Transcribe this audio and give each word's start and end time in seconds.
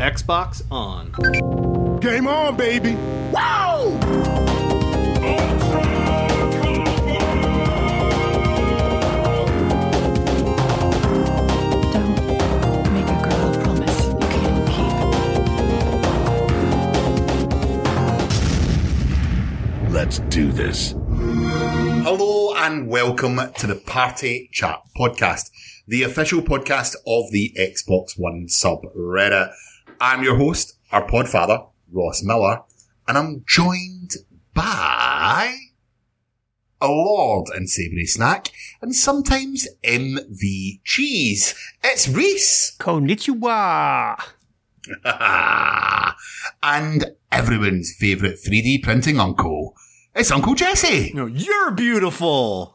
Xbox 0.00 0.62
on. 0.70 1.12
Game 2.00 2.26
on, 2.26 2.56
baby. 2.56 2.94
Wow! 3.30 3.98
Don't 11.92 12.92
make 12.94 13.04
a 13.04 13.20
girl 13.22 13.52
a 13.52 13.58
promise 13.62 14.06
you 14.06 14.26
can't 14.30 14.68
keep. 19.84 19.92
Let's 19.92 20.20
do 20.30 20.50
this. 20.50 20.94
Hello 22.04 22.54
and 22.54 22.88
welcome 22.88 23.38
to 23.58 23.66
the 23.66 23.76
Party 23.76 24.48
Chat 24.50 24.80
Podcast, 24.96 25.50
the 25.86 26.04
official 26.04 26.40
podcast 26.40 26.96
of 27.06 27.30
the 27.32 27.54
Xbox 27.58 28.18
One 28.18 28.46
subreddit. 28.46 29.52
I'm 30.02 30.22
your 30.22 30.36
host, 30.36 30.78
our 30.92 31.06
podfather, 31.06 31.68
Ross 31.92 32.22
Miller, 32.22 32.60
and 33.06 33.18
I'm 33.18 33.44
joined 33.46 34.12
by 34.54 35.54
a 36.80 36.88
Lord 36.88 37.48
and 37.54 37.68
Savoury 37.68 38.06
Snack, 38.06 38.48
and 38.80 38.94
sometimes 38.94 39.68
MV 39.84 40.80
Cheese. 40.84 41.54
It's 41.84 42.08
Reese! 42.08 42.74
Konnichiwa. 42.80 44.18
and 46.62 47.04
everyone's 47.30 47.94
favourite 47.94 48.36
3D 48.36 48.82
printing 48.82 49.20
uncle. 49.20 49.76
It's 50.14 50.30
Uncle 50.30 50.54
Jesse! 50.54 51.12
No, 51.12 51.26
you're 51.26 51.72
beautiful. 51.72 52.74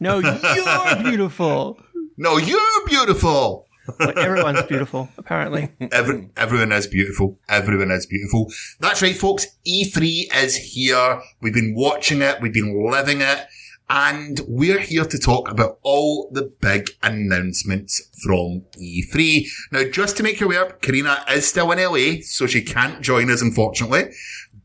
No, 0.00 0.20
you're 0.20 1.02
beautiful. 1.02 1.78
No, 2.16 2.38
you're 2.38 2.86
beautiful! 2.86 3.63
But 3.98 4.18
everyone's 4.18 4.62
beautiful, 4.62 5.08
apparently. 5.18 5.70
Every, 5.92 6.30
everyone 6.36 6.72
is 6.72 6.86
beautiful. 6.86 7.38
Everyone 7.48 7.90
is 7.90 8.06
beautiful. 8.06 8.50
That's 8.80 9.02
right, 9.02 9.16
folks. 9.16 9.46
E3 9.66 10.34
is 10.42 10.56
here. 10.56 11.20
We've 11.40 11.54
been 11.54 11.74
watching 11.74 12.22
it. 12.22 12.40
We've 12.40 12.52
been 12.52 12.90
living 12.90 13.20
it. 13.20 13.46
And 13.90 14.40
we're 14.48 14.80
here 14.80 15.04
to 15.04 15.18
talk 15.18 15.50
about 15.50 15.78
all 15.82 16.30
the 16.32 16.50
big 16.60 16.88
announcements 17.02 18.10
from 18.22 18.64
E3. 18.80 19.46
Now, 19.72 19.84
just 19.84 20.16
to 20.16 20.22
make 20.22 20.40
you 20.40 20.46
aware, 20.46 20.70
Karina 20.80 21.22
is 21.30 21.46
still 21.46 21.70
in 21.70 21.78
LA, 21.78 22.22
so 22.22 22.46
she 22.46 22.62
can't 22.62 23.02
join 23.02 23.30
us, 23.30 23.42
unfortunately. 23.42 24.10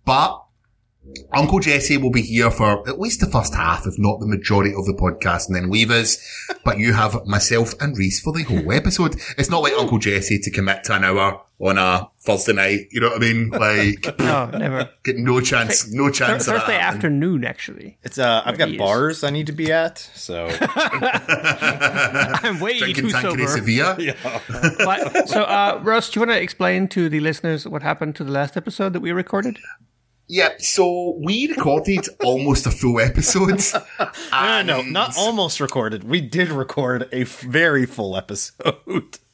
But 0.05 0.41
Uncle 1.33 1.59
Jesse 1.59 1.97
will 1.97 2.09
be 2.11 2.21
here 2.21 2.49
for 2.51 2.87
at 2.89 2.99
least 2.99 3.19
the 3.19 3.25
first 3.27 3.53
half, 3.53 3.85
if 3.85 3.97
not 3.99 4.19
the 4.19 4.25
majority 4.27 4.73
of 4.73 4.85
the 4.85 4.93
podcast, 4.93 5.47
and 5.47 5.55
then 5.55 5.69
leave 5.69 5.91
us. 5.91 6.17
But 6.65 6.77
you 6.77 6.93
have 6.93 7.25
myself 7.25 7.73
and 7.81 7.97
Reese 7.97 8.19
for 8.19 8.31
the 8.33 8.43
whole 8.43 8.71
episode. 8.71 9.15
It's 9.37 9.49
not 9.49 9.63
like 9.63 9.73
Uncle 9.73 9.97
Jesse 9.97 10.37
to 10.39 10.51
commit 10.51 10.83
to 10.83 10.93
an 10.95 11.03
hour 11.03 11.41
on 11.59 11.77
a 11.77 12.09
Thursday 12.19 12.53
night. 12.53 12.87
You 12.91 13.01
know 13.01 13.09
what 13.09 13.15
I 13.17 13.19
mean? 13.19 13.49
Like, 13.49 14.19
No, 14.19 14.45
never. 14.51 14.89
get 15.03 15.17
no 15.17 15.41
chance, 15.41 15.91
no 15.91 16.07
Thur- 16.07 16.11
chance 16.11 16.47
of 16.47 16.53
that 16.53 16.59
Thursday 16.65 16.77
afternoon, 16.77 17.43
actually. 17.45 17.97
It's 18.03 18.19
uh, 18.19 18.41
I've 18.45 18.57
got 18.57 18.77
bars 18.77 19.23
I 19.23 19.29
need 19.31 19.47
to 19.47 19.51
be 19.53 19.71
at, 19.71 19.97
so 19.97 20.47
I'm 20.61 22.59
way 22.59 22.77
Drinking 22.79 23.05
too 23.05 23.09
sober. 23.11 23.47
Sevilla. 23.47 23.95
But, 24.77 25.29
so, 25.29 25.43
uh, 25.43 25.79
Russ, 25.83 26.09
do 26.09 26.19
you 26.19 26.25
want 26.25 26.37
to 26.37 26.41
explain 26.41 26.87
to 26.89 27.09
the 27.09 27.19
listeners 27.19 27.67
what 27.67 27.81
happened 27.81 28.15
to 28.17 28.23
the 28.23 28.31
last 28.31 28.57
episode 28.57 28.93
that 28.93 28.99
we 29.01 29.11
recorded? 29.11 29.57
Yeah, 30.31 30.49
so 30.59 31.17
we 31.19 31.47
recorded 31.47 32.07
almost 32.23 32.67
a 32.67 32.71
full 32.71 32.99
episode. 32.99 33.63
no, 34.31 34.61
no, 34.61 34.81
not 34.83 35.17
almost 35.17 35.59
recorded. 35.59 36.03
We 36.03 36.21
did 36.21 36.49
record 36.49 37.09
a 37.11 37.23
very 37.23 37.85
full 37.87 38.15
episode. 38.15 39.17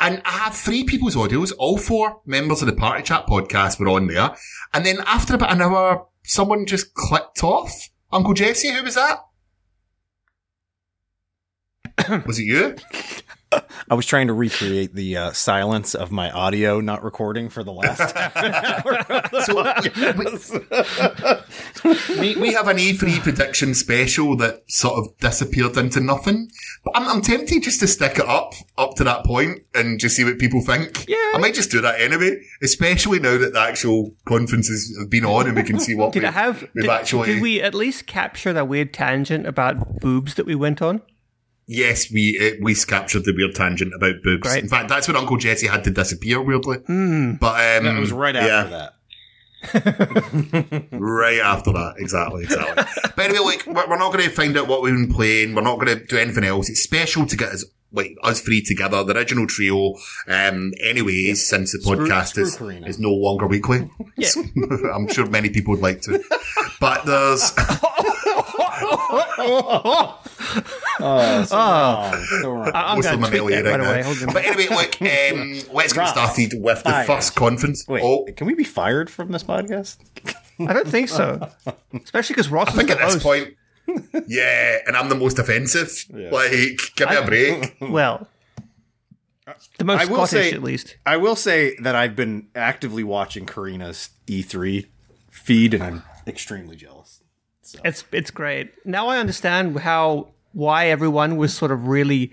And 0.00 0.20
I 0.24 0.32
have 0.32 0.56
three 0.56 0.82
people's 0.82 1.14
audios. 1.14 1.52
All 1.56 1.78
four 1.78 2.20
members 2.26 2.60
of 2.60 2.66
the 2.66 2.74
Party 2.74 3.04
Chat 3.04 3.26
podcast 3.28 3.78
were 3.78 3.88
on 3.88 4.08
there. 4.08 4.34
And 4.74 4.84
then 4.84 4.98
after 5.06 5.36
about 5.36 5.52
an 5.52 5.62
hour, 5.62 6.08
someone 6.24 6.66
just 6.66 6.94
clicked 6.94 7.44
off. 7.44 7.72
Uncle 8.12 8.34
Jesse, 8.34 8.72
who 8.72 8.82
was 8.82 8.96
that? 8.96 9.20
was 12.26 12.40
it 12.40 12.44
you? 12.44 12.76
I 13.90 13.94
was 13.94 14.06
trying 14.06 14.28
to 14.28 14.32
recreate 14.32 14.94
the 14.94 15.16
uh, 15.16 15.32
silence 15.32 15.94
of 15.94 16.10
my 16.10 16.30
audio 16.30 16.80
not 16.80 17.02
recording 17.02 17.48
for 17.48 17.62
the 17.62 17.72
last 17.72 18.16
hour. 18.16 19.04
So 19.44 19.54
we, 22.20 22.36
we 22.36 22.52
have 22.52 22.68
an 22.68 22.78
E3 22.78 23.22
prediction 23.22 23.74
special 23.74 24.36
that 24.38 24.62
sort 24.68 24.98
of 24.98 25.16
disappeared 25.18 25.76
into 25.76 26.00
nothing. 26.00 26.50
But 26.84 26.96
I'm, 26.96 27.08
I'm 27.08 27.20
tempted 27.20 27.62
just 27.62 27.80
to 27.80 27.86
stick 27.86 28.18
it 28.18 28.26
up, 28.26 28.54
up 28.78 28.94
to 28.96 29.04
that 29.04 29.24
point 29.24 29.60
and 29.74 29.98
just 29.98 30.16
see 30.16 30.24
what 30.24 30.38
people 30.38 30.62
think. 30.62 31.06
Yeah. 31.08 31.16
I 31.34 31.38
might 31.38 31.54
just 31.54 31.70
do 31.70 31.80
that 31.80 32.00
anyway, 32.00 32.40
especially 32.62 33.18
now 33.18 33.38
that 33.38 33.52
the 33.52 33.60
actual 33.60 34.14
conferences 34.24 34.96
have 34.98 35.10
been 35.10 35.24
on 35.24 35.46
and 35.46 35.56
we 35.56 35.62
can 35.62 35.78
see 35.78 35.94
what 35.94 36.12
Did 36.12 36.22
we've, 36.22 36.28
I 36.28 36.32
have? 36.32 36.62
we've 36.74 36.84
Did, 36.84 36.90
actually. 36.90 37.34
did 37.34 37.42
we 37.42 37.60
at 37.60 37.74
least 37.74 38.06
capture 38.06 38.52
that 38.52 38.68
weird 38.68 38.94
tangent 38.94 39.46
about 39.46 40.00
boobs 40.00 40.34
that 40.34 40.46
we 40.46 40.54
went 40.54 40.80
on? 40.80 41.02
Yes, 41.66 42.10
we 42.10 42.38
uh, 42.38 42.56
we 42.62 42.74
captured 42.74 43.24
the 43.24 43.32
weird 43.32 43.54
tangent 43.54 43.94
about 43.94 44.22
boobs. 44.22 44.42
Great. 44.42 44.62
In 44.62 44.68
fact, 44.68 44.88
that's 44.88 45.08
when 45.08 45.16
Uncle 45.16 45.36
Jesse 45.38 45.66
had 45.66 45.84
to 45.84 45.90
disappear 45.90 46.40
weirdly. 46.40 46.78
Hmm. 46.78 47.34
But 47.34 47.78
um, 47.78 47.96
it 47.96 48.00
was 48.00 48.12
right 48.12 48.36
after 48.36 48.48
yeah, 48.48 48.64
that. 48.64 48.94
right 50.92 51.40
after 51.40 51.72
that, 51.72 51.94
exactly, 51.96 52.42
exactly. 52.44 52.84
but 53.16 53.24
anyway, 53.30 53.44
like 53.44 53.66
we're, 53.66 53.88
we're 53.88 53.98
not 53.98 54.12
going 54.12 54.24
to 54.24 54.30
find 54.30 54.56
out 54.58 54.68
what 54.68 54.82
we've 54.82 54.92
been 54.92 55.10
playing. 55.12 55.54
We're 55.54 55.62
not 55.62 55.76
going 55.80 55.98
to 55.98 56.04
do 56.04 56.18
anything 56.18 56.44
else. 56.44 56.68
It's 56.68 56.82
special 56.82 57.24
to 57.24 57.36
get 57.36 57.48
us 57.48 57.64
like 57.94 58.16
us 58.22 58.40
three 58.40 58.60
together, 58.60 59.02
the 59.04 59.16
original 59.16 59.46
trio. 59.46 59.94
Um, 60.28 60.72
anyways, 60.82 61.46
since 61.46 61.72
the 61.72 61.80
Screw- 61.80 62.08
podcast 62.08 62.26
screw 62.30 62.42
is 62.42 62.56
Karina. 62.56 62.86
is 62.86 62.98
no 62.98 63.10
longer 63.12 63.46
weekly, 63.46 63.88
Yeah. 64.16 64.28
I'm 64.92 65.08
sure 65.08 65.26
many 65.26 65.48
people 65.48 65.72
would 65.72 65.82
like 65.82 66.02
to. 66.02 66.22
But 66.80 67.06
there's 67.06 67.52
Oh, 71.00 71.44
so 71.44 71.56
wrong, 71.56 72.26
so 72.42 72.50
wrong. 72.52 72.70
I- 72.74 72.82
I'm 72.92 72.96
most 72.98 73.04
going 73.06 73.20
to 73.20 73.26
are 73.26 73.40
tweet 73.40 73.58
in 73.58 73.64
that 73.64 73.70
LA 73.70 73.70
right 73.70 73.80
right 73.80 73.88
away. 73.88 74.00
now. 74.00 74.04
Hold 74.04 74.22
on. 74.28 74.34
But 74.34 74.44
anyway, 74.44 74.66
look, 74.68 75.02
um, 75.72 75.74
let's 75.74 75.92
get 75.92 76.00
Ross, 76.00 76.10
started 76.12 76.52
with 76.60 76.82
the 76.84 76.90
fire. 76.90 77.04
first 77.06 77.34
conference. 77.34 77.84
Wait, 77.88 78.02
Oh, 78.04 78.26
can 78.36 78.46
we 78.46 78.54
be 78.54 78.64
fired 78.64 79.10
from 79.10 79.32
this 79.32 79.42
podcast? 79.42 79.98
I 80.60 80.72
don't 80.72 80.86
think 80.88 81.08
so. 81.08 81.48
Especially 82.04 82.34
because 82.34 82.48
Ross 82.48 82.68
I 82.68 82.72
think 82.72 82.90
is 82.90 82.96
at 82.96 82.98
the 83.00 83.04
this 83.06 83.22
host. 83.22 83.24
point, 83.24 84.24
yeah, 84.28 84.78
and 84.86 84.96
I'm 84.96 85.08
the 85.08 85.14
most 85.16 85.38
offensive. 85.38 85.90
Like, 86.12 86.78
give 86.96 87.10
me 87.10 87.16
a 87.16 87.24
break. 87.26 87.76
Well, 87.80 88.28
the 89.78 89.84
most 89.84 90.00
I 90.00 90.04
will 90.06 90.26
Scottish, 90.26 90.50
say- 90.50 90.54
at 90.56 90.62
least. 90.62 90.96
I 91.04 91.16
will 91.16 91.36
say 91.36 91.76
that 91.82 91.94
I've 91.94 92.16
been 92.16 92.48
actively 92.54 93.04
watching 93.04 93.46
Karina's 93.46 94.10
E3 94.26 94.86
feed, 95.30 95.74
and 95.74 95.82
I'm 95.82 96.02
extremely 96.26 96.76
jealous. 96.76 97.20
It's 97.84 98.04
it's 98.12 98.30
great. 98.30 98.72
Now 98.86 99.08
I 99.08 99.18
understand 99.18 99.78
how 99.80 100.28
why 100.54 100.86
everyone 100.86 101.36
was 101.36 101.52
sort 101.54 101.70
of 101.72 101.88
really 101.88 102.32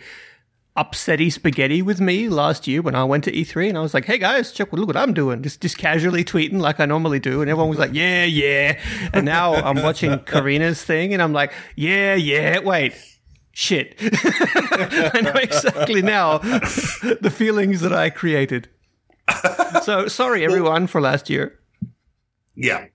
upsetty 0.78 1.32
spaghetti 1.32 1.82
with 1.82 2.00
me 2.00 2.30
last 2.30 2.66
year 2.66 2.82
when 2.82 2.96
I 2.96 3.04
went 3.04 3.26
to 3.26 3.32
E3 3.32 3.70
and 3.70 3.78
I 3.78 3.82
was 3.82 3.94
like, 3.94 4.06
"Hey 4.06 4.18
guys, 4.18 4.52
check 4.54 4.72
look 4.72 4.88
what 4.88 4.96
I'm 4.96 5.14
doing." 5.14 5.44
Just 5.44 5.62
just 5.62 5.78
casually 5.78 6.24
tweeting 6.24 6.60
like 6.60 6.80
I 6.80 6.86
normally 6.86 7.20
do 7.20 7.42
and 7.42 7.50
everyone 7.50 7.70
was 7.70 7.80
like, 7.80 7.94
"Yeah, 7.94 8.24
yeah." 8.24 8.80
And 9.14 9.26
now 9.26 9.54
I'm 9.68 9.82
watching 9.84 10.18
Karina's 10.20 10.82
thing 10.84 11.14
and 11.14 11.22
I'm 11.22 11.34
like, 11.34 11.54
"Yeah, 11.76 12.16
yeah. 12.16 12.60
Wait. 12.60 12.94
Shit." 13.52 13.96
I 14.02 15.22
know 15.22 15.34
exactly 15.34 16.02
now 16.02 16.38
the 16.38 17.34
feelings 17.34 17.82
that 17.82 17.94
I 17.94 18.10
created. 18.10 18.70
So, 19.84 20.08
sorry 20.08 20.44
everyone 20.44 20.88
for 20.88 21.02
last 21.02 21.30
year. 21.30 21.60
Yeah. 22.56 22.86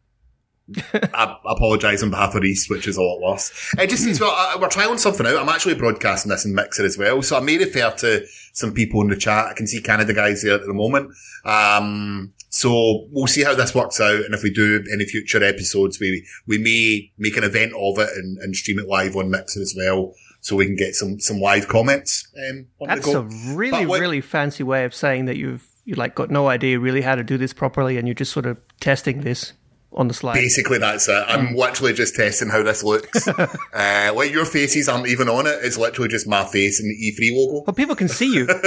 I 0.93 1.37
apologise 1.47 2.03
on 2.03 2.11
behalf 2.11 2.35
of 2.35 2.43
Reese, 2.43 2.69
which 2.69 2.89
is 2.89 2.97
a 2.97 3.03
lot 3.03 3.21
worse. 3.21 3.75
It 3.79 3.89
just 3.89 4.03
seems 4.03 4.21
well, 4.21 4.33
I, 4.33 4.57
we're 4.61 4.69
trying 4.69 4.99
something 4.99 5.27
out. 5.27 5.37
I'm 5.37 5.49
actually 5.49 5.75
broadcasting 5.75 6.31
this 6.31 6.45
in 6.45 6.55
Mixer 6.55 6.85
as 6.85 6.99
well, 6.99 7.23
so 7.23 7.37
I 7.37 7.41
may 7.41 7.57
refer 7.59 7.91
to 7.91 8.27
some 8.53 8.73
people 8.73 9.01
in 9.03 9.09
the 9.09 9.17
chat. 9.17 9.47
I 9.47 9.55
can 9.55 9.67
see 9.67 9.81
Canada 9.81 10.13
guys 10.13 10.43
there 10.43 10.55
at 10.55 10.67
the 10.67 10.75
moment. 10.75 11.13
Um, 11.45 12.33
so 12.49 13.07
we'll 13.11 13.27
see 13.29 13.45
how 13.45 13.55
this 13.55 13.75
works 13.75 14.01
out, 14.01 14.25
and 14.25 14.35
if 14.35 14.43
we 14.43 14.51
do 14.51 14.85
any 14.93 15.05
future 15.05 15.43
episodes, 15.43 16.01
we 16.01 16.27
we 16.47 16.59
may 16.59 17.13
make 17.17 17.37
an 17.37 17.45
event 17.45 17.73
of 17.79 17.99
it 17.99 18.09
and, 18.17 18.39
and 18.39 18.57
stream 18.57 18.79
it 18.79 18.89
live 18.89 19.15
on 19.15 19.31
Mixer 19.31 19.61
as 19.61 19.75
well, 19.77 20.15
so 20.41 20.57
we 20.57 20.67
can 20.67 20.77
get 20.77 20.95
some 20.97 21.21
some 21.21 21.39
live 21.39 21.69
comments. 21.69 22.27
Um, 22.37 22.67
on 22.81 22.89
That's 22.89 23.07
a 23.07 23.23
really, 23.55 23.87
what- 23.87 24.01
really 24.01 24.21
fancy 24.21 24.65
way 24.65 24.85
of 24.85 24.95
saying 24.95 25.27
that 25.27 25.37
you've 25.37 25.65
you 25.85 25.95
like 25.95 26.17
got 26.17 26.31
no 26.31 26.49
idea 26.49 26.81
really 26.81 27.03
how 27.03 27.15
to 27.15 27.23
do 27.23 27.39
this 27.39 27.53
properly, 27.53 27.99
and 27.99 28.09
you're 28.09 28.15
just 28.15 28.33
sort 28.33 28.47
of 28.47 28.59
testing 28.81 29.21
this 29.21 29.53
on 29.97 30.09
the 30.09 30.15
slide. 30.15 30.35
Basically, 30.35 30.79
that's 30.79 31.09
it. 31.09 31.25
I'm 31.27 31.55
literally 31.55 31.93
just 31.95 32.15
testing 32.15 32.49
how 32.49 32.63
this 32.63 32.85
looks. 32.85 33.27
uh, 33.29 34.13
like 34.15 34.31
your 34.31 34.45
faces 34.45 34.89
aren't 34.89 35.09
even 35.09 35.29
on 35.29 35.47
it. 35.47 35.59
It's 35.63 35.79
literally 35.79 36.09
just 36.09 36.27
my 36.29 36.45
face 36.45 36.81
and 36.81 36.91
the 36.91 36.95
E3 36.95 37.37
logo. 37.37 37.65
But 37.65 37.77
people 37.77 37.97
can 37.97 38.09
see 38.09 38.33
you. 38.33 38.49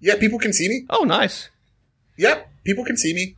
Yeah, 0.00 0.16
people 0.18 0.38
can 0.38 0.52
see 0.52 0.68
me. 0.68 0.84
oh, 0.90 1.04
nice. 1.04 1.48
Yeah, 2.18 2.42
people 2.62 2.84
can 2.84 2.94
see 2.98 3.14
me. 3.14 3.36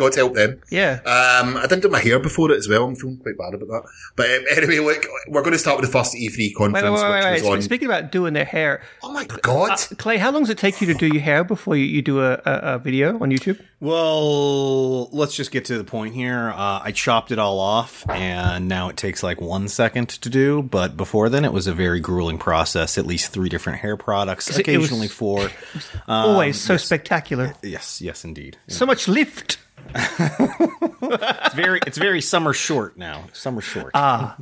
God 0.00 0.14
help 0.14 0.34
them. 0.34 0.60
Yeah. 0.70 1.00
Um, 1.06 1.56
I 1.56 1.62
didn't 1.68 1.82
do 1.82 1.88
my 1.88 2.00
hair 2.00 2.18
before 2.18 2.50
it 2.50 2.56
as 2.56 2.68
well. 2.68 2.84
I'm 2.86 2.96
feeling 2.96 3.18
quite 3.18 3.36
bad 3.38 3.54
about 3.54 3.68
that. 3.68 3.82
But 4.16 4.30
um, 4.30 4.44
anyway, 4.56 4.78
look, 4.80 5.06
we're 5.28 5.42
going 5.42 5.52
to 5.52 5.58
start 5.58 5.80
with 5.80 5.88
the 5.90 5.92
first 5.92 6.14
E3 6.14 6.54
conference, 6.54 6.84
wait, 6.84 6.92
wait, 6.92 7.00
wait, 7.02 7.16
which 7.16 7.24
wait. 7.24 7.48
was 7.50 7.56
on. 7.58 7.62
Speaking 7.62 7.86
about 7.86 8.10
doing 8.10 8.32
their 8.32 8.44
hair, 8.44 8.82
oh 9.02 9.12
my 9.12 9.24
God. 9.26 9.70
uh, 9.72 9.76
Clay, 9.98 10.16
how 10.18 10.30
long 10.32 10.42
does 10.42 10.50
it 10.50 10.58
take 10.58 10.80
you 10.80 10.86
to 10.88 10.94
do 10.94 11.06
your 11.06 11.22
hair 11.22 11.44
before 11.44 11.76
you, 11.76 11.84
you 11.84 12.02
do 12.02 12.20
a, 12.20 12.32
a, 12.44 12.60
a 12.74 12.78
video 12.78 13.14
on 13.20 13.30
YouTube? 13.30 13.60
Well, 13.80 15.08
let's 15.12 15.34
just 15.34 15.50
get 15.50 15.64
to 15.66 15.78
the 15.78 15.84
point 15.84 16.14
here. 16.14 16.50
Uh, 16.50 16.80
I 16.82 16.92
chopped 16.92 17.30
it 17.32 17.38
all 17.38 17.58
off, 17.58 18.08
and 18.10 18.68
now 18.68 18.88
it 18.88 18.96
takes 18.96 19.22
like 19.22 19.40
one 19.40 19.68
second 19.68 20.08
to 20.10 20.28
do. 20.28 20.62
But 20.62 20.96
before 20.96 21.28
then, 21.28 21.44
it 21.44 21.52
was 21.52 21.66
a 21.66 21.72
very 21.74 22.00
grueling 22.00 22.38
process. 22.38 22.98
At 22.98 23.06
least 23.06 23.32
three 23.32 23.48
different 23.48 23.78
hair 23.80 23.96
products, 23.96 24.48
it- 24.48 24.52
it 24.68 24.76
was- 24.76 24.86
occasionally 24.88 25.08
four. 25.08 25.50
Always 26.08 26.60
so 26.60 26.76
spectacular. 26.76 27.54
Yes, 27.62 28.00
yes, 28.02 28.24
indeed. 28.24 28.56
So 28.68 28.84
much 28.86 29.08
lift. 29.08 29.58
It's 29.94 31.54
very, 31.54 31.80
it's 31.86 31.98
very 31.98 32.20
summer 32.20 32.52
short 32.52 32.96
now. 32.96 33.24
Summer 33.32 33.60
short. 33.60 33.90
Ah, 33.94 34.36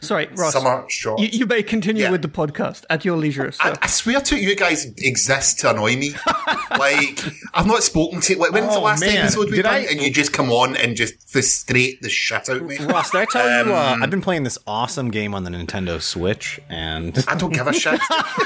sorry, 0.00 0.28
Ross. 0.36 0.52
Summer 0.52 0.84
short. 0.88 1.20
You, 1.20 1.28
you 1.32 1.46
may 1.46 1.62
continue 1.62 2.02
Yeah. 2.04 2.10
with 2.10 2.22
the 2.22 2.28
podcast 2.28 2.84
at 2.90 3.04
your 3.04 3.16
leisure. 3.16 3.50
So. 3.52 3.64
I, 3.64 3.76
I 3.82 3.86
swear 3.86 4.20
to 4.20 4.36
you, 4.36 4.50
you 4.50 4.56
guys 4.56 4.84
exist 4.98 5.60
to 5.60 5.70
annoy 5.70 5.96
me. 5.96 6.10
like 6.78 7.20
I've 7.54 7.66
not 7.66 7.82
spoken 7.82 8.20
to. 8.20 8.38
Like 8.38 8.52
when's 8.52 8.68
the 8.68 8.78
Oh, 8.78 8.82
last 8.82 9.00
man. 9.00 9.16
episode 9.16 9.50
we 9.50 9.56
Did? 9.56 9.66
I- 9.66 9.78
And 9.78 10.00
you 10.00 10.10
just 10.12 10.32
come 10.32 10.50
on 10.52 10.76
and 10.76 10.94
just 10.96 11.28
frustrate 11.28 12.02
the 12.02 12.10
shit 12.10 12.48
out 12.48 12.56
of 12.58 12.62
me. 12.66 12.78
Ross, 12.78 13.10
did 13.10 13.22
I 13.22 13.24
tell 13.26 13.66
you? 13.66 13.72
Uh, 13.74 13.92
Um, 13.94 14.02
I've 14.02 14.10
been 14.10 14.22
playing 14.22 14.44
this 14.44 14.58
awesome 14.66 15.10
game 15.10 15.34
on 15.34 15.44
the 15.44 15.50
Nintendo 15.50 16.00
Switch, 16.00 16.60
and 16.68 17.24
I 17.28 17.34
don't 17.34 17.52
give 17.52 17.66
a 17.66 17.72
shit. 17.72 18.00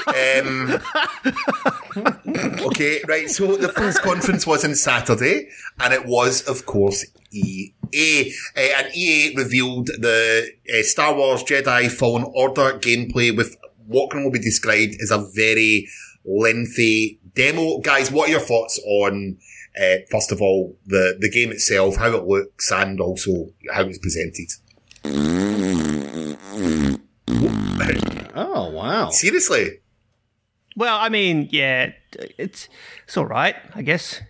um, 0.06 0.80
okay, 2.66 3.00
right. 3.08 3.28
So 3.28 3.56
the 3.56 3.68
first 3.74 4.00
conference 4.02 4.46
was 4.46 4.64
on 4.64 4.74
Saturday, 4.74 5.48
and 5.80 5.92
it 5.92 6.06
was, 6.06 6.45
of 6.46 6.66
course, 6.66 7.04
EA. 7.32 7.72
Uh, 8.56 8.60
and 8.78 8.94
EA 8.94 9.34
revealed 9.36 9.86
the 9.86 10.50
uh, 10.72 10.82
Star 10.82 11.14
Wars 11.14 11.42
Jedi 11.42 11.90
Fallen 11.90 12.24
Order 12.34 12.78
gameplay 12.78 13.36
with 13.36 13.56
what 13.86 14.10
can 14.10 14.20
only 14.20 14.38
be 14.38 14.44
described 14.44 14.94
as 15.00 15.10
a 15.10 15.26
very 15.34 15.88
lengthy 16.24 17.20
demo. 17.34 17.78
Guys, 17.78 18.10
what 18.10 18.28
are 18.28 18.32
your 18.32 18.40
thoughts 18.40 18.80
on, 18.84 19.38
uh, 19.80 19.96
first 20.10 20.32
of 20.32 20.42
all, 20.42 20.76
the, 20.86 21.16
the 21.20 21.30
game 21.30 21.52
itself, 21.52 21.96
how 21.96 22.14
it 22.16 22.24
looks, 22.24 22.72
and 22.72 23.00
also 23.00 23.46
how 23.72 23.82
it's 23.82 23.98
presented? 23.98 24.48
oh 28.34 28.70
wow, 28.70 29.10
Seriously? 29.10 29.80
well, 30.76 30.98
I 30.98 31.08
mean, 31.08 31.48
yeah, 31.50 31.92
it's 32.38 32.68
it's 33.06 33.16
all 33.16 33.26
right, 33.26 33.56
I 33.74 33.82
guess. 33.82 34.20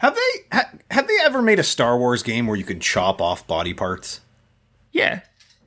Have 0.00 0.14
they 0.14 0.56
ha, 0.56 0.64
have 0.90 1.06
they 1.08 1.16
ever 1.22 1.40
made 1.40 1.58
a 1.58 1.62
Star 1.62 1.96
Wars 1.98 2.22
game 2.22 2.46
where 2.46 2.56
you 2.56 2.64
can 2.64 2.80
chop 2.80 3.20
off 3.22 3.46
body 3.46 3.72
parts? 3.72 4.20
Yeah, 4.92 5.20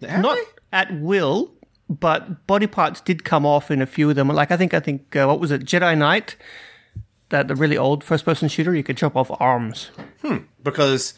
Have 0.08 0.22
not 0.22 0.36
they? 0.36 0.44
at 0.78 0.94
will, 1.00 1.52
but 1.90 2.46
body 2.46 2.68
parts 2.68 3.00
did 3.02 3.24
come 3.24 3.46
off 3.46 3.72
in 3.72 3.82
a 3.82 3.86
few 3.86 4.10
of 4.10 4.16
them. 4.16 4.28
Like 4.28 4.52
I 4.52 4.58
think 4.58 4.74
I 4.74 4.80
think 4.80 5.16
uh, 5.16 5.26
what 5.28 5.40
was 5.40 5.50
it, 5.52 5.64
Jedi 5.66 5.98
Knight, 5.98 6.36
that 7.30 7.48
the 7.48 7.56
really 7.56 7.78
old 7.78 8.04
first-person 8.04 8.50
shooter, 8.50 8.76
you 8.76 8.84
could 8.84 8.98
chop 8.98 9.16
off 9.16 9.32
arms. 9.40 9.90
Hmm. 10.22 10.38
Because 10.62 11.14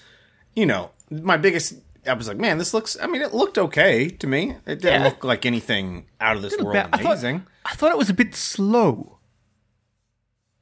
you 0.55 0.65
know 0.65 0.91
my 1.09 1.37
biggest 1.37 1.73
I 2.07 2.13
was 2.13 2.27
like, 2.27 2.37
man, 2.37 2.59
this 2.59 2.71
looks. 2.73 2.95
I 3.01 3.07
mean, 3.07 3.23
it 3.23 3.33
looked 3.33 3.57
okay 3.57 4.09
to 4.09 4.27
me. 4.27 4.51
It 4.67 4.81
didn't 4.81 5.01
Yeah. 5.01 5.03
look 5.05 5.23
like 5.23 5.43
anything 5.45 6.05
out 6.21 6.35
of 6.35 6.43
this 6.43 6.55
world 6.57 6.73
Ba- 6.73 6.89
I 6.93 6.97
thought- 6.97 7.13
amazing. 7.13 7.45
I 7.65 7.73
thought 7.73 7.91
it 7.91 7.97
was 7.97 8.11
a 8.11 8.13
bit 8.13 8.35
slow, 8.35 9.17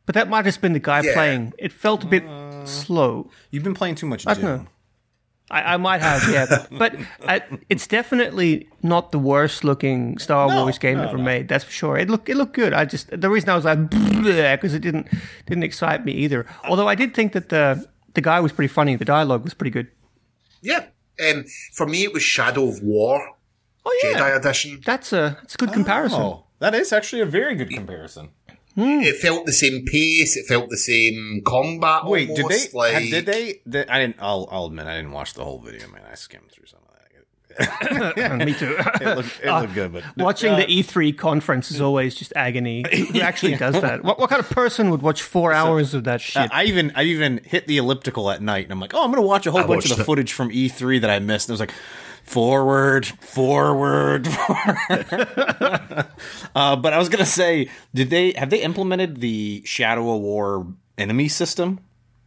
but 0.06 0.16
that 0.16 0.30
might 0.30 0.38
have 0.38 0.46
just 0.46 0.62
been 0.62 0.72
the 0.72 0.80
guy 0.80 1.02
Yeah. 1.02 1.14
playing. 1.14 1.54
It 1.58 1.74
felt 1.74 2.04
a 2.06 2.08
bit 2.08 2.24
Uh, 2.26 2.43
slow. 2.66 3.30
You've 3.52 3.64
been 3.64 3.74
playing 3.74 3.96
too 3.96 4.06
much 4.08 4.26
don't 4.26 4.36
Doom. 4.36 4.46
know. 4.46 4.68
I, 5.52 5.74
I 5.74 5.78
might 5.78 6.02
have, 6.02 6.28
yeah, 6.32 6.66
but 6.72 6.96
uh, 7.28 7.40
it's 7.70 7.86
definitely 7.86 8.70
not 8.82 9.12
the 9.12 9.20
worst 9.20 9.64
looking 9.64 10.18
Star 10.18 10.48
No, 10.48 10.64
Wars 10.64 10.78
game 10.80 10.98
no, 10.98 11.04
ever 11.04 11.18
no. 11.18 11.24
made. 11.24 11.48
That's 11.50 11.66
for 11.66 11.72
sure. 11.72 11.98
It 11.98 12.10
looked 12.10 12.30
it 12.30 12.36
looked 12.38 12.56
good. 12.56 12.74
I 12.74 12.86
just 12.86 13.10
the 13.20 13.30
reason 13.30 13.50
I 13.50 13.56
was 13.56 13.66
like 13.66 13.90
because 13.90 14.74
it 14.74 14.80
didn't 14.82 15.08
didn't 15.46 15.64
excite 15.64 16.06
me 16.06 16.14
either. 16.14 16.46
Although 16.68 16.88
I 16.88 16.96
did 16.96 17.14
think 17.14 17.34
that 17.34 17.50
the 17.50 17.86
the 18.14 18.22
guy 18.22 18.40
was 18.40 18.52
pretty 18.54 18.70
funny. 18.74 18.96
The 18.96 19.06
dialogue 19.06 19.44
was 19.44 19.54
pretty 19.54 19.72
good. 19.72 19.88
Yeah. 20.62 20.86
Um, 21.24 21.44
for 21.74 21.86
me, 21.86 22.04
it 22.04 22.14
was 22.14 22.24
Shadow 22.24 22.68
of 22.70 22.82
War, 22.82 23.36
Oh 23.86 24.00
yeah, 24.04 24.14
Jedi 24.18 24.38
Edition. 24.38 24.82
that's 24.84 25.12
a 25.14 25.38
that's 25.42 25.56
a 25.56 25.58
good 25.58 25.74
comparison. 25.74 26.22
Oh, 26.22 26.46
that 26.60 26.74
is 26.74 26.92
actually 26.94 27.22
a 27.22 27.26
very 27.28 27.54
good 27.56 27.70
comparison. 27.70 28.30
Hmm. 28.76 29.02
It 29.02 29.18
felt 29.18 29.46
the 29.46 29.54
same 29.54 29.86
pace. 29.86 30.36
It 30.36 30.46
felt 30.48 30.70
the 30.70 30.78
same 30.78 31.42
combat. 31.46 32.06
Wait, 32.06 32.36
did 32.36 32.48
they? 32.48 32.66
Like, 32.74 32.94
have- 32.94 33.04
did 33.04 33.26
they? 33.26 33.62
Did, 33.70 33.90
I 33.90 34.00
didn't. 34.00 34.16
I'll, 34.20 34.48
I'll 34.52 34.66
admit, 34.66 34.88
I 34.88 34.96
didn't 34.96 35.12
watch 35.12 35.34
the 35.36 35.44
whole 35.44 35.60
video. 35.60 35.88
Man, 35.90 36.02
I 36.12 36.16
skimmed 36.16 36.50
through 36.52 36.66
some 36.66 36.80
of 36.80 36.88
that. 36.88 36.94
Me 38.46 38.54
too. 38.56 38.76
It 39.02 39.16
looked, 39.16 39.40
it 39.44 39.52
looked 39.52 39.74
good, 39.76 39.94
but 39.94 40.04
uh, 40.04 40.12
Watching 40.18 40.54
uh, 40.54 40.58
the 40.58 40.66
E3 40.66 41.16
conference 41.16 41.70
is 41.70 41.82
always 41.82 42.16
just 42.16 42.34
agony. 42.36 42.84
Who 43.12 43.20
actually 43.22 43.56
does 43.56 43.80
that? 43.80 44.04
What, 44.04 44.18
what 44.20 44.30
kind 44.32 44.40
of 44.40 44.50
person 44.50 44.90
would 44.90 45.04
watch 45.04 45.22
four 45.22 45.54
hours 45.54 45.94
of 45.94 46.06
that 46.06 46.16
uh, 46.16 46.18
shit? 46.18 46.50
I 46.52 46.64
even 46.64 46.92
I 46.96 47.04
even 47.04 47.42
hit 47.44 47.68
the 47.68 47.78
elliptical 47.78 48.32
at 48.32 48.42
night, 48.42 48.64
and 48.64 48.72
I'm 48.72 48.80
like, 48.80 48.96
oh, 48.96 49.04
I'm 49.04 49.12
gonna 49.12 49.22
watch 49.22 49.46
a 49.46 49.52
whole 49.52 49.62
I 49.62 49.68
bunch 49.68 49.86
of 49.90 49.98
the 49.98 50.02
it. 50.02 50.06
footage 50.06 50.34
from 50.34 50.50
E3 50.50 51.02
that 51.02 51.12
I 51.12 51.20
missed. 51.20 51.48
And 51.48 51.52
it 51.52 51.54
was 51.54 51.60
like 51.60 51.74
forward, 52.24 53.06
forward. 53.06 54.28
forward. 54.28 55.06
uh, 56.56 56.76
but 56.76 56.94
I 56.94 56.98
was 56.98 57.10
gonna 57.10 57.26
say, 57.26 57.70
did 57.94 58.10
they 58.10 58.32
have 58.34 58.50
they 58.50 58.62
implemented 58.62 59.22
the 59.22 59.62
Shadow 59.66 60.16
of 60.16 60.22
War 60.22 60.68
enemy 60.98 61.28
system 61.28 61.80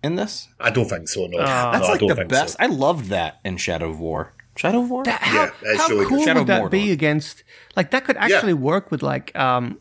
in 0.02 0.16
this? 0.16 0.48
I 0.60 0.70
don't 0.70 0.86
think 0.88 1.08
so. 1.08 1.26
No, 1.26 1.38
That's 1.38 1.80
no, 1.80 1.86
I 1.86 1.90
like 1.90 2.00
don't 2.00 2.16
the 2.16 2.24
best. 2.24 2.52
So. 2.54 2.56
I 2.60 2.66
loved 2.66 3.06
that 3.06 3.40
in 3.44 3.56
Shadow 3.56 3.90
of 3.90 3.98
War. 4.00 4.32
Shadow 4.56 4.82
of 4.82 4.90
War. 4.90 5.04
how 5.06 5.34
Yeah, 5.34 5.50
that's 5.62 5.80
how 5.82 5.88
really 5.88 6.06
cool 6.06 6.24
Shadow 6.24 6.40
would 6.40 6.46
that 6.48 6.64
of 6.64 6.70
be 6.70 6.90
against 6.92 7.44
like 7.76 7.90
that 7.90 8.04
could 8.04 8.16
actually 8.16 8.54
work 8.54 8.90
with 8.90 9.02
like 9.02 9.36
um 9.36 9.78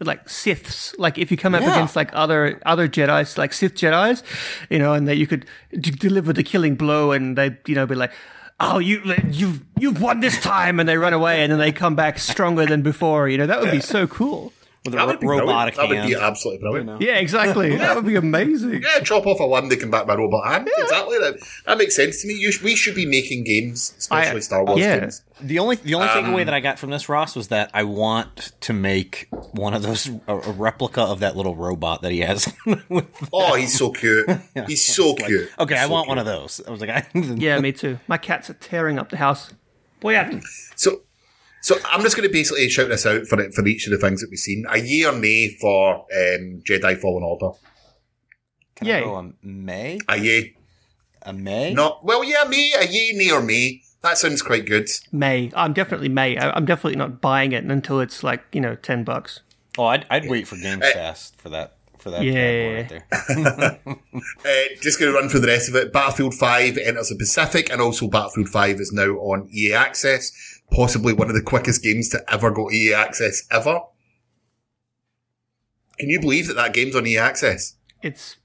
with, 0.00 0.08
like 0.08 0.26
Siths 0.26 0.94
like 0.98 1.16
if 1.16 1.30
you 1.30 1.36
come 1.36 1.54
up 1.54 1.60
Yeah. 1.62 1.74
against 1.76 1.94
like 1.94 2.10
other 2.12 2.60
other 2.66 2.88
Jedi's 2.88 3.38
like 3.38 3.52
Sith 3.52 3.74
Jedi's 3.74 4.24
you 4.68 4.80
know 4.80 4.94
and 4.94 5.06
that 5.06 5.16
you 5.16 5.28
could 5.28 5.46
d- 5.78 5.92
deliver 5.92 6.32
the 6.32 6.42
killing 6.42 6.74
blow 6.74 7.12
and 7.12 7.38
they 7.38 7.56
you 7.66 7.76
know 7.76 7.86
be 7.86 7.94
like 7.94 8.10
oh 8.60 8.78
you 8.78 9.02
you've 9.30 9.62
you've 9.78 10.00
won 10.00 10.20
this 10.20 10.40
time 10.40 10.78
and 10.78 10.88
they 10.88 10.96
run 10.96 11.12
away 11.12 11.42
and 11.42 11.50
then 11.50 11.58
they 11.58 11.72
come 11.72 11.94
back 11.94 12.18
stronger 12.18 12.66
than 12.66 12.82
before 12.82 13.28
you 13.28 13.38
know? 13.38 13.46
That 13.46 13.60
would 13.60 13.70
be 13.70 13.80
so 13.80 14.06
cool 14.06 14.52
with 14.84 14.94
a 14.94 14.96
That 14.96 15.02
ro- 15.02 15.06
would 15.08 15.20
be 15.20 15.26
robotic 15.26 15.74
brilliant. 15.74 15.76
That 16.06 16.14
would 16.14 16.20
be 16.20 16.24
absolutely 16.26 16.60
brilliant. 16.70 17.02
yeah 17.02 17.16
exactly 17.16 17.76
that 17.76 17.94
would 17.96 18.06
be 18.06 18.16
amazing 18.16 18.82
Yeah, 18.82 19.00
chop 19.00 19.26
off 19.26 19.38
a 19.40 19.44
limb, 19.44 19.68
they 19.68 19.76
come 19.76 19.90
back 19.90 20.06
by 20.06 20.14
robot 20.14 20.46
hand. 20.50 20.68
Exactly. 20.78 21.18
That, 21.18 21.34
that 21.66 21.78
makes 21.78 21.94
sense 21.96 22.22
to 22.22 22.28
me. 22.28 22.34
You 22.34 22.50
sh- 22.52 22.62
we 22.62 22.74
should 22.76 22.94
be 22.94 23.04
making 23.06 23.44
games, 23.44 23.94
especially 23.98 24.36
I- 24.36 24.40
Star 24.40 24.64
Wars 24.64 24.78
yeah. 24.80 25.00
games. 25.00 25.22
The 25.42 25.58
only 25.58 25.76
the 25.76 25.94
only 25.94 26.06
Um, 26.08 26.24
takeaway 26.26 26.44
that 26.44 26.52
I 26.52 26.60
got 26.60 26.78
from 26.78 26.90
this 26.90 27.08
Ross 27.08 27.34
was 27.34 27.48
that 27.48 27.70
I 27.72 27.82
want 27.84 28.52
to 28.60 28.72
make 28.74 29.26
one 29.52 29.72
of 29.72 29.80
those 29.82 30.06
a, 30.26 30.36
a 30.36 30.52
replica 30.52 31.00
of 31.00 31.20
that 31.20 31.34
little 31.34 31.56
robot 31.56 32.02
that 32.02 32.12
he 32.12 32.20
has. 32.20 32.52
with, 32.90 33.06
Oh, 33.32 33.54
he's 33.54 33.76
so 33.78 33.90
cute. 33.90 34.28
He's 34.66 34.84
so 34.84 35.14
cute. 35.14 35.50
okay, 35.58 35.74
He's 35.74 35.84
I 35.84 35.86
so 35.86 35.92
want 35.92 36.08
one 36.08 36.18
of 36.18 36.26
those. 36.26 36.60
I 36.66 36.70
was 36.70 36.80
like, 36.82 36.90
I, 36.90 37.06
yeah 37.14 37.58
me 37.58 37.72
too 37.72 37.98
my 38.06 38.18
cats 38.18 38.50
are 38.50 38.54
tearing 38.54 38.98
up 38.98 39.08
the 39.10 39.16
house 39.16 39.50
boy 40.00 40.12
yeah. 40.12 40.40
So, 40.76 41.00
so 41.60 41.76
I'm 41.86 42.02
just 42.02 42.16
going 42.16 42.28
to 42.28 42.32
basically 42.32 42.68
shout 42.68 42.88
this 42.88 43.06
out 43.06 43.26
for 43.26 43.40
it 43.40 43.54
for 43.54 43.66
each 43.66 43.86
of 43.86 43.92
the 43.92 43.98
things 43.98 44.20
that 44.20 44.30
we've 44.30 44.38
seen. 44.38 44.64
A 44.68 44.78
yay 44.78 45.04
or 45.04 45.12
nay 45.12 45.48
for 45.60 45.96
um, 45.96 46.62
Jedi 46.68 46.98
Fallen 46.98 47.22
Order. 47.22 47.56
Can 48.76 48.86
Yay. 48.88 48.96
I 48.96 49.00
go 49.00 49.16
a 49.16 49.32
May? 49.42 49.98
A 50.08 50.16
yay. 50.18 50.54
A 51.22 51.32
May? 51.32 51.74
Not 51.74 52.04
well, 52.04 52.24
yeah, 52.24 52.44
me. 52.44 52.72
A 52.72 52.86
yay, 52.86 53.12
nay, 53.12 53.30
or 53.30 53.42
me. 53.42 53.82
That 54.02 54.16
sounds 54.16 54.40
quite 54.40 54.64
good. 54.64 54.88
May 55.12 55.50
I'm 55.54 55.74
definitely 55.74 56.08
May 56.08 56.38
I, 56.38 56.50
I'm 56.56 56.64
definitely 56.64 56.96
not 56.96 57.20
buying 57.20 57.52
it 57.52 57.64
until 57.64 58.00
it's 58.00 58.22
like 58.22 58.42
you 58.52 58.60
know 58.62 58.74
ten 58.76 59.04
bucks 59.04 59.40
Oh, 59.78 59.84
I'd, 59.86 60.06
I'd 60.10 60.28
wait 60.28 60.48
for 60.48 60.56
Game 60.56 60.80
Pass 60.80 61.32
for 61.36 61.48
that 61.50 61.76
for 61.98 62.10
that. 62.10 62.22
Yeah. 62.22 62.82
bad 62.82 62.92
right 62.92 63.84
there. 63.84 63.96
Uh, 64.44 64.74
just 64.80 64.98
going 64.98 65.12
to 65.12 65.18
run 65.18 65.28
through 65.28 65.40
the 65.40 65.46
rest 65.46 65.68
of 65.68 65.74
it. 65.76 65.92
Battlefield 65.92 66.34
5 66.34 66.78
enters 66.78 67.10
the 67.10 67.16
Pacific, 67.16 67.70
and 67.70 67.80
also 67.80 68.08
Battlefield 68.08 68.48
5 68.48 68.80
is 68.80 68.90
now 68.92 69.12
on 69.18 69.48
EA 69.52 69.74
Access. 69.74 70.32
Possibly 70.72 71.12
one 71.12 71.28
of 71.28 71.34
the 71.34 71.42
quickest 71.42 71.82
games 71.82 72.08
to 72.10 72.22
ever 72.32 72.50
go 72.50 72.70
EA 72.70 72.94
Access 72.94 73.42
ever. 73.50 73.80
Can 75.98 76.08
you 76.08 76.20
believe 76.20 76.46
that 76.48 76.54
that 76.54 76.72
game's 76.72 76.96
on 76.96 77.06
EA 77.06 77.18
Access? 77.18 77.74
It's, 78.02 78.36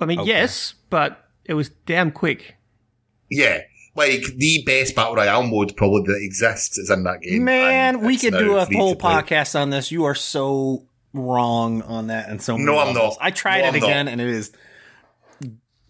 I 0.00 0.06
mean, 0.06 0.20
yes, 0.24 0.74
but 0.88 1.28
it 1.44 1.54
was 1.54 1.68
damn 1.86 2.10
quick. 2.10 2.54
Yeah. 3.30 3.62
Like, 3.94 4.22
the 4.36 4.62
best 4.64 4.94
Battle 4.94 5.16
Royale 5.16 5.42
mode 5.42 5.76
probably 5.76 6.02
that 6.12 6.20
exists 6.22 6.78
is 6.78 6.88
in 6.88 7.02
that 7.04 7.20
game. 7.20 7.44
Man, 7.44 8.00
we 8.00 8.16
could 8.16 8.32
do 8.34 8.56
a 8.56 8.64
whole 8.64 8.94
podcast 8.94 9.58
on 9.58 9.70
this. 9.70 9.90
You 9.90 10.04
are 10.04 10.14
so 10.14 10.86
wrong 11.12 11.82
on 11.82 12.06
that, 12.06 12.28
and 12.28 12.40
so 12.40 12.56
No, 12.56 12.78
I'm 12.78 12.94
levels. 12.94 13.16
not. 13.18 13.26
I 13.26 13.30
tried 13.32 13.62
No, 13.62 13.64
it 13.64 13.68
I'm 13.74 13.80
not. 13.80 13.88
again, 13.88 14.08
and 14.08 14.20
it 14.20 14.28
is 14.28 14.52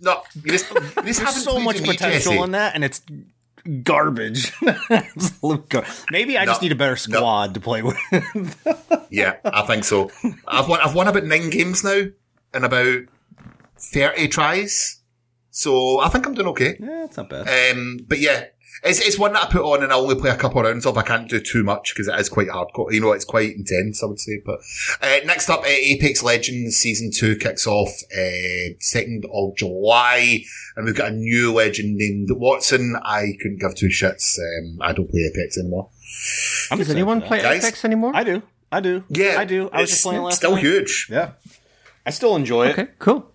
No, 0.00 0.22
you 0.42 0.52
just, 0.52 0.70
you 0.72 0.80
just 1.04 1.20
there's 1.20 1.42
so 1.44 1.58
much 1.60 1.78
potential 1.82 2.32
Jesse. 2.32 2.38
in 2.38 2.52
that, 2.52 2.74
and 2.74 2.82
it's 2.84 3.02
garbage. 3.82 4.52
Gar- 5.68 5.84
Maybe 6.10 6.36
I 6.38 6.44
just 6.46 6.62
need 6.62 6.72
a 6.72 6.76
better 6.76 6.96
squad 6.96 7.54
to 7.54 7.60
play 7.60 7.82
with. 7.82 7.96
Yeah, 9.10 9.36
I 9.42 9.62
think 9.62 9.84
so. 9.84 10.10
I've 10.46 10.68
won, 10.68 10.80
I've 10.80 10.94
won 10.94 11.08
about 11.08 11.24
nine 11.24 11.48
games 11.48 11.82
now 11.82 12.02
in 12.52 12.62
about 12.64 13.00
30 13.78 14.28
tries. 14.28 15.00
So 15.50 15.98
I 16.00 16.08
think 16.10 16.26
I'm 16.26 16.34
doing 16.34 16.48
okay. 16.48 16.76
Yeah, 16.78 17.04
it's 17.06 17.16
not 17.16 17.30
bad. 17.30 17.48
Um, 17.74 18.00
but 18.06 18.18
yeah, 18.18 18.44
it's, 18.84 19.00
it's 19.00 19.18
one 19.18 19.32
that 19.32 19.44
I 19.44 19.50
put 19.50 19.62
on 19.62 19.82
and 19.82 19.92
I 19.92 19.96
only 19.96 20.14
play 20.14 20.30
a 20.30 20.36
couple 20.36 20.60
of 20.60 20.66
rounds 20.66 20.86
of. 20.86 20.96
I 20.96 21.02
can't 21.02 21.28
do 21.28 21.40
too 21.40 21.62
much 21.62 21.94
because 21.94 22.08
it 22.08 22.18
is 22.18 22.28
quite 22.28 22.48
hardcore. 22.48 22.92
You 22.92 23.00
know, 23.00 23.12
it's 23.12 23.24
quite 23.24 23.56
intense, 23.56 24.02
I 24.02 24.06
would 24.06 24.20
say. 24.20 24.40
But 24.44 24.60
uh, 25.02 25.18
next 25.24 25.48
up, 25.50 25.60
uh, 25.60 25.66
Apex 25.66 26.22
Legends 26.22 26.76
Season 26.76 27.10
2 27.10 27.36
kicks 27.36 27.66
off 27.66 27.90
uh, 28.12 28.74
2nd 28.80 29.24
of 29.32 29.56
July. 29.56 30.44
And 30.76 30.86
we've 30.86 30.96
got 30.96 31.12
a 31.12 31.14
new 31.14 31.52
legend 31.52 31.96
named 31.96 32.28
Wattson. 32.30 33.00
I 33.04 33.32
couldn't 33.40 33.60
give 33.60 33.74
two 33.74 33.88
shits. 33.88 34.38
Um, 34.38 34.78
I 34.80 34.92
don't 34.92 35.10
play 35.10 35.30
Apex 35.32 35.58
anymore. 35.58 35.90
I'm 36.70 36.78
Does 36.78 36.90
anyone 36.90 37.20
play 37.22 37.42
Guys? 37.42 37.64
Apex 37.64 37.84
anymore? 37.84 38.12
I 38.14 38.24
do. 38.24 38.42
I 38.70 38.80
do. 38.80 39.04
Yeah. 39.08 39.36
I 39.38 39.44
do. 39.44 39.70
I 39.72 39.80
was 39.82 39.90
just 39.90 40.02
playing 40.02 40.22
last 40.22 40.32
night. 40.32 40.36
Still 40.36 40.54
night. 40.54 40.64
huge. 40.64 41.08
Yeah. 41.10 41.32
I 42.06 42.10
still 42.10 42.36
enjoy 42.36 42.68
it. 42.68 42.78
Okay, 42.78 42.88
cool. 42.98 43.30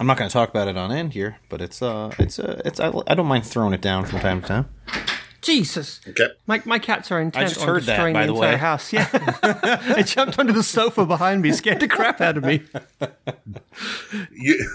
I'm 0.00 0.06
not 0.06 0.16
going 0.16 0.28
to 0.28 0.32
talk 0.32 0.48
about 0.50 0.68
it 0.68 0.76
on 0.76 0.90
end 0.90 1.12
here, 1.12 1.36
but 1.48 1.60
it's 1.60 1.80
uh, 1.80 2.12
it's 2.18 2.38
uh, 2.38 2.60
it's 2.64 2.80
I, 2.80 2.92
I 3.06 3.14
don't 3.14 3.26
mind 3.26 3.46
throwing 3.46 3.74
it 3.74 3.80
down 3.80 4.04
from 4.06 4.20
time 4.20 4.40
to 4.42 4.46
time. 4.48 4.68
Jesus. 5.40 6.00
Okay. 6.08 6.28
My, 6.46 6.62
my 6.64 6.78
cats 6.78 7.12
are 7.12 7.20
intent 7.20 7.50
just 7.50 7.60
on 7.60 7.68
heard 7.68 7.82
that, 7.82 7.96
destroying 7.96 8.14
by 8.14 8.26
the 8.26 8.32
the 8.32 8.38
entire 8.38 8.52
way. 8.52 8.56
house. 8.56 8.92
Yeah. 8.92 9.98
it 9.98 10.06
jumped 10.06 10.38
onto 10.38 10.54
the 10.54 10.62
sofa 10.62 11.04
behind 11.04 11.42
me, 11.42 11.52
scared 11.52 11.80
the 11.80 11.88
crap 11.88 12.22
out 12.22 12.38
of 12.38 12.44
me. 12.44 12.62
You, 14.32 14.66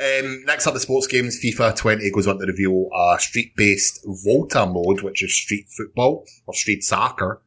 um, 0.00 0.44
next 0.46 0.66
up, 0.66 0.72
the 0.72 0.80
sports 0.80 1.06
games. 1.06 1.38
FIFA 1.44 1.76
20 1.76 2.10
goes 2.12 2.26
on 2.26 2.38
to 2.38 2.46
reveal 2.46 2.88
a 2.94 3.18
street-based 3.20 4.00
Volta 4.24 4.64
mode, 4.64 5.02
which 5.02 5.22
is 5.22 5.34
street 5.34 5.68
football 5.68 6.24
or 6.46 6.54
street 6.54 6.82
soccer. 6.82 7.42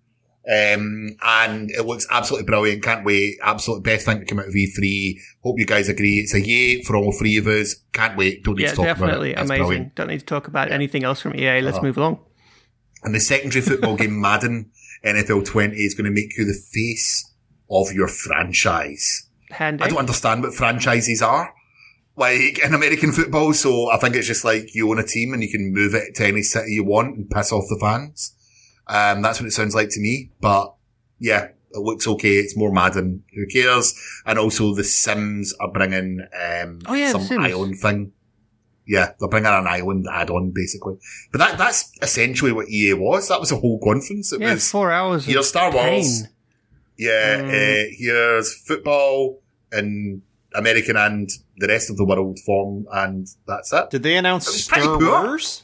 Um, 0.46 1.16
and 1.24 1.72
it 1.72 1.86
looks 1.86 2.06
absolutely 2.10 2.46
brilliant. 2.46 2.84
Can't 2.84 3.06
wait. 3.06 3.38
Absolute 3.42 3.82
best 3.84 4.06
thing 4.06 4.20
to 4.20 4.26
come 4.26 4.40
out 4.40 4.48
of 4.48 4.54
E3. 4.54 5.16
Hope 5.42 5.58
you 5.58 5.66
guys 5.66 5.88
agree. 5.88 6.16
It's 6.20 6.34
a 6.34 6.42
yay 6.46 6.82
for 6.84 6.98
all 6.98 7.14
three 7.14 7.38
of 7.38 7.48
us. 7.48 7.76
Can't 7.94 8.18
wait. 8.18 8.44
Don't 8.44 8.56
need 8.58 8.64
Yeah, 8.64 8.70
to 8.72 8.76
talk 8.76 8.86
definitely 8.86 9.32
about 9.34 9.40
it. 9.40 9.44
It's 9.44 9.50
amazing. 9.52 9.66
brilliant. 9.66 9.96
Don't 9.96 10.08
need 10.08 10.20
to 10.20 10.26
talk 10.26 10.48
about 10.48 10.72
anything 10.72 11.04
else 11.06 11.22
from 11.22 11.36
EA. 11.36 11.48
Uh-huh. 11.60 11.66
Let's 11.66 11.82
move 11.82 11.98
along. 11.98 12.20
And 13.04 13.16
the 13.16 13.20
secondary 13.22 13.62
football 13.62 13.96
game 13.96 14.20
Madden 14.22 14.72
NFL 15.06 15.46
20 15.46 15.76
is 15.78 15.94
going 15.94 16.06
to 16.06 16.12
make 16.12 16.38
you 16.38 16.46
the 16.46 16.54
face 16.74 17.30
of 17.70 17.94
your 17.94 18.08
franchise. 18.10 19.30
Hand 19.50 19.82
I 19.82 19.88
don't 19.88 20.00
understand 20.00 20.44
what 20.44 20.54
franchises 20.54 21.22
are. 21.22 21.54
Like 22.16 22.60
in 22.60 22.74
American 22.74 23.12
football, 23.12 23.54
so 23.54 23.90
I 23.90 23.98
think 23.98 24.16
it's 24.16 24.28
just 24.28 24.46
like 24.46 24.76
you 24.76 24.90
own 24.90 25.00
a 25.00 25.04
team 25.04 25.34
and 25.34 25.42
you 25.42 25.50
can 25.50 25.74
move 25.74 25.96
it 25.96 26.14
to 26.16 26.26
any 26.28 26.44
city 26.44 26.74
you 26.74 26.84
want 26.84 27.18
and 27.18 27.30
piss 27.30 27.52
off 27.52 27.64
the 27.70 27.78
fans. 27.80 28.36
Um, 28.88 29.22
that's 29.22 29.40
what 29.40 29.48
it 29.48 29.52
sounds 29.52 29.76
like 29.76 29.90
to 29.90 30.00
me. 30.00 30.32
But 30.42 30.74
yeah, 31.20 31.50
it 31.72 31.80
looks 31.80 32.08
okay. 32.08 32.36
It's 32.38 32.56
more 32.58 32.72
Madden. 32.72 33.24
Who 33.34 33.46
cares? 33.48 33.94
And 34.26 34.38
also 34.40 34.74
the 34.76 34.84
Sims 34.84 35.54
are 35.60 35.72
bringing 35.72 36.22
um, 36.22 36.80
Oh, 36.86 36.94
yeah, 36.94 37.12
some 37.12 37.40
island 37.40 37.80
thing. 37.80 38.12
Yeah, 38.86 39.12
they're 39.18 39.30
bringing 39.30 39.48
an 39.48 39.66
island 39.66 40.08
add-on 40.12 40.52
basically. 40.54 40.98
But 41.32 41.38
that 41.40 41.58
that's 41.58 41.90
essentially 42.02 42.52
what 42.52 42.68
EA 42.70 42.94
was. 42.96 43.30
That 43.30 43.40
was 43.40 43.52
a 43.52 43.56
whole 43.56 43.80
conference. 43.80 44.34
It 44.34 44.42
Yeah, 44.42 44.54
was 44.56 44.70
four 44.70 44.92
hours 44.92 45.26
here's 45.26 45.48
Star 45.48 45.72
Wars. 45.72 45.84
pain. 46.24 46.30
Yeah, 46.98 47.38
Mm. 47.42 47.48
uh, 47.50 47.96
here's 47.98 48.54
football 48.54 49.42
and 49.72 50.22
American 50.54 50.98
and 50.98 51.30
the 51.58 51.68
rest 51.68 51.90
of 51.90 51.98
the 51.98 52.04
world 52.06 52.40
form, 52.46 52.86
and 52.92 53.26
that's 53.48 53.72
it. 53.74 53.90
Did 53.90 54.04
they 54.04 54.18
announce 54.18 54.48
Star. 54.48 55.00
Wars? 55.00 55.64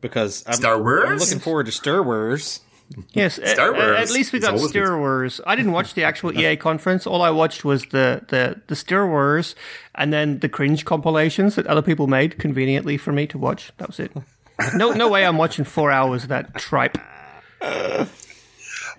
Because 0.00 0.44
I'm, 0.46 0.54
Star 0.54 0.80
Wars? 0.80 1.08
I'm 1.08 1.18
looking 1.18 1.38
forward 1.38 1.66
to 1.66 1.72
Star 1.72 2.02
Wars. 2.02 2.60
Yes, 3.12 3.38
Star 3.44 3.72
Wars. 3.72 3.96
At 3.96 4.10
least 4.10 4.32
we 4.32 4.40
got 4.40 4.54
always 4.54 4.70
Star. 4.70 4.98
Wars. 4.98 5.40
I 5.46 5.54
didn't 5.54 5.70
watch 5.70 5.94
the 5.94 6.02
actual 6.02 6.36
EA 6.36 6.56
conference. 6.68 7.06
All 7.06 7.22
I 7.22 7.30
watched 7.30 7.64
was 7.64 7.84
the, 7.86 8.22
the, 8.26 8.60
the 8.66 8.74
Star 8.74 9.08
Wars 9.08 9.54
and 9.94 10.12
then 10.12 10.40
the 10.40 10.48
cringe 10.48 10.84
compilations 10.84 11.54
that 11.54 11.68
other 11.68 11.82
people 11.82 12.08
made 12.08 12.40
conveniently 12.40 12.96
for 12.96 13.12
me 13.12 13.28
to 13.28 13.38
watch. 13.38 13.70
That 13.78 13.86
was 13.86 14.00
it. 14.00 14.10
No, 14.74 14.90
no 14.90 15.08
way 15.08 15.24
I'm 15.24 15.38
watching 15.38 15.64
four 15.64 15.92
hours 15.92 16.24
of 16.24 16.30
that 16.30 16.56
tripe. 16.56 16.98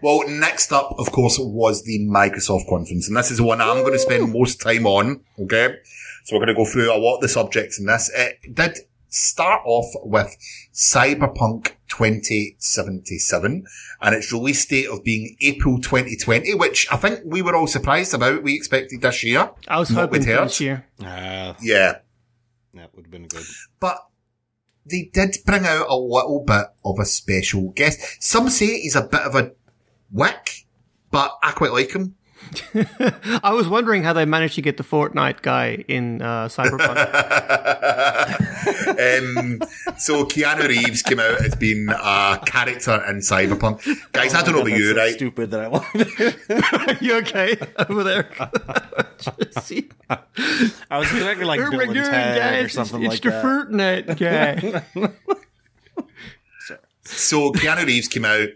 Well, 0.02 0.28
next 0.28 0.72
up, 0.72 0.96
of 0.98 1.12
course, 1.12 1.38
was 1.40 1.84
the 1.84 2.00
Microsoft 2.00 2.68
conference, 2.68 3.08
and 3.08 3.16
this 3.16 3.30
is 3.30 3.38
the 3.38 3.44
one 3.44 3.62
I'm 3.62 3.82
going 3.82 3.94
to 3.94 4.00
spend 4.00 4.34
most 4.34 4.60
time 4.60 4.88
on. 4.88 5.22
Okay, 5.40 5.76
so 6.24 6.36
we're 6.36 6.44
going 6.44 6.56
to 6.56 6.56
go 6.56 6.66
through 6.66 6.92
a 6.92 6.98
lot 6.98 7.16
of 7.16 7.22
the 7.22 7.30
subjects 7.30 7.80
in 7.80 7.86
this. 7.86 8.10
It 8.16 8.56
did 8.56 8.80
start 9.14 9.62
off 9.66 9.86
with 10.04 10.36
Cyberpunk 10.74 11.74
2077 11.90 13.66
and 14.02 14.16
its 14.16 14.32
release 14.32 14.66
date 14.66 14.88
of 14.88 15.04
being 15.04 15.36
April 15.42 15.80
2020, 15.80 16.56
which 16.56 16.88
I 16.92 16.96
think 16.96 17.20
we 17.26 17.42
were 17.42 17.54
all 17.56 17.68
surprised 17.68 18.14
about. 18.14 18.42
We 18.42 18.56
expected 18.56 19.02
this 19.02 19.24
year. 19.24 19.52
I 19.68 19.78
was 19.80 19.90
hoping 19.90 20.20
with 20.22 20.26
for 20.28 20.36
hers. 20.36 20.52
this 20.52 20.62
year. 20.62 20.88
Uh, 21.04 21.54
Yeah, 21.62 21.98
that 22.74 22.96
would 22.96 23.06
have 23.06 23.12
been 23.12 23.28
good. 23.28 23.44
but 23.80 23.98
they 24.90 25.10
did 25.14 25.38
bring 25.46 25.66
out 25.66 25.88
a 25.90 25.96
little 25.96 26.44
bit 26.48 26.66
of 26.84 26.98
a 27.00 27.06
special 27.06 27.70
guest. 27.72 28.24
Some 28.24 28.50
say 28.50 28.80
he's 28.80 28.96
a 28.96 29.04
bit 29.04 29.22
of 29.22 29.36
a 29.36 29.52
wick, 30.12 30.66
but 31.12 31.38
I 31.44 31.52
quite 31.52 31.72
like 31.74 31.92
him. 31.92 32.16
I 33.44 33.54
was 33.54 33.68
wondering 33.68 34.02
how 34.04 34.14
they 34.14 34.26
managed 34.26 34.56
to 34.56 34.64
get 34.64 34.78
the 34.78 34.84
Fortnite 34.84 35.44
guy 35.44 35.86
in 35.88 36.24
uh, 36.24 36.48
Cyberpunk. 36.48 36.98
um, 38.68 39.62
so 39.98 40.26
Keanu 40.26 40.68
Reeves 40.68 41.02
came 41.02 41.20
out 41.20 41.44
as 41.44 41.56
being 41.56 41.88
a 41.90 42.40
character 42.46 43.04
in 43.10 43.18
Cyberpunk. 43.18 43.84
Guys, 44.12 44.34
I 44.34 44.44
don't 44.44 44.56
know 44.56 44.62
about 44.62 44.72
you, 44.78 44.94
That's 44.94 44.98
so 44.98 45.06
right? 45.06 45.16
Stupid 45.16 45.52
that 45.52 45.60
I 45.62 45.68
want. 45.68 47.02
you 47.02 47.16
okay 47.18 47.58
over 47.90 48.04
there? 48.04 48.30
I 50.90 50.98
was 50.98 51.12
expecting 51.12 51.46
like 51.48 51.60
What 51.60 51.72
Bill 51.72 51.80
we're 51.80 51.84
and 51.86 51.94
doing, 51.94 52.06
Ted 52.06 52.38
guys, 52.38 52.66
or 52.66 52.70
something 52.70 53.04
it's, 53.04 53.24
like 53.24 53.26
it's 53.26 53.36
that. 53.36 53.42
the 53.42 53.48
Fortnite 54.18 54.86
guy. 54.94 55.08
So 57.04 57.52
Keanu 57.52 57.86
Reeves 57.86 58.08
came 58.08 58.26
out. 58.26 58.50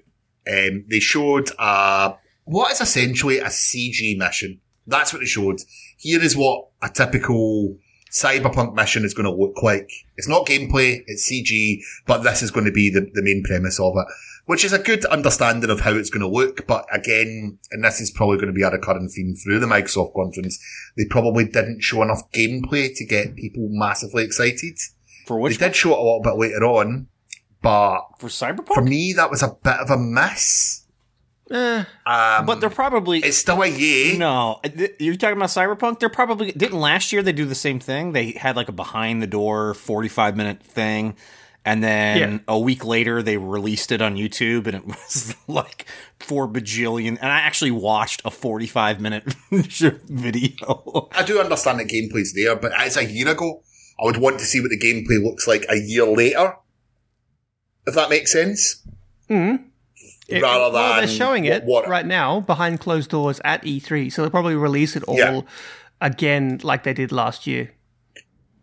Um, 0.48 0.86
they 0.88 1.00
showed 1.00 1.50
uh, 1.58 2.14
what 2.46 2.72
is 2.72 2.82
essentially 2.82 3.40
a 3.40 3.48
CG 3.48 4.18
mission. 4.18 4.62
That's 4.88 5.12
what 5.12 5.20
they 5.20 5.26
showed. 5.26 5.60
Here 5.98 6.22
is 6.22 6.38
what 6.38 6.68
a 6.82 6.90
typical 6.90 7.78
cyberpunk 8.16 8.74
mission 8.74 9.04
is 9.04 9.14
going 9.14 9.26
to 9.26 9.36
look 9.36 9.62
like. 9.62 9.92
It's 10.16 10.28
not 10.28 10.48
gameplay, 10.48 11.04
it's 11.06 11.30
CG, 11.30 11.82
but 12.08 12.20
this 12.24 12.42
is 12.42 12.50
going 12.50 12.66
to 12.66 12.72
be 12.72 12.90
the, 12.90 13.12
the 13.14 13.22
main 13.22 13.44
premise 13.44 13.78
of 13.78 13.94
it, 13.98 14.06
which 14.46 14.64
is 14.64 14.72
a 14.72 14.80
good 14.80 15.04
understanding 15.06 15.70
of 15.70 15.82
how 15.82 15.92
it's 15.92 16.10
going 16.10 16.22
to 16.22 16.28
look. 16.28 16.66
But 16.66 16.86
again, 16.94 17.60
and 17.72 17.84
this 17.84 18.00
is 18.00 18.10
probably 18.10 18.38
going 18.38 18.48
to 18.48 18.54
be 18.54 18.62
a 18.62 18.72
recurring 18.72 19.10
theme 19.10 19.36
through 19.36 19.60
the 19.60 19.68
Microsoft 19.68 20.14
conference, 20.14 20.64
they 20.96 21.04
probably 21.06 21.44
didn't 21.44 21.82
show 21.82 22.02
enough 22.04 22.32
gameplay 22.32 22.96
to 22.96 23.06
get 23.06 23.36
people 23.36 23.68
massively 23.70 24.24
excited. 24.24 24.80
For 25.28 25.38
which 25.38 25.58
They 25.58 25.68
did 25.68 25.76
show 25.76 25.92
it 25.92 26.00
a 26.00 26.02
little 26.02 26.22
bit 26.22 26.38
later 26.38 26.64
on, 26.64 27.08
but 27.62 28.00
for 28.18 28.30
Cyberpunk? 28.30 28.76
for 28.76 28.84
me, 28.84 29.12
that 29.12 29.30
was 29.30 29.44
a 29.44 29.58
bit 29.62 29.80
of 29.80 29.90
a 29.90 29.98
miss. 29.98 30.85
Eh, 31.52 31.84
Um, 32.08 32.46
but 32.46 32.60
they're 32.60 32.70
probably 32.72 33.20
it's 33.20 33.38
still 33.38 33.62
a 33.62 33.68
yay. 33.68 34.18
no. 34.18 34.60
You're 35.00 35.16
talking 35.16 35.38
about 35.38 35.50
Cyberpunk. 35.50 36.00
They're 36.00 36.10
probably 36.10 36.52
didn't 36.52 36.80
last 36.80 37.14
year. 37.14 37.22
They 37.22 37.34
do 37.34 37.46
the 37.46 37.54
same 37.56 37.80
thing. 37.80 38.14
They 38.14 38.32
had 38.32 38.56
like 38.56 38.68
a 38.70 38.72
behind 38.72 39.22
the 39.22 39.28
door 39.28 39.74
45 39.76 40.36
minute 40.36 40.64
thing, 40.64 41.16
and 41.64 41.84
then 41.84 42.18
Yeah. 42.18 42.38
a 42.48 42.60
week 42.60 42.84
later 42.84 43.22
they 43.22 43.38
released 43.38 43.92
it 43.92 44.02
on 44.02 44.16
YouTube, 44.16 44.66
and 44.66 44.76
it 44.76 44.86
was 44.88 45.36
like 45.48 45.86
four 46.20 46.48
bajillion. 46.48 47.18
And 47.22 47.32
I 47.32 47.40
actually 47.42 47.72
watched 47.72 48.24
a 48.26 48.32
45 48.32 49.00
minute 49.00 49.24
video. 49.52 51.10
I 51.12 51.24
do 51.24 51.40
understand 51.40 51.80
that 51.80 51.88
gameplay's 51.88 52.34
there, 52.34 52.56
but 52.56 52.72
it's 52.80 52.98
a 52.98 53.06
year 53.06 53.28
ago. 53.30 53.62
I 54.02 54.06
would 54.06 54.18
want 54.18 54.40
to 54.40 54.46
see 54.46 54.60
what 54.60 54.72
the 54.72 54.80
gameplay 54.80 55.24
looks 55.24 55.48
like 55.48 55.66
a 55.70 55.78
year 55.78 56.06
later. 56.06 56.56
If 57.88 57.94
that 57.94 58.10
makes 58.10 58.32
sense. 58.32 58.82
It- 60.28 60.42
Rather 60.42 60.74
well, 60.74 60.98
they're 60.98 61.08
showing 61.08 61.46
it 61.46 61.64
what- 61.64 61.84
what- 61.84 61.88
right 61.90 62.06
now 62.06 62.40
behind 62.42 62.80
closed 62.80 63.10
doors 63.12 63.40
at 63.44 63.64
E3, 63.64 64.10
so 64.12 64.22
they'll 64.22 64.32
probably 64.32 64.56
release 64.56 64.96
it 64.96 65.04
all 65.04 65.18
Yeah. 65.18 65.42
again 66.02 66.60
like 66.64 66.84
they 66.84 66.94
did 66.94 67.12
last 67.12 67.46
year. 67.48 67.72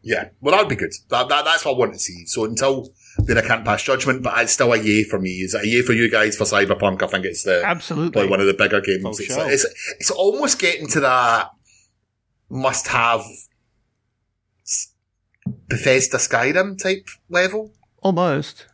Yeah, 0.05 0.31
well, 0.41 0.53
that'd 0.57 0.69
be 0.69 0.75
good. 0.75 0.93
That, 1.11 1.29
that, 1.29 1.45
that's 1.45 1.65
what 1.65 1.75
I 1.75 1.79
want 1.79 1.93
to 1.93 1.99
see. 2.01 2.27
So 2.27 2.45
until 2.45 2.93
then, 3.19 3.39
I 3.39 3.43
can't 3.43 3.65
pass 3.65 3.85
judgment, 3.85 4.25
but 4.25 4.37
it's 4.43 4.53
still 4.53 4.73
a 4.73 4.77
yay 4.77 5.05
for 5.05 5.21
me. 5.21 5.31
Is 5.43 5.55
it 5.55 5.63
a 5.63 5.69
yay 5.69 5.83
for 5.83 5.93
you 5.93 6.11
guys 6.11 6.37
for 6.37 6.43
Cyberpunk? 6.43 7.03
I 7.05 7.07
think 7.07 7.25
it's 7.25 7.45
the 7.45 7.63
Absolutely. 7.65 8.11
probably 8.11 8.31
one 8.31 8.41
of 8.41 8.47
the 8.49 8.55
bigger 8.55 8.81
games. 8.81 9.05
Oh, 9.05 9.11
it's, 9.11 9.27
show. 9.27 9.47
it's 9.47 9.67
it's 10.01 10.11
almost 10.11 10.59
getting 10.59 10.89
to 10.89 11.01
that 11.01 11.51
must 12.51 12.89
have 12.89 13.23
Bethesda 15.69 16.17
Skyrim 16.19 16.83
type 16.83 17.07
level. 17.29 17.73
Almost. 18.03 18.67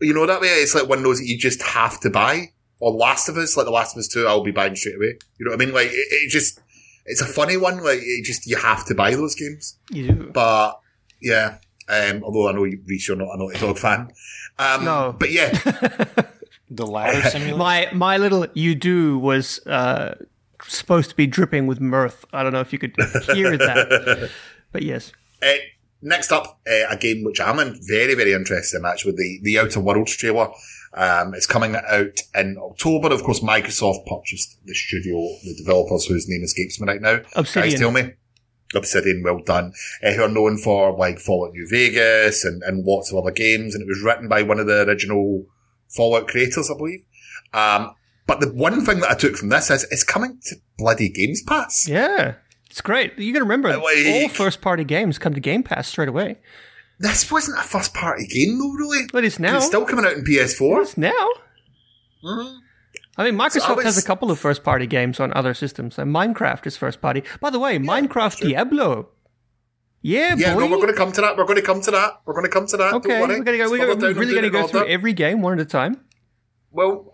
You 0.00 0.14
know 0.14 0.26
that 0.26 0.40
way? 0.40 0.48
It's 0.48 0.74
like 0.74 0.88
one 0.88 0.98
of 0.98 1.04
those 1.04 1.18
that 1.18 1.26
you 1.26 1.38
just 1.38 1.62
have 1.62 2.00
to 2.00 2.10
buy. 2.10 2.52
Or 2.80 2.92
Last 2.92 3.28
of 3.28 3.36
Us, 3.36 3.56
like 3.56 3.66
The 3.66 3.72
Last 3.72 3.96
of 3.96 4.00
Us 4.00 4.08
2, 4.08 4.26
I'll 4.26 4.44
be 4.44 4.52
buying 4.52 4.76
straight 4.76 4.94
away. 4.96 5.18
You 5.38 5.46
know 5.46 5.50
what 5.50 5.60
I 5.60 5.64
mean? 5.64 5.74
Like, 5.74 5.88
it, 5.88 5.92
it 5.92 6.30
just, 6.30 6.60
it's 7.06 7.20
a 7.20 7.26
funny 7.26 7.56
one. 7.56 7.82
Like, 7.82 7.98
it 8.00 8.24
just, 8.24 8.46
you 8.46 8.56
have 8.56 8.84
to 8.86 8.94
buy 8.94 9.10
those 9.16 9.34
games. 9.34 9.76
You 9.90 10.06
do. 10.08 10.30
But, 10.32 10.78
yeah. 11.20 11.58
Um, 11.88 12.22
although 12.22 12.48
I 12.48 12.52
know 12.52 12.62
you, 12.64 12.80
Reese, 12.86 13.08
you're 13.08 13.16
not 13.16 13.34
a 13.34 13.36
Naughty 13.36 13.58
Dog 13.58 13.78
fan. 13.78 14.12
Um, 14.60 14.84
No. 14.84 15.16
But 15.18 15.32
yeah, 15.32 15.50
The 16.70 16.86
ladder 16.86 17.22
simulator. 17.30 17.56
My 17.56 17.88
my 17.92 18.18
little 18.18 18.46
you 18.52 18.74
do 18.74 19.18
was 19.18 19.58
uh, 19.66 20.14
supposed 20.66 21.10
to 21.10 21.16
be 21.16 21.26
dripping 21.26 21.66
with 21.66 21.80
mirth. 21.80 22.24
I 22.32 22.42
don't 22.42 22.52
know 22.52 22.60
if 22.60 22.72
you 22.72 22.78
could 22.78 22.94
hear 23.32 23.56
that, 23.56 24.30
but 24.72 24.82
yes. 24.82 25.12
Uh, 25.42 25.52
next 26.02 26.32
up, 26.32 26.60
uh, 26.68 26.88
a 26.90 26.96
game 26.96 27.24
which 27.24 27.40
I'm 27.40 27.56
very, 27.82 28.14
very 28.14 28.32
interested 28.32 28.78
in 28.78 28.86
actually, 28.86 29.12
the, 29.12 29.40
the 29.42 29.58
Outer 29.58 29.80
Worlds 29.80 30.16
trailer. 30.16 30.48
Um, 30.94 31.34
it's 31.34 31.46
coming 31.46 31.76
out 31.76 32.20
in 32.34 32.56
October. 32.58 33.12
Of 33.12 33.22
course, 33.22 33.40
Microsoft 33.40 34.06
purchased 34.06 34.58
the 34.64 34.74
studio, 34.74 35.16
the 35.44 35.54
developers 35.56 36.06
whose 36.06 36.28
name 36.28 36.42
escapes 36.42 36.80
me 36.80 36.86
right 36.86 37.00
now. 37.00 37.20
Obsidian. 37.36 37.70
Guys, 37.70 37.78
tell 37.78 37.90
me. 37.90 38.12
Obsidian, 38.74 39.22
well 39.22 39.40
done. 39.40 39.72
Uh, 40.02 40.12
who 40.12 40.22
are 40.22 40.28
known 40.28 40.58
for 40.58 40.96
like 40.96 41.18
Fallout 41.18 41.52
New 41.52 41.66
Vegas 41.68 42.44
and, 42.44 42.62
and 42.62 42.84
lots 42.84 43.10
of 43.10 43.18
other 43.18 43.30
games. 43.30 43.74
And 43.74 43.82
it 43.82 43.88
was 43.88 44.02
written 44.02 44.28
by 44.28 44.42
one 44.42 44.58
of 44.58 44.66
the 44.66 44.86
original 44.86 45.46
Fallout 45.88 46.28
creators, 46.28 46.70
I 46.70 46.76
believe. 46.76 47.04
Um, 47.52 47.94
but 48.26 48.40
the 48.40 48.52
one 48.52 48.84
thing 48.84 49.00
that 49.00 49.10
I 49.10 49.14
took 49.14 49.36
from 49.36 49.48
this 49.48 49.70
is 49.70 49.84
it's 49.90 50.04
coming 50.04 50.38
to 50.44 50.56
bloody 50.76 51.08
Games 51.08 51.42
Pass. 51.42 51.88
Yeah. 51.88 52.34
It's 52.78 52.82
great. 52.84 53.18
You 53.18 53.32
got 53.32 53.40
to 53.40 53.44
remember, 53.44 53.76
Like- 53.76 54.06
all 54.06 54.28
first 54.28 54.60
party 54.60 54.84
games 54.84 55.18
come 55.18 55.34
to 55.34 55.40
Game 55.40 55.64
Pass 55.64 55.88
straight 55.88 56.08
away. 56.08 56.38
This 57.00 57.28
wasn't 57.28 57.58
a 57.58 57.62
first 57.62 57.92
party 57.92 58.24
game 58.28 58.56
though, 58.56 58.70
really. 58.70 59.00
But 59.12 59.24
it's 59.24 59.40
now. 59.40 59.56
It's 59.56 59.66
still 59.66 59.84
coming 59.84 60.04
out 60.04 60.12
in 60.12 60.22
PS4. 60.22 60.82
It's 60.82 60.96
now. 60.96 61.10
Mm-hmm. 62.24 62.56
I 63.16 63.24
mean, 63.24 63.34
Microsoft 63.34 63.74
was- 63.74 63.84
has 63.84 63.98
a 63.98 64.06
couple 64.06 64.30
of 64.30 64.38
first 64.38 64.62
party 64.62 64.86
games 64.86 65.18
on 65.18 65.32
other 65.34 65.54
systems, 65.54 65.98
and 65.98 66.14
Minecraft 66.14 66.68
is 66.68 66.76
first 66.76 67.00
party. 67.00 67.24
By 67.40 67.50
the 67.50 67.58
way, 67.58 67.80
Minecraft 67.80 68.38
Diablo. 68.42 69.08
Yeah, 70.00 70.36
Yeah, 70.38 70.54
boy. 70.54 70.60
no, 70.60 70.66
we're 70.66 70.76
going 70.76 70.86
to 70.86 70.92
come 70.94 71.10
to 71.10 71.20
that. 71.22 71.36
We're 71.36 71.46
going 71.46 71.56
to 71.56 71.62
come 71.62 71.80
to 71.80 71.90
that. 71.90 72.20
We're 72.26 72.34
going 72.34 72.46
to 72.46 72.50
come 72.52 72.68
to 72.68 72.76
that. 72.76 72.94
okay, 72.94 73.20
we're 73.20 73.26
gonna 73.42 73.58
go. 73.58 73.68
We're, 73.70 73.78
gonna, 73.78 73.96
we're 73.96 74.12
really 74.14 74.30
going 74.34 74.44
to 74.44 74.50
go 74.50 74.68
through 74.68 74.80
order. 74.82 74.92
every 74.92 75.12
game 75.14 75.42
one 75.42 75.54
at 75.54 75.60
a 75.60 75.64
time. 75.64 76.00
Well, 76.70 77.10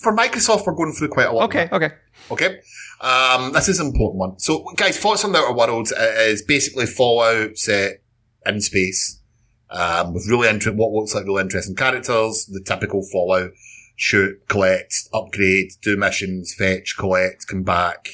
for 0.00 0.14
Microsoft, 0.14 0.66
we're 0.66 0.74
going 0.74 0.92
through 0.92 1.08
quite 1.08 1.28
a 1.28 1.32
lot. 1.32 1.44
Okay, 1.44 1.68
okay. 1.72 1.90
Okay. 2.30 2.60
Um, 3.00 3.52
this 3.52 3.68
is 3.68 3.78
an 3.78 3.88
important 3.88 4.18
one. 4.18 4.38
So, 4.38 4.64
guys, 4.76 4.98
thoughts 4.98 5.24
on 5.24 5.32
the 5.32 5.38
Outer 5.38 5.54
Worlds 5.54 5.92
uh, 5.92 6.14
is 6.18 6.42
basically 6.42 6.86
Fallout 6.86 7.56
set 7.56 8.02
in 8.44 8.60
space, 8.60 9.20
um, 9.70 10.12
with 10.12 10.28
really 10.28 10.48
inter- 10.48 10.72
what 10.72 10.92
looks 10.92 11.14
like 11.14 11.24
really 11.24 11.42
interesting 11.42 11.76
characters, 11.76 12.46
the 12.46 12.60
typical 12.60 13.02
Fallout, 13.12 13.50
shoot, 13.96 14.46
collect, 14.48 15.08
upgrade, 15.12 15.72
do 15.82 15.96
missions, 15.96 16.54
fetch, 16.54 16.96
collect, 16.96 17.46
come 17.46 17.62
back, 17.62 18.08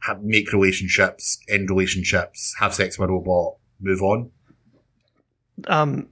have, 0.00 0.22
make 0.22 0.52
relationships, 0.52 1.38
end 1.48 1.68
relationships, 1.70 2.54
have 2.60 2.74
sex 2.74 2.98
with 2.98 3.08
a 3.08 3.12
robot, 3.12 3.56
move 3.80 4.02
on. 4.02 4.30
Um, 5.66 6.08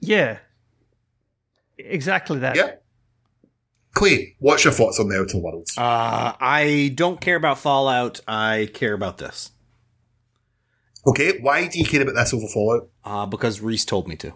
yeah, 0.00 0.38
exactly 1.78 2.40
that. 2.40 2.56
Yeah. 2.56 2.74
Clay, 3.98 4.36
what's 4.38 4.62
your 4.64 4.72
thoughts 4.72 5.00
on 5.00 5.08
the 5.08 5.18
Outer 5.18 5.38
Worlds? 5.38 5.76
Uh, 5.76 6.32
I 6.40 6.92
don't 6.94 7.20
care 7.20 7.34
about 7.36 7.58
Fallout. 7.58 8.20
I 8.28 8.70
care 8.72 8.94
about 8.94 9.18
this 9.18 9.50
Okay, 11.06 11.38
why 11.40 11.66
do 11.66 11.78
you 11.78 11.84
care 11.84 12.02
about 12.02 12.14
this 12.14 12.32
over 12.34 12.46
Fallout? 12.46 12.88
uh, 13.04 13.26
because 13.26 13.60
Reese 13.60 13.84
told 13.84 14.06
me 14.08 14.14
to. 14.16 14.32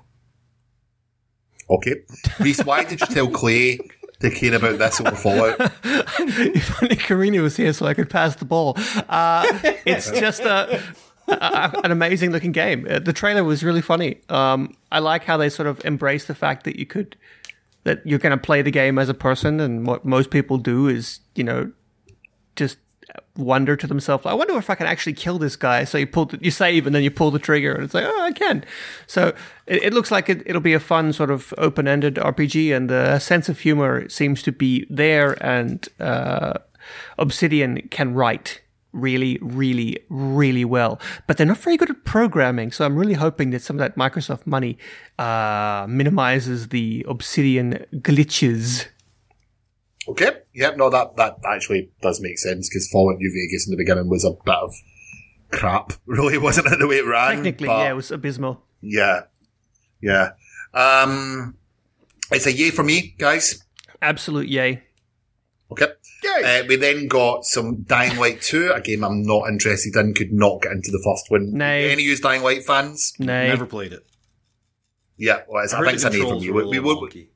Okay. 1.71 1.95
Reese, 2.41 2.65
why 2.65 2.83
did 2.85 3.01
you 3.01 3.07
tell 3.07 3.29
Clay 3.29 3.79
to 4.21 4.31
care 4.31 4.55
about 4.55 4.79
this 4.79 5.01
over 5.01 5.15
Fallout? 5.15 5.57
if 5.85 6.83
only 6.83 6.97
Karina 6.97 7.41
was 7.43 7.57
here 7.57 7.73
so 7.73 7.87
I 7.87 7.95
could 7.95 8.11
pass 8.11 8.37
the 8.37 8.45
ball. 8.45 8.75
Uh, 9.09 9.45
it's 9.87 10.11
just 10.25 10.41
a, 10.43 10.83
a, 11.29 11.81
an 11.85 11.91
amazing 11.93 12.31
looking 12.33 12.53
game. 12.53 12.87
Uh, 12.91 12.99
The 12.99 13.13
trailer 13.13 13.45
was 13.45 13.63
really 13.63 13.83
funny. 13.83 14.21
Um, 14.29 14.75
I 14.91 14.99
like 14.99 15.25
how 15.25 15.37
they 15.37 15.49
sort 15.51 15.69
of 15.69 15.85
embrace 15.85 16.25
the 16.25 16.35
fact 16.35 16.65
that 16.65 16.79
you 16.79 16.87
could 16.87 17.17
that 17.85 18.07
you're 18.07 18.19
going 18.19 18.37
to 18.37 18.43
play 18.43 18.63
the 18.63 18.71
game 18.71 18.99
as 18.99 19.09
a 19.09 19.15
person, 19.15 19.61
and 19.61 19.87
what 19.87 20.05
most 20.05 20.31
people 20.31 20.59
do 20.59 20.89
is 20.89 21.21
you 21.35 21.45
know 21.45 21.73
just 22.57 22.77
wonder 23.37 23.77
to 23.77 23.87
themselves, 23.87 24.27
I 24.27 24.35
wonder 24.35 24.57
if 24.57 24.71
I 24.71 24.75
can 24.75 24.87
actually 24.87 25.15
kill 25.15 25.39
this 25.39 25.57
guy. 25.57 25.85
So 25.85 25.99
you 25.99 26.07
pull, 26.07 26.27
the, 26.27 26.39
you 26.41 26.51
save, 26.51 26.87
and 26.87 26.95
then 26.95 27.03
you 27.03 27.11
pull 27.11 27.31
the 27.31 27.39
trigger, 27.39 27.75
and 27.75 27.85
it's 27.85 27.95
like, 27.95 28.05
oh, 28.07 28.23
I 28.23 28.33
can. 28.33 28.65
So 29.07 29.29
it, 29.67 29.85
it 29.85 29.95
looks 29.95 30.11
like 30.11 30.29
it, 30.29 30.43
it'll 30.47 30.61
be 30.61 30.75
a 30.75 30.81
fun 30.81 31.13
sort 31.13 31.31
of 31.31 31.53
open-ended 31.59 32.17
RPG, 32.17 32.75
and 32.75 32.89
the 32.91 33.19
sense 33.19 33.49
of 33.49 33.61
humor 33.61 34.09
seems 34.09 34.43
to 34.43 34.53
be 34.53 34.87
there, 34.91 35.43
and 35.45 35.89
uh, 36.01 36.55
Obsidian 37.19 37.89
can 37.89 38.15
write 38.15 38.61
really, 38.93 39.39
really, 39.41 39.99
really 40.09 40.65
well. 40.65 41.01
But 41.27 41.37
they're 41.37 41.47
not 41.47 41.59
very 41.59 41.77
good 41.77 41.91
at 41.91 42.05
programming, 42.05 42.73
so 42.73 42.85
I'm 42.85 42.97
really 42.97 43.15
hoping 43.15 43.51
that 43.51 43.63
some 43.63 43.77
of 43.77 43.81
that 43.81 43.97
Microsoft 43.97 44.47
money 44.47 44.79
uh, 45.19 45.87
minimizes 45.89 46.69
the 46.69 47.05
Obsidian 47.09 47.85
glitches. 47.95 48.87
Okay. 50.09 50.31
Yep, 50.55 50.77
no, 50.77 50.91
that, 50.91 51.17
that 51.17 51.37
actually 51.49 51.91
does 52.03 52.21
make 52.21 52.39
sense 52.39 52.69
because 52.69 52.89
Fallout 52.91 53.19
New 53.19 53.31
Vegas 53.33 53.67
in 53.67 53.71
the 53.71 53.77
beginning 53.77 54.09
was 54.09 54.25
a 54.25 54.33
bit 54.45 54.55
of 54.55 54.75
crap, 55.51 55.93
really, 56.07 56.39
wasn't 56.39 56.67
it, 56.67 56.79
the 56.79 56.87
way 56.87 56.97
it 56.99 57.07
ran? 57.07 57.37
Technically, 57.37 57.69
But- 57.69 57.79
yeah, 57.79 57.91
it 57.91 57.95
was 57.97 58.11
abysmal. 58.11 58.63
Yeah. 58.81 59.23
Yeah. 60.01 60.31
Um, 60.75 61.57
it's 62.33 62.47
a 62.47 62.53
yay 62.53 62.71
for 62.71 62.83
me, 62.83 63.15
guys. 63.19 63.63
Absolute 64.01 64.49
yay. 64.49 64.83
Okay. 65.73 65.87
Uh, 66.45 66.63
we 66.69 66.77
then 66.77 67.09
got 67.09 67.45
some 67.45 67.83
Dying 67.83 68.17
Light 68.19 68.41
2, 68.43 68.73
a 68.75 68.81
game 68.81 69.05
I'm 69.05 69.23
not 69.23 69.49
interested 69.49 69.95
in, 69.97 70.15
could 70.15 70.33
not 70.33 70.63
get 70.63 70.73
into 70.73 70.91
the 70.91 71.01
first 71.05 71.31
one. 71.31 71.53
Nay. 71.53 71.91
Any 71.91 72.03
use 72.05 72.21
Dying 72.21 72.43
Light 72.43 72.65
fans? 72.65 73.13
Nay. 73.19 73.49
Never 73.49 73.67
played 73.67 73.93
it. 73.93 74.07
Yeah, 75.17 75.43
well, 75.49 75.63
it's, 75.65 75.73
I, 75.75 75.79
heard 75.79 75.85
think 75.87 75.95
it's 75.95 76.03
the 76.05 76.09
a 76.09 76.13
nay 76.13 76.19
for 76.19 76.23
controls 76.25 76.43
me. 76.45 76.51
were 76.51 76.63
a 76.63 76.67
We, 76.69 76.79
we, 76.79 76.95
would- 76.95 77.27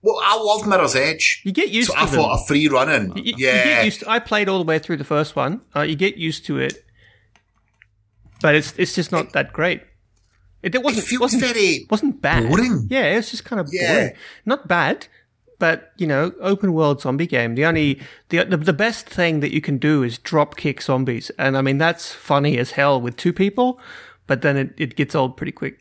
well, 0.00 0.20
I 0.22 0.36
love 0.40 0.66
Mirror's 0.66 0.94
Edge. 0.94 1.42
You 1.44 1.50
get 1.52 1.70
used 1.70 1.88
So 1.88 1.94
to 1.94 2.00
it. 2.00 2.02
I 2.02 2.06
them. 2.06 2.14
thought 2.14 2.40
a 2.40 2.46
free 2.46 2.68
running. 2.68 3.16
You- 3.16 3.22
you 3.24 3.34
yeah. 3.38 3.64
get 3.64 3.84
used 3.86 4.00
to, 4.00 4.10
I 4.10 4.18
played 4.20 4.48
all 4.48 4.58
the 4.58 4.64
way 4.64 4.78
through 4.78 4.98
the 4.98 5.04
first 5.04 5.34
one. 5.34 5.62
Uh, 5.74 5.80
you 5.82 5.96
get 5.96 6.16
used 6.16 6.46
to 6.46 6.58
it, 6.58 6.84
but 8.40 8.54
it's 8.54 8.72
it's 8.78 8.94
just 8.94 9.10
not 9.12 9.32
that 9.32 9.52
great. 9.52 9.82
It, 10.62 10.74
it 10.74 10.82
wasn't 10.82 11.04
it 11.04 11.08
feels 11.08 11.20
wasn't, 11.20 11.42
very 11.42 11.86
wasn't 11.90 12.20
bad. 12.22 12.48
boring. 12.48 12.86
Yeah, 12.90 13.16
it's 13.16 13.30
just 13.30 13.44
kind 13.44 13.60
of 13.60 13.68
Yeah. 13.72 13.94
boring. 13.94 14.12
Not 14.46 14.68
bad, 14.68 15.06
but 15.58 15.92
you 15.96 16.06
know, 16.06 16.32
open 16.40 16.72
world 16.72 17.00
zombie 17.00 17.26
game. 17.26 17.54
The 17.54 17.64
only 17.64 18.00
the, 18.28 18.44
the 18.44 18.56
the 18.56 18.72
best 18.72 19.06
thing 19.08 19.40
that 19.40 19.52
you 19.52 19.60
can 19.60 19.78
do 19.78 20.02
is 20.02 20.18
drop 20.18 20.56
kick 20.56 20.80
zombies, 20.82 21.30
and 21.38 21.56
I 21.56 21.62
mean 21.62 21.78
that's 21.78 22.12
funny 22.12 22.58
as 22.58 22.72
hell 22.72 23.00
with 23.00 23.16
two 23.16 23.32
people, 23.32 23.80
but 24.26 24.42
then 24.42 24.56
it, 24.56 24.74
it 24.76 24.96
gets 24.96 25.14
old 25.14 25.36
pretty 25.36 25.52
quick. 25.52 25.80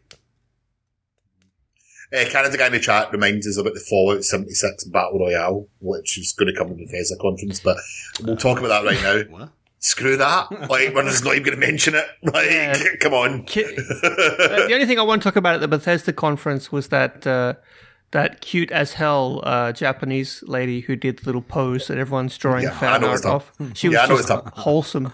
Uh, 2.14 2.24
Canada 2.30 2.58
guy 2.58 2.68
in 2.68 2.72
the 2.72 2.80
chat 2.80 3.12
reminds 3.12 3.46
us 3.46 3.58
about 3.58 3.74
the 3.74 3.82
Fallout 3.82 4.24
76 4.24 4.86
Battle 4.86 5.20
Royale, 5.20 5.68
which 5.82 6.18
is 6.18 6.32
going 6.32 6.48
to 6.48 6.58
come 6.58 6.68
in 6.72 6.78
the 6.78 6.86
Bethesda 6.86 7.18
conference, 7.18 7.60
but 7.60 7.76
we'll 8.24 8.38
talk 8.38 8.60
about 8.60 8.70
that 8.70 8.86
right 8.86 9.02
now. 9.04 9.24
What? 9.38 9.50
Screw 9.80 10.18
that. 10.18 10.50
Like, 10.70 10.94
we're 10.96 11.04
just 11.04 11.24
not 11.24 11.34
even 11.36 11.44
going 11.44 11.60
to 11.60 11.68
mention 11.68 11.96
it. 11.96 12.06
Like, 12.24 12.50
Yeah. 12.50 12.76
come 13.02 13.14
on. 13.14 13.42
Uh, 13.56 14.68
the 14.68 14.70
only 14.74 14.86
thing 14.86 15.00
I 15.00 15.04
want 15.04 15.22
to 15.22 15.28
talk 15.28 15.36
about 15.36 15.56
at 15.56 15.62
the 15.62 15.68
Bethesda 15.68 16.14
conference 16.14 16.72
was 16.72 16.88
that 16.88 17.28
uh, 17.28 17.56
that 18.12 18.42
cute 18.42 18.72
as 18.72 18.94
hell 18.94 19.42
uh, 19.44 19.72
Japanese 19.72 20.44
lady 20.48 20.82
who 20.82 20.96
did 20.96 21.20
the 21.20 21.26
little 21.26 21.42
pose 21.42 21.88
that 21.88 21.98
everyone's 21.98 22.38
drawing 22.38 22.64
Yeah, 22.64 22.78
fan 22.80 23.04
art 23.04 23.26
of. 23.26 23.52
She 23.74 23.90
was 23.90 23.96
Yeah, 23.96 24.06
know 24.06 24.18
just 24.18 24.30
wholesome. 24.30 25.14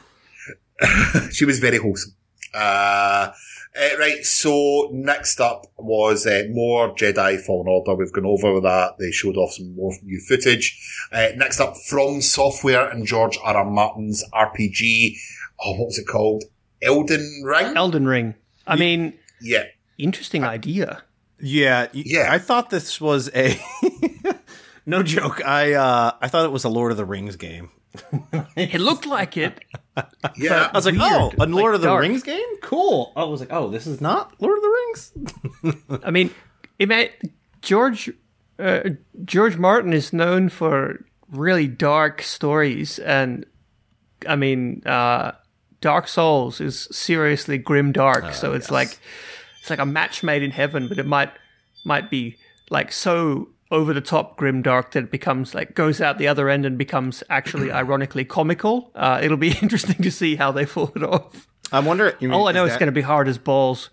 she 1.31 1.45
was 1.45 1.59
very 1.59 1.77
wholesome. 1.77 2.13
Uh, 2.53 3.31
uh, 3.75 3.97
right, 3.97 4.23
so 4.23 4.89
next 4.93 5.39
up 5.41 5.65
was 5.77 6.27
uh, 6.27 6.43
more 6.51 6.93
Jedi 6.93 7.41
Fallen 7.41 7.67
Order. 7.67 7.95
We've 7.95 8.13
gone 8.13 8.25
over 8.25 8.59
that. 8.61 8.97
They 8.99 9.11
showed 9.11 9.35
off 9.35 9.53
some 9.53 9.75
more 9.75 9.93
new 10.03 10.19
footage. 10.19 10.79
Uh, 11.11 11.29
next 11.35 11.59
up, 11.59 11.75
From 11.89 12.21
Software 12.21 12.87
and 12.87 13.07
George 13.07 13.39
R. 13.43 13.57
R. 13.57 13.65
Martin's 13.65 14.23
RPG. 14.31 15.17
Oh, 15.63 15.71
what 15.71 15.87
was 15.87 15.97
it 15.97 16.05
called? 16.07 16.43
Elden 16.83 17.41
Ring? 17.43 17.75
Elden 17.75 18.05
Ring. 18.05 18.35
I 18.67 18.75
mean, 18.75 19.13
yeah. 19.41 19.63
interesting 19.97 20.43
idea. 20.43 21.03
Yeah, 21.45 21.87
Yeah. 21.91 22.27
I 22.31 22.39
thought 22.39 22.69
this 22.69 23.01
was 23.01 23.29
a 23.35 23.59
no 24.85 25.03
joke. 25.03 25.43
I 25.45 25.73
uh, 25.73 26.11
I 26.21 26.27
thought 26.29 26.45
it 26.45 26.51
was 26.51 26.63
a 26.63 26.69
Lord 26.69 26.91
of 26.91 26.97
the 26.97 27.05
Rings 27.05 27.35
game. 27.35 27.69
It 28.55 28.81
looked 28.81 29.05
like 29.05 29.37
it. 29.37 29.59
Yeah. 30.35 30.69
I 30.73 30.77
was 30.77 30.85
like, 30.85 30.95
Weird, 30.95 31.11
oh, 31.11 31.31
a 31.37 31.45
like 31.45 31.49
Lord 31.49 31.75
of 31.75 31.81
the 31.81 31.87
dark. 31.87 32.01
Rings 32.01 32.23
game? 32.23 32.57
Cool. 32.61 33.11
I 33.15 33.25
was 33.25 33.39
like, 33.39 33.51
oh, 33.51 33.69
this 33.69 33.85
is 33.85 34.01
not 34.01 34.33
Lord 34.41 34.57
of 34.57 34.63
the 34.63 34.69
Rings. 34.69 36.01
I 36.03 36.09
mean, 36.09 36.31
it 36.79 36.89
may, 36.89 37.11
George 37.61 38.09
uh, 38.57 38.81
George 39.25 39.57
Martin 39.57 39.93
is 39.93 40.13
known 40.13 40.49
for 40.49 41.05
really 41.29 41.67
dark 41.67 42.21
stories, 42.21 42.99
and 42.99 43.45
I 44.27 44.35
mean, 44.35 44.81
uh, 44.85 45.33
Dark 45.81 46.07
Souls 46.07 46.61
is 46.61 46.87
seriously 46.91 47.57
grim 47.57 47.91
dark. 47.91 48.33
so 48.33 48.53
it's 48.53 48.71
like 48.71 48.97
it's 49.63 49.69
like 49.69 49.79
a 49.79 49.85
match 49.85 50.23
made 50.23 50.43
in 50.43 50.51
heaven, 50.51 50.89
but 50.89 50.99
it 50.99 51.05
might 51.05 51.31
might 51.85 52.09
be 52.09 52.35
like 52.69 52.91
so 52.91 53.47
over 53.71 53.93
the 53.93 54.01
top 54.01 54.35
grim 54.35 54.61
dark 54.61 54.91
that 54.91 55.05
it 55.05 55.09
becomes 55.11 55.55
like 55.55 55.73
goes 55.73 56.01
out 56.01 56.17
the 56.17 56.27
other 56.27 56.49
end 56.49 56.65
and 56.65 56.77
becomes 56.77 57.23
actually 57.29 57.71
ironically 57.81 58.25
comical. 58.25 58.91
Uh, 58.93 59.21
it'll 59.23 59.37
be 59.37 59.57
interesting 59.61 59.95
to 60.03 60.11
see 60.11 60.35
how 60.35 60.51
they 60.51 60.65
pull 60.65 60.91
it 60.97 61.01
off. 61.03 61.47
I 61.71 61.79
wonder. 61.79 62.13
You 62.19 62.27
mean, 62.27 62.35
All 62.37 62.49
I 62.49 62.51
know 62.51 62.65
is 62.65 62.71
that- 62.71 62.73
it's 62.75 62.79
going 62.79 62.87
to 62.87 62.91
be 62.91 63.01
hard 63.01 63.29
as 63.29 63.37
balls. 63.37 63.89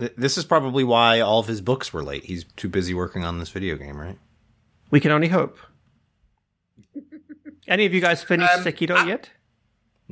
th- 0.00 0.12
This 0.16 0.36
is 0.36 0.44
probably 0.44 0.82
why 0.82 1.20
all 1.20 1.38
of 1.38 1.46
his 1.46 1.60
books 1.60 1.92
were 1.92 2.02
late. 2.02 2.24
He's 2.24 2.42
too 2.56 2.68
busy 2.68 2.92
working 2.92 3.22
on 3.24 3.38
this 3.38 3.50
video 3.50 3.76
game, 3.76 3.96
right? 4.00 4.18
We 4.90 4.98
can 4.98 5.12
only 5.12 5.28
hope. 5.28 5.56
Any 7.68 7.86
of 7.86 7.94
you 7.94 8.00
guys 8.00 8.22
finished 8.24 8.52
Um, 8.54 8.64
Sekiro 8.64 8.96
I- 8.96 9.06
yet? 9.06 9.30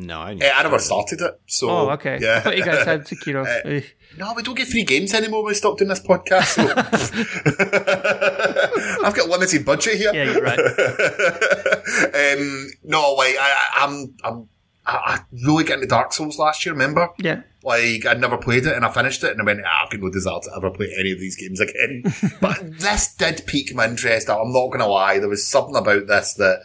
No, 0.00 0.20
I, 0.20 0.32
Eh, 0.40 0.50
I 0.54 0.62
never 0.62 0.78
started 0.78 1.20
it, 1.20 1.40
so 1.46 1.68
Oh, 1.70 1.90
okay. 1.90 2.18
Yeah, 2.20 2.36
I 2.38 2.40
thought 2.40 2.56
you 2.56 2.64
guys 2.64 2.84
had 2.86 3.00
Sekiro. 3.06 3.44
Eh. 3.64 3.82
No, 4.18 4.32
we 4.34 4.42
don't 4.42 4.56
get 4.56 4.68
free 4.68 4.84
games 4.84 5.12
anymore 5.14 5.42
when 5.42 5.50
we 5.50 5.54
stop 5.54 5.78
doing 5.78 5.88
this 5.88 6.00
podcast. 6.00 6.56
So. 6.56 6.62
I've 9.04 9.14
got 9.14 9.28
limited 9.28 9.64
budget 9.64 9.96
here. 9.98 10.12
yeah, 10.14 10.24
you're 10.24 10.42
right. 10.42 10.58
um, 12.14 12.70
no, 12.84 13.12
like 13.14 13.36
I, 13.38 13.68
I- 13.74 13.84
I'm, 13.86 14.14
I'm, 14.24 14.48
I, 14.86 14.96
I 14.96 15.20
really 15.46 15.64
got 15.64 15.74
into 15.74 15.86
Dark 15.86 16.12
Souls 16.12 16.38
last 16.38 16.64
year. 16.64 16.72
Remember? 16.72 17.08
Yeah. 17.18 17.42
Like 17.62 18.06
I'd 18.06 18.20
never 18.20 18.38
played 18.38 18.66
it, 18.66 18.74
and 18.74 18.84
I 18.84 18.90
finished 18.90 19.22
it, 19.22 19.32
and 19.32 19.40
I 19.40 19.44
went, 19.44 19.60
ah, 19.64 19.84
I've 19.84 19.90
got 19.90 20.00
no 20.00 20.10
desire 20.10 20.40
to 20.40 20.50
ever 20.56 20.70
play 20.70 20.92
any 20.98 21.12
of 21.12 21.20
these 21.20 21.36
games 21.36 21.60
again. 21.60 22.02
but 22.40 22.78
this 22.78 23.14
did 23.14 23.42
pique 23.46 23.74
my 23.74 23.86
interest. 23.86 24.30
I'm 24.30 24.52
not 24.52 24.68
going 24.68 24.80
to 24.80 24.86
lie. 24.86 25.18
There 25.18 25.28
was 25.28 25.46
something 25.46 25.76
about 25.76 26.06
this 26.06 26.34
that 26.34 26.60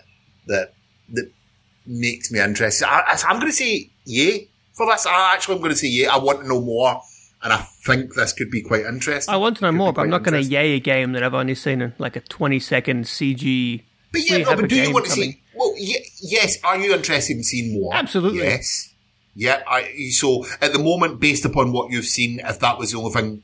that 0.48 0.74
that 1.10 1.32
makes 1.88 2.32
me 2.32 2.40
interested. 2.40 2.88
I, 2.88 3.00
I- 3.08 3.24
I'm 3.28 3.40
going 3.40 3.52
to 3.52 3.56
say 3.56 3.90
yay 4.06 4.48
for 4.74 4.86
this. 4.88 5.06
I 5.06 5.34
actually, 5.34 5.56
I'm 5.56 5.62
going 5.62 5.72
to 5.72 5.78
say 5.78 5.88
yay. 5.88 6.08
I 6.08 6.18
want 6.18 6.42
to 6.42 6.48
know 6.48 6.62
more, 6.62 7.02
and 7.44 7.54
I 7.54 7.58
think 7.58 8.14
this 8.16 8.34
could 8.34 8.50
be 8.52 8.62
quite 8.62 8.86
interesting. 8.86 9.34
I 9.34 9.38
want 9.38 9.58
to 9.58 9.64
know 9.64 9.70
Could 9.72 9.78
more, 9.78 9.94
but 9.94 10.02
I'm 10.02 10.10
not 10.10 10.24
going 10.24 10.34
to 10.34 10.40
interesting. 10.40 10.54
yay 10.54 10.76
a 10.76 10.80
game 10.80 11.12
that 11.14 11.24
I've 11.24 11.34
only 11.34 11.56
seen 11.56 11.82
in 11.82 11.94
like 12.00 12.16
a 12.16 12.22
20 12.22 12.60
second 12.60 13.06
CG. 13.06 13.84
But 14.12 14.22
yeah, 14.30 14.38
no, 14.40 14.56
but 14.56 14.70
do 14.70 14.76
you 14.76 14.84
game 14.86 14.94
want 14.94 15.06
to 15.06 15.12
coming. 15.12 15.32
see? 15.34 15.42
Well, 15.56 15.74
ye- 15.78 16.06
yes. 16.22 16.58
Are 16.64 16.78
you 16.78 16.94
interested 16.94 17.36
in 17.38 17.44
seeing 17.44 17.74
more? 17.80 17.94
Absolutely. 17.94 18.40
Yes. 18.40 18.94
Yeah. 19.36 19.62
I, 19.68 20.10
so 20.12 20.46
at 20.62 20.72
the 20.74 20.80
moment, 20.80 21.20
based 21.20 21.44
upon 21.46 21.72
what 21.74 21.92
you've 21.92 22.06
seen, 22.06 22.40
if 22.40 22.60
that 22.60 22.78
was 22.78 22.92
the 22.92 22.98
only 22.98 23.12
thing, 23.12 23.44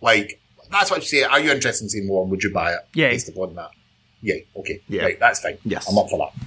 like 0.00 0.40
that's 0.70 0.90
what 0.90 1.00
you 1.00 1.06
say. 1.06 1.22
Are 1.24 1.40
you 1.40 1.50
interested 1.50 1.84
in 1.84 1.88
seeing 1.90 2.06
more? 2.06 2.24
Would 2.26 2.42
you 2.44 2.52
buy 2.52 2.72
it? 2.74 2.80
Yay. 2.94 3.10
Based 3.10 3.28
upon 3.28 3.54
that. 3.56 3.70
Yeah. 4.22 4.36
Okay. 4.56 4.80
Yeah. 4.88 5.02
Right. 5.02 5.18
That's 5.20 5.40
fine. 5.40 5.58
Yes. 5.64 5.88
I'm 5.90 5.98
up 5.98 6.08
for 6.08 6.18
that. 6.18 6.46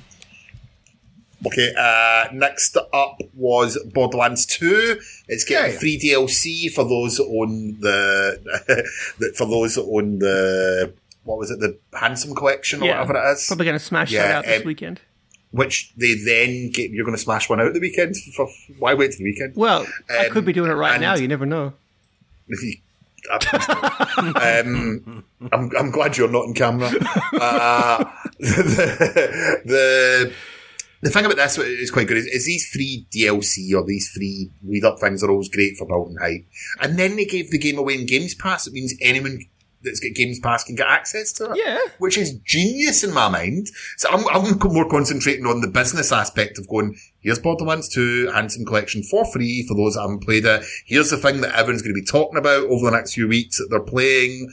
Okay, 1.46 1.72
uh, 1.78 2.26
next 2.34 2.76
up 2.94 3.20
was 3.36 3.78
Borderlands 3.94 4.46
2. 4.48 5.00
It's 5.28 5.44
getting 5.44 5.72
Yeah. 5.74 5.80
free 5.80 6.00
DLC 6.00 6.68
for 6.74 6.84
those 6.84 7.18
that 7.18 7.26
own 7.30 7.80
the, 7.80 9.32
for 9.36 9.46
those 9.46 9.76
that 9.76 9.84
own 9.84 10.18
the, 10.20 10.94
what 11.24 11.38
was 11.38 11.52
it, 11.52 11.60
the 11.60 11.78
Handsome 11.98 12.34
Collection 12.34 12.82
or 12.82 12.86
Yeah. 12.88 13.02
whatever 13.02 13.18
it 13.24 13.32
is 13.34 13.46
Probably 13.48 13.66
going 13.66 13.78
to 13.78 13.84
smash 13.84 14.12
Yeah, 14.12 14.24
that 14.28 14.36
out 14.36 14.46
this 14.46 14.62
um, 14.62 14.68
weekend. 14.68 15.00
which 15.52 15.94
they 15.96 16.16
then 16.16 16.72
get, 16.72 16.90
you're 16.90 17.06
going 17.06 17.16
to 17.16 17.22
smash 17.22 17.50
one 17.50 17.62
out 17.62 17.72
the 17.74 17.80
weekend. 17.80 18.16
For, 18.36 18.48
why 18.80 18.96
wait 18.96 19.12
till 19.12 19.20
the 19.20 19.24
weekend? 19.26 19.54
Well, 19.56 19.86
I 20.10 20.26
um, 20.26 20.32
could 20.32 20.44
be 20.46 20.54
doing 20.54 20.72
it 20.72 20.76
right 20.76 21.00
now. 21.00 21.16
You 21.16 21.28
never 21.28 21.46
know. 21.46 21.74
um, 23.32 25.24
I'm, 25.52 25.72
I'm 25.78 25.92
glad 25.92 26.18
you're 26.18 26.30
not 26.32 26.46
in 26.46 26.54
camera. 26.54 26.90
Uh, 27.40 28.06
the, 28.40 28.64
the 28.64 29.62
the 29.66 30.34
thing 31.06 31.26
about 31.26 31.38
this 31.38 31.58
is 31.58 31.92
quite 31.92 32.08
good 32.08 32.18
is, 32.18 32.26
is 32.26 32.46
these 32.46 32.68
free 32.70 33.08
DLC 33.12 33.74
or 33.74 33.86
these 33.86 34.10
free 34.10 34.52
read 34.64 34.84
up 34.84 35.00
things 35.00 35.24
are 35.24 35.30
always 35.30 35.50
great 35.50 35.78
for 35.78 35.88
building 35.88 36.18
hype. 36.20 36.46
And 36.82 36.98
then 36.98 37.16
they 37.16 37.26
gave 37.26 37.52
the 37.52 37.60
game 37.60 37.78
away 37.78 38.00
in 38.00 38.06
Games 38.06 38.34
Pass. 38.34 38.68
It 38.68 38.74
means 38.74 38.96
anyone 39.02 39.40
that's 39.84 40.00
got 40.00 40.16
Games 40.16 40.40
Pass 40.40 40.64
can 40.64 40.76
get 40.76 40.88
access 40.88 41.32
to 41.34 41.52
it. 41.52 41.58
Yeah. 41.64 41.80
Which 42.00 42.18
is 42.18 42.34
genius 42.46 43.04
in 43.04 43.14
my 43.14 43.30
mind. 43.30 43.68
So 43.98 44.10
I'm, 44.10 44.28
I'm 44.30 44.58
more 44.74 44.90
concentrating 44.90 45.46
on 45.46 45.62
the 45.62 45.68
business 45.68 46.12
aspect 46.12 46.58
of 46.58 46.68
going, 46.68 46.98
here's 47.20 47.40
Borderlands 47.40 47.90
2 47.90 48.32
Handsome 48.32 48.66
Collection 48.66 49.04
for 49.04 49.26
free 49.26 49.66
for 49.68 49.76
those 49.76 49.94
that 49.94 50.02
haven't 50.02 50.24
played 50.24 50.46
it. 50.46 50.66
Here's 50.86 51.10
the 51.10 51.18
thing 51.18 51.42
that 51.42 51.54
everyone's 51.54 51.82
going 51.82 51.96
to 51.96 52.02
be 52.02 52.06
talking 52.06 52.38
about 52.38 52.64
over 52.64 52.86
the 52.86 52.96
next 52.96 53.14
few 53.14 53.28
weeks 53.28 53.58
that 53.58 53.68
they're 53.70 53.80
playing. 53.80 54.52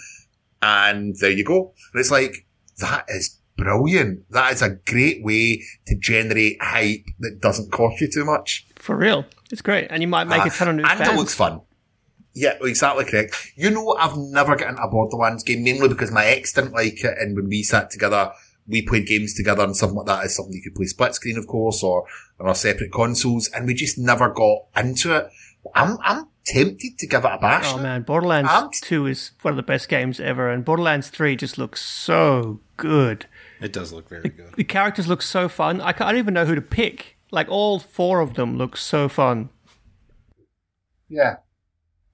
And 0.61 1.16
there 1.20 1.30
you 1.30 1.44
go. 1.44 1.72
And 1.92 2.00
it's 2.00 2.11
like, 2.11 2.46
that 2.80 3.04
is 3.09 3.38
brilliant. 3.57 4.31
That 4.31 4.53
is 4.53 4.62
a 4.62 4.71
great 4.71 5.23
way 5.25 5.62
to 5.87 5.95
generate 5.97 6.62
hype 6.62 7.05
that 7.21 7.40
doesn't 7.40 7.73
cost 7.73 8.01
you 8.01 8.09
too 8.09 8.25
much. 8.25 8.67
For 8.77 8.97
real. 8.97 9.25
It's 9.51 9.62
great. 9.62 9.87
And 9.90 10.03
you 10.03 10.09
might 10.09 10.25
make 10.25 10.45
a 10.45 10.51
ton 10.51 10.69
of 10.69 10.77
new 10.77 10.83
Uh, 10.85 10.88
and 10.90 10.99
fans. 10.99 11.11
it 11.11 11.17
looks 11.17 11.35
fun. 11.35 11.61
Yeah, 12.35 12.55
exactly 12.62 13.05
correct. 13.05 13.53
You 13.57 13.71
know, 13.71 13.93
I've 13.99 14.17
never 14.17 14.57
gotten 14.57 14.77
a 14.79 14.88
Borderlands 14.88 15.45
game, 15.45 15.62
mainly 15.62 15.88
because 15.88 16.11
my 16.11 16.25
ex 16.27 16.53
didn't 16.53 16.73
like 16.73 17.05
it, 17.05 17.14
and 17.19 17.37
when 17.37 17.49
we 17.49 17.62
sat 17.62 17.90
together, 17.90 18.33
we 18.67 18.83
played 18.83 19.07
games 19.07 19.35
together, 19.35 19.62
and 19.62 19.77
something 19.77 19.99
like 19.99 20.07
that 20.07 20.25
is 20.27 20.35
something 20.35 20.53
you 20.55 20.62
could 20.62 20.75
play 20.75 20.87
split 20.87 21.14
screen, 21.14 21.38
of 21.38 21.47
course, 21.47 21.83
or 21.85 22.07
on 22.40 22.49
our 22.49 22.55
separate 22.57 22.90
consoles, 22.93 23.49
and 23.55 23.67
we 23.67 23.75
just 23.75 23.99
never 23.99 24.31
got 24.31 24.62
into 24.77 25.14
it. 25.17 25.29
I'm, 25.77 25.97
I'm 26.03 26.27
tempted 26.45 26.99
to 26.99 27.07
give 27.07 27.25
it 27.25 27.31
a 27.33 27.38
bash. 27.38 27.67
Oh 27.73 27.79
man, 27.79 28.03
Borderlands 28.03 28.51
I'm- 28.53 28.71
2 28.83 29.07
is 29.07 29.31
one 29.43 29.53
of 29.53 29.57
the 29.57 29.62
best 29.62 29.88
games 29.88 30.19
ever, 30.19 30.51
and 30.51 30.64
Borderlands 30.64 31.11
3 31.11 31.37
just 31.37 31.57
looks 31.57 31.83
so 31.85 32.59
good. 32.77 33.27
It 33.64 33.72
does 33.72 33.92
look 33.92 34.09
very 34.09 34.29
good. 34.29 34.53
The 34.57 34.64
characters 34.64 35.09
look 35.09 35.22
so 35.22 35.48
fun. 35.48 35.81
I, 35.81 35.92
ca- 35.92 36.07
I 36.07 36.12
don't 36.12 36.18
even 36.18 36.35
know 36.35 36.44
who 36.46 36.55
to 36.55 36.61
pick. 36.62 37.16
Like, 37.31 37.48
all 37.48 37.79
four 37.79 38.20
of 38.20 38.35
them 38.35 38.57
look 38.59 38.77
so 38.77 39.09
fun. 39.09 39.48
Yeah. 41.09 41.37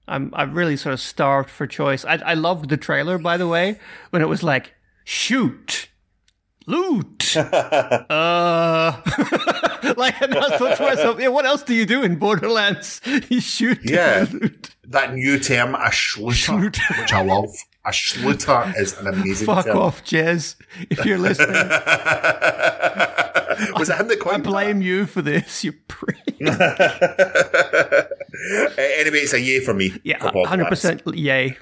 I'm 0.07 0.31
I'm 0.33 0.53
really 0.53 0.75
sort 0.77 0.93
of 0.93 0.99
starved 0.99 1.49
for 1.49 1.67
choice. 1.67 2.03
I 2.03 2.15
I 2.25 2.33
loved 2.33 2.69
the 2.69 2.75
trailer, 2.77 3.17
by 3.17 3.37
the 3.37 3.47
way, 3.47 3.79
when 4.09 4.21
it 4.21 4.27
was 4.27 4.43
like 4.43 4.73
shoot, 5.05 5.89
loot, 6.65 7.37
uh, 7.37 9.01
like 9.97 10.19
and 10.21 10.35
I 10.37 10.57
thought 10.57 10.77
to 10.77 10.83
myself, 10.83 11.19
yeah, 11.19 11.27
what 11.29 11.45
else 11.45 11.63
do 11.63 11.73
you 11.73 11.85
do 11.85 12.03
in 12.03 12.17
Borderlands? 12.17 12.99
You 13.29 13.39
shoot, 13.39 13.79
Yeah. 13.83 14.25
loot. 14.31 14.75
That 14.83 15.13
new 15.13 15.39
term, 15.39 15.75
a 15.75 15.89
schluter, 15.89 16.71
Schluter. 16.71 16.99
which 17.01 17.13
I 17.13 17.21
love. 17.23 17.49
A 17.83 17.89
schluter 17.89 18.77
is 18.79 18.95
an 18.99 19.07
amazing 19.07 19.47
Fuck 19.47 19.65
term. 19.65 19.77
off, 19.77 20.03
Jez. 20.03 20.55
If 20.91 21.03
you're 21.05 21.17
listening, 21.17 21.55
Was 23.77 23.89
it 23.89 23.97
him 23.97 24.07
that 24.07 24.17
I 24.19 24.23
coined 24.23 24.43
that? 24.43 24.49
blame 24.49 24.81
you 24.81 25.05
for 25.07 25.21
this. 25.21 25.63
You 25.63 25.73
prick. 25.87 26.17
Anyway, 28.77 29.19
it's 29.19 29.33
a 29.33 29.39
yay 29.39 29.59
for 29.59 29.73
me. 29.73 29.93
Yeah, 30.03 30.17
hundred 30.45 30.67
percent. 30.67 31.01
Yay. 31.13 31.57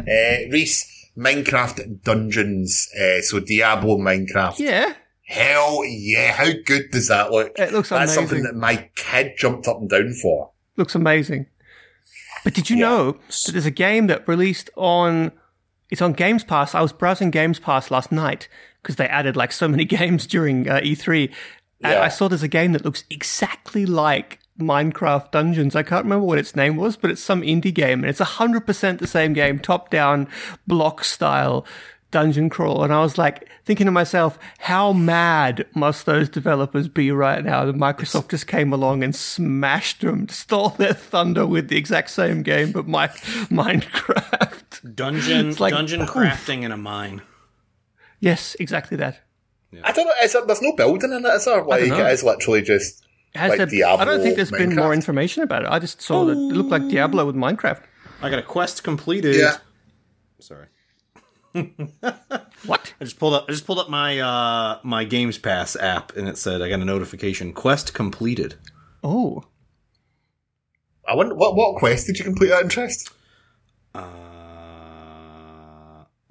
Uh, 0.00 0.48
Reese, 0.50 1.10
Minecraft 1.16 2.02
Dungeons. 2.02 2.88
Uh, 3.00 3.20
so 3.22 3.40
Diablo 3.40 3.98
Minecraft. 3.98 4.58
Yeah. 4.58 4.94
Hell 5.26 5.82
yeah. 5.84 6.32
How 6.32 6.50
good 6.66 6.90
does 6.90 7.08
that 7.08 7.30
look? 7.30 7.52
It 7.58 7.72
looks 7.72 7.90
amazing. 7.90 7.90
That's 7.90 8.16
amazing. 8.16 8.28
something 8.28 8.42
that 8.44 8.54
my 8.54 8.88
kid 8.94 9.32
jumped 9.38 9.66
up 9.66 9.80
and 9.80 9.88
down 9.90 10.12
for. 10.14 10.50
looks 10.76 10.94
amazing. 10.94 11.46
But 12.44 12.54
did 12.54 12.70
you 12.70 12.76
know 12.76 13.12
that 13.12 13.52
there's 13.52 13.66
a 13.66 13.70
game 13.70 14.06
that 14.08 14.26
released 14.26 14.70
on 14.76 15.32
it's 15.90 16.00
on 16.02 16.14
Games 16.14 16.42
Pass. 16.42 16.74
I 16.74 16.80
was 16.80 16.92
browsing 16.92 17.30
Games 17.30 17.58
Pass 17.58 17.90
last 17.90 18.10
night 18.10 18.48
because 18.82 18.96
they 18.96 19.06
added 19.06 19.36
like 19.36 19.52
so 19.52 19.68
many 19.68 19.84
games 19.98 20.26
during 20.26 20.68
uh, 20.68 20.80
E3, 20.80 21.26
and 21.82 21.92
Yeah. 21.92 22.00
I 22.02 22.08
saw 22.08 22.28
there's 22.28 22.42
a 22.42 22.48
game 22.48 22.72
that 22.72 22.84
looks 22.84 23.04
exactly 23.10 23.84
like 23.84 24.38
Minecraft 24.58 25.30
Dungeons. 25.30 25.76
I 25.76 25.82
can't 25.82 26.04
remember 26.04 26.24
what 26.24 26.38
its 26.38 26.56
name 26.56 26.76
was, 26.76 26.96
but 26.96 27.10
it's 27.10 27.22
some 27.22 27.42
indie 27.42 27.74
game, 27.74 28.00
and 28.00 28.08
it's 28.08 28.20
hundred 28.20 28.66
percent 28.66 29.00
the 29.00 29.06
same 29.06 29.34
game, 29.34 29.58
top-down 29.58 30.28
block 30.66 31.04
style 31.04 31.66
dungeon 32.12 32.48
crawl. 32.48 32.84
And 32.84 32.92
I 32.92 33.00
was 33.00 33.18
like 33.18 33.48
thinking 33.64 33.86
to 33.86 33.90
myself, 33.90 34.38
how 34.60 34.92
mad 34.92 35.66
must 35.74 36.06
those 36.06 36.28
developers 36.28 36.86
be 36.86 37.10
right 37.10 37.44
now 37.44 37.64
that 37.64 37.74
Microsoft 37.74 38.28
just 38.30 38.46
came 38.46 38.72
along 38.72 39.02
and 39.02 39.16
smashed 39.16 40.02
them, 40.02 40.28
stole 40.30 40.68
their 40.68 40.94
thunder 40.94 41.44
with 41.44 41.68
the 41.68 41.76
exact 41.76 42.10
same 42.10 42.42
game, 42.42 42.70
but 42.70 42.86
my 42.86 43.08
Minecraft. 43.08 44.94
Dungeon 44.94 45.54
like, 45.56 45.72
dungeon 45.72 46.02
oof. 46.02 46.10
crafting 46.10 46.62
in 46.62 46.70
a 46.70 46.76
mine. 46.76 47.22
Yes, 48.20 48.54
exactly 48.60 48.96
that. 48.98 49.20
I 49.82 49.90
don't 49.92 50.06
know. 50.06 50.12
Is 50.22 50.32
there, 50.34 50.46
there's 50.46 50.62
no 50.62 50.72
building 50.76 51.12
in 51.12 51.24
it, 51.24 51.28
is 51.28 51.44
there? 51.46 51.64
Like, 51.64 51.82
it 51.82 51.92
is 51.92 52.22
literally 52.22 52.62
just. 52.62 53.02
Has 53.34 53.48
Like 53.48 53.56
there- 53.56 53.66
Diablo, 53.66 54.02
I 54.02 54.04
don't 54.04 54.20
think 54.20 54.36
there's 54.36 54.50
been 54.50 54.76
more 54.76 54.92
information 54.92 55.42
about 55.42 55.62
it. 55.62 55.68
I 55.70 55.78
just 55.78 56.02
saw 56.02 56.26
that 56.26 56.32
it 56.32 56.36
looked 56.36 56.68
like 56.68 56.86
Diablo 56.88 57.24
with 57.24 57.34
Minecraft. 57.34 57.82
I 58.20 58.28
got 58.28 58.38
a 58.38 58.42
quest 58.42 58.84
completed. 58.84 59.34
Yeah. 59.34 59.56
Sorry. 60.38 60.66
What? 62.64 62.94
I 63.00 63.04
just 63.04 63.18
pulled 63.18 63.34
up 63.34 63.46
I 63.48 63.52
just 63.52 63.66
pulled 63.66 63.80
up 63.80 63.90
my 63.90 64.20
uh 64.20 64.78
my 64.84 65.02
Games 65.04 65.36
Pass 65.38 65.74
app 65.76 66.16
and 66.16 66.28
it 66.28 66.38
said 66.38 66.62
I 66.62 66.68
got 66.68 66.80
a 66.80 66.84
notification. 66.84 67.52
Quest 67.52 67.92
completed. 67.92 68.54
Oh, 69.02 69.44
I 71.08 71.14
wonder, 71.16 71.34
what, 71.34 71.56
what 71.56 71.76
quest 71.76 72.06
did 72.06 72.18
you 72.18 72.24
complete 72.24 72.52
out 72.52 72.60
of 72.60 72.64
interest? 72.66 73.10
Uh 73.94 74.00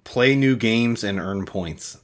play 0.04 0.36
new 0.36 0.56
games 0.56 1.04
and 1.04 1.20
earn 1.20 1.46
points. 1.46 1.98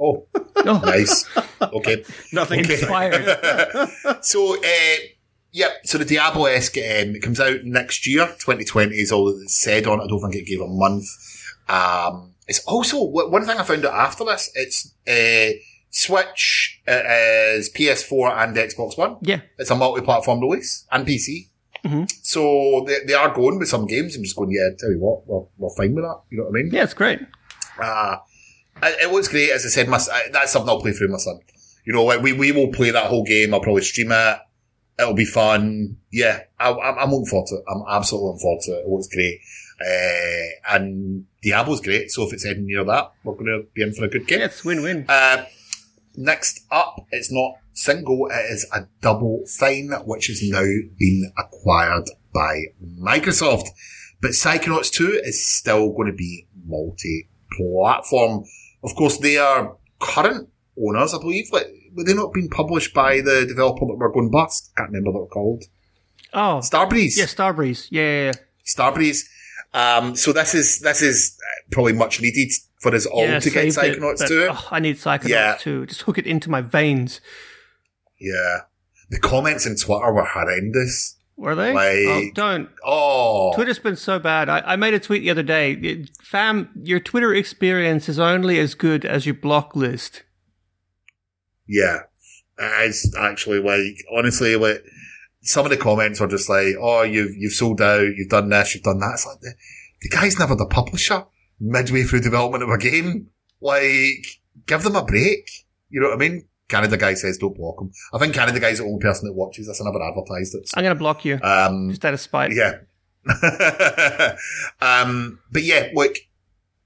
Oh, 0.00 0.26
oh, 0.56 0.80
nice. 0.84 1.24
Okay. 1.62 2.04
Nothing 2.32 2.60
Okay. 2.60 2.74
inspired. 2.74 3.88
So, 4.22 4.56
uh, 4.58 4.96
yeah, 5.52 5.68
so 5.84 5.98
the 5.98 6.04
Diablo 6.04 6.46
esque 6.46 6.76
um, 6.78 7.14
it 7.14 7.22
comes 7.22 7.38
out 7.40 7.64
next 7.64 8.06
year. 8.06 8.26
2020 8.26 8.94
is 8.96 9.12
all 9.12 9.32
that's 9.32 9.56
said 9.56 9.86
on 9.86 10.00
it. 10.00 10.04
I 10.04 10.06
don't 10.08 10.20
think 10.20 10.34
it 10.34 10.46
gave 10.46 10.60
a 10.60 10.66
month. 10.66 11.06
Um, 11.68 12.34
it's 12.46 12.62
also 12.66 13.02
one 13.04 13.46
thing 13.46 13.58
I 13.58 13.62
found 13.62 13.84
out 13.86 13.94
after 13.94 14.24
this. 14.24 14.50
It's 14.54 14.92
uh, 15.08 15.56
Switch 15.90 16.80
uh, 16.88 17.00
is 17.56 17.70
PS4 17.70 18.36
and 18.42 18.56
Xbox 18.56 18.98
One. 18.98 19.16
Yeah. 19.22 19.40
It's 19.58 19.70
a 19.70 19.76
multi-platform 19.76 20.40
release 20.40 20.86
and 20.90 21.06
PC. 21.06 21.48
Mhm. 21.84 22.10
So 22.22 22.84
they, 22.86 22.98
they 23.06 23.14
are 23.14 23.32
going 23.34 23.58
with 23.58 23.68
some 23.68 23.86
games. 23.86 24.16
I'm 24.16 24.22
just 24.24 24.36
going, 24.36 24.50
yeah, 24.50 24.70
tell 24.78 24.90
you 24.90 24.98
what, 24.98 25.26
we're, 25.26 25.44
we're 25.58 25.74
fine 25.76 25.94
with 25.94 26.04
that. 26.04 26.20
You 26.30 26.38
know 26.38 26.44
what 26.44 26.50
I 26.58 26.62
mean? 26.62 26.70
Yeah, 26.72 26.84
it's 26.84 26.94
great. 26.94 27.20
Uh, 27.80 28.16
it, 28.82 29.04
it 29.04 29.12
looks 29.12 29.28
great. 29.28 29.50
As 29.50 29.64
I 29.64 29.68
said, 29.68 29.88
my, 29.88 29.98
that's 30.32 30.52
something 30.52 30.68
I'll 30.68 30.80
play 30.80 30.92
through 30.92 31.08
my 31.08 31.18
son. 31.18 31.40
You 31.86 31.92
know, 31.92 32.04
like 32.04 32.22
we, 32.22 32.32
we 32.32 32.52
will 32.52 32.72
play 32.72 32.90
that 32.90 33.06
whole 33.06 33.24
game. 33.24 33.52
I'll 33.52 33.60
probably 33.60 33.82
stream 33.82 34.10
it. 34.12 34.38
It'll 34.98 35.12
be 35.14 35.24
fun. 35.26 35.98
Yeah, 36.10 36.40
I, 36.58 36.70
I'm, 36.72 36.98
I'm 36.98 37.10
looking 37.10 37.26
forward 37.26 37.48
to 37.48 37.56
it. 37.56 37.64
I'm 37.68 37.82
absolutely 37.88 38.28
looking 38.28 38.40
forward 38.40 38.60
to 38.62 38.72
it. 38.72 38.80
It 38.86 38.88
looks 38.88 39.08
great. 39.08 39.40
Uh, 39.80 40.74
and 40.74 41.26
Diablo's 41.42 41.80
great. 41.80 42.10
So 42.10 42.26
if 42.26 42.32
it's 42.32 42.44
heading 42.44 42.66
near 42.66 42.84
that, 42.84 43.12
we're 43.22 43.34
going 43.34 43.46
to 43.46 43.66
be 43.74 43.82
in 43.82 43.92
for 43.92 44.04
a 44.04 44.08
good 44.08 44.26
game. 44.26 44.40
Yeah, 44.40 44.46
it's 44.46 44.64
win-win. 44.64 45.06
Uh, 45.08 45.44
next 46.16 46.64
up, 46.70 47.06
it's 47.10 47.30
not 47.32 47.54
single, 47.72 48.28
it 48.30 48.52
is 48.52 48.66
a 48.72 48.86
double 49.00 49.44
fine, 49.46 49.90
which 50.04 50.28
has 50.28 50.40
now 50.48 50.64
been 50.96 51.32
acquired 51.36 52.08
by 52.32 52.66
Microsoft. 53.00 53.68
But 54.20 54.30
Psychonauts 54.30 54.90
2 54.92 55.20
is 55.24 55.44
still 55.46 55.90
going 55.92 56.06
to 56.06 56.16
be 56.16 56.46
multi-platform. 56.66 58.44
Of 58.82 58.94
course, 58.94 59.18
they 59.18 59.36
are 59.38 59.76
current 60.00 60.48
owners, 60.80 61.14
I 61.14 61.18
believe. 61.18 61.48
Like, 61.52 61.66
were 61.94 62.04
they 62.04 62.14
not 62.14 62.32
being 62.32 62.48
published 62.48 62.94
by 62.94 63.20
the 63.20 63.44
developer 63.46 63.86
that 63.86 63.96
were 63.96 64.12
going 64.12 64.30
bust? 64.30 64.72
Can't 64.76 64.90
remember 64.90 65.10
what 65.10 65.20
they're 65.20 65.28
called. 65.28 65.64
Oh, 66.32 66.60
Starbreeze. 66.62 67.16
yeah, 67.16 67.24
Starbreeze. 67.26 67.88
Yeah, 67.90 68.02
yeah, 68.02 68.24
yeah. 68.26 68.32
Starbreeze. 68.64 69.24
Um, 69.74 70.14
so 70.16 70.32
this 70.32 70.54
is, 70.54 70.80
this 70.80 71.02
is 71.02 71.36
probably 71.70 71.92
much 71.92 72.20
needed 72.22 72.50
for 72.80 72.94
us 72.94 73.06
all 73.06 73.22
Yeah, 73.26 73.40
to 73.40 73.50
get 73.50 73.64
it, 73.66 73.74
Psychonauts 73.74 74.18
but, 74.20 74.28
2. 74.28 74.48
oh, 74.50 74.68
I 74.70 74.78
need 74.80 74.96
Psychonauts 74.96 75.28
Yeah. 75.28 75.56
too. 75.58 75.84
Just 75.86 76.02
hook 76.02 76.16
it 76.18 76.26
into 76.26 76.48
my 76.48 76.60
veins. 76.60 77.20
Yeah. 78.20 78.60
The 79.10 79.18
comments 79.18 79.66
on 79.66 79.74
Twitter 79.76 80.12
were 80.12 80.24
horrendous. 80.24 81.16
Were 81.36 81.56
they? 81.56 81.72
Like- 81.74 82.06
oh, 82.06 82.30
don't. 82.34 82.68
Oh. 82.84 83.52
Twitter's 83.56 83.80
been 83.80 83.96
so 83.96 84.20
bad. 84.20 84.48
I, 84.48 84.60
I 84.64 84.76
made 84.76 84.94
a 84.94 85.00
tweet 85.00 85.22
the 85.22 85.30
other 85.30 85.42
day. 85.42 86.06
Fam, 86.22 86.68
your 86.84 87.00
Twitter 87.00 87.34
experience 87.34 88.08
is 88.08 88.20
only 88.20 88.60
as 88.60 88.74
good 88.76 89.04
as 89.04 89.26
your 89.26 89.34
block 89.34 89.74
list. 89.74 90.22
Yeah. 91.66 92.00
It's 92.56 93.14
actually 93.16 93.58
like, 93.60 94.04
honestly, 94.16 94.54
like, 94.54 94.84
some 95.44 95.66
of 95.66 95.70
the 95.70 95.76
comments 95.76 96.20
were 96.20 96.26
just 96.26 96.48
like, 96.48 96.74
oh, 96.80 97.02
you've, 97.02 97.34
you've 97.36 97.52
sold 97.52 97.80
out, 97.80 98.00
you've 98.16 98.30
done 98.30 98.48
this, 98.48 98.74
you've 98.74 98.84
done 98.84 98.98
that. 98.98 99.12
It's 99.14 99.26
like, 99.26 99.40
the, 99.40 99.54
the 100.02 100.08
guy's 100.08 100.38
never 100.38 100.54
the 100.54 100.66
publisher 100.66 101.24
midway 101.60 102.02
through 102.02 102.20
development 102.20 102.62
of 102.64 102.70
a 102.70 102.78
game. 102.78 103.28
Like, 103.60 104.26
give 104.66 104.82
them 104.82 104.96
a 104.96 105.04
break. 105.04 105.48
You 105.90 106.00
know 106.00 106.08
what 106.08 106.16
I 106.16 106.18
mean? 106.18 106.48
Canada 106.68 106.96
guy 106.96 107.14
says 107.14 107.36
don't 107.38 107.56
block 107.56 107.80
him. 107.80 107.92
I 108.12 108.18
think 108.18 108.34
Canada 108.34 108.58
guy's 108.58 108.78
the 108.78 108.84
only 108.84 109.00
person 109.00 109.26
that 109.28 109.34
watches 109.34 109.66
this. 109.66 109.80
I 109.80 109.84
never 109.84 110.02
advertised 110.02 110.54
it. 110.54 110.68
so- 110.68 110.74
I'm 110.76 110.82
going 110.84 110.94
to 110.96 110.98
block 110.98 111.24
you. 111.24 111.38
Um, 111.42 111.90
just 111.90 112.04
out 112.04 112.14
of 112.14 112.20
spite. 112.20 112.52
yeah. 112.52 112.78
um, 114.80 115.40
but 115.52 115.62
yeah, 115.62 115.88
look, 115.94 116.16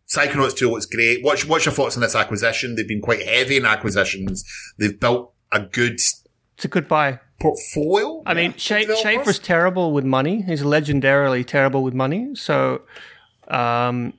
Psychonauts 0.09 0.57
2 0.57 0.71
looks 0.71 0.87
great. 0.87 1.23
What's, 1.23 1.45
what's 1.45 1.65
your 1.65 1.75
thoughts 1.75 1.97
on 1.97 2.03
this 2.03 2.15
acquisition? 2.15 2.75
They've 2.75 2.89
been 2.89 3.01
quite 3.01 3.23
heavy 3.23 3.57
in 3.57 3.65
acquisitions. 3.67 4.45
They've 4.79 4.99
built 4.99 5.33
a 5.53 5.61
good 5.61 6.01
It's 6.59 6.65
a 6.65 6.69
good 6.69 6.89
buy. 6.89 7.21
portfolio. 7.39 8.21
I 8.27 8.35
mean, 8.35 8.53
for 8.53 8.59
Sha- 8.59 8.79
developers. 8.81 9.05
Schafer's 9.05 9.39
terrible 9.39 9.93
with 9.93 10.05
money. 10.05 10.43
He's 10.43 10.63
legendarily 10.63 11.47
terrible 11.47 11.85
with 11.85 11.95
money. 11.95 12.35
So, 12.35 12.83
um, 13.47 14.13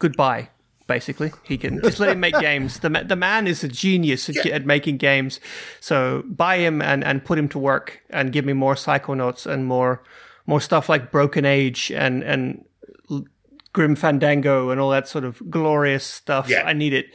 goodbye. 0.00 0.48
Basically, 0.88 1.30
he 1.44 1.56
can 1.56 1.80
just 1.80 2.00
let 2.00 2.08
him 2.10 2.18
make 2.18 2.36
games. 2.40 2.80
The 2.80 2.90
ma- 2.90 3.04
the 3.04 3.14
man 3.14 3.46
is 3.46 3.62
a 3.62 3.68
genius 3.68 4.28
at, 4.28 4.44
Yeah. 4.44 4.56
at 4.56 4.66
making 4.66 4.96
games. 4.96 5.38
So 5.78 6.24
buy 6.26 6.56
him 6.58 6.82
and, 6.82 7.04
and 7.04 7.24
put 7.24 7.38
him 7.38 7.48
to 7.50 7.58
work 7.60 8.00
and 8.10 8.32
give 8.32 8.44
me 8.44 8.52
more 8.52 8.74
Psychonauts 8.74 9.46
and 9.46 9.64
more 9.66 10.02
more 10.46 10.60
stuff 10.60 10.88
like 10.88 11.12
Broken 11.12 11.44
Age 11.44 11.92
and 11.94 12.24
and 12.24 12.64
L- 13.08 13.26
Grim 13.72 13.94
Fandango 13.94 14.70
and 14.70 14.80
all 14.80 14.90
that 14.90 15.06
sort 15.06 15.22
of 15.24 15.40
glorious 15.48 16.02
stuff. 16.04 16.48
Yeah. 16.50 16.64
I 16.66 16.72
need 16.72 16.92
it. 16.92 17.06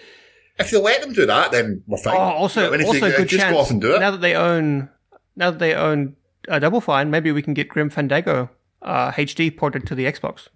If 0.57 0.71
they 0.71 0.77
let 0.79 1.01
them 1.01 1.13
do 1.13 1.25
that, 1.25 1.51
then 1.51 1.83
we're 1.87 1.97
fine. 1.97 2.15
Oh, 2.15 2.19
also, 2.19 2.61
You 2.61 2.67
know, 2.67 2.73
and 2.73 2.81
if 2.81 2.87
also 2.87 2.99
they, 3.09 3.17
good 3.17 3.27
just 3.27 3.41
chance. 3.41 3.53
go 3.53 3.59
off 3.59 3.71
and 3.71 3.81
do 3.81 3.93
it. 3.95 3.99
Now 3.99 4.11
that 4.11 4.21
they 4.21 4.35
own, 4.35 4.89
now 5.35 5.51
that 5.51 5.59
they 5.59 5.73
own 5.73 6.15
uh, 6.47 6.59
Double 6.59 6.79
Fine, 6.81 7.09
maybe 7.11 7.31
we 7.31 7.41
can 7.41 7.53
get 7.53 7.67
Grim 7.67 7.89
Fandango 7.89 8.49
uh, 8.81 9.11
HD 9.11 9.55
ported 9.55 9.85
to 9.87 9.95
the 9.95 10.05
Xbox. 10.05 10.47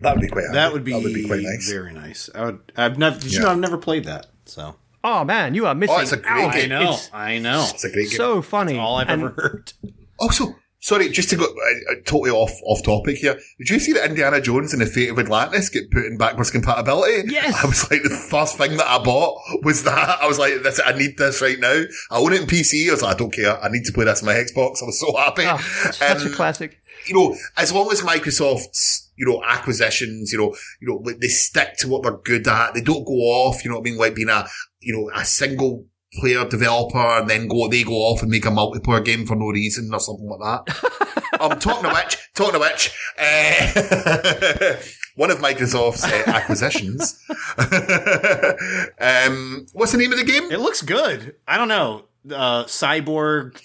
that 0.00 0.14
would 0.14 0.20
be 0.22 0.28
quite. 0.28 0.44
That 0.52 0.72
would 0.72 0.82
be, 0.84 0.92
that 0.92 1.02
would 1.02 1.14
be 1.14 1.26
quite 1.26 1.42
nice. 1.42 1.70
very 1.70 1.92
nice. 1.94 2.28
I 2.34 2.46
would. 2.46 2.72
I've 2.76 2.98
never. 2.98 3.18
Did 3.20 3.32
you 3.32 3.38
Yeah. 3.38 3.44
know 3.44 3.50
I've 3.52 3.58
never 3.58 3.78
played 3.78 4.04
that? 4.06 4.26
So 4.46 4.76
Oh 5.04 5.24
man, 5.24 5.54
you 5.54 5.66
are 5.66 5.74
missing. 5.74 5.94
Oh, 5.96 6.00
it's 6.00 6.12
a 6.12 6.16
great 6.16 6.44
out. 6.44 6.52
game. 6.54 6.64
I 6.64 6.66
know. 6.84 6.90
It's 6.92 7.10
I 7.12 7.38
know. 7.38 7.66
It's 7.72 7.84
a 7.84 7.90
great 7.92 8.10
game. 8.10 8.16
so 8.16 8.42
funny. 8.42 8.78
All 8.78 8.96
I've 8.96 9.08
And 9.08 9.22
ever 9.22 9.30
heard. 9.36 9.72
Also, 10.18 10.56
sorry, 10.80 11.08
just 11.10 11.30
to 11.30 11.36
go 11.36 11.44
uh, 11.44 11.94
totally 12.04 12.30
off 12.30 12.52
off 12.64 12.82
topic 12.84 13.16
here. 13.18 13.38
Did 13.58 13.70
you 13.70 13.78
see 13.78 13.92
that 13.94 14.08
Indiana 14.08 14.40
Jones 14.40 14.72
and 14.72 14.80
the 14.82 14.86
Fate 14.86 15.10
of 15.10 15.18
Atlantis 15.18 15.68
get 15.68 15.90
put 15.90 16.04
in 16.06 16.16
backwards 16.18 16.50
compatibility? 16.50 17.30
Yes. 17.32 17.54
I 17.62 17.66
was 17.66 17.90
like, 17.90 18.02
the 18.02 18.10
first 18.30 18.56
thing 18.56 18.76
that 18.76 18.86
I 18.86 19.02
bought 19.02 19.38
was 19.62 19.84
that. 19.84 20.18
I 20.20 20.26
was 20.26 20.38
like, 20.38 20.62
this, 20.62 20.80
I 20.84 20.92
need 20.96 21.16
this 21.18 21.40
right 21.42 21.58
now. 21.58 21.82
I 22.10 22.18
own 22.18 22.32
it 22.32 22.40
in 22.42 22.46
PC. 22.46 22.88
I 22.88 22.92
was 22.92 23.02
like, 23.02 23.14
I 23.14 23.18
don't 23.18 23.32
care. 23.32 23.62
I 23.62 23.68
need 23.70 23.84
to 23.84 23.92
play 23.92 24.04
this 24.04 24.22
on 24.22 24.26
my 24.26 24.34
Xbox. 24.34 24.82
I 24.82 24.86
was 24.86 25.00
so 25.00 25.14
happy. 25.16 25.42
Oh, 25.46 25.56
such, 25.58 25.94
such 25.96 26.22
a 26.24 26.26
Um, 26.28 26.32
classic. 26.34 26.78
you 27.06 27.14
know, 27.14 27.36
as 27.56 27.72
long 27.72 27.90
as 27.92 28.02
Microsoft's, 28.02 29.10
you 29.16 29.26
know, 29.26 29.42
acquisitions, 29.44 30.32
you 30.32 30.38
know, 30.38 30.54
you 30.80 30.88
know, 30.88 31.12
they 31.20 31.28
stick 31.28 31.76
to 31.78 31.88
what 31.88 32.02
they're 32.04 32.12
good 32.18 32.46
at. 32.46 32.74
They 32.74 32.80
don't 32.82 33.04
go 33.04 33.14
off, 33.14 33.64
you 33.64 33.70
know 33.70 33.78
what 33.78 33.86
I 33.88 33.90
mean? 33.90 33.98
Like 33.98 34.14
being 34.14 34.28
a, 34.28 34.46
you 34.80 34.92
know, 34.96 35.10
a 35.14 35.24
single 35.24 35.86
player 36.14 36.44
developer 36.46 36.98
and 36.98 37.28
then 37.28 37.48
go, 37.48 37.68
they 37.68 37.82
go 37.82 37.94
off 37.94 38.22
and 38.22 38.30
make 38.30 38.46
a 38.46 38.50
multiplayer 38.50 39.04
game 39.04 39.26
for 39.26 39.36
no 39.36 39.46
reason 39.48 39.92
or 39.92 40.00
something 40.00 40.28
like 40.28 40.40
that. 40.40 41.40
um, 41.40 41.58
talking 41.58 41.90
of 41.90 41.96
which, 41.96 42.16
talking 42.34 42.54
of 42.54 42.60
which, 42.60 42.92
uh, 43.18 44.76
one 45.16 45.30
of 45.30 45.38
Microsoft's 45.38 46.04
uh, 46.04 46.22
acquisitions. 46.26 47.18
um, 49.00 49.66
what's 49.72 49.92
the 49.92 49.98
name 49.98 50.12
of 50.12 50.18
the 50.18 50.24
game? 50.24 50.50
It 50.50 50.60
looks 50.60 50.82
good. 50.82 51.36
I 51.46 51.56
don't 51.58 51.68
know. 51.68 52.04
Uh, 52.30 52.64
Cyborg 52.64 53.60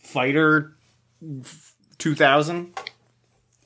Fighter 0.00 0.76
2000 1.98 2.78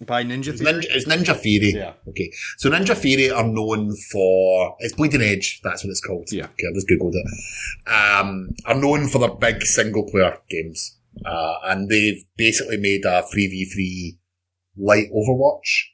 by 0.05 0.23
Ninja 0.25 0.49
It's 0.49 0.61
Theory. 0.61 0.73
Ninja, 0.73 0.87
it's 0.91 1.07
Ninja 1.07 1.37
Theory. 1.37 1.73
Yeah. 1.73 1.95
Okay. 2.09 2.31
So 2.59 2.71
Ninja 2.71 2.95
Theory 2.97 3.31
are 3.31 3.45
known 3.47 3.95
for 4.13 4.77
it's 4.81 4.95
Bleeding 4.95 5.23
Edge. 5.23 5.61
That's 5.63 5.85
what 5.85 5.91
it's 5.91 6.01
called. 6.01 6.29
Yeah. 6.31 6.45
Okay, 6.45 6.67
I 6.71 6.75
just 6.75 6.89
googled 6.89 7.15
it. 7.15 7.91
Um, 7.91 8.51
are 8.67 8.75
known 8.75 9.09
for 9.09 9.19
their 9.19 9.35
big 9.35 9.63
single 9.63 10.09
player 10.09 10.39
games, 10.51 10.99
uh, 11.25 11.55
and 11.65 11.89
they've 11.89 12.23
basically 12.37 12.77
made 12.77 13.05
a 13.05 13.23
three 13.23 13.47
v 13.47 13.65
three 13.65 14.19
light 14.77 15.09
Overwatch, 15.13 15.85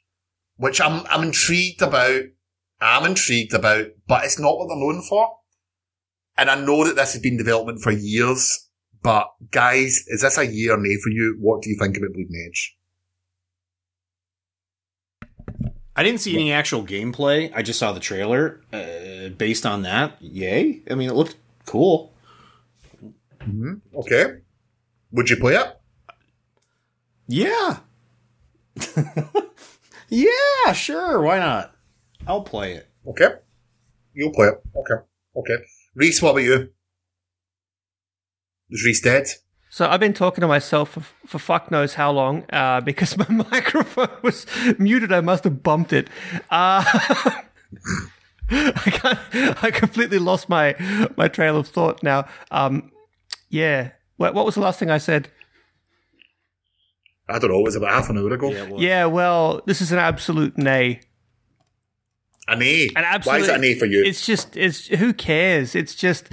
which 0.57 0.81
I'm 0.81 1.05
I'm 1.09 1.23
intrigued 1.23 1.81
about. 1.81 2.23
I'm 2.81 3.05
intrigued 3.05 3.53
about, 3.53 3.87
but 4.07 4.25
it's 4.25 4.39
not 4.39 4.57
what 4.57 4.67
they're 4.67 4.77
known 4.77 5.01
for. 5.03 5.37
And 6.37 6.49
I 6.49 6.55
know 6.59 6.83
that 6.83 6.97
this 6.97 7.13
has 7.13 7.21
been 7.21 7.37
development 7.37 7.79
for 7.79 7.91
years, 7.91 8.69
but 9.01 9.29
guys, 9.51 10.03
is 10.07 10.21
this 10.21 10.37
a 10.37 10.45
year 10.45 10.75
nay 10.77 10.97
for 11.01 11.09
you? 11.09 11.37
What 11.39 11.61
do 11.61 11.69
you 11.69 11.77
think 11.79 11.95
about 11.95 12.11
Bleeding 12.11 12.45
Edge? 12.49 12.75
I 15.95 16.03
didn't 16.03 16.21
see 16.21 16.33
any 16.33 16.51
actual 16.51 16.83
gameplay. 16.83 17.51
I 17.53 17.61
just 17.61 17.79
saw 17.79 17.91
the 17.91 17.99
trailer. 17.99 18.61
Uh, 18.71 19.29
based 19.29 19.65
on 19.65 19.83
that, 19.83 20.17
yay. 20.21 20.81
I 20.89 20.95
mean, 20.95 21.09
it 21.09 21.13
looked 21.13 21.35
cool. 21.65 22.13
Okay. 23.95 24.37
Would 25.11 25.29
you 25.29 25.37
play 25.37 25.55
it? 25.55 25.79
Yeah. 27.27 27.77
yeah, 30.09 30.73
sure. 30.73 31.21
Why 31.21 31.39
not? 31.39 31.75
I'll 32.25 32.41
play 32.41 32.73
it. 32.73 32.89
Okay. 33.07 33.35
You'll 34.13 34.33
play 34.33 34.47
it. 34.47 34.61
Okay. 34.75 35.03
Okay. 35.35 35.63
Reese, 35.95 36.21
what 36.21 36.31
about 36.31 36.39
you? 36.39 36.69
Is 38.69 38.83
Reese 38.83 39.01
dead? 39.01 39.27
So 39.73 39.87
I've 39.87 39.99
been 39.99 40.13
talking 40.13 40.43
to 40.43 40.47
myself 40.47 40.91
for, 40.91 41.01
for 41.25 41.39
fuck 41.39 41.71
knows 41.71 41.95
how 41.95 42.11
long 42.11 42.45
uh, 42.53 42.79
because 42.85 43.17
my 43.17 43.27
microphone 43.27 44.11
was 44.21 44.45
muted. 44.77 45.11
I 45.11 45.21
must 45.21 45.45
have 45.45 45.63
bumped 45.63 45.91
it. 45.91 46.09
Uh, 46.51 46.83
I, 48.51 49.55
I 49.63 49.71
completely 49.71 50.19
lost 50.19 50.47
my 50.47 50.75
my 51.17 51.27
trail 51.27 51.57
of 51.57 51.67
thought 51.67 52.03
now. 52.03 52.27
Um, 52.51 52.91
yeah. 53.49 53.93
What, 54.17 54.35
what 54.35 54.45
was 54.45 54.53
the 54.53 54.61
last 54.61 54.77
thing 54.77 54.91
I 54.91 54.99
said? 54.99 55.31
I 57.27 57.39
don't 57.39 57.49
know. 57.49 57.57
It 57.61 57.63
was 57.63 57.75
about 57.75 57.93
half 57.93 58.11
an 58.11 58.19
hour 58.19 58.31
ago. 58.31 58.51
Yeah, 58.51 58.69
well, 58.69 58.79
Yeah. 58.79 59.05
Well, 59.05 59.63
this 59.65 59.81
is 59.81 59.91
an 59.91 59.97
absolute 59.97 60.55
nay. 60.55 60.99
A 62.47 62.55
nay. 62.55 62.89
An 62.95 63.03
absolute. 63.03 63.33
Why 63.33 63.39
is 63.39 63.47
it 63.47 63.55
an 63.55 63.63
A 63.63 63.73
for 63.73 63.87
you? 63.87 64.03
It's 64.05 64.23
just. 64.23 64.55
It's 64.55 64.85
who 64.85 65.15
cares? 65.15 65.73
It's 65.73 65.95
just. 65.95 66.29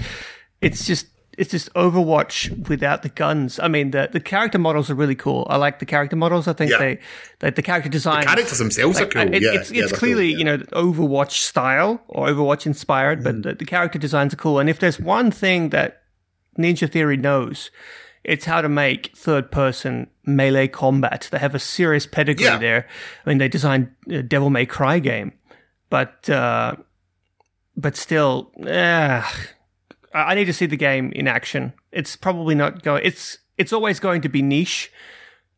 It's 0.61 0.85
just. 0.85 1.07
It's 1.40 1.50
just 1.53 1.72
Overwatch 1.74 2.68
without 2.68 3.03
the 3.03 3.09
guns. 3.09 3.59
I 3.59 3.68
mean, 3.68 3.90
the 3.92 4.09
the 4.12 4.20
character 4.20 4.59
models 4.59 4.90
are 4.90 4.94
really 4.94 5.14
cool. 5.14 5.46
I 5.48 5.57
like 5.57 5.79
the 5.79 5.87
character 5.87 6.16
models. 6.16 6.46
I 6.46 6.53
think 6.53 6.70
Yeah. 6.70 6.79
they, 6.79 6.98
they 7.38 7.50
the 7.50 7.62
character 7.62 7.88
design. 7.88 8.24
Characters 8.24 8.59
themselves 8.59 8.98
Like, 9.00 9.07
are 9.16 9.24
cool. 9.24 9.35
it- 9.35 9.42
yeah, 9.42 9.55
it's 9.59 9.70
yeah, 9.72 9.85
it's 9.85 9.92
clearly 10.00 10.31
cool, 10.33 10.38
you 10.38 10.44
know 10.44 10.59
Overwatch 10.85 11.33
style 11.50 12.03
or 12.09 12.29
Overwatch 12.29 12.66
inspired, 12.66 13.24
but 13.24 13.42
the, 13.42 13.55
the 13.55 13.64
character 13.64 13.98
designs 13.98 14.35
are 14.35 14.37
cool. 14.37 14.59
And 14.61 14.68
if 14.68 14.79
there's 14.79 15.00
one 15.00 15.31
thing 15.31 15.70
that 15.70 16.03
Ninja 16.59 16.87
Theory 16.92 17.16
knows, 17.16 17.70
it's 18.22 18.44
how 18.44 18.61
to 18.61 18.68
make 18.68 19.16
third 19.16 19.50
person 19.50 20.09
melee 20.26 20.68
combat. 20.68 21.29
They 21.31 21.38
have 21.38 21.55
a 21.55 21.59
serious 21.59 22.07
pedigree 22.07 22.44
Yeah. 22.44 22.59
there. 22.59 22.87
I 23.24 23.29
mean, 23.31 23.38
they 23.38 23.48
designed 23.48 23.88
a 24.11 24.22
Devil 24.22 24.50
May 24.50 24.66
Cry 24.66 24.98
game, 24.98 25.33
but 25.88 26.29
uh, 26.29 26.74
but 27.76 27.96
still, 27.96 28.50
eh, 28.66 29.22
I 30.12 30.32
I 30.32 30.34
need 30.34 30.46
to 30.46 30.52
see 30.52 30.66
the 30.66 30.76
game 30.76 31.12
in 31.12 31.28
action. 31.28 31.72
It's 31.92 32.16
probably 32.16 32.54
not 32.54 32.82
going. 32.82 33.04
It's 33.04 33.38
it's 33.58 33.72
always 33.72 34.00
going 34.00 34.20
to 34.22 34.28
be 34.28 34.42
niche. 34.42 34.92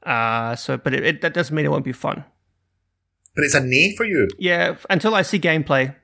Uh, 0.03 0.57
so, 0.57 0.77
but 0.77 0.93
it, 0.93 1.05
it, 1.05 1.21
that 1.21 1.33
doesn't 1.33 1.55
mean 1.55 1.65
it 1.65 1.71
won't 1.71 1.85
be 1.85 1.93
fun. 1.93 2.25
But 3.35 3.45
it's 3.45 3.55
a 3.55 3.61
nay 3.61 3.95
for 3.95 4.05
you. 4.05 4.29
Yeah, 4.39 4.77
until 4.91 5.15
I 5.15 5.23
see 5.23 5.39
gameplay. 5.39 5.95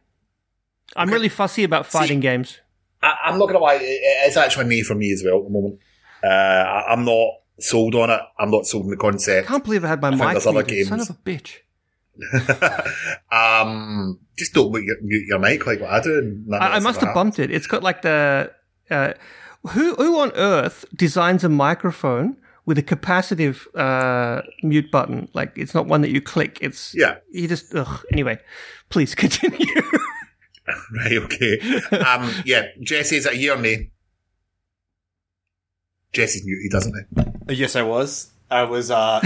I'm 0.97 1.11
really 1.11 1.29
fussy 1.29 1.65
about 1.65 1.85
fighting 1.85 2.21
games. 2.21 2.61
I, 3.03 3.15
I'm 3.27 3.39
not 3.39 3.47
to 3.49 3.59
lie, 3.59 3.79
it's 3.83 4.37
actually 4.37 4.65
a 4.65 4.69
nay 4.69 4.83
for 4.83 4.95
me 4.95 5.13
as 5.13 5.23
well 5.25 5.39
at 5.39 5.45
the 5.45 5.51
moment. 5.51 5.79
Uh, 6.25 6.27
I, 6.27 6.93
I'm 6.93 7.05
not 7.05 7.31
sold 7.61 7.95
on 7.95 8.11
it. 8.11 8.21
I'm 8.39 8.51
not 8.51 8.67
sold 8.67 8.85
on 8.85 8.91
the 8.91 8.97
concept. 8.97 9.49
Can't 9.49 9.65
believe 9.65 9.85
I 9.85 9.89
had 9.89 10.01
my 10.01 10.11
think 10.11 10.23
mic 10.23 10.31
there's 10.33 10.47
other. 10.47 10.85
Son 10.85 11.01
of 11.01 11.11
a 11.11 11.15
bitch. 11.15 11.59
um, 13.33 14.19
just 14.37 14.55
don't 14.55 14.73
mute 14.73 14.85
your, 14.85 14.97
mute 15.03 15.27
your 15.27 15.39
mic 15.39 15.67
like 15.67 15.81
what 15.81 15.91
I 15.91 16.01
do. 16.01 16.19
And 16.19 16.55
I, 16.55 16.77
I 16.77 16.79
must 16.81 17.01
have 17.01 17.15
bumped 17.15 17.39
it. 17.39 17.51
It's 17.51 17.67
got 17.67 17.83
like 17.83 18.03
the 18.03 18.53
uh, 18.91 19.13
who 19.71 19.95
who 19.95 20.19
on 20.21 20.33
earth 20.35 20.85
designs 20.95 21.45
a 21.45 21.49
microphone 21.49 22.37
with 22.69 22.77
a 22.77 22.83
capacitive 22.83 23.67
uh, 23.75 24.43
mute 24.63 24.91
button? 24.91 25.29
Like 25.33 25.57
it's 25.57 25.75
not 25.75 25.87
one 25.87 26.03
that 26.03 26.11
you 26.11 26.21
click. 26.21 26.59
It's 26.61 26.95
Yeah. 26.95 27.17
You 27.31 27.49
just 27.49 27.75
ugh. 27.75 28.05
anyway. 28.13 28.39
Please 28.91 29.15
continue. 29.17 29.67
Right, 30.95 31.17
okay. 31.17 31.59
um, 32.05 32.31
yeah, 32.45 32.67
Jesse, 32.83 33.17
is 33.17 33.25
it 33.25 33.33
a 33.33 33.37
year 33.39 33.55
or 33.55 33.59
nay? 33.59 33.91
Jesse's 36.13 36.45
muted, 36.45 36.71
doesn't 36.71 36.95
he? 37.49 37.55
Yes, 37.55 37.75
I 37.75 37.81
was. 37.81 38.31
I 38.51 38.65
was. 38.65 38.91
uh 38.91 39.21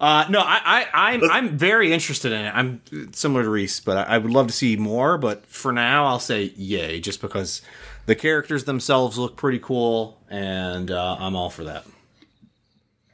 Uh, 0.00 0.24
no, 0.30 0.40
I, 0.40 0.60
I, 0.64 0.86
I'm, 1.12 1.30
I'm 1.30 1.58
very 1.58 1.92
interested 1.92 2.32
in 2.32 2.46
it. 2.46 2.50
I'm 2.54 3.12
similar 3.12 3.42
to 3.42 3.50
Reese, 3.50 3.80
but 3.80 3.98
I, 3.98 4.14
I 4.14 4.18
would 4.18 4.32
love 4.32 4.46
to 4.46 4.52
see 4.52 4.76
more. 4.76 5.18
But 5.18 5.44
for 5.44 5.72
now, 5.72 6.06
I'll 6.06 6.18
say 6.18 6.54
yay, 6.56 7.00
just 7.00 7.20
because 7.20 7.60
the 8.06 8.14
characters 8.14 8.64
themselves 8.64 9.18
look 9.18 9.36
pretty 9.36 9.58
cool, 9.58 10.18
and 10.30 10.90
uh, 10.90 11.16
I'm 11.20 11.36
all 11.36 11.50
for 11.50 11.64
that. 11.64 11.84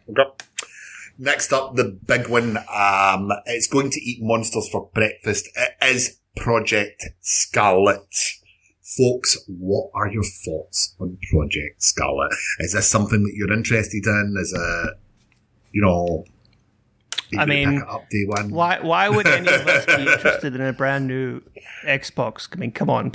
Okay. 0.09 0.31
Next 1.18 1.53
up, 1.53 1.75
the 1.75 1.99
big 2.07 2.29
one. 2.29 2.59
Um, 2.72 3.33
it's 3.46 3.66
going 3.66 3.90
to 3.90 4.01
eat 4.01 4.22
monsters 4.22 4.68
for 4.68 4.88
breakfast. 4.94 5.49
It 5.57 5.72
is 5.83 6.20
Project 6.37 7.03
Scarlet. 7.20 8.14
Folks, 8.96 9.37
what 9.49 9.90
are 9.94 10.09
your 10.09 10.22
thoughts 10.22 10.94
on 11.01 11.18
Project 11.33 11.83
Scarlet? 11.83 12.31
Is 12.61 12.75
this 12.75 12.87
something 12.87 13.25
that 13.25 13.33
you're 13.35 13.53
interested 13.53 14.07
in? 14.07 14.37
Is 14.40 14.53
it, 14.53 14.94
you 15.72 15.83
know, 15.83 16.25
you 17.31 17.39
I 17.41 17.45
mean, 17.47 17.83
up 17.89 18.09
day 18.11 18.25
one? 18.27 18.51
why 18.51 18.81
why 18.81 19.09
would 19.09 19.27
any 19.27 19.49
of 19.49 19.67
us 19.67 19.85
be 19.87 19.93
interested 20.12 20.55
in 20.55 20.61
a 20.61 20.73
brand 20.73 21.07
new 21.07 21.41
Xbox? 21.85 22.49
I 22.53 22.57
mean, 22.57 22.73
come 22.73 22.91
on. 22.91 23.12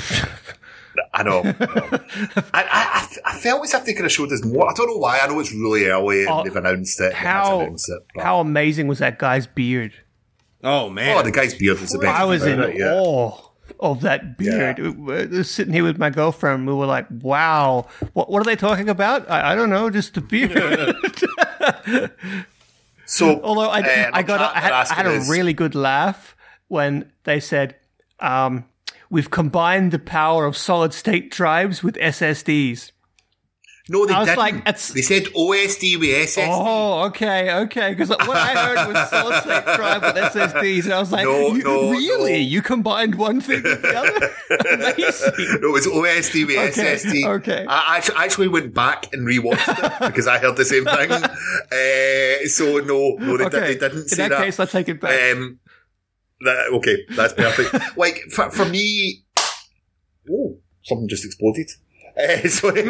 I 1.13 1.23
know. 1.23 1.39
I, 1.45 1.51
know. 1.51 1.99
I, 2.53 2.63
I, 2.63 3.07
I 3.25 3.37
felt 3.39 3.63
as 3.63 3.73
if 3.73 3.85
they 3.85 3.93
could 3.93 4.03
have 4.03 4.11
showed 4.11 4.31
us 4.33 4.43
more. 4.43 4.69
I 4.69 4.73
don't 4.73 4.87
know 4.87 4.97
why. 4.97 5.19
I 5.19 5.27
know 5.27 5.39
it's 5.39 5.53
really 5.53 5.85
early 5.85 6.21
and 6.21 6.29
Oh, 6.29 6.43
they've 6.43 6.55
announced 6.55 6.99
it. 6.99 7.11
they 7.11 7.15
how 7.15 7.61
announce 7.61 7.87
it, 7.89 8.01
how 8.17 8.39
amazing 8.41 8.87
was 8.87 8.99
that 8.99 9.17
guy's 9.17 9.47
beard? 9.47 9.93
Oh 10.63 10.89
man, 10.89 11.17
Oh, 11.17 11.21
the 11.23 11.31
guy's 11.31 11.53
beard 11.53 11.79
was 11.79 11.91
the 11.91 11.99
best. 11.99 12.19
I 12.19 12.25
was 12.25 12.45
in 12.45 12.59
about 12.59 12.69
it, 12.71 12.77
yeah. 12.79 12.93
awe 12.93 13.37
of 13.79 14.01
that 14.01 14.37
beard. 14.37 14.77
Yeah. 14.77 14.89
We 14.89 15.25
were 15.27 15.43
sitting 15.43 15.73
here 15.73 15.83
with 15.83 15.97
my 15.97 16.09
girlfriend. 16.09 16.67
We 16.67 16.73
were 16.73 16.85
like, 16.85 17.07
"Wow, 17.09 17.87
what 18.13 18.29
what 18.29 18.41
are 18.41 18.45
they 18.45 18.57
talking 18.57 18.89
about?" 18.89 19.31
I, 19.31 19.53
I 19.53 19.55
don't 19.55 19.69
know, 19.69 19.89
just 19.89 20.13
the 20.13 20.21
beard. 20.21 20.51
So, 23.11 23.41
Although 23.43 23.69
I, 23.69 23.81
uh, 23.81 24.09
I 24.13 24.23
got, 24.23 24.39
a, 24.39 24.57
I 24.57 24.59
had, 24.61 24.71
I 24.71 24.93
had 24.93 25.05
a 25.05 25.11
is- 25.15 25.29
really 25.29 25.53
good 25.53 25.75
laugh 25.75 26.35
when 26.69 27.11
they 27.25 27.39
said, 27.41 27.75
um, 28.21 28.63
"We've 29.09 29.29
combined 29.29 29.91
the 29.91 29.99
power 29.99 30.45
of 30.45 30.55
solid 30.55 30.93
state 30.93 31.29
drives 31.29 31.83
with 31.83 31.95
SSDs." 31.97 32.91
No, 33.93 34.05
they 34.05 34.13
I 34.13 34.19
was 34.19 34.27
didn't. 34.27 34.37
like, 34.39 34.55
it's- 34.71 34.89
they 34.93 35.01
said 35.01 35.23
OSD 35.35 35.97
with 35.99 36.09
SSD. 36.09 36.47
Oh, 36.49 37.03
okay, 37.07 37.53
okay. 37.63 37.89
Because 37.89 38.07
what 38.09 38.37
I 38.37 38.51
heard 38.65 38.87
was 38.93 39.09
solid 39.09 39.41
state 39.43 39.65
drive 39.75 40.01
with 40.01 40.15
SSDs, 40.15 40.85
and 40.85 40.93
I 40.93 40.99
was 40.99 41.11
like, 41.11 41.25
No, 41.25 41.53
"You- 41.53 41.63
no, 41.63 41.91
really? 41.91 42.31
no. 42.31 42.37
You 42.53 42.61
combined 42.61 43.15
one 43.15 43.41
thing 43.41 43.61
with 43.63 43.81
the 43.81 43.95
other? 43.97 44.29
Amazing." 44.93 45.59
No, 45.61 45.67
it 45.69 45.73
was 45.73 45.87
OSD 45.87 46.45
with 46.47 46.57
Okay, 46.71 46.95
SSD. 46.95 47.25
okay. 47.39 47.65
I 47.67 47.97
actu- 47.97 48.13
actually 48.15 48.47
went 48.47 48.73
back 48.73 49.11
and 49.13 49.27
rewatched 49.27 49.67
it 49.83 49.93
because 50.07 50.25
I 50.25 50.37
heard 50.37 50.55
the 50.55 50.65
same 50.65 50.85
thing. 50.85 51.11
Uh, 51.71 52.47
so 52.47 52.65
no, 52.79 53.15
no, 53.19 53.37
they, 53.37 53.45
Okay. 53.45 53.67
did, 53.67 53.79
they 53.81 53.87
didn't 53.89 54.01
In 54.03 54.07
say 54.07 54.27
that 54.29 54.43
case, 54.43 54.59
I 54.59 54.65
take 54.65 54.87
it 54.89 54.99
back. 55.01 55.33
Um, 55.35 55.59
that, 56.41 56.67
okay, 56.73 56.97
that's 57.15 57.33
perfect. 57.33 57.97
like 57.97 58.21
for, 58.31 58.49
for 58.51 58.65
me, 58.65 59.23
oh, 60.31 60.57
something 60.83 61.07
just 61.07 61.25
exploded. 61.25 61.69
Sorry. 62.47 62.83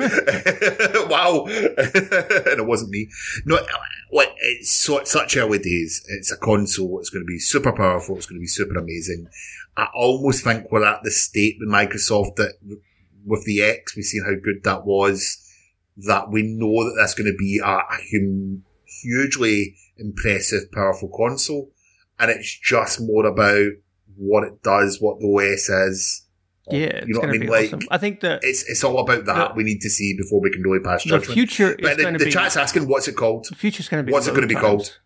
wow. 1.10 1.46
and 1.48 2.60
it 2.60 2.66
wasn't 2.66 2.92
me. 2.92 3.10
No, 3.46 3.60
like, 4.12 4.34
it's 4.40 4.72
so, 4.72 5.04
such 5.04 5.38
early 5.38 5.60
days. 5.60 6.04
It's 6.08 6.32
a 6.32 6.38
console. 6.38 7.00
It's 7.00 7.10
going 7.10 7.24
to 7.24 7.28
be 7.28 7.40
super 7.40 7.72
powerful. 7.72 8.18
It's 8.18 8.26
going 8.26 8.40
to 8.40 8.44
be 8.44 8.48
super 8.48 8.78
amazing. 8.78 9.28
I 9.78 9.88
almost 9.96 10.44
think 10.44 10.72
we're 10.72 10.86
at 10.86 11.04
the 11.04 11.12
state 11.12 11.58
with 11.60 11.70
Microsoft 11.70 12.36
that 12.36 12.54
with 13.26 13.46
the 13.46 13.62
X, 13.62 13.96
we've 13.96 14.06
seen 14.06 14.24
how 14.24 14.36
good 14.42 14.64
that 14.64 14.86
was, 14.86 15.38
that 15.98 16.30
we 16.30 16.44
know 16.44 16.84
that 16.84 16.96
that's 17.00 17.14
going 17.14 17.32
to 17.32 17.38
be 17.38 17.60
a, 17.64 17.68
a 17.68 17.98
hum, 18.12 18.64
hugely 19.02 19.76
impressive, 19.98 20.72
powerful 20.72 21.10
console. 21.10 21.72
And 22.20 22.30
it's 22.30 22.60
just 22.60 23.02
more 23.02 23.26
about 23.26 23.72
what 24.16 24.44
it 24.44 24.62
does, 24.62 25.00
what 25.00 25.20
the 25.20 25.28
OS 25.28 25.70
is. 25.70 26.26
Yeah, 26.70 26.80
it's 26.86 27.08
you 27.08 27.14
know 27.16 27.20
what 27.22 27.30
I 27.30 27.32
mean? 27.34 27.42
be 27.42 27.48
Like, 27.48 27.66
awesome. 27.68 27.82
I 27.90 27.98
think 27.98 28.20
that 28.22 28.42
It's, 28.44 28.64
it's 28.70 28.84
all 28.84 29.00
about 29.00 29.26
that. 29.26 29.50
The- 29.50 29.54
we 29.56 29.64
need 29.64 29.82
to 29.82 29.90
see 29.90 30.16
before 30.16 30.40
we 30.42 30.52
can 30.52 30.62
really 30.62 30.84
pass 30.84 31.04
the 31.04 31.20
future 31.20 31.76
But 31.82 31.98
the, 31.98 32.12
the 32.12 32.26
be 32.26 32.32
chat's 32.32 32.58
asking, 32.58 32.88
what's 32.88 33.08
it 33.08 33.16
called? 33.16 33.48
the 33.50 33.56
future's 33.56 33.90
going 33.90 34.04
to 34.04 34.08
be 34.08 34.14
What's 34.14 34.28
it 34.28 34.34
gonna 34.36 34.48
be 34.48 34.54
times. 34.56 34.66
called? 34.66 35.00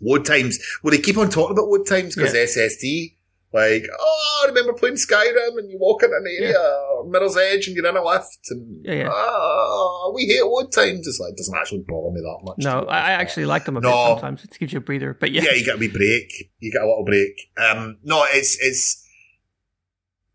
Load 0.00 0.24
times. 0.24 0.58
Well, 0.82 0.92
they 0.92 0.98
keep 0.98 1.16
on 1.18 1.28
talking 1.28 1.56
about 1.56 1.68
load 1.68 1.86
times 1.86 2.14
because 2.14 2.34
Yeah. 2.34 2.42
SSD. 2.44 3.14
Like, 3.50 3.84
oh, 3.98 4.42
I 4.44 4.48
remember 4.48 4.74
playing 4.74 4.96
Skyrim 4.96 5.56
and 5.56 5.70
you 5.70 5.78
walk 5.80 6.02
in 6.02 6.10
an 6.12 6.22
area, 6.38 6.54
or 6.92 7.08
Mirror's 7.08 7.34
Edge, 7.38 7.66
and 7.66 7.74
you're 7.74 7.86
in 7.88 7.96
a 7.96 8.04
lift, 8.04 8.38
and 8.50 8.84
Yeah, 8.84 8.92
yeah. 8.92 9.08
"Ah, 9.10 10.10
we 10.14 10.26
hate 10.26 10.44
load 10.44 10.70
times. 10.70 11.06
It's 11.08 11.18
like, 11.18 11.30
it 11.32 11.38
doesn't 11.38 11.56
actually 11.56 11.82
bother 11.88 12.10
me 12.14 12.20
that 12.20 12.38
much. 12.44 12.58
No, 12.58 12.80
I, 12.86 12.98
I 12.98 13.10
actually 13.12 13.46
like 13.46 13.64
them 13.64 13.78
a 13.78 13.80
bit 13.80 13.88
No. 13.88 14.08
sometimes. 14.12 14.44
It 14.44 14.50
gives 14.58 14.74
you 14.74 14.80
a 14.80 14.82
breather, 14.82 15.16
but 15.18 15.30
yeah, 15.32 15.44
yeah, 15.44 15.52
you 15.54 15.64
get 15.64 15.76
a 15.76 15.78
wee 15.78 15.88
break. 15.88 16.30
You 16.58 16.70
get 16.70 16.82
a 16.82 16.86
little 16.86 17.06
break. 17.06 17.32
Um, 17.56 17.96
no, 18.04 18.26
it's 18.30 18.58
it's 18.60 19.02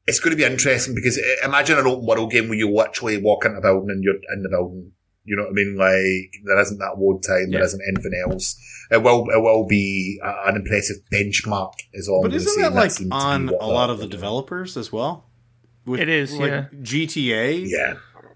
it's 0.07 0.19
going 0.19 0.31
to 0.31 0.37
be 0.37 0.43
interesting 0.43 0.95
because 0.95 1.17
uh, 1.17 1.45
imagine 1.47 1.77
an 1.77 1.87
open 1.87 2.05
world 2.05 2.31
game 2.31 2.49
where 2.49 2.57
you 2.57 2.69
literally 2.69 3.17
walk 3.21 3.45
into 3.45 3.57
a 3.57 3.61
building 3.61 3.89
and 3.89 4.03
you're 4.03 4.15
in 4.33 4.43
the 4.43 4.49
building. 4.49 4.91
You 5.25 5.37
know 5.37 5.43
what 5.43 5.51
I 5.51 5.53
mean? 5.53 5.75
Like 5.77 6.33
there 6.45 6.59
isn't 6.59 6.79
that 6.79 6.95
load 6.99 7.23
time. 7.23 7.49
There 7.51 7.59
Yeah. 7.61 7.65
isn't 7.65 7.81
anything 7.87 8.11
else. 8.29 8.57
It 8.91 9.01
will 9.01 9.29
it 9.29 9.41
will 9.41 9.65
be 9.65 10.19
a, 10.21 10.49
an 10.49 10.57
impressive 10.57 10.97
benchmark. 11.11 11.73
Is 11.93 12.09
all. 12.09 12.25
I'm 12.25 12.31
but 12.31 12.35
isn't 12.35 12.61
that 12.61 12.73
like 12.73 12.91
seems 12.91 13.09
on 13.13 13.47
a 13.49 13.65
lot 13.67 13.89
of 13.89 13.99
the 13.99 14.07
developers 14.07 14.75
as 14.75 14.91
well? 14.91 15.29
With, 15.85 15.99
It 16.01 16.09
is, 16.09 16.37
like 16.37 16.49
yeah. 16.51 16.65
GTA. 16.81 17.63
Yeah, 17.65 17.93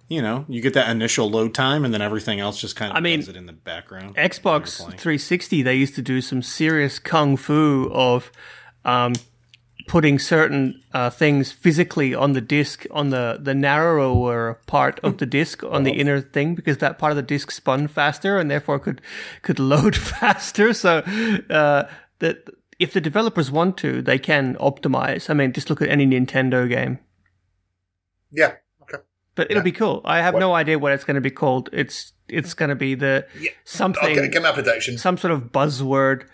you 0.07 0.21
know, 0.21 0.45
you 0.47 0.61
get 0.61 0.73
that 0.75 0.89
initial 0.89 1.29
load 1.29 1.53
time, 1.53 1.83
and 1.83 1.93
then 1.93 2.01
everything 2.01 2.39
else 2.39 2.59
just 2.59 2.75
kind 2.77 2.91
of 2.91 2.97
I 2.97 3.01
mean, 3.01 3.19
does 3.19 3.27
it 3.29 3.35
in 3.35 3.45
the 3.45 3.53
background. 3.53 4.15
Xbox 4.15 4.79
while 4.79 4.89
you're 4.89 4.97
playing. 4.97 5.19
360, 5.19 5.61
they 5.63 5.75
used 5.75 5.95
to 5.95 6.01
do 6.01 6.21
some 6.21 6.41
serious 6.41 6.99
kung 6.99 7.35
fu 7.37 7.89
of 7.93 8.31
um, 8.85 9.13
putting 9.87 10.19
certain 10.19 10.83
uh, 10.93 11.09
things 11.09 11.51
physically 11.51 12.13
on 12.13 12.33
the 12.33 12.41
disc, 12.41 12.85
on 12.91 13.09
the, 13.09 13.39
the 13.41 13.55
narrower 13.55 14.59
part 14.67 14.99
of 15.01 15.17
the 15.17 15.25
disc, 15.25 15.63
on 15.63 15.83
the 15.83 15.91
inner 15.93 16.19
thing, 16.21 16.55
because 16.55 16.77
that 16.79 16.99
part 16.99 17.11
of 17.11 17.15
the 17.15 17.21
disc 17.23 17.51
spun 17.51 17.87
faster 17.87 18.37
and 18.37 18.51
therefore 18.51 18.79
could 18.79 19.01
could 19.41 19.59
load 19.59 19.95
faster. 20.11 20.73
So 20.73 20.99
uh, 21.49 21.89
that 22.19 22.49
if 22.79 22.93
the 22.93 23.01
developers 23.01 23.49
want 23.49 23.77
to, 23.77 24.01
they 24.01 24.19
can 24.19 24.55
optimize. 24.55 25.29
I 25.29 25.33
mean, 25.33 25.53
just 25.53 25.69
look 25.69 25.81
at 25.81 25.89
any 25.89 26.05
Nintendo 26.05 26.67
game. 26.69 26.99
yeah. 28.31 28.53
Okay. 28.83 29.01
But 29.35 29.49
it'll 29.49 29.63
be 29.63 29.71
cool. 29.71 30.01
I 30.03 30.21
have 30.21 30.35
no 30.35 30.53
idea 30.53 30.77
what 30.79 30.91
it's 30.93 31.03
going 31.03 31.15
to 31.15 31.21
be 31.21 31.31
called. 31.31 31.69
It's 31.71 32.13
it's 32.27 32.53
going 32.53 32.69
to 32.69 32.75
be 32.75 32.93
the 32.95 33.25
Yeah. 33.39 33.51
something 33.63 34.03
Okay, 34.17 34.27
me 34.27 34.45
a 34.45 34.53
prediction. 34.53 34.97
some 34.97 35.17
sort 35.17 35.31
of 35.31 35.51
buzzword. 35.51 36.27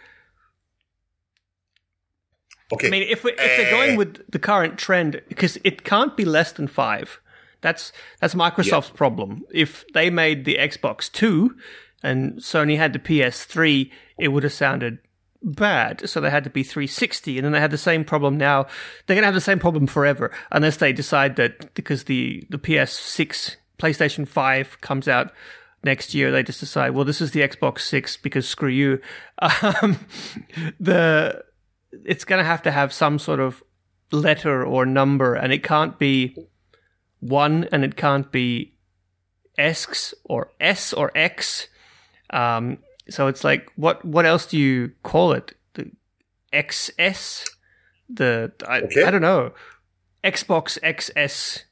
Okay. 2.74 2.88
I 2.88 2.91
mean, 2.91 3.03
if 3.03 3.24
we, 3.24 3.32
if 3.32 3.38
they're 3.38 3.71
going 3.71 3.95
Uh, 3.95 3.97
with 3.97 4.32
the 4.32 4.39
current 4.39 4.78
trend, 4.78 5.21
because 5.30 5.57
it 5.63 5.84
can't 5.84 6.15
be 6.17 6.26
less 6.26 6.51
than 6.51 6.67
five. 6.67 7.19
That's 7.61 7.93
that's 8.19 8.34
Microsoft's 8.36 8.89
problem. 8.89 9.43
If 9.53 9.86
they 9.93 10.09
made 10.09 10.43
the 10.43 10.57
Xbox 10.57 11.09
Two 11.11 11.55
and 12.03 12.39
Sony 12.39 12.78
had 12.78 12.91
the 12.91 12.99
PS3, 12.99 13.89
it 14.19 14.28
would 14.28 14.43
have 14.43 14.51
sounded 14.51 14.99
bad. 15.41 16.09
So 16.09 16.19
they 16.19 16.30
had 16.30 16.43
to 16.43 16.49
be 16.49 16.63
360, 16.63 17.38
and 17.38 17.45
then 17.45 17.51
they 17.53 17.61
had 17.61 17.71
the 17.71 17.78
same 17.78 18.03
problem 18.03 18.38
now. 18.38 18.63
They're 19.05 19.15
going 19.15 19.21
to 19.24 19.28
have 19.28 19.34
the 19.34 19.41
same 19.41 19.59
problem 19.59 19.88
forever 19.88 20.30
unless 20.51 20.78
they 20.78 20.91
decide 20.91 21.38
that 21.38 21.74
because 21.74 22.03
the 22.05 22.45
the 22.49 22.57
PS6, 22.57 23.55
PlayStation 23.80 24.28
5 24.28 24.82
comes 24.82 25.07
out 25.07 25.32
next 25.86 26.13
year, 26.13 26.32
they 26.32 26.43
just 26.43 26.59
decide, 26.59 26.91
well, 26.91 27.05
this 27.05 27.21
is 27.21 27.32
the 27.32 27.41
Xbox 27.41 27.80
Six 27.80 28.17
because 28.17 28.47
screw 28.47 28.69
you. 28.69 28.99
Um, 29.82 29.99
the 30.80 31.43
it's 32.06 32.26
going 32.26 32.39
to 32.39 32.46
have 32.46 32.62
to 32.64 32.72
have 32.72 32.91
some 32.94 33.20
sort 33.20 33.39
of 33.39 33.64
letter 34.12 34.64
or 34.64 34.86
number, 34.86 35.34
and 35.36 35.52
it 35.54 35.64
can't 35.64 35.98
be 36.00 36.36
one, 37.20 37.68
and 37.72 37.84
it 37.84 37.96
can't 37.96 38.32
be 38.32 38.76
X 39.58 40.14
or 40.24 40.52
S 40.60 40.94
or 40.94 41.12
X. 41.16 41.68
Um, 42.30 42.80
so 43.10 43.28
it's 43.28 43.44
like, 43.44 43.72
what 43.76 44.04
what 44.06 44.26
else 44.26 44.46
do 44.46 44.58
you 44.58 44.91
call 45.04 45.34
it? 45.34 45.56
The 45.74 45.91
XS, 46.52 47.50
the 48.10 48.52
I, 48.68 48.82
Okay. 48.82 49.04
I 49.04 49.12
don't 49.12 49.22
know, 49.22 49.54
Xbox 50.24 50.80
XS 50.82 51.64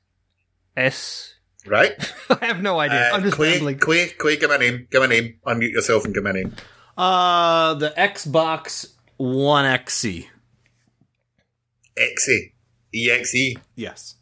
S. 0.76 1.36
Right? 1.68 1.94
I 2.30 2.46
have 2.48 2.62
no 2.62 2.80
idea. 2.80 3.12
Uh, 3.12 3.16
I'm 3.16 3.22
just 3.22 3.36
Clay, 3.36 3.52
rambling. 3.54 3.78
Clay, 3.78 4.08
Clay, 4.10 4.36
give 4.38 4.50
me 4.50 4.56
a 4.56 4.60
name. 4.60 4.88
Give 4.90 5.02
me 5.02 5.06
a 5.18 5.22
name. 5.22 5.36
Unmute 5.46 5.72
yourself 5.72 6.06
and 6.06 6.14
give 6.14 6.24
me 6.24 6.30
a 6.32 6.34
name. 6.34 6.56
Uh, 6.98 7.76
the 7.76 7.92
Xbox 7.92 8.88
One 9.22 9.66
XC. 9.66 10.28
Exe. 11.96 12.30
EXE. 12.94 13.56
Yes. 13.76 14.16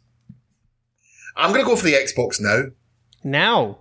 I'm 1.36 1.50
going 1.52 1.64
to 1.64 1.66
go 1.66 1.74
for 1.76 1.86
the 1.86 1.94
Xbox 1.94 2.38
now. 2.40 2.64
Now, 3.24 3.78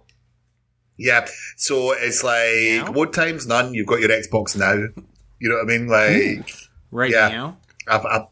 Yeah. 0.97 1.27
So 1.57 1.91
it's 1.91 2.23
like, 2.23 2.85
Now? 2.85 2.91
load 2.93 3.13
times 3.13 3.45
none. 3.47 3.73
You've 3.73 3.87
got 3.87 3.99
your 3.99 4.09
Xbox 4.09 4.55
now. 4.57 4.73
You 4.73 5.49
know 5.49 5.55
what 5.55 5.63
I 5.63 5.77
mean? 5.77 5.87
Like, 5.87 6.49
Right 6.91 7.11
Yeah. 7.11 7.27
now. 7.29 7.57
I've, 7.87 8.05
I've, 8.05 8.25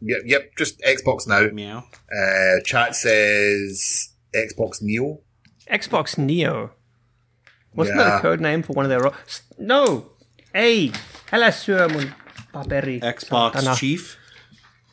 yep, 0.00 0.22
yep, 0.24 0.50
just 0.58 0.80
Xbox 0.80 1.26
now. 1.28 1.46
Meow. 1.52 1.84
Uh, 2.12 2.60
chat 2.64 2.94
says 2.96 4.10
Xbox 4.34 4.82
Neo. 4.82 5.20
Xbox 5.70 6.18
Neo. 6.18 6.72
Wasn't 7.74 7.96
Yeah. 7.98 8.04
that 8.04 8.18
a 8.18 8.20
code 8.20 8.40
name 8.40 8.62
for 8.62 8.72
one 8.72 8.84
of 8.84 8.88
their? 8.90 9.00
Ro- 9.00 9.14
no. 9.58 10.10
Hey, 10.54 10.92
hello, 11.30 11.50
sir, 11.50 11.88
mun 11.88 12.14
paperi. 12.52 13.00
Xbox 13.00 13.52
Santana. 13.52 13.76
Chief. 13.76 14.16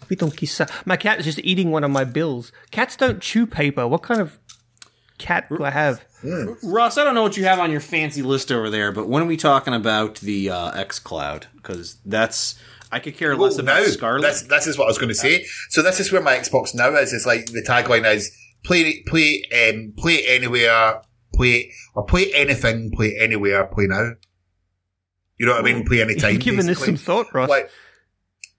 Vitun 0.05 0.31
kissa. 0.33 0.69
My 0.85 0.97
cat 0.97 1.19
is 1.19 1.25
just 1.25 1.39
eating 1.39 1.71
one 1.71 1.83
of 1.83 1.91
my 1.91 2.03
bills. 2.03 2.51
Cats 2.71 2.95
don't 2.95 3.21
chew 3.21 3.45
paper. 3.47 3.87
What 3.87 4.03
kind 4.03 4.21
of 4.21 4.39
cat 5.17 5.47
do 5.49 5.63
I 5.63 5.71
have? 5.71 6.05
Russ, 6.63 6.97
I 6.97 7.03
don't 7.03 7.15
know 7.15 7.21
what 7.23 7.37
you 7.37 7.43
have 7.45 7.59
on 7.59 7.71
your 7.71 7.81
fancy 7.81 8.21
list 8.21 8.51
over 8.51 8.69
there, 8.69 8.91
but 8.91 9.07
when 9.07 9.23
are 9.23 9.25
we 9.25 9.37
talking 9.37 9.73
about 9.73 10.15
the 10.19 10.49
uh, 10.49 10.71
X 10.71 10.99
Cloud? 10.99 11.47
Because 11.55 11.97
that's 12.05 12.59
I 12.91 12.99
could 12.99 13.17
care 13.17 13.35
less 13.35 13.57
about 13.57 13.81
now, 13.81 13.87
Scarlet. 13.87 14.21
this, 14.21 14.43
this 14.43 14.67
is 14.67 14.77
what 14.77 14.85
I 14.85 14.87
was 14.87 14.97
going 14.97 15.09
to 15.09 15.15
say. 15.15 15.45
So 15.69 15.81
this 15.81 15.99
is 15.99 16.11
where 16.11 16.21
my 16.21 16.35
Xbox 16.35 16.75
Now 16.75 16.95
is. 16.95 17.11
It's 17.11 17.25
like 17.25 17.47
the 17.47 17.63
tagline 17.67 18.05
is 18.13 18.31
play, 18.63 19.03
play, 19.07 19.43
um, 19.51 19.93
play 19.97 20.23
anywhere, 20.27 21.01
play, 21.33 21.71
or 21.95 22.05
play 22.05 22.31
anything, 22.33 22.91
play 22.91 23.17
anywhere, 23.19 23.65
play 23.65 23.87
now. 23.87 24.11
You 25.43 25.49
know 25.49 25.55
what 25.55 25.69
I 25.69 25.73
mean? 25.73 25.83
Play 25.85 26.01
anytime. 26.01 26.35
You've 26.35 26.41
given 26.41 26.65
this 26.67 26.79
some 26.79 26.95
thought, 26.95 27.33
Ross. 27.33 27.49
Like, 27.49 27.69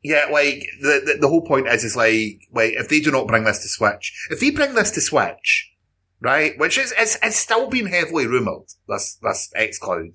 yeah, 0.03 0.27
like 0.31 0.67
the, 0.83 1.01
the 1.03 1.19
the 1.23 1.29
whole 1.29 1.41
point 1.41 1.67
is 1.67 1.83
is 1.83 1.97
like 1.97 2.43
like 2.53 2.75
if 2.75 2.91
they 2.91 3.01
do 3.01 3.11
not 3.11 3.27
bring 3.27 3.45
this 3.45 3.63
to 3.63 3.69
Switch, 3.69 4.13
if 4.31 4.39
they 4.39 4.51
bring 4.51 4.75
this 4.75 4.91
to 4.91 5.01
Switch, 5.01 5.73
right, 6.21 6.53
which 6.59 6.77
is 6.77 6.93
it's, 6.99 7.17
it's 7.23 7.37
still 7.37 7.71
been 7.71 7.87
heavily 7.87 8.27
rumored, 8.27 8.67
this 8.87 9.15
this 9.23 9.51
X 9.57 9.79
Cloud, 9.79 10.11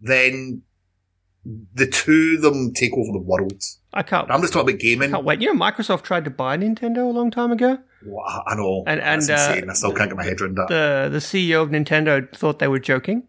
then 0.00 0.62
the 1.44 1.86
two 1.86 2.38
of 2.38 2.42
them 2.42 2.72
take 2.72 2.92
over 2.94 3.12
the 3.12 3.22
world. 3.24 3.62
I 3.92 4.02
can't. 4.02 4.28
I'm 4.32 4.40
just 4.40 4.52
talking 4.52 4.70
about 4.70 4.80
gaming. 4.80 5.12
can't 5.12 5.24
wait. 5.24 5.40
You 5.40 5.54
know, 5.54 5.64
Microsoft 5.64 6.02
tried 6.02 6.24
to 6.24 6.30
buy 6.30 6.56
Nintendo 6.56 7.06
a 7.08 7.12
long 7.12 7.30
time 7.30 7.52
ago. 7.52 7.78
Wow, 8.04 8.42
I 8.48 8.56
know, 8.56 8.82
And- 8.88 9.00
that's 9.00 9.28
and, 9.28 9.38
uh, 9.38 9.42
insane. 9.52 9.70
I 9.70 9.74
still 9.74 9.92
can't 9.92 10.10
get 10.10 10.16
my 10.16 10.24
head 10.24 10.40
around 10.40 10.56
that. 10.56 10.66
The 10.66 11.08
the 11.12 11.18
CEO 11.18 11.62
of 11.62 11.68
Nintendo 11.70 12.28
thought 12.34 12.58
they 12.58 12.66
were 12.66 12.80
joking. 12.80 13.28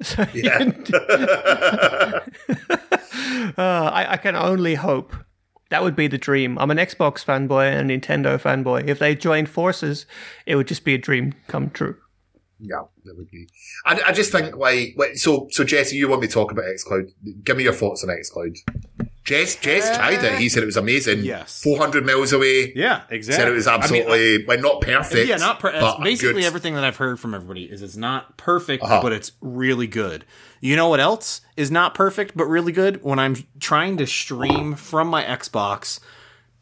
So 0.02 0.24
yeah, 0.32 0.58
Uh, 3.56 3.90
I, 3.92 4.12
I 4.12 4.16
can 4.16 4.36
only 4.36 4.74
hope. 4.76 5.14
That 5.70 5.82
would 5.82 5.96
be 5.96 6.06
the 6.06 6.18
dream. 6.18 6.56
I'm 6.58 6.70
an 6.70 6.78
Xbox 6.78 7.24
fanboy 7.24 7.70
and 7.72 7.90
a 7.90 7.98
Nintendo 7.98 8.40
fanboy. 8.40 8.88
If 8.88 9.00
they 9.00 9.14
joined 9.14 9.48
forces, 9.48 10.06
it 10.46 10.54
would 10.56 10.68
just 10.68 10.84
be 10.84 10.94
a 10.94 10.98
dream 10.98 11.34
come 11.48 11.70
true. 11.70 11.96
yeah, 12.60 12.82
that 13.04 13.16
would 13.16 13.30
be. 13.30 13.48
I, 13.84 14.00
I 14.06 14.12
just 14.12 14.30
think 14.32 14.56
like, 14.56 14.94
wait, 14.96 15.18
so 15.18 15.48
so 15.50 15.64
Jesse, 15.64 15.96
you 15.96 16.08
want 16.08 16.22
me 16.22 16.28
to 16.28 16.32
talk 16.32 16.52
about 16.52 16.64
XCloud? 16.66 17.10
Give 17.44 17.56
me 17.56 17.64
your 17.64 17.72
thoughts 17.72 18.04
on 18.04 18.10
XCloud. 18.10 18.56
Jess, 19.28 19.56
Jess 19.56 19.94
tried 19.96 20.24
it. 20.24 20.38
He 20.38 20.48
said 20.48 20.62
it 20.62 20.66
was 20.66 20.76
amazing. 20.78 21.22
Yes. 21.22 21.62
400 21.62 22.06
miles 22.06 22.32
away. 22.32 22.72
yeah, 22.74 23.02
exactly. 23.10 23.42
Said 23.44 23.48
it 23.48 23.54
was 23.54 23.66
absolutely, 23.68 24.44
like, 24.46 24.60
not 24.60 24.80
perfect. 24.80 25.28
yeah, 25.28 25.36
not 25.36 25.60
per- 25.60 25.72
but 25.78 26.02
basically 26.02 26.40
good. 26.40 26.44
everything 26.46 26.74
that 26.74 26.84
I've 26.84 26.96
heard 26.96 27.20
from 27.20 27.34
everybody 27.34 27.64
is 27.64 27.82
it's 27.82 27.96
not 27.96 28.36
perfect, 28.38 28.82
Uh-huh. 28.82 29.00
but 29.02 29.12
it's 29.12 29.32
really 29.42 29.86
good. 29.86 30.24
You 30.60 30.76
know 30.76 30.88
what 30.88 30.98
else 31.00 31.42
is 31.56 31.70
not 31.70 31.94
perfect 31.94 32.36
but 32.36 32.46
really 32.46 32.72
good? 32.72 33.02
When 33.04 33.18
I'm 33.18 33.36
trying 33.60 33.98
to 33.98 34.06
stream 34.06 34.74
from 34.74 35.08
my 35.08 35.22
Xbox 35.24 36.00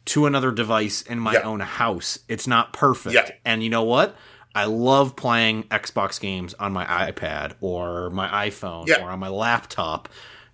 to 0.05 0.25
another 0.25 0.51
device 0.51 1.01
in 1.01 1.19
my 1.19 1.33
Yeah. 1.33 1.41
own 1.43 1.61
house, 1.61 2.19
it's 2.27 2.47
not 2.47 2.73
perfect. 2.73 3.15
Yeah. 3.15 3.29
And 3.45 3.63
you 3.63 3.69
know 3.69 3.83
what? 3.83 4.15
I 4.55 4.65
love 4.65 5.15
playing 5.15 5.63
Xbox 5.65 6.19
games 6.19 6.53
on 6.59 6.73
my 6.73 6.85
iPad 6.85 7.53
or 7.61 8.09
my 8.09 8.49
iPhone 8.49 8.87
Yeah. 8.87 9.03
or 9.03 9.09
on 9.11 9.19
my 9.19 9.29
laptop 9.29 10.09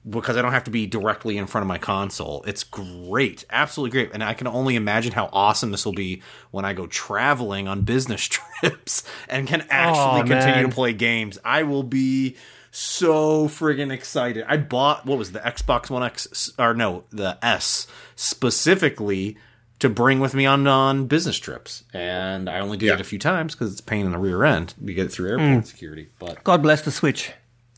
because 0.10 0.36
I 0.36 0.42
don't 0.42 0.52
have 0.52 0.66
to 0.66 0.72
be 0.72 0.86
directly 0.86 1.38
in 1.38 1.48
front 1.48 1.64
of 1.64 1.68
my 1.68 1.78
console. 1.78 2.44
It's 2.46 2.64
great, 2.64 3.46
absolutely 3.50 3.92
great. 3.92 4.12
And 4.14 4.24
I 4.24 4.34
can 4.34 4.48
only 4.48 4.76
imagine 4.76 5.14
how 5.14 5.30
awesome 5.32 5.72
this 5.72 5.86
will 5.86 5.94
be 5.94 6.22
when 6.52 6.66
I 6.66 6.74
go 6.74 6.88
traveling 6.88 7.68
on 7.68 7.82
business 7.82 8.22
trips 8.28 9.04
and 9.30 9.48
can 9.48 9.66
actually 9.70 10.22
Aw, 10.22 10.24
continue 10.24 10.62
man. 10.62 10.70
to 10.70 10.76
play 10.76 10.94
games. 10.94 11.40
I 11.46 11.64
will 11.64 11.84
be 11.84 12.36
so 12.72 13.48
friggin' 13.48 13.92
excited. 13.92 14.44
I 14.48 14.58
bought 14.58 15.06
what 15.06 15.18
was 15.18 15.32
the 15.32 15.40
Xbox 15.40 15.90
One 15.90 16.04
X 16.04 16.52
or 16.58 16.74
no, 16.74 17.06
the 17.12 17.38
S 17.42 17.88
specifically 18.16 19.38
to 19.80 19.90
bring 19.90 20.20
with 20.20 20.34
me 20.34 20.46
on 20.46 20.66
on 20.66 21.08
business 21.08 21.38
trips. 21.38 21.84
And 21.94 22.50
I 22.50 22.60
only 22.60 22.78
did 22.78 22.88
Yeah. 22.88 22.94
it 22.96 23.02
a 23.02 23.06
few 23.06 23.20
times 23.20 23.54
because 23.54 23.72
it's 23.72 23.82
a 23.82 23.84
pain 23.84 24.06
in 24.06 24.12
the 24.12 24.18
rear 24.18 24.44
end 24.44 24.74
to 24.86 24.94
get 24.94 25.06
it 25.06 25.12
through 25.12 25.30
airport 25.30 25.50
hmm. 25.50 25.62
security. 25.62 26.10
But 26.20 26.44
God 26.44 26.62
bless 26.62 26.82
the 26.82 26.92
Switch. 26.92 27.32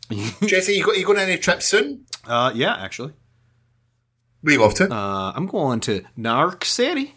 Jesse, 0.45 0.73
you, 0.73 0.86
got, 0.86 0.97
you 0.97 1.05
going 1.05 1.17
on 1.17 1.23
any 1.23 1.38
trips 1.38 1.65
soon? 1.65 2.05
Uh, 2.28 2.51
yeah, 2.53 2.76
actually. 2.76 3.13
We 4.43 4.53
you 4.53 4.63
off 4.63 4.76
to? 4.76 4.93
Uh, 4.93 5.34
I'm 5.36 5.47
going 5.47 5.80
to 5.82 6.03
Narc 6.17 6.63
City. 6.63 7.15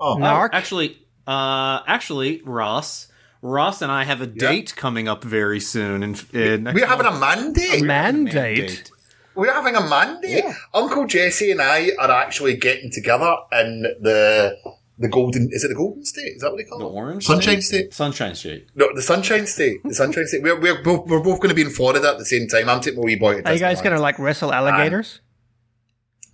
oh, 0.00 0.16
Narc? 0.16 0.50
Actually, 0.52 0.98
uh, 1.26 1.80
actually, 1.86 2.42
Ross, 2.42 3.06
Ross 3.40 3.80
and 3.80 3.92
I 3.92 4.04
have 4.04 4.20
a 4.20 4.26
date 4.26 4.74
coming 4.74 5.06
up 5.06 5.22
very 5.22 5.60
soon. 5.60 6.02
In, 6.02 6.16
in 6.32 6.64
we're 6.74 6.86
having 6.86 7.06
a 7.06 7.12
man 7.12 7.54
A 7.56 7.82
Mandate. 7.82 8.90
We're 9.36 9.52
having 9.52 9.76
a 9.76 9.88
man 9.88 10.20
date. 10.20 10.44
Uncle 10.74 11.06
Jesse 11.06 11.52
and 11.52 11.62
I 11.62 11.92
are 11.98 12.10
actually 12.10 12.56
getting 12.56 12.90
together 12.90 13.36
in 13.52 13.82
the 14.00 14.58
the 15.00 15.08
golden. 15.08 15.48
Is 15.50 15.64
it 15.64 15.68
the 15.68 15.74
Golden 15.74 16.04
State? 16.04 16.36
Is 16.36 16.42
that 16.42 16.50
what 16.52 16.58
they 16.58 16.64
call 16.64 16.78
The 16.78 16.86
it? 16.86 16.88
Orange 16.88 17.24
Sunshine 17.26 17.60
State? 17.62 17.92
State. 17.92 17.94
Sunshine 17.94 18.34
State. 18.34 18.68
No, 18.76 18.94
the 18.94 19.02
Sunshine 19.02 19.46
State. 19.46 19.82
The 19.82 19.94
Sunshine 19.94 20.26
State. 20.26 20.42
We're 20.42 20.60
we're 20.60 20.82
both, 20.82 21.08
we're 21.08 21.20
both 21.22 21.38
going 21.40 21.48
to 21.48 21.54
be 21.54 21.62
in 21.62 21.70
Florida 21.70 22.06
at 22.08 22.18
the 22.18 22.24
same 22.24 22.46
time. 22.46 22.68
I'm 22.68 22.80
taking 22.80 23.00
my 23.00 23.04
wee 23.06 23.16
boy. 23.16 23.40
To 23.42 23.48
Are 23.48 23.52
you 23.54 23.58
guys 23.58 23.80
going 23.80 23.96
to 23.96 24.00
like 24.00 24.18
wrestle 24.18 24.52
alligators? 24.52 25.20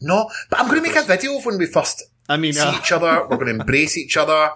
No, 0.00 0.28
but 0.50 0.60
I'm 0.60 0.66
going 0.68 0.82
to 0.82 0.86
make 0.86 0.96
a 0.96 1.02
video 1.02 1.38
of 1.38 1.46
when 1.46 1.56
we 1.58 1.66
first 1.66 2.02
I 2.28 2.36
mean, 2.36 2.52
see 2.52 2.60
uh, 2.60 2.76
each 2.78 2.92
other. 2.92 3.22
We're 3.30 3.36
going 3.38 3.46
to 3.54 3.60
embrace 3.60 3.96
each 3.96 4.16
other. 4.16 4.50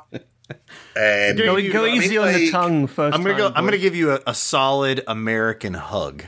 Um, 0.96 1.36
go 1.36 1.56
you- 1.56 1.72
go 1.72 1.84
I 1.84 1.88
easy 1.90 2.10
mean, 2.10 2.18
on 2.18 2.32
the 2.34 2.50
tongue 2.50 2.86
first. 2.88 3.14
I'm 3.16 3.22
gonna 3.22 3.38
go. 3.38 3.52
I'm 3.54 3.64
gonna 3.64 3.78
give 3.78 3.94
you 3.94 4.10
a, 4.10 4.20
a 4.26 4.34
solid 4.34 5.02
American 5.06 5.74
hug. 5.74 6.24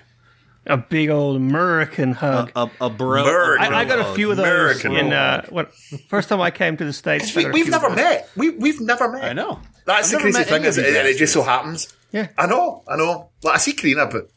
A 0.66 0.76
big 0.76 1.10
old 1.10 1.36
American 1.36 2.12
hug. 2.12 2.52
A, 2.54 2.70
a 2.80 2.90
bro. 2.90 3.22
American 3.22 3.74
I, 3.74 3.80
I 3.80 3.84
got 3.84 3.98
a 3.98 4.14
few 4.14 4.30
of 4.30 4.36
those 4.36 4.46
American 4.46 4.96
in 4.96 5.10
hug. 5.10 5.44
uh, 5.44 5.48
when, 5.50 5.66
first 6.08 6.28
time 6.28 6.40
I 6.40 6.50
came 6.50 6.76
to 6.76 6.84
the 6.84 6.92
states. 6.92 7.34
We, 7.34 7.50
we've 7.50 7.68
never 7.68 7.90
met. 7.90 8.30
We 8.36 8.50
we've 8.50 8.80
never 8.80 9.10
met. 9.10 9.24
I 9.24 9.32
know. 9.32 9.60
That's 9.86 10.12
I've 10.12 10.22
the 10.22 10.30
crazy 10.30 10.44
thing 10.44 10.64
is 10.64 10.78
of 10.78 10.84
it, 10.84 10.92
you 10.92 11.10
it 11.10 11.16
just 11.16 11.32
so 11.32 11.42
happens. 11.42 11.94
Yeah. 12.12 12.28
I 12.38 12.46
know, 12.46 12.84
I 12.88 12.96
know. 12.96 13.30
Like 13.42 13.56
I 13.56 13.58
see 13.58 13.72
Karina, 13.72 14.06
but 14.06 14.28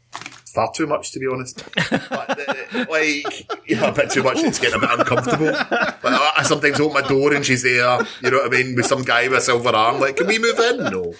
far 0.55 0.71
too 0.73 0.87
much 0.87 1.11
to 1.11 1.19
be 1.19 1.27
honest. 1.27 1.63
but, 1.75 2.39
uh, 2.73 2.85
like 2.89 3.69
you 3.69 3.75
know, 3.75 3.89
a 3.89 3.91
bit 3.91 4.09
too 4.09 4.23
much. 4.23 4.37
It's 4.39 4.57
getting 4.57 4.77
a 4.77 4.79
bit 4.79 4.99
uncomfortable. 4.99 5.51
But 5.69 5.99
I, 6.03 6.31
I 6.37 6.43
sometimes 6.43 6.79
open 6.79 6.93
my 6.93 7.07
door 7.07 7.33
and 7.33 7.45
she's 7.45 7.61
there. 7.61 7.99
You 8.21 8.31
know 8.31 8.37
what 8.37 8.47
I 8.47 8.49
mean, 8.49 8.75
with 8.75 8.87
some 8.87 9.03
guy 9.03 9.27
with 9.27 9.39
a 9.39 9.41
silver 9.41 9.69
arm. 9.69 9.99
Like, 9.99 10.15
can 10.17 10.27
we 10.27 10.39
move 10.39 10.57
in? 10.57 10.77
No. 10.77 11.13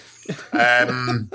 Um, 0.52 1.30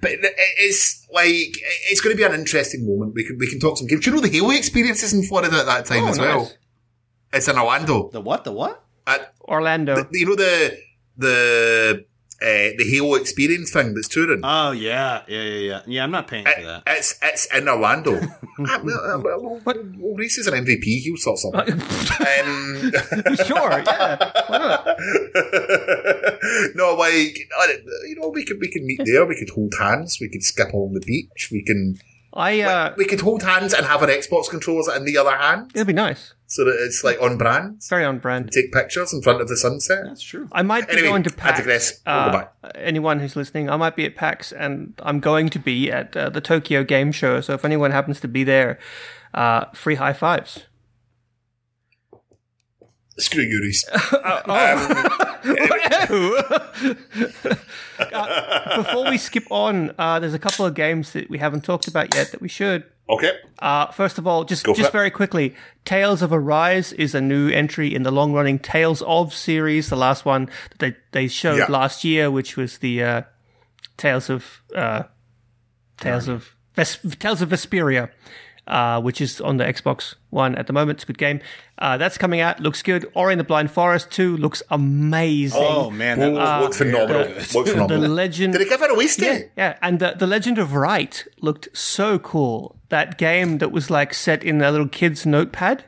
but 0.00 0.12
it's 0.58 1.06
like 1.12 1.54
it's 1.90 2.00
going 2.00 2.14
to 2.14 2.16
be 2.16 2.22
an 2.24 2.38
interesting 2.38 2.86
moment. 2.86 3.14
We 3.14 3.24
can 3.24 3.38
we 3.38 3.48
can 3.50 3.58
talk 3.60 3.78
some 3.78 3.86
games. 3.86 4.04
Do 4.04 4.10
you 4.10 4.16
know 4.16 4.22
the 4.22 4.28
Halo 4.30 4.50
experiences 4.50 5.12
in 5.12 5.22
Florida 5.24 5.56
at 5.56 5.66
that 5.66 5.86
time 5.86 6.04
Oh, 6.04 6.08
as 6.08 6.18
well? 6.18 6.52
It's 7.32 7.48
in 7.48 7.58
Orlando. 7.58 8.08
The 8.10 8.20
what? 8.20 8.44
The 8.44 8.52
what? 8.52 8.84
At, 9.06 9.34
Orlando. 9.42 10.06
you 10.12 10.26
know 10.26 10.36
the 10.36 10.78
the 11.16 12.04
uh, 12.40 12.70
the 12.78 12.86
Halo 12.88 13.14
experience 13.16 13.72
thing 13.72 13.94
that's 13.94 14.06
touring. 14.06 14.40
Oh 14.44 14.70
yeah, 14.70 15.22
yeah, 15.26 15.42
yeah, 15.42 15.58
yeah. 15.58 15.80
Yeah, 15.86 16.04
I'm 16.04 16.12
not 16.12 16.28
paying 16.28 16.44
for 16.44 16.62
that. 16.62 16.82
it's 16.86 17.18
it's 17.22 17.46
in 17.54 17.68
Orlando. 17.68 18.20
Ah, 18.60 18.80
well, 18.82 18.98
uh, 18.98 19.18
well, 19.20 19.60
well, 19.64 19.76
well, 19.98 20.14
Reese 20.16 20.38
is 20.38 20.48
an 20.48 20.64
MVP. 20.64 20.82
He'll 20.82 21.16
sort 21.16 21.38
something. 21.38 21.74
um, 21.74 23.36
sure, 23.46 23.82
yeah. 23.86 24.16
No, 26.74 26.96
like 26.96 27.38
you 28.08 28.16
know, 28.16 28.30
we 28.30 28.44
could 28.44 28.58
we 28.60 28.68
could 28.68 28.82
meet 28.82 29.00
there. 29.04 29.24
We 29.26 29.36
could 29.36 29.50
hold 29.50 29.74
hands. 29.78 30.18
We 30.20 30.28
could 30.28 30.42
skip 30.42 30.74
on 30.74 30.92
the 30.92 31.00
beach. 31.00 31.50
We 31.52 31.62
can 31.62 31.98
I 32.34 32.60
uh, 32.60 32.94
We 32.96 33.04
could 33.06 33.20
hold 33.20 33.42
hands 33.42 33.72
and 33.74 33.86
have 33.86 34.02
an 34.02 34.10
Xbox 34.10 34.48
controller 34.50 34.94
in 34.94 35.04
the 35.04 35.16
other 35.16 35.36
hand, 35.36 35.70
it'd 35.74 35.86
be 35.86 35.92
nice. 35.92 36.34
so 36.46 36.64
that 36.64 36.76
it's 36.84 37.02
like 37.02 37.20
on 37.22 37.38
brand. 37.38 37.82
Very 37.88 38.04
on 38.04 38.18
brand. 38.18 38.52
Take 38.52 38.72
pictures 38.72 39.12
in 39.12 39.22
front 39.22 39.40
of 39.40 39.48
the 39.48 39.56
sunset. 39.56 40.04
That's 40.04 40.22
true. 40.22 40.46
I 40.52 40.62
might 40.62 40.86
be 40.86 40.92
Anyway, 40.94 41.08
going 41.08 41.22
to 41.24 41.30
I 41.30 41.36
PAX. 41.36 41.58
digress. 41.58 42.00
Uh, 42.06 42.32
back. 42.32 42.52
anyone 42.74 43.18
who's 43.20 43.34
listening, 43.34 43.70
I 43.70 43.76
might 43.76 43.96
be 43.96 44.04
at 44.04 44.14
PAX, 44.14 44.52
and 44.52 44.92
I'm 45.02 45.20
going 45.20 45.48
to 45.50 45.58
be 45.58 45.90
at 45.90 46.16
uh, 46.16 46.28
the 46.28 46.40
Tokyo 46.40 46.84
Game 46.84 47.12
Show. 47.12 47.40
So 47.40 47.54
if 47.54 47.64
anyone 47.64 47.90
happens 47.92 48.20
to 48.20 48.28
be 48.28 48.44
there, 48.44 48.78
uh, 49.34 49.64
free 49.72 49.94
high 49.96 50.12
fives. 50.12 50.66
Screw 53.18 53.42
you, 53.42 53.60
Reese. 53.60 53.84
Before 58.76 59.08
we 59.10 59.18
skip 59.18 59.44
on, 59.50 59.92
uh, 59.98 60.18
there's 60.20 60.34
a 60.34 60.38
couple 60.38 60.64
of 60.66 60.74
games 60.74 61.12
that 61.12 61.28
we 61.30 61.38
haven't 61.38 61.64
talked 61.64 61.88
about 61.88 62.14
yet 62.14 62.30
that 62.32 62.40
we 62.40 62.48
should. 62.48 62.84
Okay. 63.10 63.32
Uh, 63.58 63.86
first 63.86 64.18
of 64.18 64.26
all, 64.26 64.44
just 64.44 64.64
Go 64.64 64.74
just 64.74 64.92
very 64.92 65.10
quickly, 65.10 65.54
Tales 65.84 66.20
of 66.22 66.32
Arise 66.32 66.92
is 66.92 67.14
a 67.14 67.20
new 67.20 67.48
entry 67.48 67.94
in 67.94 68.02
the 68.02 68.10
long-running 68.10 68.58
Tales 68.58 69.00
of 69.02 69.32
series. 69.32 69.88
The 69.88 69.96
last 69.96 70.24
one 70.24 70.50
that 70.70 70.78
they 70.78 70.96
they 71.12 71.28
showed 71.28 71.56
Yeah. 71.58 71.66
last 71.68 72.04
year, 72.04 72.30
which 72.30 72.56
was 72.56 72.78
the 72.78 73.02
uh, 73.02 73.22
Tales 73.96 74.28
of 74.28 74.62
uh, 74.74 75.04
Tales 75.98 76.28
of 76.28 76.54
Ves- 76.74 76.98
Tales 77.18 77.40
of 77.40 77.48
Vesperia, 77.48 78.10
uh, 78.68 79.00
which 79.00 79.20
is 79.20 79.40
on 79.40 79.56
the 79.56 79.64
Xbox 79.64 80.14
One 80.30 80.54
at 80.54 80.66
the 80.68 80.72
moment. 80.72 80.98
It's 80.98 81.04
a 81.04 81.06
good 81.08 81.18
game. 81.18 81.40
Uh, 81.78 81.96
that's 81.96 82.16
coming 82.18 82.40
out. 82.40 82.60
Looks 82.60 82.82
good. 82.82 83.10
Ori 83.14 83.32
and 83.32 83.40
the 83.40 83.44
Blind 83.44 83.70
Forest 83.70 84.10
2 84.12 84.36
looks 84.36 84.62
amazing. 84.70 85.60
Oh 85.64 85.90
man, 85.90 86.18
that, 86.20 86.60
looked 86.60 86.74
phenomenal. 86.76 87.24
good. 87.24 87.54
Looked 87.54 87.88
the. 87.88 87.98
Legend. 87.98 88.52
Did 88.52 88.62
it 88.62 88.68
give 88.68 88.82
it 88.82 88.90
a 88.90 88.94
waste 88.94 89.20
Yeah, 89.20 89.40
yeah, 89.56 89.78
and 89.82 89.98
the, 89.98 90.14
the 90.16 90.26
Legend 90.26 90.58
of 90.58 90.74
Right 90.74 91.24
looked 91.40 91.68
so 91.76 92.18
cool. 92.18 92.76
That 92.90 93.18
game 93.18 93.58
that 93.58 93.72
was 93.72 93.90
like 93.90 94.14
set 94.14 94.42
in 94.44 94.60
a 94.62 94.70
little 94.70 94.88
kid's 94.88 95.26
notepad. 95.26 95.84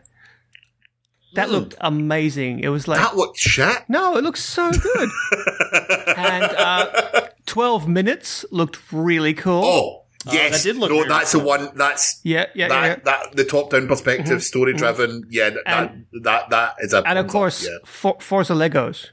That 1.34 1.48
looked 1.50 1.76
amazing. 1.80 2.58
It 2.60 2.68
was 2.70 2.88
like 2.88 2.98
That 2.98 3.16
looked 3.16 3.38
shit. 3.38 3.84
no, 3.88 4.16
it 4.16 4.24
looks 4.24 4.42
so 4.44 4.72
good. 4.72 5.08
and 6.16 6.44
uh, 6.44 7.28
twelve 7.46 7.86
minutes 7.86 8.44
looked 8.50 8.78
really 8.92 9.32
cool. 9.34 9.62
Oh, 9.64 9.99
yes. 10.30 10.62
that 10.62 10.62
did 10.68 10.76
look 10.76 10.90
no, 10.90 10.96
very 10.98 11.08
that's 11.08 11.32
the 11.32 11.38
one. 11.38 11.70
That's 11.74 12.20
Yeah, 12.24 12.46
yeah, 12.54 12.68
that, 12.68 12.82
yeah, 12.82 12.88
yeah. 12.88 12.96
that 13.04 13.36
the 13.36 13.44
top-down 13.44 13.88
perspective, 13.88 14.42
story-driven. 14.42 15.26
Yeah, 15.30 15.50
that, 15.50 15.62
And- 15.66 16.06
that 16.24 16.50
that 16.50 16.76
is 16.80 16.92
a. 16.92 16.98
And 17.06 17.18
of 17.18 17.24
thumbs 17.24 17.28
up, 17.28 17.32
course, 17.32 17.64
yeah. 17.66 17.76
For- 17.84 18.16
Forza 18.20 18.52
Legos. 18.54 19.08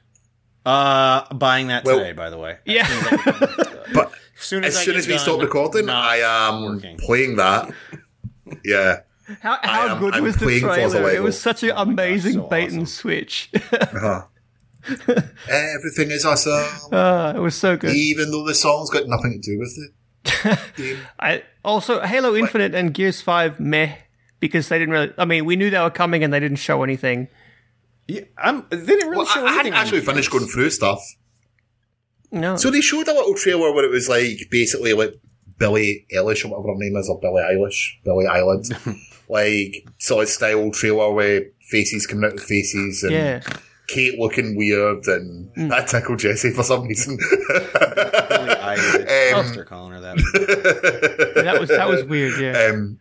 Uh, 0.65 1.33
buying 1.33 1.67
that 1.67 1.85
Well- 1.85 1.99
today, 1.99 2.11
by 2.13 2.29
the 2.29 2.37
way. 2.37 2.57
Yeah, 2.65 2.85
but 3.93 4.11
As 4.37 4.43
soon 4.43 4.63
as 4.65 4.75
I 4.77 4.83
soon 4.83 4.95
as 4.97 5.07
we 5.07 5.13
done, 5.13 5.21
stop 5.23 5.41
recording, 5.41 5.87
I 5.89 6.17
am 6.17 6.63
working. 6.65 6.97
playing 6.97 7.35
that. 7.37 7.71
Yeah. 8.63 8.99
how, 9.41 9.57
how 9.61 9.87
am- 9.89 9.99
good 9.99 10.13
I'm 10.13 10.23
was 10.23 10.35
the 10.37 10.45
playing 10.45 10.61
Forza 10.61 10.89
trailer? 10.99 11.11
It 11.11 11.21
was 11.21 11.37
such 11.39 11.63
an 11.63 11.71
amazing 11.75 12.33
so 12.33 12.47
bait 12.47 12.67
awesome. 12.67 12.77
and 12.79 12.89
switch. 12.89 13.49
Uh-huh. 13.73 14.21
Everything 15.49 16.11
is 16.11 16.23
awesome, 16.25 16.65
uh, 16.93 17.33
it 17.35 17.39
was 17.39 17.55
so 17.55 17.75
good. 17.75 17.93
even 17.93 18.31
though 18.31 18.45
the 18.45 18.55
song's 18.55 18.89
got 18.89 19.03
nothing 19.07 19.33
to 19.33 19.51
do 19.51 19.59
with 19.59 19.73
it. 19.77 19.91
I 21.19 21.43
also 21.63 22.01
Halo 22.01 22.35
Infinite 22.35 22.73
and 22.75 22.93
Gears 22.93 23.21
Five 23.21 23.59
meh 23.59 23.95
because 24.39 24.69
they 24.69 24.79
didn't 24.79 24.93
really. 24.93 25.13
I 25.17 25.25
mean, 25.25 25.45
we 25.45 25.55
knew 25.55 25.69
they 25.69 25.79
were 25.79 25.89
coming 25.89 26.23
and 26.23 26.33
they 26.33 26.39
didn't 26.39 26.57
show 26.57 26.83
anything. 26.83 27.27
Yeah, 28.07 28.21
I'm, 28.37 28.65
they 28.69 28.77
didn't 28.77 29.09
really 29.09 29.17
Well, 29.17 29.25
show 29.25 29.41
I, 29.41 29.43
I 29.43 29.47
anything. 29.47 29.57
hadn't 29.57 29.73
actually 29.73 29.99
these. 29.99 30.07
finished 30.09 30.31
going 30.31 30.45
through 30.47 30.69
stuff. 30.69 31.01
No, 32.31 32.55
So 32.57 32.69
they 32.69 32.81
showed 32.81 33.07
a 33.07 33.13
little 33.13 33.33
trailer 33.35 33.73
where 33.73 33.85
it 33.85 33.91
was 33.91 34.09
like 34.09 34.47
basically 34.51 34.93
like 34.93 35.13
Billy 35.57 36.05
Eilish 36.13 36.45
or 36.45 36.49
whatever 36.49 36.73
her 36.73 36.77
name 36.77 36.95
is, 36.97 37.09
or 37.09 37.19
Billy 37.19 37.41
Eilish, 37.41 37.93
Billy 38.03 38.27
Island, 38.27 38.65
like 39.29 39.85
sort 39.97 40.23
of 40.23 40.29
style 40.29 40.69
trailer 40.71 41.11
where 41.13 41.45
faces 41.61 42.05
coming 42.07 42.25
out 42.25 42.33
of 42.37 42.43
faces 42.43 43.03
and 43.03 43.11
yeah, 43.13 43.41
Kait 43.87 44.19
looking 44.19 44.55
weird 44.55 45.07
and 45.07 45.49
that 45.71 45.87
tickled 45.87 46.19
Jesse 46.19 46.51
for 46.51 46.63
some 46.63 46.83
reason. 46.83 47.17
Billie 47.47 48.55
Eilish. 48.55 49.59
Um, 49.59 49.65
calling 49.65 49.93
her 49.93 50.01
that. 50.01 51.35
that 51.43 51.59
was 51.59 51.69
that 51.69 51.87
was 51.87 52.03
weird. 52.03 52.39
Yeah, 52.39 52.71
um, 52.71 52.99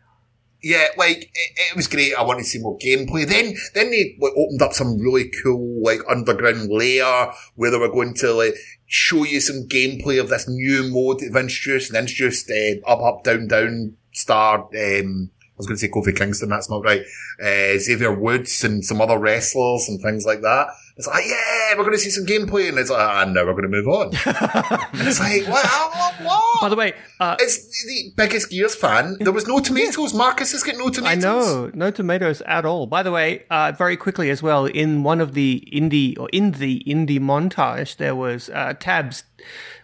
yeah, 0.63 0.87
like 0.97 1.19
it, 1.19 1.31
it 1.71 1.77
was 1.77 1.87
great. 1.87 2.15
I 2.15 2.23
wanted 2.23 2.43
to 2.43 2.49
see 2.49 2.59
more 2.61 2.79
gameplay. 2.79 3.27
Then, 3.27 3.55
then 3.75 3.91
they 3.91 4.17
like, 4.21 4.33
opened 4.37 4.63
up 4.63 4.73
some 4.73 4.99
really 4.99 5.31
cool 5.43 5.83
like 5.83 6.01
underground 6.09 6.71
layer 6.71 7.31
where 7.55 7.71
they 7.71 7.79
were 7.79 7.89
going 7.89 8.15
to 8.15 8.33
like 8.33 8.55
show 8.87 9.25
you 9.25 9.41
some 9.41 9.69
gameplay 9.69 10.21
of 10.21 10.29
this 10.29 10.49
new 10.49 10.91
mode 10.91 11.21
they've 11.21 11.37
introduced 11.37 11.91
and 11.91 11.99
introduced 11.99 12.51
uh, 12.51 12.91
up, 12.91 13.01
up, 13.01 13.25
down, 13.25 13.47
down, 13.49 13.97
star. 14.13 14.65
Um, 14.65 15.31
I 15.36 15.36
was 15.57 15.67
going 15.67 15.77
to 15.77 15.81
say 15.81 15.89
Kofi 15.89 16.17
Kingston. 16.17 16.49
That's 16.49 16.71
not 16.71 16.85
right. 16.85 17.03
Uh, 17.43 17.79
Xavier 17.79 18.13
Woods 18.13 18.65
and 18.65 18.85
some 18.85 19.01
other 19.01 19.19
wrestlers 19.19 19.89
and 19.89 20.01
things 20.01 20.25
like 20.25 20.43
that. 20.43 20.69
It's 20.97 21.07
like, 21.07 21.25
yeah, 21.27 21.75
we're 21.77 21.85
going 21.85 21.93
to 21.93 21.99
see 21.99 22.09
some 22.09 22.25
gameplay, 22.25 22.71
and 22.71 22.79
it's 22.79 22.89
like, 22.89 23.07
ah, 23.07 23.25
now 23.27 23.45
we're 23.45 23.53
going 23.53 23.65
to 23.65 23.69
move 23.69 23.87
on. 23.87 24.07
and 24.25 25.07
it's 25.07 25.21
like, 25.21 25.47
what? 25.47 25.67
what, 25.95 26.15
what? 26.23 26.61
By 26.63 26.69
the 26.71 26.77
way, 26.77 26.95
uh, 27.21 27.37
It's 27.39 27.85
the 27.85 28.13
biggest 28.17 28.49
Gears 28.49 28.75
fan. 28.75 29.19
There 29.21 29.33
was 29.33 29.47
no 29.47 29.59
tomatoes. 29.61 30.15
Marcus 30.15 30.53
has 30.53 30.63
got 30.63 30.77
no 30.79 30.89
tomatoes. 30.89 31.23
I 31.23 31.29
know 31.29 31.71
no 31.75 31.91
tomatoes 31.91 32.41
at 32.47 32.65
all. 32.65 32.87
By 32.87 33.03
the 33.03 33.13
way, 33.13 33.45
uh, 33.51 33.73
very 33.73 33.99
quickly 33.99 34.31
as 34.31 34.43
well, 34.43 34.65
in 34.65 35.03
one 35.03 35.21
of 35.21 35.35
the 35.35 35.69
indie 35.71 36.19
or 36.19 36.31
in 36.31 36.53
the 36.53 36.83
indie 36.87 37.21
montage, 37.21 37.97
there 37.99 38.17
was 38.17 38.49
uh, 38.49 38.73
tabs, 38.81 39.25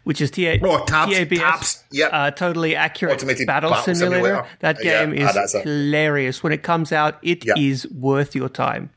which 0.04 0.20
is 0.20 0.30
T 0.30 0.46
A 0.46 0.60
Oh, 0.62 0.84
Tabs, 0.84 1.12
TABS, 1.12 1.38
Tabs, 1.38 1.84
yep. 1.90 2.10
uh, 2.12 2.30
totally 2.30 2.76
accurate 2.76 3.14
Automated 3.14 3.46
battle, 3.46 3.70
battle 3.70 3.94
simulator. 3.94 4.24
simulator. 4.24 4.48
That 4.60 4.78
game 4.80 5.14
ah, 5.18 5.42
is 5.42 5.52
hilarious. 5.62 6.42
When 6.42 6.52
it 6.52 6.62
comes 6.62 6.92
out, 6.92 7.18
it 7.22 7.44
is 7.56 7.86
Yeah. 7.90 7.98
worth 7.98 8.34
your 8.34 8.48
time. 8.48 8.90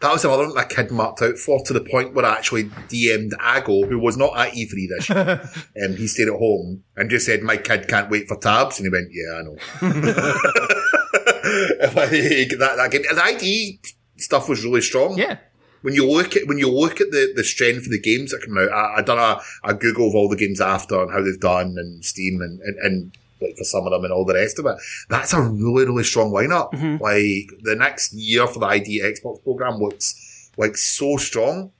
That 0.00 0.12
was 0.12 0.24
another 0.24 0.44
one 0.44 0.54
my 0.54 0.64
kid 0.64 0.92
marked 0.92 1.22
out 1.22 1.38
for 1.38 1.60
to 1.64 1.72
the 1.72 1.80
point 1.80 2.14
where 2.14 2.24
I 2.24 2.36
actually 2.36 2.64
DM'd 2.64 3.34
Ago, 3.34 3.84
who 3.84 3.98
was 3.98 4.16
not 4.16 4.38
at 4.38 4.52
E3 4.52 4.88
this 4.88 5.08
year. 5.08 5.40
um, 5.84 5.96
he 5.96 6.06
stayed 6.06 6.28
at 6.28 6.38
home 6.38 6.84
and 6.96 7.10
just 7.10 7.26
said, 7.26 7.42
my 7.42 7.56
kid 7.56 7.88
can't 7.88 8.08
wait 8.08 8.28
for 8.28 8.36
tabs. 8.36 8.78
And 8.78 8.86
he 8.86 8.90
went, 8.90 9.08
yeah, 9.10 9.34
I 9.34 9.42
know. 9.42 9.56
like, 11.96 12.10
that, 12.58 12.76
that 12.76 12.88
game. 12.92 13.02
The 13.02 13.20
ID 13.24 13.80
stuff 14.18 14.48
was 14.48 14.64
really 14.64 14.82
strong. 14.82 15.18
Yeah. 15.18 15.38
When 15.82 15.94
you 15.94 16.08
look 16.10 16.36
at 16.36 16.46
when 16.46 16.58
you 16.58 16.70
look 16.70 17.00
at 17.00 17.10
the, 17.10 17.32
the 17.34 17.44
strength 17.44 17.86
of 17.86 17.90
the 17.92 18.00
games 18.00 18.32
that 18.32 18.42
come 18.44 18.58
out, 18.58 18.70
I, 18.72 18.96
I 18.98 19.02
done 19.02 19.18
a, 19.18 19.40
a 19.68 19.74
Google 19.74 20.08
of 20.08 20.14
all 20.14 20.28
the 20.28 20.36
games 20.36 20.60
after 20.60 21.00
and 21.00 21.10
how 21.12 21.22
they've 21.22 21.38
done 21.38 21.76
and 21.78 22.04
Steam 22.04 22.40
and, 22.40 22.60
and, 22.60 22.78
and 22.78 23.18
like 23.40 23.56
for 23.56 23.64
some 23.64 23.84
of 23.86 23.92
them 23.92 24.04
and 24.04 24.12
all 24.12 24.24
the 24.24 24.34
rest 24.34 24.58
of 24.58 24.66
it. 24.66 24.76
That's 25.08 25.32
a 25.32 25.40
really, 25.40 25.86
really 25.86 26.02
strong 26.04 26.32
lineup. 26.32 26.72
Like 27.00 27.50
the 27.62 27.76
next 27.76 28.12
year 28.12 28.46
for 28.46 28.58
the 28.58 28.66
ID 28.66 29.00
Xbox 29.02 29.42
program 29.44 29.76
looks 29.78 30.50
like 30.56 30.76
so 30.76 31.16
strong. 31.16 31.70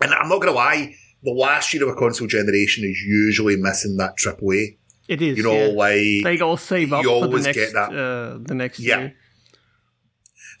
And 0.00 0.12
I'm 0.12 0.28
not 0.28 0.40
gonna 0.40 0.52
lie, 0.52 0.94
the 1.22 1.30
last 1.32 1.72
year 1.72 1.84
of 1.84 1.88
a 1.88 1.98
console 1.98 2.26
generation 2.26 2.84
is 2.84 3.00
usually 3.02 3.56
missing 3.56 3.96
that 3.98 4.16
triple 4.16 4.52
A. 4.52 4.76
It 5.08 5.22
is. 5.22 5.36
You 5.36 5.44
know, 5.44 5.52
yeah. 5.52 5.66
like 5.74 6.24
they 6.24 6.40
all 6.40 6.56
save 6.56 6.92
up 6.92 7.02
you 7.02 7.08
for 7.08 7.20
the 7.20 7.26
always 7.26 7.44
next 7.44 7.56
get 7.56 7.72
that. 7.72 7.92
Uh, 7.92 8.38
the 8.40 8.54
next 8.54 8.78
Yeah. 8.78 8.98
year. 8.98 9.14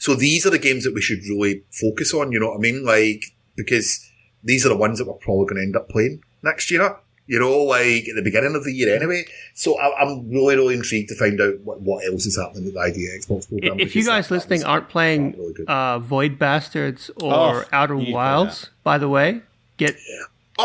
So 0.02 0.16
these 0.16 0.44
are 0.44 0.50
the 0.50 0.58
games 0.58 0.82
that 0.82 0.94
we 0.94 1.00
should 1.00 1.20
really 1.28 1.62
focus 1.70 2.12
on, 2.12 2.32
you 2.32 2.40
know 2.40 2.48
what 2.48 2.56
I 2.56 2.60
mean? 2.60 2.84
Like, 2.84 3.22
because 3.54 4.04
these 4.42 4.66
are 4.66 4.68
the 4.68 4.76
ones 4.76 4.98
that 4.98 5.06
we're 5.06 5.14
probably 5.14 5.44
going 5.46 5.56
to 5.58 5.62
end 5.62 5.76
up 5.76 5.88
playing 5.88 6.24
next 6.42 6.72
year, 6.72 6.96
you 7.28 7.38
know, 7.38 7.56
like 7.62 8.08
at 8.08 8.16
the 8.16 8.22
beginning 8.22 8.56
of 8.56 8.64
the 8.64 8.72
year 8.72 8.96
anyway. 8.96 9.22
So 9.54 9.78
I, 9.78 10.02
I'm 10.02 10.28
really, 10.28 10.56
really 10.56 10.74
intrigued 10.74 11.08
to 11.10 11.14
find 11.14 11.40
out 11.40 11.60
what, 11.60 11.80
what 11.82 12.04
else 12.04 12.26
is 12.26 12.36
happening 12.36 12.64
with 12.64 12.74
the 12.74 12.80
ID 12.80 12.98
Xbox 13.20 13.48
program. 13.48 13.78
If 13.78 13.94
you 13.94 14.04
guys 14.04 14.26
that- 14.26 14.30
that 14.30 14.34
listening 14.34 14.58
was- 14.58 14.64
aren't 14.64 14.88
playing 14.88 15.32
really 15.38 15.54
uh, 15.68 16.00
Void 16.00 16.36
Bastards 16.36 17.08
or 17.22 17.32
Oh, 17.32 17.64
Outer 17.72 17.94
you 17.94 18.00
need 18.00 18.06
to 18.06 18.10
play 18.10 18.14
Wilds, 18.14 18.70
by 18.82 18.98
the 18.98 19.08
way, 19.08 19.42
get 19.76 19.94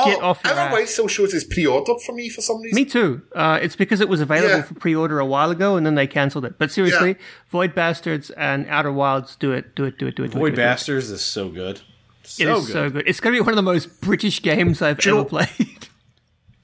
get 0.05 0.21
off 0.21 0.41
your 0.43 0.53
Outer 0.53 0.59
ass. 0.61 0.71
Wilds 0.73 0.91
still 0.93 1.07
shows 1.07 1.33
as 1.33 1.43
pre-ordered 1.43 1.99
for 2.01 2.13
me 2.13 2.29
for 2.29 2.41
some 2.41 2.61
reason. 2.61 2.75
me 2.75 2.85
too. 2.85 3.21
Uh, 3.35 3.59
it's 3.61 3.75
because 3.75 4.01
it 4.01 4.09
was 4.09 4.21
available 4.21 4.55
Yeah. 4.57 4.61
for 4.63 4.73
pre-order 4.75 5.19
a 5.19 5.25
while 5.25 5.51
ago, 5.51 5.75
and 5.77 5.85
then 5.85 5.95
they 5.95 6.07
cancelled 6.07 6.45
it. 6.45 6.57
But 6.57 6.71
seriously, 6.71 7.09
Yeah. 7.09 7.25
Void 7.49 7.75
Bastards 7.75 8.29
and 8.31 8.67
Outer 8.69 8.91
Wilds, 8.91 9.35
do 9.35 9.51
it, 9.51 9.75
do 9.75 9.83
it, 9.85 9.97
do 9.97 10.07
it, 10.07 10.15
do 10.15 10.23
it. 10.23 10.31
do 10.31 10.37
it, 10.37 10.39
Void 10.39 10.49
do 10.49 10.53
it, 10.53 10.55
do 10.57 10.61
it. 10.61 10.65
Bastards 10.65 11.09
is 11.09 11.23
so 11.23 11.49
good. 11.49 11.81
So 12.23 12.43
It 12.43 12.49
is 12.57 12.65
good. 12.67 12.73
so 12.73 12.89
good. 12.89 13.03
It's 13.07 13.19
going 13.19 13.33
to 13.33 13.37
be 13.37 13.41
one 13.41 13.51
of 13.53 13.55
the 13.55 13.61
most 13.61 14.01
British 14.01 14.41
games 14.41 14.81
I've 14.81 14.99
ever 14.99 15.09
know- 15.17 15.25
played. 15.25 15.47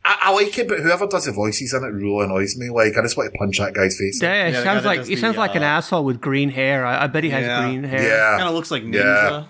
I, 0.05 0.17
I 0.23 0.31
like 0.33 0.57
it, 0.57 0.67
but 0.67 0.81
whoever 0.81 1.07
does 1.07 1.23
the 1.23 1.31
voices 1.31 1.73
in 1.73 1.81
it 1.81 1.87
really 1.87 2.25
annoys 2.25 2.57
me. 2.57 2.69
Like, 2.69 2.97
I 2.97 3.01
just 3.01 3.15
want 3.15 3.31
to 3.31 3.37
punch 3.39 3.57
that 3.59 3.73
guy's 3.73 3.97
face. 3.97 4.21
yeah, 4.21 4.33
it 4.33 4.37
Yeah, 4.37 4.45
the 4.45 4.51
guy 4.57 4.63
sounds 4.65 4.83
that 4.83 4.89
like 4.89 4.99
does 4.99 5.07
he 5.07 5.15
the, 5.15 5.21
sounds 5.21 5.37
like 5.37 5.55
an 5.55 5.63
uh, 5.63 5.67
asshole 5.67 6.03
with 6.03 6.19
green 6.19 6.49
hair. 6.49 6.85
I, 6.85 7.05
I 7.05 7.07
bet 7.07 7.23
he 7.23 7.29
has 7.29 7.45
Yeah. 7.45 7.61
green 7.65 7.83
hair. 7.85 8.03
Yeah. 8.03 8.37
Kind 8.37 8.49
of 8.49 8.53
looks 8.53 8.69
like 8.69 8.83
Ninja. 8.83 8.95
Yeah. 8.95 9.43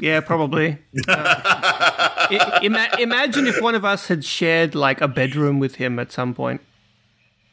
Yeah, 0.00 0.20
probably. 0.20 0.78
Uh, 1.06 1.14
i- 2.30 2.60
ima- 2.62 2.88
imagine 2.98 3.46
if 3.46 3.60
one 3.60 3.74
of 3.74 3.84
us 3.84 4.08
had 4.08 4.24
shared 4.24 4.74
like 4.74 5.00
a 5.00 5.08
bedroom 5.08 5.58
with 5.58 5.76
him 5.76 5.98
at 5.98 6.10
some 6.12 6.34
point. 6.34 6.60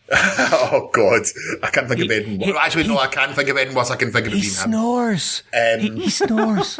oh, 0.12 0.90
God. 0.94 1.24
I 1.64 1.70
can't 1.70 1.88
think 1.90 2.00
of 2.02 2.08
He- 2.10 2.16
anything. 2.16 2.40
he- 2.40 2.54
Actually, 2.58 2.88
no, 2.88 2.98
I 2.98 3.08
can't 3.08 3.36
think 3.36 3.50
of 3.50 3.58
anything 3.58 3.76
worse. 3.76 3.92
I 3.92 3.98
can 3.98 4.12
think 4.12 4.28
of 4.28 4.34
He 4.34 4.42
snores. 4.44 5.44
Um, 5.54 5.80
he, 5.80 5.90
he 6.04 6.10
snores. 6.10 6.80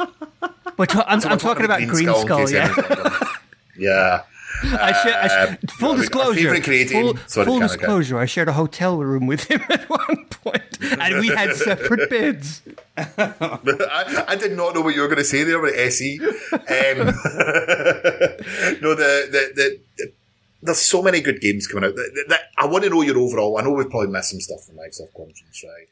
But 0.78 0.96
I'm, 0.96 1.22
I'm 1.26 1.38
talking 1.38 1.66
about 1.66 1.80
Green 1.88 2.08
Skull. 2.14 2.22
in 2.42 2.46
case 2.48 2.54
yeah. 2.54 2.74
yeah. 3.78 4.22
I 4.64 4.92
share, 5.04 5.18
I 5.24 5.28
sh- 5.28 5.50
Um, 5.50 5.58
full 5.80 5.96
disclosure. 5.96 6.62
full 6.88 7.18
Sorry, 7.28 7.46
full 7.46 7.60
disclosure. 7.60 8.18
I 8.18 8.26
shared 8.26 8.48
a 8.48 8.54
hotel 8.54 8.98
room 8.98 9.28
with 9.28 9.44
him 9.46 9.62
at 9.70 9.88
one 9.90 10.26
point, 10.30 10.64
and 10.82 11.20
we 11.20 11.28
had 11.28 11.56
separate 11.56 12.10
beds. 12.10 12.62
I, 12.98 14.26
I 14.30 14.36
did 14.36 14.54
not 14.58 14.74
know 14.74 14.82
what 14.82 14.96
you 14.96 15.02
were 15.02 15.08
going 15.08 15.18
to 15.20 15.24
say 15.24 15.44
there 15.44 15.60
about 15.60 15.76
SE. 15.78 16.20
Um, 16.20 16.28
no, 18.82 18.96
the, 18.96 19.28
the, 19.32 19.52
the, 19.56 19.80
the- 19.98 20.12
there's 20.64 20.80
so 20.80 21.04
many 21.04 21.22
good 21.22 21.40
games 21.40 21.68
coming 21.68 21.84
out. 21.88 21.96
I 22.58 22.66
want 22.66 22.84
to 22.84 22.90
know 22.90 23.04
your 23.04 23.20
overall. 23.20 23.58
I 23.60 23.62
know 23.62 23.72
we've 23.74 23.90
probably 23.90 24.08
missed 24.10 24.32
some 24.32 24.42
stuff 24.42 24.64
from 24.66 24.76
Microsoft 24.78 25.14
Conference, 25.16 25.64
right? 25.64 25.88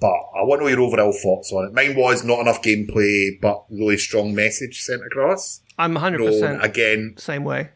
But 0.00 0.14
I 0.34 0.44
want 0.44 0.60
to 0.60 0.64
know 0.64 0.68
your 0.70 0.80
overall 0.80 1.12
thoughts 1.12 1.52
on 1.52 1.66
it. 1.66 1.74
Mine 1.74 1.94
was 1.94 2.24
not 2.24 2.40
enough 2.40 2.62
gameplay, 2.62 3.38
but 3.40 3.64
really 3.70 3.98
strong 3.98 4.34
message 4.34 4.80
sent 4.80 5.04
across. 5.04 5.60
I'm 5.78 5.92
100 5.92 6.18
No, 6.20 6.26
percent 6.26 6.64
again, 6.64 7.14
same 7.18 7.44
way. 7.44 7.68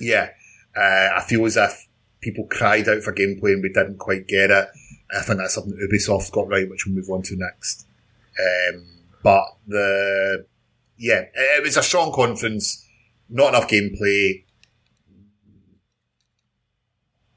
Yeah, 0.00 0.30
uh, 0.76 1.08
I 1.16 1.24
feel 1.26 1.44
as 1.46 1.56
if 1.56 1.86
people 2.20 2.46
cried 2.50 2.88
out 2.88 3.02
for 3.02 3.12
gameplay 3.12 3.52
and 3.52 3.62
we 3.62 3.70
didn't 3.72 3.98
quite 3.98 4.26
get 4.26 4.50
it. 4.50 4.68
I 5.16 5.22
think 5.22 5.38
that's 5.38 5.54
something 5.54 5.72
that 5.72 5.88
Ubisoft 5.92 6.32
got 6.32 6.48
right, 6.48 6.68
which 6.68 6.84
we'll 6.86 6.96
move 6.96 7.08
on 7.10 7.22
to 7.22 7.36
next. 7.36 7.86
Um, 8.38 8.86
but 9.22 9.44
the 9.66 10.46
yeah, 10.98 11.20
it, 11.20 11.30
it 11.34 11.62
was 11.62 11.76
a 11.76 11.82
strong 11.82 12.12
conference, 12.12 12.84
not 13.28 13.50
enough 13.50 13.68
gameplay. 13.68 14.42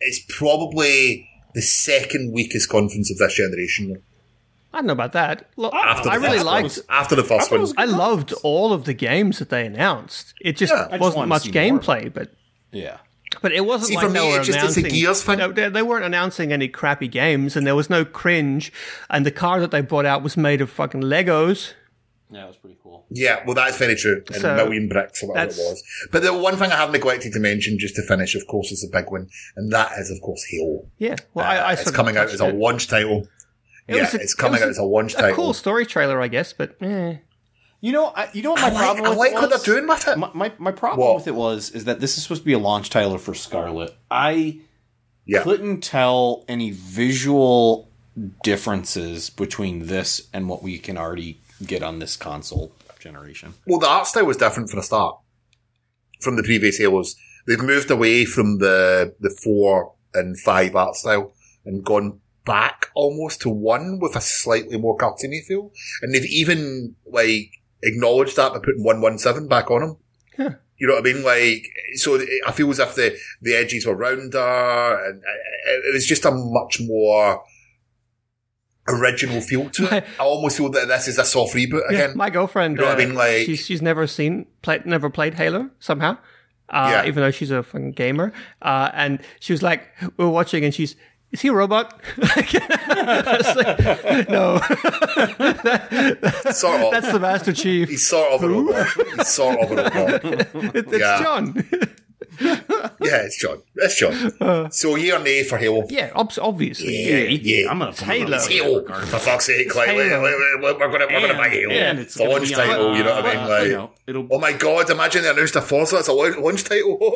It's 0.01 0.26
probably 0.30 1.30
the 1.53 1.62
second 1.62 2.32
weakest 2.34 2.70
conference 2.70 3.12
of 3.12 3.18
this 3.18 3.36
generation. 3.36 4.01
I 4.74 4.78
don't 4.78 4.88
know 4.88 4.93
about 4.93 5.14
that. 5.14 5.49
Look, 5.57 5.74
After 5.74 6.03
the 6.05 6.12
I 6.12 6.16
really 6.16 6.38
first 6.38 6.45
liked. 6.45 6.78
one. 6.78 6.86
after 6.89 7.16
the 7.16 7.24
first 7.24 7.51
one. 7.51 7.68
I 7.78 7.86
loved 7.86 8.34
all 8.43 8.72
of 8.72 8.86
the 8.86 8.93
games 8.93 9.39
that 9.39 9.49
they 9.49 9.66
announced. 9.66 10.34
It 10.41 10.57
just 10.57 10.72
Yeah. 10.72 10.95
Wasn't 10.97 11.01
wanted 11.01 11.22
to 11.22 11.26
much 11.26 11.41
see 11.43 11.51
gameplay, 11.51 12.14
but 12.14 12.32
Yeah. 12.72 12.97
but 13.41 13.51
it 13.51 13.65
wasn't 13.65 13.89
See, 13.89 13.95
like 13.95 14.07
for 14.07 14.11
they 14.11 14.20
me, 14.20 14.32
were 14.32 14.38
it's 14.39 14.47
just- 14.47 14.57
it's 14.63 14.78
a 14.78 14.80
announcing. 14.80 14.99
Gears 14.99 15.24
thing. 15.24 15.38
No, 15.39 15.51
they, 15.51 15.70
they 15.70 15.82
weren't 15.82 16.05
announcing 16.05 16.51
any 16.51 16.67
crappy 16.67 17.07
games, 17.07 17.55
and 17.55 17.65
there 17.67 17.76
was 17.76 17.89
no 17.89 18.03
cringe. 18.05 18.72
And 19.09 19.26
the 19.26 19.32
car 19.32 19.59
that 19.59 19.72
they 19.72 19.82
brought 19.82 20.05
out 20.05 20.24
was 20.24 20.36
made 20.38 20.61
of 20.61 20.70
fucking 20.70 21.01
Legos. 21.01 21.74
Yeah, 22.32 22.43
it 22.43 22.47
was 22.47 22.57
pretty 22.57 22.78
cool. 22.84 23.05
Yeah, 23.09 23.43
well, 23.45 23.55
that's 23.55 23.78
very 23.78 23.95
true. 23.95 24.22
And 24.28 24.36
So, 24.41 24.53
a 24.53 24.55
million 24.55 24.88
bricks 24.88 25.24
or 25.24 25.30
whatever 25.30 25.51
it 25.51 25.57
was. 25.57 25.82
But 26.11 26.22
the 26.22 26.32
one 26.32 26.57
thing 26.57 26.72
I 26.72 26.76
have 26.76 26.91
neglected 26.91 27.34
to 27.34 27.39
mention, 27.39 27.80
just 27.80 27.95
to 27.95 28.03
finish, 28.03 28.36
of 28.36 28.45
course, 28.45 28.72
is 28.72 28.82
the 28.82 28.89
big 28.95 29.09
one, 29.11 29.30
and 29.55 29.72
that 29.72 29.91
is, 29.97 30.11
of 30.11 30.22
course, 30.22 30.43
Halo. 30.49 30.86
Yeah, 30.99 31.15
well, 31.34 31.45
I, 31.45 31.55
I 31.55 31.74
Uh, 31.74 31.76
sort 31.76 31.80
it's 31.82 31.89
of 31.89 31.95
coming 31.95 32.17
You 37.82 37.94
know, 37.94 38.08
I, 38.08 38.30
you 38.34 38.42
know 38.44 38.52
what 38.52 38.62
my 38.62 38.68
I 38.68 38.72
like, 38.72 38.84
problem 38.84 39.06
I 39.06 39.10
with 39.10 39.18
like 39.18 39.32
it 39.32 39.36
what 39.36 39.52
was? 39.52 39.64
they're 39.64 39.76
doing 39.76 39.88
with 39.88 40.08
it. 40.08 40.18
My, 40.18 40.32
my, 40.34 40.52
my 40.58 40.72
problem 40.72 41.08
What? 41.08 41.16
with 41.16 41.28
it 41.28 41.36
was 41.36 41.72
is 41.72 41.86
that 41.86 42.00
this 42.02 42.18
is 42.18 42.24
supposed 42.24 42.42
to 42.42 42.46
be 42.46 42.54
a 42.54 42.60
launch 42.60 42.90
title 42.90 43.18
for 43.18 43.34
Scarlet. 43.34 43.96
I 44.12 44.60
yeah. 45.26 45.44
couldn't 45.44 45.82
tell 45.82 46.44
any 46.48 46.72
visual 46.72 47.90
differences 48.44 49.30
between 49.30 49.88
this 49.88 50.28
and 50.34 50.50
what 50.50 50.62
we 50.62 50.78
can 50.78 50.98
already 50.98 51.40
get 51.66 51.82
on 51.84 52.00
this 52.00 52.18
console 52.18 52.74
generation. 53.00 53.54
Well, 53.66 53.80
the 53.80 53.88
art 53.88 54.08
style 54.08 54.26
was 54.26 54.38
different 54.38 54.70
from 54.70 54.80
the 54.80 54.84
start 54.84 55.18
from 56.20 56.36
the 56.36 56.44
previous 56.44 56.78
Halos. 56.78 57.16
They've 57.48 57.62
moved 57.62 57.90
away 57.90 58.26
from 58.26 58.58
the 58.60 59.16
the 59.20 59.30
four 59.30 59.94
and 60.14 60.38
five 60.40 60.76
art 60.76 60.96
style 60.96 61.34
and 61.66 61.84
gone 61.84 62.20
back 62.46 62.88
almost 62.94 63.42
to 63.42 63.50
one 63.50 64.00
with 64.00 64.16
a 64.16 64.22
slightly 64.22 64.78
more 64.78 64.98
cartoony 64.98 65.44
feel. 65.46 65.72
And 66.02 66.14
they've 66.14 66.26
even 66.26 66.96
like 67.06 67.52
acknowledged 67.84 68.36
that 68.36 68.54
by 68.54 68.60
putting 68.60 68.84
one 68.84 69.02
one 69.02 69.18
seven 69.18 69.48
back 69.48 69.70
on 69.72 69.82
them. 69.82 69.98
Yeah, 70.38 70.54
you 70.78 70.88
know 70.88 70.94
what 70.96 71.08
I 71.08 71.14
mean? 71.14 71.24
Like, 71.24 71.66
so 71.96 72.20
I 72.48 72.52
feel 72.52 72.70
as 72.72 72.80
if 72.80 72.96
the 72.96 73.18
the 73.42 73.56
edges 73.56 73.86
were 73.86 73.96
rounder, 73.96 74.40
and 75.06 75.22
it 75.22 75.86
it 75.90 75.94
was 75.94 76.06
just 76.06 76.26
a 76.26 76.32
much 76.32 76.80
more 76.82 77.44
original 78.88 79.40
feel 79.42 79.70
to 79.70 79.98
it. 79.98 80.04
I 80.20 80.24
almost 80.24 80.58
feel 80.58 80.70
that 80.70 80.88
this 80.88 81.08
is 81.08 81.20
a 81.20 81.26
soft 81.26 81.54
reboot 81.54 81.82
Yeah, 81.92 81.98
again. 82.06 82.18
my 82.18 82.30
girlfriend, 82.32 82.78
You 82.78 82.82
know 82.84 82.90
what 82.90 83.00
I 83.00 83.04
uh, 83.04 83.08
mean? 83.08 83.16
Like- 83.16 83.46
she's 83.46 83.66
she's 83.66 83.82
never 83.82 84.08
seen, 84.08 84.48
played, 84.64 84.86
never 84.86 85.10
played 85.10 85.36
Halo 85.36 85.70
somehow. 85.80 86.18
Uh, 86.70 86.90
Yeah. 86.92 87.08
even 87.08 87.22
though 87.24 87.32
she's 87.32 87.52
a 87.52 87.62
fucking 87.64 87.92
gamer, 87.94 88.32
uh, 88.62 88.90
and 88.94 89.22
she 89.40 89.54
was 89.54 89.62
like, 89.64 89.88
we 90.18 90.26
are 90.26 90.30
watching, 90.30 90.64
and 90.64 90.74
she's, 90.74 90.96
is 91.32 91.42
he 91.42 91.48
a 91.50 91.54
robot? 91.54 92.00
Like, 92.18 92.54
no, 94.30 94.60
sort 96.52 96.82
of. 96.82 96.92
that's 96.92 97.12
the 97.12 97.20
Master 97.22 97.54
Chief. 97.54 97.90
He's 97.90 98.06
sort 98.08 98.32
of 98.34 98.44
a 98.44 98.50
robot. 98.50 98.88
He's 99.18 99.28
sort 99.28 99.60
of 99.60 99.72
a 99.72 99.76
robot. 99.76 100.26
It- 100.26 100.48
it's 100.76 100.98
yeah. 101.00 101.22
John. 101.22 101.64
Yeah, 103.02 103.24
it's 103.24 103.40
John. 103.40 103.62
It's 103.76 103.96
John. 103.98 104.72
So 104.72 104.96
yeah 104.96 105.16
or 105.16 105.24
nay 105.24 105.44
for 105.44 105.58
Halo? 105.58 105.86
yeah, 105.90 106.12
ob- 106.16 106.32
obviously. 106.42 107.08
Yeah, 107.08 107.18
yeah. 107.30 107.70
I'm 107.72 107.80
gonna 107.80 107.92
It's 107.92 108.02
Halo. 108.02 108.36
It's 108.36 108.48
Halo. 108.48 108.86
For 108.86 109.20
fuck's 109.20 109.46
sake, 109.46 109.74
like, 109.74 109.88
Halo. 109.90 110.22
we- 110.22 110.28
we- 110.28 110.56
we- 110.58 110.74
we're 110.74 110.92
gonna 110.92 111.08
we're 111.08 111.34
buy 111.38 111.50
Halo. 111.50 111.72
And 111.74 112.00
it's 112.00 112.16
it's 112.18 112.26
a 112.26 112.30
launch 112.30 112.52
on, 112.54 112.68
title. 112.68 112.96
you 112.98 113.04
know 113.04 113.16
what 113.16 113.26
I 113.26 113.34
mean? 113.34 113.44
uh, 113.44 113.48
Like, 113.50 113.98
you 114.08 114.14
know, 114.14 114.28
oh 114.32 114.40
my 114.40 114.52
god! 114.54 114.90
Imagine 114.90 115.24
they 115.24 115.30
announced 115.30 115.56
a 115.56 115.62
Forza. 115.62 115.98
It's 116.00 116.08
a 116.10 116.14
launch 116.14 116.64
title. 116.66 116.98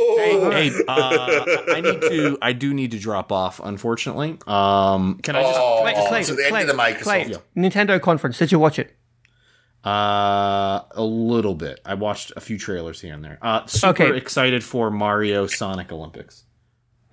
Hey, 0.53 0.71
uh, 0.87 1.45
I 1.67 1.81
need 1.81 2.01
to. 2.01 2.37
I 2.41 2.53
do 2.53 2.73
need 2.73 2.91
to 2.91 2.99
drop 2.99 3.31
off. 3.31 3.59
Unfortunately, 3.63 4.37
um, 4.47 5.19
can 5.21 5.35
I 5.35 5.41
just? 5.43 5.59
Oh, 5.59 5.79
Clay, 5.81 5.93
Clay, 6.07 6.23
so 6.23 6.35
the 6.35 6.43
end 6.45 6.51
Clay, 6.51 6.61
of 6.61 6.67
the 6.67 6.73
Microsoft. 6.73 7.01
Clay, 7.01 7.33
Nintendo 7.57 7.99
conference. 8.01 8.37
Did 8.37 8.51
you 8.51 8.59
watch 8.59 8.79
it? 8.79 8.95
Uh, 9.85 10.81
a 10.91 11.03
little 11.03 11.55
bit. 11.55 11.81
I 11.85 11.95
watched 11.95 12.31
a 12.37 12.41
few 12.41 12.57
trailers 12.57 13.01
here 13.01 13.13
and 13.13 13.23
there. 13.23 13.37
Uh, 13.41 13.65
super 13.65 14.03
Okay. 14.03 14.17
excited 14.17 14.63
for 14.63 14.89
Mario 14.89 15.45
Sonic 15.47 15.91
Olympics. 15.91 16.45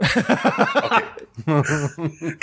Can 0.00 0.22
I 0.26 1.10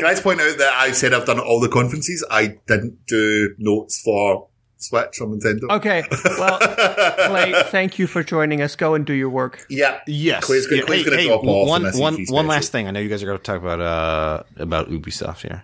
just 0.02 0.24
point 0.24 0.42
out 0.42 0.58
that 0.58 0.74
I 0.78 0.92
said 0.92 1.14
I've 1.14 1.26
done 1.26 1.40
all 1.40 1.60
the 1.60 1.70
conferences. 1.70 2.24
I 2.30 2.58
didn't 2.68 3.06
do 3.08 3.56
notes 3.58 4.02
for 4.02 4.48
Switch 4.78 5.16
from 5.18 5.40
Nintendo. 5.40 5.72
Okay. 5.78 6.04
Well, 6.38 6.60
Clay, 7.30 7.64
thank 7.68 7.98
you 7.98 8.06
for 8.06 8.22
joining 8.24 8.62
us. 8.62 8.76
Go 8.76 8.94
and 8.94 9.06
do 9.06 9.14
your 9.14 9.30
work. 9.30 9.66
Yeah. 9.70 10.00
Yes. 10.08 10.44
Clay's 10.46 10.68
gonna- 10.68 10.82
Yeah, 10.82 10.86
Clay's 10.86 11.04
hey, 11.04 11.10
gonna 11.10 11.22
hey, 11.22 11.28
drop 11.28 11.44
off 11.46 11.68
one, 11.68 11.86
in 11.86 11.98
one, 12.00 12.14
E3 12.16 12.18
one 12.18 12.26
special. 12.28 12.44
last 12.46 12.72
thing. 12.72 12.88
I 12.88 12.92
know 12.92 13.00
you 13.00 13.10
guys 13.10 13.24
are 13.24 13.26
going 13.26 13.38
to 13.40 13.44
talk 13.44 13.60
about 13.62 13.82
uh 13.82 14.44
about 14.58 14.90
Ubisoft 14.90 15.42
here. 15.42 15.64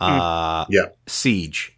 Uh, 0.00 0.66
Yeah. 0.68 0.86
Siege. 1.06 1.73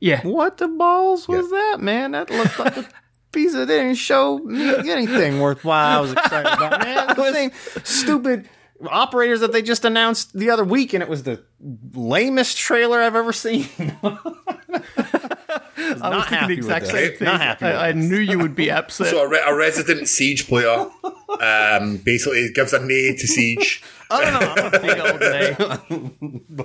Yeah. 0.00 0.20
What 0.26 0.58
the 0.58 0.68
balls 0.68 1.26
was 1.28 1.50
that, 1.50 1.78
man? 1.80 2.12
That 2.12 2.30
looked 2.30 2.58
like 2.58 2.76
a 2.76 2.88
piece 3.32 3.54
of. 3.54 3.68
Didn't 3.68 3.94
show 3.94 4.38
me 4.38 4.90
anything 4.90 5.40
worthwhile. 5.40 5.98
I 5.98 6.00
was 6.00 6.12
excited 6.12 6.52
about, 6.52 6.82
man. 6.84 7.06
The 7.16 7.32
same 7.32 7.50
stupid 7.84 8.48
operators 8.88 9.40
that 9.40 9.52
they 9.52 9.62
just 9.62 9.84
announced 9.84 10.36
the 10.36 10.50
other 10.50 10.64
week, 10.64 10.92
and 10.92 11.02
it 11.02 11.08
was 11.08 11.22
the 11.22 11.42
lamest 11.94 12.58
trailer 12.58 13.00
I've 13.00 13.14
ever 13.16 13.32
seen. 13.32 13.68
I 16.02 16.16
was 16.16 16.26
thinking 16.26 16.48
the 16.48 16.54
exact 16.54 16.86
same 16.86 16.94
that. 17.10 17.18
thing. 17.18 17.26
Not 17.26 17.40
happy 17.40 17.66
I, 17.66 17.88
I 17.88 17.92
knew 17.92 18.18
you 18.18 18.38
would 18.38 18.54
be 18.54 18.70
upset. 18.70 19.08
So 19.08 19.22
a, 19.22 19.28
re- 19.28 19.42
a 19.46 19.54
resident 19.54 20.08
Siege 20.08 20.46
player 20.48 20.86
um, 21.40 21.98
basically 21.98 22.50
gives 22.52 22.72
a 22.72 22.80
nay 22.84 23.14
to 23.16 23.26
Siege. 23.26 23.82
I 24.10 24.24
don't 24.24 24.32
know. 24.34 24.54
I'm 24.56 24.66
a 24.66 24.78
big 24.80 24.98
old 25.00 25.20
nay. 25.20 26.64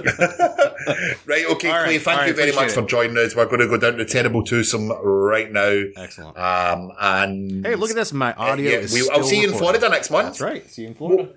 Right, 1.26 1.44
okay, 1.50 1.70
All 1.70 1.84
Clay, 1.84 1.98
thank 1.98 2.20
all 2.20 2.26
you 2.26 2.32
very 2.34 2.50
much 2.52 2.70
appreciate 2.70 2.82
for 2.82 2.88
joining 2.88 3.18
us. 3.18 3.36
We're 3.36 3.44
going 3.46 3.60
to 3.60 3.68
go 3.68 3.76
down 3.76 3.96
to 3.98 4.04
Terrible 4.04 4.42
Twosome 4.42 4.90
right 5.02 5.50
now. 5.52 5.82
Excellent. 5.96 6.36
Um, 6.38 6.90
and 6.98 7.64
Hey, 7.66 7.74
look 7.76 7.90
at 7.90 7.96
this. 7.96 8.12
My 8.12 8.32
audio 8.34 8.70
yeah, 8.70 8.78
is. 8.78 8.92
we- 8.92 9.00
I'll 9.10 9.16
still 9.22 9.24
see 9.24 9.40
you 9.42 9.52
in. 9.52 9.58
Florida 9.58 9.88
next 9.88 10.10
month. 10.10 10.26
That's 10.28 10.40
right. 10.40 10.68
See 10.70 10.82
you 10.82 10.88
in 10.88 10.94
Florida. 10.94 11.32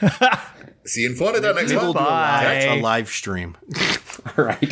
See 0.84 1.02
you 1.02 1.10
in 1.10 1.16
Florida 1.16 1.52
next 1.54 1.70
Maybe 1.70 1.76
we'll 1.76 1.92
month. 1.94 2.06
a 2.06 2.10
live, 2.10 2.68
Bye. 2.68 2.74
a 2.74 2.80
live 2.80 3.08
stream. 3.08 3.56
All 4.38 4.44
right. 4.44 4.68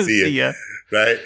See 0.00 0.18
you. 0.18 0.24
See 0.24 0.30
ya. 0.38 0.52
Right. 0.92 1.18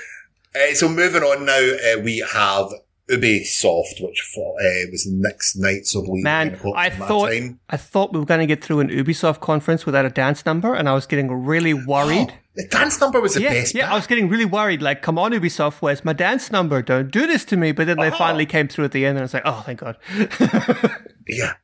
Uh, 0.55 0.75
so 0.75 0.89
moving 0.89 1.23
on 1.23 1.47
now, 1.47 1.53
uh, 1.59 2.01
we 2.03 2.19
have 2.33 2.67
Ubisoft, 3.13 4.01
which 4.01 4.33
uh, 4.37 4.91
was 4.91 5.07
next 5.07 5.57
night, 5.57 5.87
so 5.87 6.03
I 6.03 6.07
believe. 6.07 6.25
Man, 6.25 6.61
I 6.75 6.91
thought. 6.91 7.31
I 7.71 7.77
thought 7.77 8.13
we 8.13 8.19
were 8.21 8.25
going 8.27 8.41
to 8.41 8.47
get 8.47 8.63
through 8.65 8.81
an 8.81 8.89
Ubisoft 8.89 9.41
conference 9.41 9.85
without 9.87 10.05
a 10.05 10.11
dance 10.11 10.45
number, 10.47 10.75
and 10.75 10.89
I 10.89 10.95
was 10.95 11.07
getting 11.07 11.31
really 11.33 11.75
worried. 11.95 12.33
The 12.55 12.67
dance 12.69 13.01
number 13.01 13.21
was 13.21 13.35
the 13.35 13.43
yeah, 13.43 13.49
best. 13.55 13.75
yeah, 13.75 13.91
I 13.91 13.95
was 13.95 14.07
getting 14.07 14.29
really 14.29 14.45
worried. 14.45 14.83
Like, 14.83 15.01
come 15.03 15.19
on, 15.19 15.33
Ubisoft, 15.33 15.77
where's 15.81 16.05
my 16.05 16.13
dance 16.13 16.51
number? 16.53 16.83
Don't 16.83 17.11
do 17.11 17.27
this 17.27 17.45
to 17.47 17.57
me. 17.57 17.73
But 17.73 17.87
then 17.87 17.97
they 17.99 18.11
Oh. 18.11 18.17
finally 18.17 18.45
came 18.47 18.69
through 18.69 18.85
at 18.87 18.93
the 18.93 19.07
end, 19.07 19.17
and 19.17 19.21
I 19.21 19.23
was 19.23 19.35
like, 19.35 19.43
oh, 19.47 19.63
thank 19.65 19.81
God. 19.81 19.97
Yeah. 21.29 21.55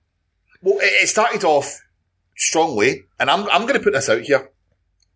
Well, 0.62 0.78
it, 0.78 1.02
it 1.02 1.08
started 1.08 1.44
off 1.44 1.80
strongly, 2.36 3.04
and 3.18 3.28
I'm 3.30 3.48
I'm 3.50 3.62
going 3.62 3.74
to 3.74 3.80
put 3.80 3.92
this 3.92 4.08
out 4.08 4.20
here. 4.22 4.50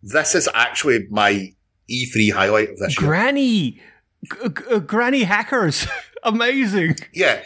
This 0.03 0.35
is 0.35 0.49
actually 0.53 1.07
my 1.09 1.53
E3 1.89 2.33
highlight 2.33 2.69
of 2.71 2.77
this 2.77 2.99
year. 2.99 3.07
Granny, 3.07 3.81
G- 4.25 4.49
g- 4.49 4.63
uh, 4.69 4.79
Granny 4.79 5.23
hackers, 5.23 5.87
amazing. 6.23 6.95
Yeah. 7.13 7.43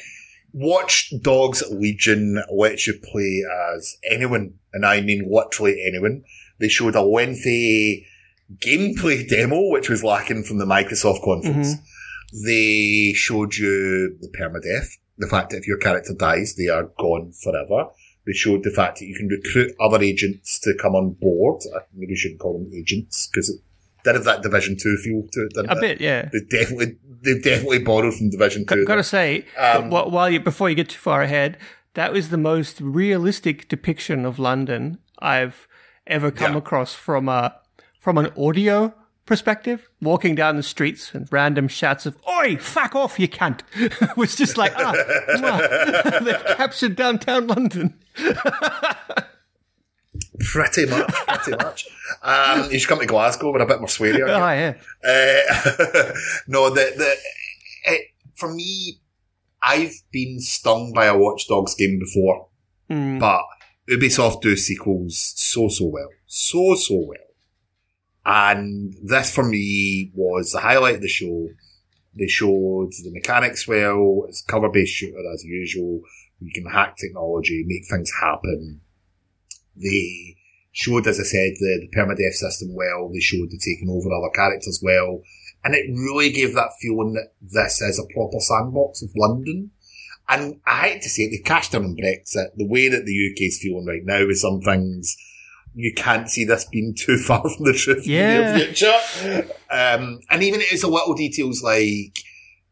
Watch 0.54 1.14
Dogs 1.22 1.64
Legion 1.70 2.42
lets 2.52 2.88
you 2.88 2.94
play 3.04 3.44
as 3.76 3.98
anyone, 4.10 4.54
and 4.74 4.86
I 4.86 5.02
mean 5.02 5.30
literally 5.30 5.84
anyone. 5.86 6.24
They 6.60 6.70
showed 6.70 6.96
a 6.96 7.02
lengthy 7.02 8.08
gameplay 8.56 9.28
demo, 9.28 9.70
which 9.70 9.90
was 9.90 10.04
lacking 10.04 10.44
from 10.44 10.58
the 10.58 10.66
Microsoft 10.66 11.24
conference. 11.24 11.76
Mm-hmm. 11.76 12.46
They 12.46 13.14
showed 13.14 13.56
you 13.56 14.18
the 14.20 14.30
permadeath 14.30 14.98
the 15.18 15.28
fact 15.28 15.50
that 15.50 15.58
if 15.58 15.68
your 15.68 15.78
character 15.78 16.14
dies, 16.14 16.56
they 16.56 16.68
are 16.68 16.92
gone 16.98 17.32
forever. 17.32 17.90
They 18.26 18.34
showed 18.34 18.64
the 18.64 18.72
fact 18.72 19.00
that 19.00 19.06
you 19.06 19.16
can 19.16 19.28
recruit 19.28 19.74
other 19.80 20.02
agents 20.02 20.60
to 20.60 20.76
come 20.80 20.96
on 20.96 21.12
board. 21.12 21.62
I 21.76 21.80
maybe 21.94 22.16
shouldn't 22.16 22.40
call 22.40 22.60
them 22.60 22.72
agents 22.74 23.28
because 23.28 23.50
it 23.50 23.62
did 24.08 24.16
have 24.16 24.24
that 24.26 24.42
Division 24.42 24.78
Two 24.82 24.98
feel 24.98 25.22
to 25.32 25.42
it. 25.46 25.54
Didn't 25.54 25.72
A 25.72 25.78
it? 25.78 25.82
bit, 25.82 26.02
yeah. 26.02 26.30
They 26.32 26.40
definitely, 26.50 26.98
they've 27.22 27.44
definitely 27.44 27.80
borrowed 27.80 28.14
from 28.16 28.30
Division 28.30 28.66
Two. 28.66 28.86
Got 28.86 28.96
to 28.96 29.04
say, 29.04 29.46
Um, 29.58 29.90
wh- 29.90 30.12
while 30.12 30.30
you 30.30 30.40
before 30.40 30.70
you 30.70 30.76
get 30.76 30.90
too 30.90 30.98
far 31.00 31.22
ahead, 31.22 31.58
that 31.94 32.12
was 32.14 32.30
the 32.30 32.38
most 32.38 32.80
realistic 32.82 33.68
depiction 33.68 34.26
of 34.26 34.40
London 34.40 34.98
I've 35.20 35.68
ever 36.06 36.32
come 36.32 36.54
Yeah. 36.54 36.58
across 36.60 36.94
from 36.94 37.28
a 37.30 37.56
from 38.00 38.18
an 38.18 38.32
audio 38.38 38.94
perspective. 39.26 39.90
Walking 40.02 40.36
down 40.36 40.56
the 40.56 40.64
streets 40.64 41.14
and 41.14 41.28
random 41.32 41.68
shouts 41.68 42.06
of 42.06 42.16
"Oi, 42.30 42.56
fuck 42.58 42.96
off, 42.96 43.20
you 43.20 43.28
cunt!" 43.28 43.62
was 44.18 44.36
just 44.36 44.58
like, 44.58 44.74
ah, 44.78 44.94
they've 46.24 46.56
captured 46.56 46.96
downtown 46.96 47.48
London. 47.48 47.96
Pretty 50.40 50.86
much, 50.86 51.08
pretty 51.28 51.64
much. 51.64 51.88
Um, 52.22 52.70
you 52.72 52.80
should 52.80 52.90
come 52.90 53.00
to 53.00 53.06
Glasgow 53.06 53.52
with 53.52 53.62
a 53.62 53.66
bit 53.66 53.80
more 53.80 53.88
sweary. 53.88 54.22
Oh 54.22 54.28
yeah, 54.28 54.74
Uh, 55.04 56.14
no, 56.48 56.70
the 56.70 56.94
the 56.96 57.16
it, 57.86 58.02
for 58.36 58.54
me, 58.54 59.00
I've 59.64 60.02
been 60.12 60.40
stung 60.40 60.94
by 60.94 61.06
a 61.06 61.18
Watch 61.18 61.48
Dogs 61.48 61.74
game 61.76 62.00
before, 62.00 62.48
Mm. 62.90 63.20
but 63.20 63.42
Ubisoft 63.90 64.42
do 64.42 64.56
sequels 64.56 65.18
so 65.36 65.68
so 65.70 65.86
well, 65.86 66.10
so 66.26 66.76
so 66.76 66.96
well, 67.08 67.18
and 68.26 68.94
this 69.04 69.34
for 69.34 69.44
me 69.44 70.12
was 70.14 70.52
the 70.52 70.60
highlight 70.60 70.96
of 70.96 71.02
the 71.02 71.08
show. 71.08 71.50
They 72.18 72.28
showed 72.28 72.92
the 73.04 73.12
mechanics 73.14 73.68
well. 73.68 74.26
It's 74.28 74.42
cover 74.42 74.70
based 74.70 74.94
shooter 74.94 75.20
as 75.34 75.44
usual. 75.44 76.02
You 76.40 76.52
can 76.52 76.66
hack 76.66 76.98
technology, 76.98 77.64
make 77.68 77.88
things 77.90 78.12
happen. 78.22 78.82
They 79.82 80.36
showed, 80.72 81.08
as 81.08 81.20
I 81.20 81.24
said, 81.24 81.54
the, 81.60 81.88
the 81.90 81.98
permadeath 81.98 82.34
system 82.34 82.74
well. 82.74 83.10
They 83.14 83.20
showed 83.20 83.50
the 83.50 83.58
taking 83.60 83.90
over 83.90 84.14
other 84.14 84.30
characters 84.34 84.80
well. 84.84 85.22
And 85.64 85.74
it 85.76 85.90
really 85.90 86.30
gave 86.30 86.54
that 86.56 86.70
feeling 86.82 87.14
that 87.14 87.34
this 87.42 87.82
is 87.82 88.00
a 88.00 88.14
proper 88.14 88.40
sandbox 88.40 89.02
of 89.02 89.10
London. 89.16 89.72
And 90.30 90.60
I 90.66 90.90
hate 90.90 91.02
to 91.04 91.10
say 91.10 91.24
it, 91.24 91.32
they 91.32 91.38
cashed 91.44 91.74
in 91.74 91.84
on 91.84 91.96
Brexit. 91.96 92.50
The 92.56 92.68
way 92.68 92.90
that 92.90 93.06
the 93.06 93.32
UK 93.32 93.42
is 93.48 93.60
feeling 93.62 93.86
right 93.86 94.04
now 94.04 94.26
with 94.28 94.38
some 94.38 94.62
things, 94.62 95.16
you 95.74 95.94
can't 95.94 96.30
see 96.30 96.44
this 96.46 96.66
being 96.66 96.94
too 96.98 97.18
far 97.28 97.42
from 97.42 97.66
the 97.66 97.74
truth 97.74 98.06
Yeah. 98.06 98.40
in 98.40 98.46
the 98.54 98.58
near 98.58 98.66
future. 98.74 99.48
Um, 99.72 100.20
and 100.30 100.44
even 100.44 100.62
it's 100.62 100.84
a 100.84 100.88
little 100.88 101.16
details 101.16 101.64
like 101.64 102.14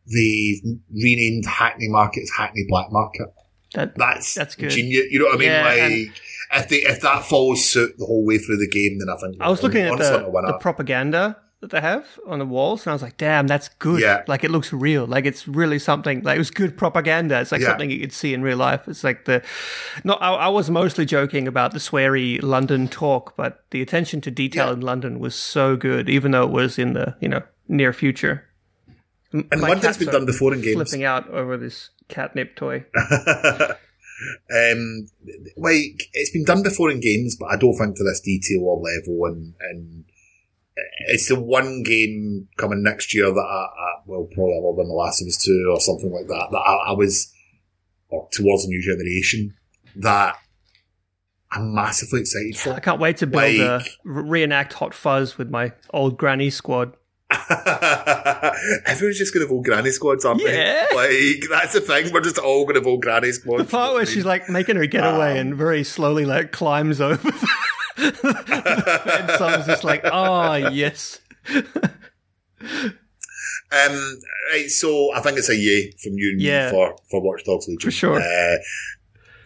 they've 0.07 0.61
renamed 0.93 1.45
Hackney 1.45 1.87
Market 1.89 2.23
as 2.23 2.31
Hackney 2.37 2.65
Black 2.67 2.91
Market. 2.91 3.33
that 3.73 3.95
That's 3.95 4.33
That's 4.35 4.55
good. 4.55 4.69
Genius. 4.69 5.05
You 5.11 5.19
know 5.19 5.25
what 5.25 5.35
I 5.35 5.37
mean? 5.39 5.49
Yeah, 5.49 5.65
like 6.07 6.21
if 6.53 6.69
they 6.69 6.77
if 6.77 7.01
that 7.01 7.25
follows 7.25 7.63
suit 7.67 7.97
the 7.97 8.05
whole 8.05 8.25
way 8.25 8.37
through 8.37 8.57
the 8.57 8.69
game, 8.69 8.99
then 8.99 9.09
I 9.09 9.15
think 9.19 9.41
I 9.41 9.49
was 9.49 9.63
looking 9.63 9.81
at 9.83 9.97
the, 9.97 10.19
the 10.47 10.57
propaganda 10.59 11.37
that 11.61 11.71
they 11.71 11.79
have 11.81 12.05
on 12.27 12.39
the 12.39 12.45
walls, 12.45 12.85
and 12.85 12.91
I 12.91 12.93
was 12.93 13.01
like, 13.01 13.17
"Damn, 13.17 13.47
that's 13.47 13.69
good! 13.69 14.01
Yeah. 14.01 14.23
Like 14.27 14.43
it 14.43 14.51
looks 14.51 14.71
real. 14.73 15.07
Like 15.07 15.25
it's 15.25 15.47
really 15.47 15.79
something. 15.79 16.21
Like 16.21 16.35
it 16.35 16.39
was 16.39 16.51
good 16.51 16.77
propaganda. 16.77 17.39
It's 17.39 17.51
like 17.51 17.61
Yeah. 17.61 17.69
something 17.69 17.89
you 17.89 17.99
could 17.99 18.11
see 18.13 18.33
in 18.33 18.41
real 18.41 18.57
life. 18.57 18.87
It's 18.87 19.03
like 19.03 19.25
the, 19.25 19.41
not. 20.03 20.21
I, 20.21 20.33
I 20.33 20.47
was 20.49 20.69
mostly 20.69 21.05
joking 21.05 21.47
about 21.47 21.71
the 21.71 21.79
sweary 21.79 22.41
London 22.43 22.87
talk, 22.87 23.35
but 23.37 23.63
the 23.71 23.81
attention 23.81 24.21
to 24.21 24.31
detail 24.31 24.67
Yeah. 24.67 24.73
in 24.73 24.81
London 24.81 25.19
was 25.19 25.33
so 25.33 25.75
good, 25.77 26.09
even 26.09 26.31
though 26.31 26.43
it 26.43 26.51
was 26.51 26.77
in 26.77 26.93
the 26.93 27.15
you 27.21 27.29
know 27.29 27.41
near 27.67 27.93
future. 27.93 28.43
And 29.31 29.59
my 29.59 29.75
cats 29.75 29.97
been 29.97 30.07
done 30.09 30.25
before 30.25 30.53
in 30.53 30.61
games. 30.61 30.75
Flipping 30.75 31.03
out 31.03 31.29
over 31.29 31.57
this 31.57 31.89
catnip 32.09 32.55
toy. 32.55 32.85
um, 34.53 35.07
like 35.57 36.09
it's 36.13 36.31
been 36.31 36.45
done 36.45 36.63
before 36.63 36.89
in 36.91 36.99
games, 36.99 37.35
but 37.35 37.47
I 37.47 37.57
don't 37.57 37.75
think 37.77 37.97
to 37.97 38.03
this 38.03 38.21
detail 38.21 38.63
or 38.63 38.79
level. 38.81 39.25
And 39.25 39.53
and 39.59 40.05
it's 41.07 41.27
the 41.29 41.39
one 41.39 41.83
game 41.83 42.47
coming 42.57 42.83
next 42.83 43.13
year 43.13 43.25
that 43.33 43.39
I, 43.39 43.65
I 43.65 43.93
well 44.05 44.27
probably 44.33 44.57
other 44.57 44.77
than 44.77 44.87
The 44.87 44.93
Last 44.93 45.21
of 45.21 45.27
Us 45.27 45.43
Two 45.43 45.69
or 45.73 45.79
something 45.79 46.11
like 46.11 46.27
that 46.27 46.47
that 46.51 46.57
I, 46.57 46.89
I 46.89 46.91
was 46.93 47.31
or 48.09 48.27
towards 48.31 48.65
a 48.65 48.67
new 48.67 48.81
generation 48.81 49.55
that 49.97 50.37
I'm 51.51 51.73
massively 51.73 52.21
excited 52.21 52.57
for. 52.57 52.73
I 52.73 52.79
can't 52.79 52.99
wait 52.99 53.17
to 53.17 53.27
build 53.27 53.43
a 53.43 53.77
Like- 53.77 53.87
re- 54.03 54.23
reenact 54.41 54.73
Hot 54.73 54.93
Fuzz 54.93 55.37
with 55.37 55.49
my 55.49 55.71
old 55.93 56.17
granny 56.17 56.49
squad. 56.49 56.95
Everyone's 58.85 59.17
just 59.17 59.33
going 59.33 59.45
to 59.45 59.53
vote 59.53 59.63
granny 59.63 59.89
squads, 59.91 60.25
aren't 60.25 60.41
Yeah. 60.41 60.85
they? 60.91 60.95
Like, 60.95 61.49
that's 61.49 61.73
the 61.73 61.81
thing. 61.81 62.13
We're 62.13 62.21
just 62.21 62.37
all 62.37 62.63
going 62.65 62.75
to 62.75 62.81
vote 62.81 63.01
granny 63.01 63.31
squads. 63.31 63.63
The 63.65 63.69
part 63.69 63.93
where 63.93 64.05
she's 64.05 64.25
like 64.25 64.47
making 64.49 64.75
her 64.75 64.85
getaway 64.85 65.31
Um, 65.33 65.37
and 65.47 65.55
very 65.55 65.83
slowly 65.83 66.25
like 66.25 66.51
climbs 66.51 67.01
over 67.01 67.17
the, 67.17 67.49
and 67.97 69.31
someone's 69.39 69.65
just 69.65 69.83
like, 69.83 70.01
oh 70.05 70.53
yes. 70.55 71.19
Um, 73.71 74.19
right, 74.51 74.69
so 74.69 75.13
I 75.13 75.19
think 75.21 75.37
it's 75.37 75.49
a 75.49 75.55
yay 75.55 75.91
from 76.01 76.13
you 76.13 76.31
and 76.31 76.41
Yeah. 76.41 76.65
me 76.67 76.71
for, 76.71 76.95
for 77.09 77.21
Watch 77.21 77.43
Dogs 77.45 77.67
Legion. 77.67 77.79
For 77.87 77.91
sure. 77.91 78.21
Uh, 78.21 78.57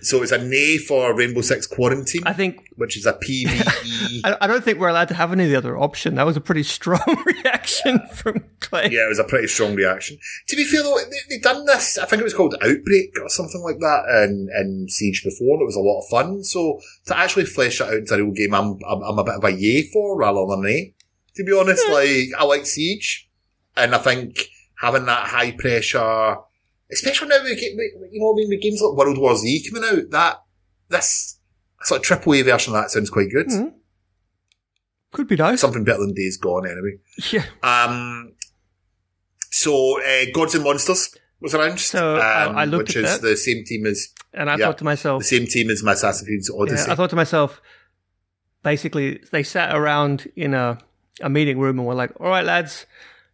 so 0.01 0.21
it's 0.23 0.31
a 0.31 0.37
nay 0.37 0.77
for 0.77 1.13
Rainbow 1.15 1.41
Six 1.41 1.67
Quarantine, 1.67 2.23
I 2.25 2.33
think 2.33 2.69
which 2.75 2.97
is 2.97 3.05
a 3.05 3.13
PvE. 3.13 4.21
I, 4.41 4.47
don't 4.47 4.63
think 4.63 4.79
we're 4.79 4.89
allowed 4.89 5.09
to 5.09 5.13
have 5.13 5.33
any 5.33 5.43
of 5.43 5.49
the 5.49 5.55
other 5.57 5.77
option. 5.77 6.15
That 6.15 6.25
was 6.25 6.37
a 6.37 6.41
pretty 6.41 6.63
strong 6.63 7.01
reaction 7.25 7.99
from 8.13 8.45
Clay. 8.59 8.89
yeah, 8.91 9.05
it 9.05 9.09
was 9.09 9.19
a 9.19 9.23
pretty 9.23 9.47
strong 9.47 9.75
reaction. 9.75 10.17
To 10.47 10.55
be 10.55 10.63
fair 10.63 10.83
though, 10.83 10.97
they, 10.97 11.35
they 11.35 11.39
done 11.39 11.65
this, 11.65 11.97
I 11.97 12.05
think 12.05 12.21
it 12.21 12.23
was 12.23 12.33
called 12.33 12.55
Outbreak 12.61 13.15
or 13.21 13.29
something 13.29 13.61
like 13.61 13.79
that 13.79 14.03
and 14.07 14.49
in 14.49 14.87
Siege 14.89 15.23
before, 15.23 15.55
and 15.55 15.61
it 15.61 15.65
was 15.65 15.75
a 15.75 15.81
lot 15.81 15.99
of 15.99 16.09
fun. 16.09 16.43
So 16.43 16.79
to 17.05 17.17
actually 17.17 17.45
flesh 17.45 17.81
it 17.81 17.87
out 17.87 17.93
into 17.93 18.13
a 18.13 18.17
real 18.17 18.31
game, 18.31 18.53
I'm, 18.53 18.79
I'm, 18.87 19.03
I'm 19.03 19.19
a 19.19 19.23
bit 19.23 19.35
of 19.35 19.43
a 19.43 19.51
yay 19.51 19.83
for 19.83 20.17
rather 20.17 20.45
than 20.47 20.65
an 20.65 20.71
A. 20.71 20.93
To 21.35 21.43
be 21.43 21.57
honest, 21.57 21.87
like, 21.89 22.29
I 22.37 22.43
like 22.43 22.65
Siege, 22.65 23.29
and 23.77 23.95
I 23.95 23.97
think 23.97 24.49
having 24.79 25.05
that 25.05 25.27
high 25.27 25.51
pressure, 25.51 26.37
especially 26.91 27.27
now 27.29 27.43
we 27.43 27.55
get, 27.55 27.73
we- 27.77 28.09
you 28.11 28.19
know, 28.19 28.33
I 28.33 28.35
mean, 28.35 28.49
with 28.49 28.61
games 28.61 28.81
like 28.81 28.97
World 28.97 29.17
War 29.17 29.35
Z 29.35 29.69
coming 29.69 29.89
out, 29.89 30.09
that, 30.11 30.41
this, 30.89 31.37
sort 31.83 31.99
of 31.99 32.05
triple 32.05 32.33
A 32.33 32.41
version 32.41 32.73
of 32.75 32.81
that 32.81 32.91
sounds 32.91 33.09
quite 33.09 33.29
good. 33.31 33.47
Mhm. 33.47 33.73
Could 35.11 35.27
be 35.27 35.35
nice. 35.35 35.61
Something 35.61 35.83
better 35.83 36.01
than 36.01 36.13
Days 36.13 36.37
Gone 36.37 36.65
anyway. 36.67 36.99
Yeah. 37.31 37.45
Um, 37.63 38.33
so, 39.51 40.01
uh, 40.03 40.25
Gods 40.33 40.55
and 40.55 40.63
Monsters 40.63 41.15
was 41.39 41.53
announced. 41.53 41.87
So, 41.87 42.17
I- 42.17 42.45
um, 42.45 42.57
I 42.57 42.65
looked 42.65 42.89
which 42.89 42.97
at 42.97 43.03
is 43.05 43.11
that. 43.21 43.21
the 43.27 43.37
same 43.37 43.63
team 43.65 43.85
as 43.87 44.09
And 44.33 44.49
I 44.49 44.57
Yeah. 44.57 44.65
thought 44.67 44.77
to 44.79 44.83
myself, 44.83 45.21
the 45.23 45.27
same 45.27 45.47
team 45.47 45.71
as 45.71 45.81
my 45.81 45.93
Assassin's 45.93 46.27
Creed 46.27 46.41
yeah, 46.49 46.61
Odyssey. 46.61 46.91
I 46.91 46.95
thought 46.95 47.09
to 47.09 47.15
myself, 47.15 47.59
basically, 48.63 49.21
they 49.31 49.41
sat 49.41 49.75
around 49.75 50.31
in 50.35 50.53
a, 50.53 50.77
a 51.21 51.29
meeting 51.29 51.57
room 51.57 51.79
and 51.79 51.87
were 51.87 51.95
like, 51.95 52.11
all 52.19 52.27
right, 52.27 52.45
lads, 52.45 52.85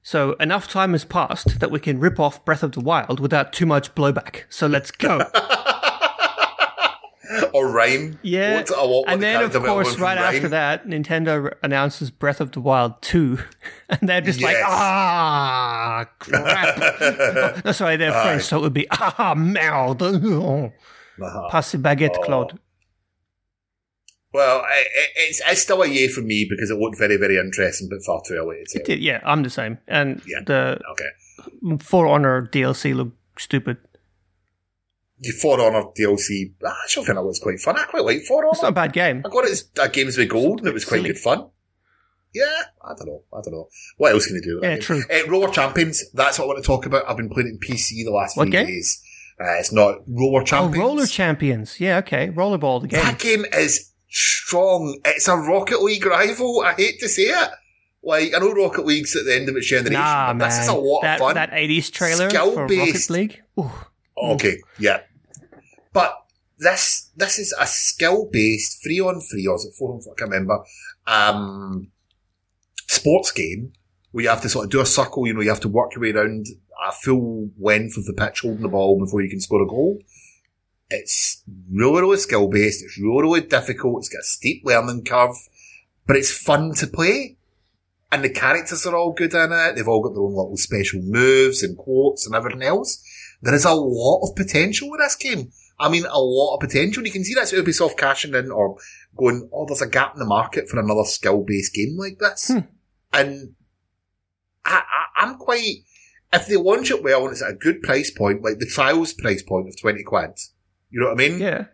so 0.06 0.34
enough 0.34 0.68
time 0.68 0.92
has 0.92 1.04
passed 1.04 1.60
that 1.60 1.72
we 1.72 1.80
can 1.80 2.00
rip 2.00 2.20
off 2.20 2.46
Breath 2.46 2.62
of 2.62 2.74
the 2.74 2.80
Wild 2.80 3.20
without 3.20 3.52
too 3.52 3.66
much 3.66 3.96
blowback. 3.96 4.44
So 4.50 4.68
let's 4.68 4.92
go. 4.92 5.18
or 7.54 7.72
Rhyme. 7.72 8.20
Yeah. 8.22 8.58
What, 8.58 8.72
I 8.72 8.84
want 8.84 9.06
and 9.08 9.20
the 9.20 9.26
then, 9.26 9.44
of 9.44 9.54
course, 9.64 9.98
right 9.98 10.20
after 10.20 10.48
that, 10.50 10.86
Nintendo 10.86 11.56
announces 11.64 12.12
Breath 12.12 12.40
of 12.40 12.52
the 12.52 12.62
Wild 12.62 13.02
2. 13.02 13.40
And 13.90 14.08
they're 14.08 14.22
just 14.22 14.42
like, 14.42 14.58
ah, 14.64 16.06
crap. 16.20 17.62
no, 17.66 17.72
sorry, 17.72 17.98
they're 17.98 18.12
French, 18.12 18.44
so 18.44 18.58
it 18.58 18.62
would 18.62 18.74
be, 18.74 18.88
ah, 18.92 19.34
merde. 19.36 20.06
Uh-huh. 20.06 21.50
Passe 21.50 21.78
baguette, 21.78 22.22
Claude. 22.24 22.60
Well, 24.36 24.60
i 24.62 24.84
it's, 25.16 25.42
it's 25.48 25.62
still 25.62 25.82
a 25.82 25.88
yay 25.88 26.08
for 26.10 26.22
me 26.22 26.46
because 26.50 26.70
it 26.70 26.78
looked 26.78 26.98
very, 26.98 27.18
very 27.18 27.38
interesting, 27.38 27.88
but 27.90 28.04
far 28.04 28.22
too 28.28 28.36
early 28.36 28.64
to 28.72 28.84
tell. 28.84 28.98
Yeah, 28.98 29.22
I'm 29.24 29.44
the 29.44 29.50
same. 29.50 29.78
And 29.88 30.22
Yeah. 30.28 30.40
the 30.46 30.80
Okay. 30.92 31.78
For 31.80 32.08
Honor 32.08 32.48
DLC 32.52 32.94
looked 32.96 33.18
stupid. 33.42 33.78
The 35.20 35.32
For 35.42 35.60
Honor 35.62 35.86
DLC, 35.98 36.54
I 36.66 36.74
actually 36.84 37.06
think 37.06 37.16
that 37.18 37.24
was 37.24 37.40
quite 37.40 37.60
fun. 37.60 37.78
I 37.80 37.84
quite 37.86 38.04
like 38.04 38.22
For 38.24 38.46
It's 38.48 38.62
not 38.62 38.70
a 38.70 38.72
bad 38.74 38.92
game. 38.94 39.22
I 39.26 39.30
got 39.30 39.46
it 39.46 39.52
as 39.52 39.70
uh, 39.80 39.88
Games 39.88 40.18
with 40.18 40.30
Gold, 40.30 40.60
and 40.60 40.68
it 40.68 40.74
was 40.74 40.84
quite 40.86 40.98
Silly. 40.98 41.10
good 41.10 41.20
fun. 41.20 41.48
Yeah, 42.34 42.64
I 42.84 42.90
don't 42.98 43.08
know. 43.08 43.24
I 43.32 43.40
don't 43.42 43.54
know. 43.54 43.70
What 43.98 44.12
else 44.12 44.28
can 44.28 44.36
you 44.36 44.42
do? 44.42 44.60
Yeah, 44.62 44.74
game? 44.74 44.82
true. 44.82 45.04
Uh, 45.10 45.26
Roller 45.30 45.48
Champions, 45.50 46.04
that's 46.14 46.38
what 46.38 46.46
I 46.46 46.48
want 46.50 46.60
to 46.62 46.68
talk 46.68 46.86
about. 46.86 47.10
I've 47.10 47.16
been 47.16 47.30
playing 47.30 47.48
it 47.48 47.52
in 47.52 47.60
PC 47.60 48.04
the 48.04 48.12
last 48.12 48.36
What 48.36 48.46
few 48.48 48.52
game? 48.52 48.66
days. 48.68 49.02
Uh, 49.40 49.54
it's 49.60 49.72
not 49.72 50.00
Roller 50.08 50.42
Oh, 50.42 50.46
Champions. 50.46 50.78
Roller 50.78 51.06
Champions. 51.08 51.80
Yeah, 51.80 52.00
okay. 52.00 52.28
Rollerball, 52.30 52.82
the 52.82 52.88
game. 52.90 53.02
That 53.04 53.20
game 53.20 53.46
is 53.54 53.92
strong. 54.16 55.00
It's 55.06 55.28
a 55.28 55.36
Rocket 55.36 55.82
League 55.82 56.06
rival. 56.06 56.62
I 56.62 56.74
hate 56.74 57.00
to 57.00 57.10
say 57.10 57.24
it. 57.24 57.50
Like, 58.04 58.34
I 58.36 58.40
know 58.40 58.54
Rocket 58.54 58.86
League's 58.86 59.16
at 59.16 59.26
the 59.26 59.36
end 59.36 59.50
of 59.50 59.56
its 59.58 59.68
generation, 59.68 59.94
Nah, 59.94 60.28
but 60.28 60.38
man. 60.38 60.50
this 60.50 60.60
is 60.60 60.68
a 60.68 60.74
lot 60.74 61.02
that, 61.02 61.16
of 61.16 61.20
fun. 61.28 61.36
That 61.36 61.52
80s 61.52 61.92
trailer 61.92 62.30
for 62.30 62.36
Rocket 62.62 62.70
Skill-based. 62.70 63.10
League. 63.10 63.42
Ooh. 63.60 63.72
Okay, 64.18 64.58
yeah. 64.80 65.02
But 65.92 66.16
this 66.58 67.10
this 67.18 67.38
is 67.40 67.54
a 67.60 67.66
skill 67.68 68.30
based 68.32 68.82
three 68.82 69.00
on 69.02 69.20
three 69.20 69.46
or 69.48 69.56
is 69.56 69.66
it 69.66 69.74
four 69.74 69.94
on 69.94 70.02
four? 70.02 70.14
I 70.14 70.20
can't 70.20 70.32
remember. 70.32 70.60
Um, 71.08 71.92
sports 72.88 73.32
game 73.32 73.74
where 74.12 74.24
you 74.24 74.30
have 74.30 74.42
to 74.42 74.50
sort 74.50 74.66
of 74.66 74.72
do 74.72 74.80
a 74.80 74.86
circle. 74.86 75.28
You 75.28 75.34
know, 75.34 75.42
you 75.42 75.50
have 75.50 75.60
to 75.62 75.68
work 75.68 75.96
your 75.96 76.02
way 76.04 76.12
around 76.12 76.46
a 76.88 76.92
full 76.92 77.50
length 77.60 77.98
of 77.98 78.06
the 78.06 78.14
pitch 78.14 78.42
holding 78.42 78.62
the 78.62 78.70
ball 78.70 79.00
before 79.00 79.22
you 79.22 79.30
can 79.30 79.42
score 79.42 79.62
a 79.62 79.68
goal. 79.68 80.00
It's 81.02 81.44
really, 81.72 82.02
really 82.02 82.18
skill 82.18 82.48
based. 82.48 82.84
It's 82.84 82.98
really, 82.98 83.22
really 83.22 83.42
difficult. 83.42 84.00
It's 84.00 84.10
got 84.10 84.20
a 84.20 84.24
steep 84.24 84.64
learning 84.66 85.04
curve, 85.06 85.36
but 86.08 86.16
it's 86.16 86.32
fun 86.32 86.74
to 86.76 86.88
play. 86.88 87.38
And 88.12 88.24
the 88.24 88.30
characters 88.30 88.86
are 88.86 88.96
all 88.96 89.14
good 89.14 89.34
in 89.34 89.52
it. 89.52 89.76
They've 89.76 89.88
all 89.88 90.02
got 90.02 90.14
their 90.14 90.24
own 90.24 90.36
little 90.36 90.58
special 90.58 91.02
moves 91.02 91.64
and 91.64 91.78
quotes 91.78 92.26
and 92.26 92.36
everything 92.36 92.64
else. 92.64 93.04
There 93.42 93.54
is 93.54 93.66
a 93.66 93.74
lot 93.74 94.22
of 94.22 94.36
potential 94.36 94.90
with 94.90 95.02
this 95.02 95.16
game. 95.16 95.52
I 95.80 95.90
mean, 95.90 96.06
a 96.06 96.20
lot 96.20 96.56
of 96.56 96.62
potential. 96.62 97.06
You 97.06 97.12
can 97.12 97.24
see 97.24 97.34
that's 97.34 97.52
Ubisoft 97.52 97.98
cashing 97.98 98.34
in 98.34 98.52
or 98.52 98.78
going, 99.18 99.50
oh, 99.52 99.66
there's 99.66 99.82
a 99.82 99.90
gap 99.90 100.14
in 100.14 100.20
the 100.20 100.26
market 100.26 100.70
for 100.70 100.80
another 100.80 101.04
skill-based 101.04 101.74
game 101.74 101.98
like 101.98 102.20
this. 102.20 102.48
Hmm. 102.48 102.60
And 103.12 103.56
I, 104.64 104.82
I, 104.82 105.24
I'm 105.24 105.36
quite, 105.38 105.84
if 106.32 106.48
they 106.48 106.56
launch 106.56 106.92
it 106.92 107.04
well 107.04 107.24
and 107.24 107.32
it's 107.32 107.42
at 107.42 107.52
a 107.52 107.56
good 107.56 107.82
price 107.82 108.12
point, 108.12 108.44
like 108.44 108.60
the 108.60 108.66
Trials 108.66 109.14
price 109.14 109.44
point 109.44 109.68
of 109.68 109.80
20 109.80 110.04
quid, 110.04 110.40
you 110.96 111.02
know 111.02 111.08
what 111.08 111.22
I 111.22 111.28
mean? 111.28 111.40
Yeah. 111.42 111.66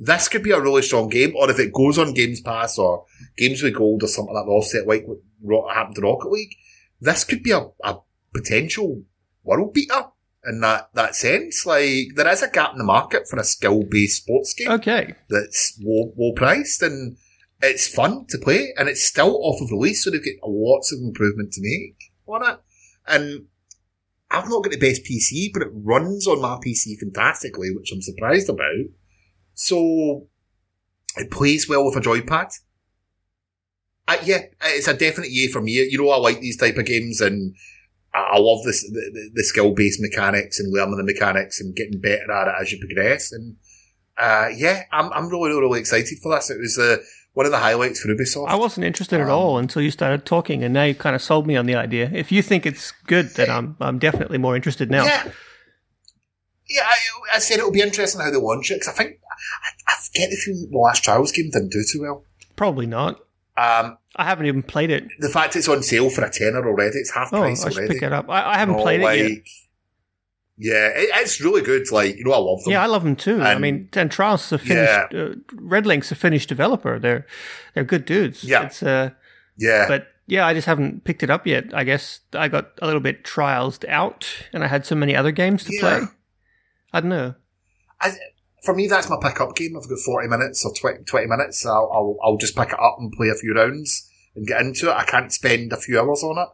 This 0.00 0.26
could 0.26 0.42
be 0.42 0.50
a 0.50 0.60
really 0.60 0.82
strong 0.82 1.08
game, 1.08 1.34
or 1.36 1.48
if 1.50 1.60
it 1.60 1.72
goes 1.72 1.98
on 1.98 2.14
Games 2.14 2.40
Pass 2.40 2.78
or 2.78 3.04
Games 3.36 3.62
with 3.62 3.76
Gold 3.76 4.02
or 4.02 4.08
something 4.08 4.34
like 4.34 4.44
that, 4.44 4.50
offset 4.50 4.86
like 4.88 5.06
what 5.40 5.72
happened 5.74 5.94
to 5.96 6.02
Rocket 6.02 6.30
League, 6.32 6.56
this 7.00 7.22
could 7.22 7.44
be 7.44 7.52
a, 7.52 7.68
a 7.84 7.98
potential 8.34 9.04
world 9.44 9.72
beater 9.72 10.06
in 10.46 10.60
that, 10.62 10.88
that 10.94 11.14
sense. 11.14 11.64
Like, 11.64 12.08
there 12.16 12.26
is 12.28 12.42
a 12.42 12.50
gap 12.50 12.72
in 12.72 12.78
the 12.78 12.84
market 12.84 13.28
for 13.28 13.38
a 13.38 13.44
skill-based 13.44 14.22
sports 14.22 14.52
game 14.54 14.70
Okay. 14.70 15.14
that's 15.28 15.78
low, 15.80 16.12
low 16.18 16.32
priced 16.32 16.82
and 16.82 17.16
it's 17.62 17.86
fun 17.86 18.24
to 18.30 18.38
play 18.38 18.72
and 18.76 18.88
it's 18.88 19.04
still 19.04 19.38
off 19.44 19.60
of 19.60 19.70
release, 19.70 20.02
so 20.02 20.10
they've 20.10 20.24
got 20.24 20.50
lots 20.50 20.92
of 20.92 20.98
improvement 20.98 21.52
to 21.52 21.60
make 21.62 22.10
on 22.26 22.48
it. 22.54 22.58
And 23.06 23.46
I've 24.30 24.48
not 24.48 24.62
got 24.62 24.72
the 24.72 24.78
best 24.78 25.04
PC, 25.04 25.52
but 25.52 25.62
it 25.62 25.70
runs 25.72 26.26
on 26.26 26.40
my 26.40 26.58
PC 26.64 26.98
fantastically, 26.98 27.70
which 27.74 27.92
I'm 27.92 28.02
surprised 28.02 28.48
about. 28.48 28.86
So 29.54 30.28
it 31.16 31.30
plays 31.30 31.68
well 31.68 31.84
with 31.84 31.96
a 31.96 32.00
joypad. 32.00 32.52
Uh, 34.06 34.16
yeah, 34.24 34.42
it's 34.64 34.88
a 34.88 34.94
definite 34.94 35.30
yay 35.30 35.48
for 35.48 35.60
me. 35.60 35.72
You 35.72 35.98
know, 35.98 36.10
I 36.10 36.16
like 36.16 36.40
these 36.40 36.56
type 36.56 36.76
of 36.76 36.86
games 36.86 37.20
and 37.20 37.54
I 38.12 38.38
love 38.38 38.64
this, 38.64 38.82
the, 38.82 39.10
the, 39.12 39.30
the 39.34 39.44
skill 39.44 39.72
based 39.72 40.00
mechanics 40.00 40.58
and 40.58 40.72
learning 40.72 40.96
the 40.96 41.04
mechanics 41.04 41.60
and 41.60 41.76
getting 41.76 42.00
better 42.00 42.30
at 42.30 42.48
it 42.48 42.54
as 42.60 42.72
you 42.72 42.78
progress. 42.78 43.32
And 43.32 43.56
uh, 44.18 44.48
yeah, 44.54 44.84
I'm, 44.92 45.12
I'm 45.12 45.28
really, 45.28 45.50
really 45.50 45.80
excited 45.80 46.18
for 46.22 46.34
this. 46.34 46.50
It 46.50 46.58
was 46.58 46.78
uh, 46.78 46.96
one 47.32 47.46
of 47.46 47.52
the 47.52 47.58
highlights 47.58 48.00
for 48.00 48.08
Ubisoft. 48.08 48.48
I 48.48 48.56
wasn't 48.56 48.86
interested 48.86 49.20
at 49.20 49.26
Um, 49.26 49.32
all 49.32 49.58
until 49.58 49.82
you 49.82 49.90
started 49.90 50.24
talking, 50.26 50.62
and 50.64 50.74
now 50.74 50.84
you 50.84 50.94
kind 50.94 51.14
of 51.14 51.22
sold 51.22 51.46
me 51.46 51.56
on 51.56 51.66
the 51.66 51.74
idea. 51.74 52.10
If 52.12 52.30
you 52.32 52.42
think 52.42 52.66
it's 52.66 52.92
good, 53.06 53.30
then 53.36 53.50
I'm 53.50 53.76
I'm 53.80 53.98
definitely 53.98 54.38
more 54.38 54.56
interested 54.56 54.90
now. 54.90 55.04
Yeah. 55.04 55.30
Yeah, 56.68 56.82
I, 56.86 57.36
I 57.36 57.38
said 57.40 57.58
it'll 57.58 57.72
be 57.72 57.80
interesting 57.80 58.20
how 58.20 58.30
they 58.30 58.36
launch 58.36 58.70
it 58.70 58.74
because 58.74 58.88
I 58.88 58.92
think 58.92 59.18
I, 59.20 59.90
I 59.92 59.94
get 60.14 60.30
the 60.30 60.36
feeling 60.36 60.68
the 60.70 60.78
last 60.78 61.02
Trials 61.02 61.32
game 61.32 61.50
didn't 61.50 61.70
do 61.72 61.82
too 61.90 62.02
well. 62.02 62.24
Probably 62.54 62.86
not. 62.86 63.16
Um, 63.56 63.98
I 64.16 64.24
haven't 64.24 64.46
even 64.46 64.62
played 64.62 64.90
it. 64.90 65.04
the 65.18 65.28
fact 65.28 65.56
it's 65.56 65.68
on 65.68 65.82
sale 65.82 66.08
for 66.10 66.24
a 66.24 66.30
tenner 66.30 66.64
already, 66.66 66.98
it's 66.98 67.10
half 67.10 67.30
price 67.30 67.64
Oh, 67.64 67.66
I 67.66 67.70
should 67.70 67.78
already. 67.78 67.94
pick 67.94 68.02
it 68.04 68.12
up. 68.12 68.28
I, 68.30 68.52
I 68.54 68.58
haven't 68.58 68.76
No, 68.76 68.82
played 68.82 69.00
it 69.02 69.30
yet. 69.30 69.42
Yeah, 70.62 70.88
it, 70.88 71.08
it's 71.14 71.40
really 71.40 71.62
good. 71.62 71.90
Like 71.90 72.16
you 72.16 72.24
know, 72.24 72.32
I 72.32 72.38
love 72.38 72.62
them. 72.62 72.72
Yeah, 72.72 72.82
I 72.82 72.86
love 72.86 73.02
them 73.02 73.16
too. 73.16 73.40
I 73.40 73.58
mean, 73.58 73.88
and 73.94 74.10
Trials 74.10 74.44
is 74.46 74.52
a 74.52 74.58
finished. 74.58 75.14
Uh, 75.14 75.34
RedLynx 75.56 76.12
a 76.12 76.14
finished 76.14 76.50
developer. 76.50 76.98
They're 76.98 77.26
they're 77.74 77.84
good 77.84 78.04
dudes. 78.04 78.44
Yeah. 78.44 78.64
It's 78.66 78.82
uh, 78.82 79.10
yeah. 79.56 79.86
but 79.88 80.08
yeah, 80.26 80.46
I 80.46 80.52
just 80.52 80.66
haven't 80.66 81.04
picked 81.04 81.22
it 81.22 81.30
up 81.30 81.46
yet. 81.46 81.74
I 81.74 81.84
guess 81.84 82.20
I 82.34 82.48
got 82.48 82.72
a 82.82 82.86
little 82.86 83.00
bit 83.00 83.24
trialsed 83.24 83.88
out, 83.88 84.26
and 84.52 84.62
I 84.62 84.66
had 84.66 84.84
so 84.84 84.94
many 84.94 85.16
other 85.16 85.32
games 85.32 85.64
to 85.64 85.74
Yeah. 85.74 85.80
play. 85.80 86.00
I 86.92 87.00
don't 87.00 87.08
know. 87.08 87.34
I, 88.00 88.12
for 88.62 88.74
me, 88.74 88.86
that's 88.86 89.08
my 89.08 89.16
pick-up 89.20 89.56
game. 89.56 89.76
I've 89.76 89.88
got 89.88 89.98
40 89.98 90.28
minutes 90.28 90.64
or 90.64 90.74
20, 90.74 91.04
20 91.04 91.26
minutes. 91.26 91.64
I'll, 91.64 91.90
I'll, 91.92 92.16
I'll 92.22 92.36
just 92.36 92.54
pick 92.56 92.68
it 92.68 92.80
up 92.80 92.96
and 92.98 93.10
play 93.12 93.28
a 93.28 93.34
few 93.34 93.54
rounds 93.54 94.08
and 94.36 94.46
get 94.46 94.60
into 94.60 94.90
it. 94.90 94.94
I 94.94 95.04
can't 95.04 95.32
spend 95.32 95.72
a 95.72 95.76
few 95.78 95.98
hours 95.98 96.22
on 96.22 96.36
it. 96.38 96.48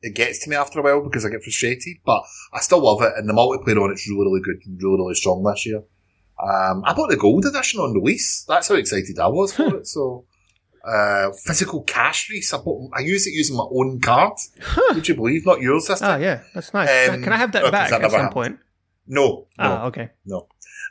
It 0.00 0.14
gets 0.14 0.38
to 0.44 0.50
me 0.50 0.56
after 0.56 0.78
a 0.78 0.82
while 0.82 1.02
because 1.02 1.24
I 1.26 1.28
get 1.30 1.42
frustrated, 1.42 1.96
but 2.04 2.22
I 2.52 2.60
still 2.60 2.80
love 2.82 3.02
it. 3.02 3.12
And 3.16 3.28
the 3.28 3.32
multiplayer 3.32 3.82
on 3.82 3.90
it's 3.90 4.08
really, 4.08 4.20
really 4.26 4.40
good 4.40 4.60
and 4.64 4.80
really, 4.82 4.96
really 4.96 5.14
strong 5.14 5.42
this 5.42 5.66
year. 5.66 5.82
Um, 6.40 6.84
I 6.84 6.92
bought 6.94 7.10
the 7.10 7.16
gold 7.16 7.44
edition 7.46 7.80
on 7.80 7.94
release. 7.94 8.44
That's 8.46 8.68
how 8.68 8.76
excited 8.76 9.18
I 9.18 9.26
was 9.26 9.52
for 9.54 9.76
it. 9.78 9.88
So, 9.88 10.24
uh, 10.88 11.32
physical 11.44 11.82
cash 11.82 12.30
race. 12.30 12.54
I, 12.54 12.58
bought, 12.58 12.92
I 12.94 13.00
use 13.00 13.26
it 13.26 13.32
using 13.32 13.56
my 13.56 13.66
own 13.68 14.00
card. 14.00 14.34
Would 14.90 15.08
you 15.08 15.16
believe? 15.16 15.44
Not 15.44 15.60
yours 15.60 15.86
this 15.88 16.00
Oh 16.00 16.16
yeah, 16.16 16.42
that's 16.54 16.72
nice. 16.72 17.08
Um, 17.10 17.24
Can 17.24 17.32
I 17.32 17.36
have 17.38 17.50
that 17.52 17.72
back 17.72 17.90
at 17.92 18.00
some 18.02 18.10
happened. 18.12 18.30
point? 18.32 18.58
No. 19.08 19.26
no. 19.26 19.46
Ah, 19.58 19.86
okay. 19.86 20.10
No. 20.26 20.46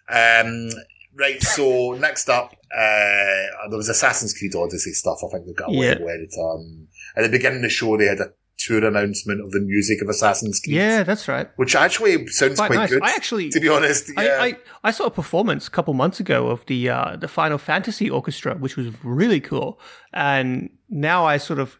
Um, 0.10 0.70
right, 1.18 1.41
so 1.41 1.93
next 1.99 2.30
up, 2.30 2.51
uh, 2.76 3.68
there 3.70 3.78
was 3.78 3.88
Assassin's 3.89 4.34
Creed 4.38 4.53
Odyssey 4.55 4.91
stuff. 4.91 5.20
I 5.26 5.32
think 5.32 5.45
they 5.45 5.53
got 5.53 5.70
away 5.70 5.88
Yeah. 5.88 5.99
with 6.01 6.20
it. 6.22 6.34
Um, 6.39 6.88
at 7.16 7.24
the 7.24 7.30
beginning 7.30 7.58
of 7.60 7.64
the 7.64 7.70
show, 7.70 7.95
they 7.97 8.05
had 8.08 8.20
a 8.20 8.32
tour 8.58 8.84
announcement 8.86 9.41
of 9.41 9.51
the 9.51 9.60
music 9.60 10.01
of 10.01 10.10
Assassin's 10.10 10.60
Creed. 10.60 10.76
Yeah, 10.76 11.03
that's 11.03 11.28
right. 11.28 11.49
Which 11.58 11.76
actually 11.76 12.28
sounds 12.28 12.58
Quite 12.58 12.68
quite, 12.68 12.76
nice. 12.78 12.89
good. 12.89 13.03
I 13.03 13.12
actually- 13.12 13.49
to 13.49 13.60
be 13.60 13.70
honest, 13.70 14.10
yeah. 14.16 14.38
I, 14.39 14.45
I, 14.45 14.58
I 14.86 14.91
saw 14.91 15.05
a 15.05 15.12
performance 15.12 15.68
a 15.68 15.72
couple 15.72 15.93
months 15.93 16.20
ago 16.20 16.47
of 16.47 16.66
the 16.66 16.89
uh, 16.89 17.16
the 17.18 17.28
Final 17.28 17.58
Fantasy 17.58 18.10
Orchestra, 18.10 18.55
which 18.55 18.76
was 18.76 18.88
really 19.03 19.39
cool. 19.39 19.80
And 20.14 20.70
now 20.89 21.26
I 21.26 21.38
sort 21.38 21.60
of 21.60 21.78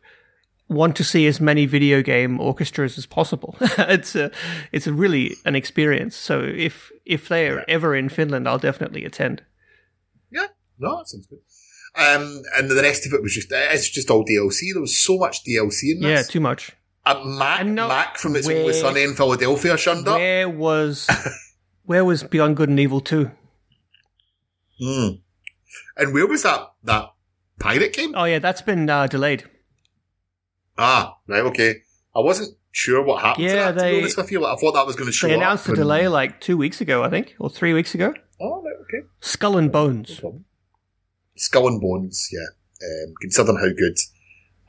want 0.70 0.98
to 0.98 1.04
see 1.04 1.26
as 1.28 1.40
many 1.40 1.66
video 1.66 2.02
game 2.02 2.40
orchestras 2.42 2.98
as 2.98 3.06
possible. 3.06 3.56
it's 3.62 4.16
a 4.16 4.30
it's 4.72 4.86
a 4.88 4.94
really 4.94 5.36
an 5.46 5.56
experience. 5.56 6.16
So 6.16 6.42
if 6.42 6.92
if 7.06 7.28
they're 7.30 7.68
ever 7.70 7.96
in 7.96 8.10
Finland, 8.10 8.48
I'll 8.48 8.60
definitely 8.60 9.06
attend. 9.06 9.44
yeah, 10.32 10.48
no, 10.78 10.98
that 10.98 11.08
sounds 11.08 11.26
good. 11.28 11.40
Um, 11.96 12.44
and 12.56 12.70
the 12.70 12.76
rest 12.76 13.06
of 13.08 13.14
it 13.14 13.22
was 13.24 13.34
just, 13.34 13.48
it's 13.52 13.90
just 13.90 14.10
all 14.12 14.24
DLC. 14.26 14.72
There 14.74 14.82
was 14.82 14.96
so 14.98 15.18
much 15.18 15.44
DLC 15.44 15.94
in 15.94 16.02
this. 16.02 16.10
Yeah, 16.10 16.22
too 16.24 16.40
much. 16.40 16.72
uh, 17.06 17.24
Mac, 17.26 17.62
And 17.62 17.76
no- 17.76 17.88
Mac 17.88 18.18
from 18.18 18.36
It's 18.36 18.46
where- 18.48 18.60
Always 18.62 18.80
Sunny 18.80 19.04
in 19.04 19.14
Philadelphia 19.16 19.78
shunned 19.78 20.08
up. 20.08 20.18
Where 20.18 20.48
was 20.50 21.08
where 21.86 22.06
was 22.06 22.24
Beyond 22.24 22.56
Good 22.58 22.70
and 22.70 22.80
Evil 22.80 23.02
two? 23.02 23.32
Mm. 24.82 25.22
And 25.98 26.14
where 26.14 26.28
was 26.28 26.44
that, 26.44 26.68
that 26.84 27.06
pirate 27.60 27.94
game? 27.94 28.14
Oh 28.16 28.26
yeah, 28.26 28.40
that's 28.40 28.62
been 28.62 28.90
uh, 28.90 29.08
delayed. 29.08 29.46
Ah, 30.78 31.18
right, 31.28 31.42
okay. 31.46 31.78
I 32.16 32.20
wasn't 32.20 32.56
sure 32.72 33.04
what 33.04 33.24
happened 33.24 33.48
to 33.48 33.54
Yeah, 33.56 33.72
that, 33.72 33.74
to 33.74 33.80
they- 33.80 33.92
be 33.94 34.00
honest 34.02 34.18
with 34.18 34.32
you. 34.32 34.40
Like, 34.40 34.56
I 34.58 34.60
thought 34.62 34.74
that 34.74 34.86
was 34.86 34.96
going 34.96 35.08
to 35.08 35.12
show 35.14 35.28
They 35.28 35.34
up. 35.34 35.38
announced 35.42 35.66
the 35.66 35.72
and- 35.72 35.78
delay 35.80 36.08
like 36.08 36.40
two 36.42 36.58
weeks 36.58 36.80
ago, 36.82 37.04
I 37.04 37.10
think, 37.10 37.36
or 37.40 37.50
three 37.50 37.74
weeks 37.74 37.96
ago. 37.96 38.14
Oh, 38.40 38.64
okay. 38.84 39.08
Skull 39.20 39.58
and 39.58 39.72
Bones. 39.72 40.10
No 40.10 40.16
problem. 40.20 40.46
Skull 41.38 41.68
and 41.68 41.80
Bones, 41.82 42.30
yeah. 42.32 42.40
Um, 42.86 43.14
considering 43.22 43.58
how 43.58 43.70
good 43.70 43.98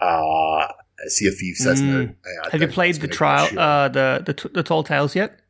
uh, 0.01 0.73
Sea 1.09 1.29
of 1.29 1.37
Thieves 1.37 1.65
is 1.67 1.81
now. 1.83 1.99
Mm. 2.01 2.11
uh, 2.11 2.47
I 2.47 2.51
Have 2.53 2.61
you 2.63 2.69
played 2.69 2.95
the 2.97 3.09
trial, 3.09 3.47
uh, 3.59 3.89
the 3.89 4.23
the 4.25 4.33
t- 4.35 4.49
the 4.55 4.63
Tall 4.63 4.83
Tales 4.85 5.15
yet? 5.15 5.41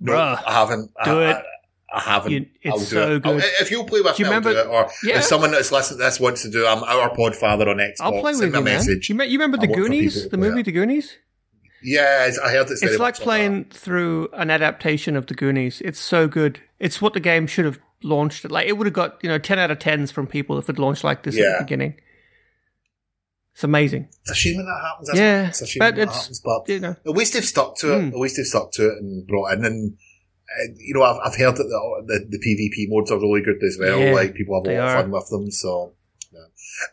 no, 0.00 0.12
bruh, 0.12 0.42
I 0.46 0.52
haven't. 0.52 0.90
do 1.04 1.20
I, 1.22 1.30
it. 1.30 1.36
I, 1.36 1.96
I 1.96 2.00
haven't. 2.00 2.32
You- 2.32 2.46
it's 2.62 2.72
I'll 2.72 2.78
do 2.78 2.84
so 2.84 3.14
it. 3.16 3.26
I'll- 3.26 3.38
if 3.60 3.70
you'll 3.70 3.84
play 3.84 4.00
with 4.02 4.16
Do 4.16 4.22
you 4.22 4.28
me, 4.28 4.34
I'll 4.36 4.40
do 4.42 4.50
it. 4.50 4.66
Or 4.66 4.90
Yeah. 5.02 5.18
if 5.18 5.24
someone 5.24 5.50
that's 5.52 5.72
listening 5.72 5.98
to 5.98 6.04
this 6.04 6.20
wants 6.20 6.42
to 6.42 6.50
do 6.50 6.64
it, 6.64 6.68
I'm 6.68 6.82
our 6.84 7.10
podfather 7.16 7.66
on 7.66 7.78
Xbox. 7.78 7.94
I'll 8.00 8.20
play 8.20 8.32
with 8.32 8.40
me 8.42 8.46
you, 8.48 8.52
a 8.52 8.60
man. 8.60 8.64
message. 8.64 9.08
You, 9.08 9.14
me- 9.14 9.26
you 9.26 9.38
remember 9.38 9.56
I 9.56 9.62
the 9.62 9.66
want 9.68 9.76
for 9.78 9.82
people 9.90 9.96
Goonies, 9.96 10.28
the 10.28 10.36
movie 10.36 10.60
it. 10.60 10.64
The 10.64 10.72
Goonies? 10.72 11.16
Yeah, 11.82 12.28
I 12.44 12.50
heard 12.50 12.70
it's 12.70 12.82
It's 12.82 12.98
like 12.98 13.14
playing 13.14 13.66
through 13.66 14.28
an 14.32 14.50
adaptation 14.50 15.16
of 15.16 15.26
the 15.26 15.34
Goonies. 15.34 15.80
It's 15.84 16.00
so 16.00 16.26
good. 16.28 16.60
It's 16.80 17.00
what 17.00 17.12
the 17.14 17.20
game 17.20 17.46
should 17.46 17.64
have 17.64 17.78
launched. 18.02 18.44
It. 18.44 18.50
Like 18.50 18.66
it 18.66 18.72
would 18.78 18.86
have 18.86 18.94
got 18.94 19.18
you 19.22 19.28
know 19.28 19.38
ten 19.38 19.58
out 19.58 19.70
of 19.70 19.78
tens 19.78 20.10
from 20.10 20.26
people 20.26 20.58
if 20.58 20.68
it 20.68 20.78
launched 20.78 21.04
like 21.04 21.22
this 21.22 21.36
at 21.38 21.58
the 21.58 21.64
beginning. 21.64 21.94
It's 23.54 23.64
amazing. 23.64 24.08
It's 24.22 24.30
a 24.30 24.34
shame 24.34 24.56
when 24.56 24.66
that 24.66 24.80
happens. 24.84 25.10
Yeah, 25.14 25.44
it? 25.44 25.48
it's 25.48 25.62
a 25.62 25.66
shame 25.66 25.80
but 25.80 25.96
that 25.96 26.02
it's- 26.02 26.16
happens. 26.20 26.40
But 26.40 26.68
You 26.68 26.80
know, 26.80 26.90
At 27.04 27.12
least 27.12 27.32
they've 27.34 27.44
stuck 27.44 27.76
to 27.78 27.92
it. 27.94 27.98
Mm. 28.02 28.08
At 28.12 28.18
least 28.18 28.36
they've 28.36 28.46
stuck 28.46 28.70
to 28.72 28.86
it 28.88 28.98
and 29.02 29.26
brought 29.26 29.52
in. 29.52 29.64
And 29.64 29.96
uh, 30.48 30.72
you 30.76 30.94
know, 30.94 31.02
I've, 31.02 31.18
I've 31.24 31.36
heard 31.36 31.56
that 31.56 31.64
the, 31.64 32.04
the 32.06 32.38
the 32.38 32.38
PvP 32.38 32.88
modes 32.88 33.10
are 33.10 33.18
really 33.18 33.42
good 33.42 33.60
as 33.64 33.76
well. 33.80 33.98
Yeah, 33.98 34.12
like 34.12 34.34
people 34.34 34.54
have 34.62 34.72
a 34.72 34.78
lot 34.78 34.88
of 34.88 35.02
fun 35.02 35.10
with 35.10 35.28
them. 35.28 35.50
So. 35.50 35.92
Yeah. 36.32 36.40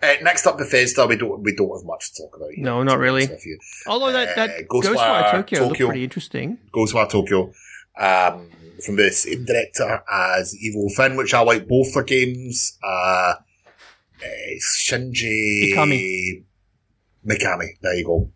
Uh, 0.02 0.16
next 0.24 0.48
up, 0.48 0.58
Bethesda. 0.58 1.06
We 1.06 1.18
don't 1.18 1.44
we 1.44 1.54
don't 1.54 1.70
have 1.78 1.86
much 1.86 2.14
to 2.14 2.24
talk 2.24 2.36
about. 2.36 2.50
Here, 2.56 2.64
No, 2.66 2.82
not 2.82 2.98
really. 2.98 3.24
honest 3.26 3.34
with 3.34 3.46
you. 3.46 3.60
although 3.86 4.12
that 4.14 4.30
Uh, 4.30 4.48
that 4.48 4.68
Ghostwire 4.68 4.96
Ghostwire 4.96 5.32
Tokyo, 5.32 5.60
looked 5.60 5.72
Tokyo. 5.74 5.88
pretty 5.88 6.04
interesting. 6.06 6.58
Ghostwire 6.74 7.10
Tokyo, 7.10 7.54
um, 8.00 8.50
from 8.84 8.96
the 8.98 9.12
same 9.12 9.46
director 9.46 10.02
as 10.12 10.56
Evil 10.60 10.86
Within, 10.86 11.16
which 11.18 11.34
I 11.34 11.42
like 11.42 11.68
both 11.68 11.94
their 11.94 12.04
games. 12.04 12.78
Uh, 12.84 13.36
uh, 13.38 14.26
Shinji 14.80 15.74
Mikami. 15.74 16.44
Mikami. 17.26 17.68
There 17.82 17.94
you 17.96 18.06
go. 18.06 18.32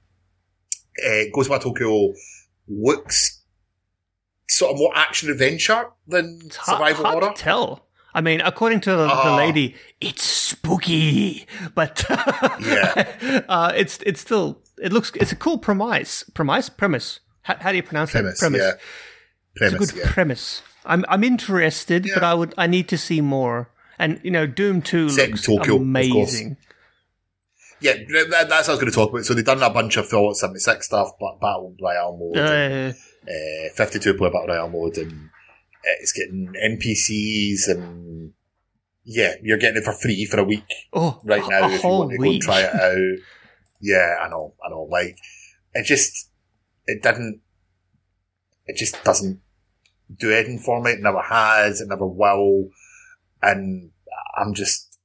Uh, 1.04 1.26
Ghostwire 1.34 1.62
Tokyo 1.62 2.14
looks 2.68 3.42
sort 4.48 4.74
of 4.74 4.78
more 4.80 4.92
action 4.96 5.30
adventure 5.30 5.90
than 6.08 6.40
It's 6.46 6.66
survival 6.66 7.06
hard 7.06 7.24
horror. 7.24 7.34
to 7.36 7.42
tell. 7.42 7.86
I 8.14 8.22
mean, 8.22 8.42
according 8.42 8.82
to 8.82 8.90
the, 8.92 9.06
the 9.08 9.14
Ah. 9.14 9.36
lady, 9.38 9.76
it's 10.02 10.24
spooky, 10.24 11.46
but 11.76 12.04
Yeah. 12.10 13.44
uh, 13.50 13.72
it's 13.76 14.00
it's 14.06 14.20
still 14.20 14.62
it 14.82 14.92
looks 14.92 15.12
it's 15.16 15.32
a 15.32 15.36
cool 15.36 15.58
premise 15.60 16.24
premise 16.34 16.70
premise. 16.70 17.20
How, 17.44 17.56
how 17.60 17.70
do 17.72 17.78
you 17.78 17.84
pronounce 17.84 18.12
Premise, 18.12 18.42
it? 18.44 18.54
yeah. 18.54 18.72
It's 19.62 19.74
a 19.74 19.78
good 19.78 19.94
yeah. 19.96 20.12
premise. 20.12 20.62
I'm 20.86 21.06
I'm 21.08 21.24
interested, 21.24 22.08
but 22.14 22.24
I 22.24 22.34
would 22.34 22.54
I 22.58 22.68
need 22.68 22.88
to 22.90 22.98
see 22.98 23.22
more. 23.22 23.70
And 23.98 24.20
you 24.24 24.32
know, 24.32 24.48
Doom 24.48 24.82
Two 24.82 25.10
Set 25.10 25.30
looks 25.30 25.46
Tokyo, 25.46 25.78
amazing. 25.78 26.58
Yeah, 27.82 27.94
that, 27.94 28.48
that's 28.50 28.68
what 28.68 28.70
I 28.70 28.72
was 28.72 28.80
going 28.80 28.92
to 28.92 28.96
talk 28.96 29.10
about. 29.12 29.26
So 29.26 29.34
they've 29.34 29.46
done 29.46 29.64
a 29.64 29.70
bunch 29.70 29.96
of 29.96 30.08
Fallout 30.08 30.36
76 30.36 30.86
stuff, 30.86 31.12
but 31.18 31.40
Battle 31.40 31.76
Royale 31.82 32.18
mode, 32.18 32.38
and, 32.38 32.94
Uh, 33.26 33.32
uh, 33.32 33.74
52 33.74 34.16
player 34.16 34.32
Battle 34.32 34.48
Royale 34.48 34.70
mode, 34.70 34.98
and 34.98 35.30
it's 36.02 36.12
getting 36.12 36.54
NPCs, 36.62 37.70
and 37.70 38.34
yeah, 39.06 39.36
you're 39.42 39.58
getting 39.58 39.78
it 39.78 39.86
for 39.86 39.94
free 39.94 40.26
for 40.26 40.40
a 40.40 40.44
week 40.44 40.66
oh, 40.92 41.22
right 41.24 41.48
now 41.48 41.70
if 41.70 41.82
you 41.82 41.90
want 41.90 42.12
to 42.12 42.18
go 42.18 42.30
and 42.30 42.42
try 42.42 42.62
it 42.62 42.74
out. 42.74 43.18
Yeah, 43.80 44.18
I 44.22 44.30
know, 44.30 44.56
I 44.66 44.70
know. 44.70 44.84
Like, 44.84 45.18
it 45.74 45.86
just, 45.86 46.30
it 46.86 47.02
didn't, 47.02 47.40
it 48.66 48.76
just 48.76 49.02
doesn't 49.06 49.40
do 50.18 50.32
anything 50.32 50.60
for 50.60 50.82
me. 50.82 50.92
It 50.92 51.02
never 51.02 51.22
has, 51.22 51.82
it 51.82 51.88
never 51.90 52.08
will. 52.08 52.70
And 53.42 53.92
I'm 54.38 54.54
just, 54.54 54.98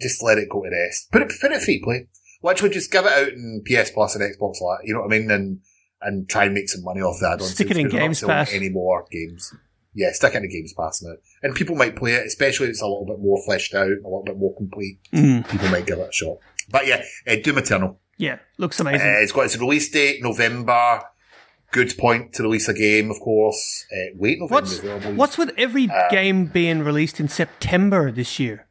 just 0.00 0.22
let 0.22 0.38
it 0.38 0.48
go 0.48 0.62
to 0.62 0.70
rest. 0.70 1.10
Put 1.12 1.22
it, 1.22 1.32
put 1.40 1.52
it 1.52 1.62
free 1.62 1.80
play. 1.82 2.08
Literally 2.42 2.72
just 2.72 2.90
give 2.90 3.04
it 3.04 3.12
out 3.12 3.28
in 3.28 3.62
PS 3.66 3.90
Plus 3.90 4.16
and 4.16 4.24
Xbox 4.24 4.60
Live, 4.60 4.80
you 4.84 4.94
know 4.94 5.00
what 5.00 5.12
I 5.12 5.18
mean? 5.18 5.30
And, 5.30 5.60
and 6.02 6.28
try 6.28 6.44
and 6.46 6.54
make 6.54 6.68
some 6.70 6.82
money 6.82 7.00
off 7.02 7.18
that. 7.20 7.42
Stick 7.42 7.70
it 7.70 7.76
in 7.76 7.88
Games 7.90 8.22
Pass. 8.22 8.52
Any 8.52 8.70
more 8.70 9.04
games. 9.10 9.54
Yeah, 9.92 10.12
stick 10.12 10.32
it 10.34 10.36
in 10.38 10.42
the 10.44 10.48
Games 10.48 10.72
Pass 10.72 11.02
now. 11.02 11.14
And 11.42 11.54
people 11.54 11.76
might 11.76 11.96
play 11.96 12.12
it, 12.12 12.24
especially 12.26 12.66
if 12.66 12.70
it's 12.70 12.80
a 12.80 12.86
little 12.86 13.04
bit 13.04 13.18
more 13.18 13.42
fleshed 13.44 13.74
out, 13.74 13.88
a 13.88 13.90
little 14.04 14.22
bit 14.24 14.38
more 14.38 14.56
complete 14.56 15.00
Mm, 15.12 15.46
people 15.50 15.68
might 15.68 15.84
give 15.84 15.98
it 15.98 16.08
a 16.08 16.12
shot. 16.12 16.38
But 16.70 16.86
yeah, 16.86 17.02
uh, 17.26 17.36
Doom 17.42 17.58
Eternal. 17.58 18.00
yeah, 18.16 18.38
looks 18.56 18.80
Uh, 18.80 18.84
amazing. 18.84 19.06
it's 19.20 19.32
got 19.32 19.44
its 19.46 19.58
release 19.58 19.90
date, 19.90 20.22
November. 20.22 21.02
Good 21.72 21.96
point 21.96 22.32
to 22.34 22.42
release 22.42 22.68
a 22.68 22.74
game, 22.74 23.10
of 23.10 23.20
course. 23.20 23.86
Uh, 23.92 24.16
late 24.18 24.38
November 24.40 24.54
what's 24.54 24.82
well, 24.82 24.98
what's 25.14 25.38
with 25.38 25.52
every 25.56 25.88
uh, 25.88 26.08
game 26.10 26.46
being 26.46 26.80
released 26.82 27.20
in 27.20 27.28
September 27.28 28.10
this 28.10 28.40
year? 28.40 28.66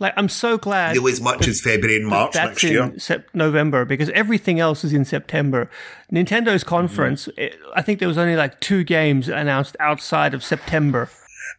Like, 0.00 0.14
I'm 0.16 0.28
so 0.28 0.56
glad 0.56 0.94
Nearly 0.94 1.12
as 1.12 1.20
much 1.20 1.46
as 1.46 1.60
February 1.60 1.98
and 2.00 2.06
March 2.08 2.32
that's 2.32 2.48
next 2.48 2.62
year. 2.62 2.98
Sep- 2.98 3.26
November 3.34 3.84
because 3.84 4.08
everything 4.10 4.58
else 4.58 4.84
is 4.84 4.92
in 4.92 5.04
September. 5.04 5.68
Nintendo's 6.10 6.64
conference, 6.64 7.26
Mm-hmm. 7.26 7.40
it, 7.40 7.56
I 7.76 7.82
think 7.82 7.98
there 7.98 8.08
was 8.08 8.18
only 8.18 8.34
like 8.36 8.58
two 8.60 8.84
games 8.84 9.28
announced 9.28 9.76
outside 9.80 10.32
of 10.34 10.42
September. 10.42 11.10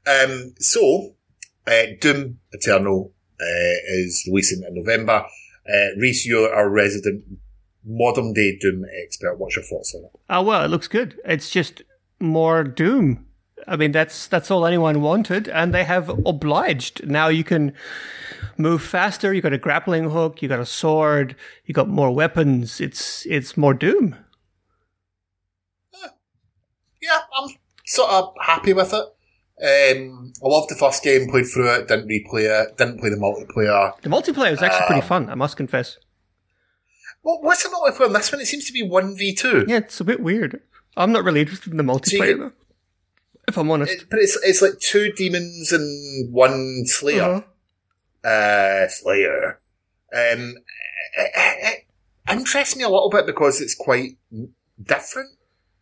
Um, 0.07 0.53
so, 0.59 1.13
uh, 1.67 1.83
Doom 2.01 2.39
Eternal 2.51 3.13
uh, 3.39 3.75
is 3.87 4.23
releasing 4.27 4.63
in 4.67 4.73
November. 4.75 5.25
Uh, 5.71 5.87
Reese, 5.97 6.25
you're 6.25 6.53
our 6.53 6.69
resident 6.69 7.23
modern 7.85 8.33
day 8.33 8.57
Doom 8.59 8.85
expert. 9.03 9.37
What's 9.37 9.55
your 9.55 9.63
thoughts 9.65 9.93
on 9.95 10.05
it? 10.05 10.11
Oh 10.29 10.41
well, 10.41 10.63
it 10.63 10.69
looks 10.69 10.87
good. 10.87 11.19
It's 11.25 11.49
just 11.49 11.81
more 12.19 12.63
Doom. 12.63 13.25
I 13.67 13.77
mean, 13.77 13.91
that's 13.93 14.27
that's 14.27 14.51
all 14.51 14.65
anyone 14.65 15.01
wanted, 15.01 15.47
and 15.47 15.73
they 15.73 15.83
have 15.85 16.09
obliged. 16.25 17.05
Now 17.07 17.29
you 17.29 17.43
can 17.45 17.73
move 18.57 18.81
faster. 18.83 19.33
You 19.33 19.41
got 19.41 19.53
a 19.53 19.57
grappling 19.57 20.09
hook. 20.09 20.41
You 20.41 20.49
got 20.49 20.59
a 20.59 20.65
sword. 20.65 21.35
You 21.65 21.73
got 21.73 21.87
more 21.87 22.13
weapons. 22.13 22.81
It's 22.81 23.25
it's 23.25 23.55
more 23.55 23.73
Doom. 23.73 24.15
Yeah, 27.01 27.19
I'm 27.37 27.49
sort 27.85 28.11
of 28.11 28.33
happy 28.41 28.73
with 28.73 28.93
it. 28.93 29.05
Um, 29.61 30.33
I 30.43 30.47
loved 30.47 30.69
the 30.69 30.75
first 30.75 31.03
game, 31.03 31.29
played 31.29 31.45
through 31.45 31.69
it, 31.73 31.87
didn't 31.87 32.07
replay 32.07 32.43
it, 32.61 32.77
didn't 32.77 32.99
play 32.99 33.09
the 33.09 33.17
multiplayer. 33.17 33.93
The 34.01 34.09
multiplayer 34.09 34.51
was 34.51 34.61
actually 34.61 34.81
Um, 34.81 34.87
pretty 34.87 35.07
fun. 35.07 35.29
I 35.29 35.35
must 35.35 35.57
confess. 35.57 35.97
What, 37.23 37.41
what's 37.43 37.63
the 37.63 37.69
multiplayer 37.69 38.05
on 38.07 38.13
this 38.13 38.31
one? 38.31 38.39
It 38.41 38.45
seems 38.47 38.65
to 38.65 38.73
be 38.73 38.83
1v2. 38.87 39.67
Yeah, 39.67 39.77
it's 39.77 39.99
a 39.99 40.03
bit 40.03 40.19
weird. 40.19 40.61
I'm 40.95 41.11
not 41.11 41.23
really 41.23 41.41
interested 41.41 41.71
in 41.71 41.77
the 41.77 41.83
multiplayer, 41.83 42.37
though, 42.37 42.51
if 43.47 43.57
I'm 43.57 43.71
honest. 43.71 43.91
It- 43.93 44.09
but 44.09 44.19
it's, 44.19 44.37
it's 44.43 44.61
like 44.61 44.77
two 44.79 45.11
demons 45.11 45.71
and 45.71 46.31
one 46.31 46.83
Slayer. 46.85 47.21
Uh-huh. 48.23 48.27
Uh, 48.29 48.87
Slayer. 48.89 49.59
Um, 50.13 50.55
it, 51.17 51.31
it, 51.35 51.85
it 52.27 52.31
interests 52.31 52.75
me 52.75 52.83
a 52.83 52.89
little 52.89 53.09
bit 53.09 53.25
because 53.25 53.59
it's 53.59 53.73
quite 53.75 54.17
different. 54.81 55.29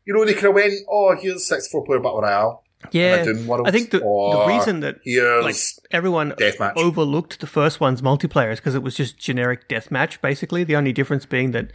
You 0.06 0.14
know, 0.14 0.26
they 0.26 0.34
could 0.34 0.44
have 0.46 0.54
went, 0.56 0.74
oh, 0.90 1.16
here's 1.20 1.46
64 1.48 1.86
player 1.86 2.00
Battle 2.00 2.22
Royale. 2.22 2.64
Yeah, 2.92 3.16
a 3.18 3.26
Doom 3.26 3.48
world, 3.48 3.68
I 3.68 3.72
think 3.72 3.92
the, 3.92 4.00
the 4.00 4.46
reason 4.48 4.80
that 4.82 5.00
like 5.44 5.56
everyone 5.92 6.32
deathmatch. 6.32 6.74
overlooked 6.76 7.40
the 7.40 7.48
first 7.48 7.80
one's 7.80 8.02
multiplayer 8.02 8.52
is 8.52 8.60
because 8.60 8.76
it 8.76 8.84
was 8.84 8.96
just 8.96 9.18
generic 9.18 9.68
deathmatch. 9.70 10.20
Basically, 10.22 10.64
the 10.64 10.76
only 10.76 10.92
difference 10.92 11.26
being 11.26 11.52
that 11.52 11.72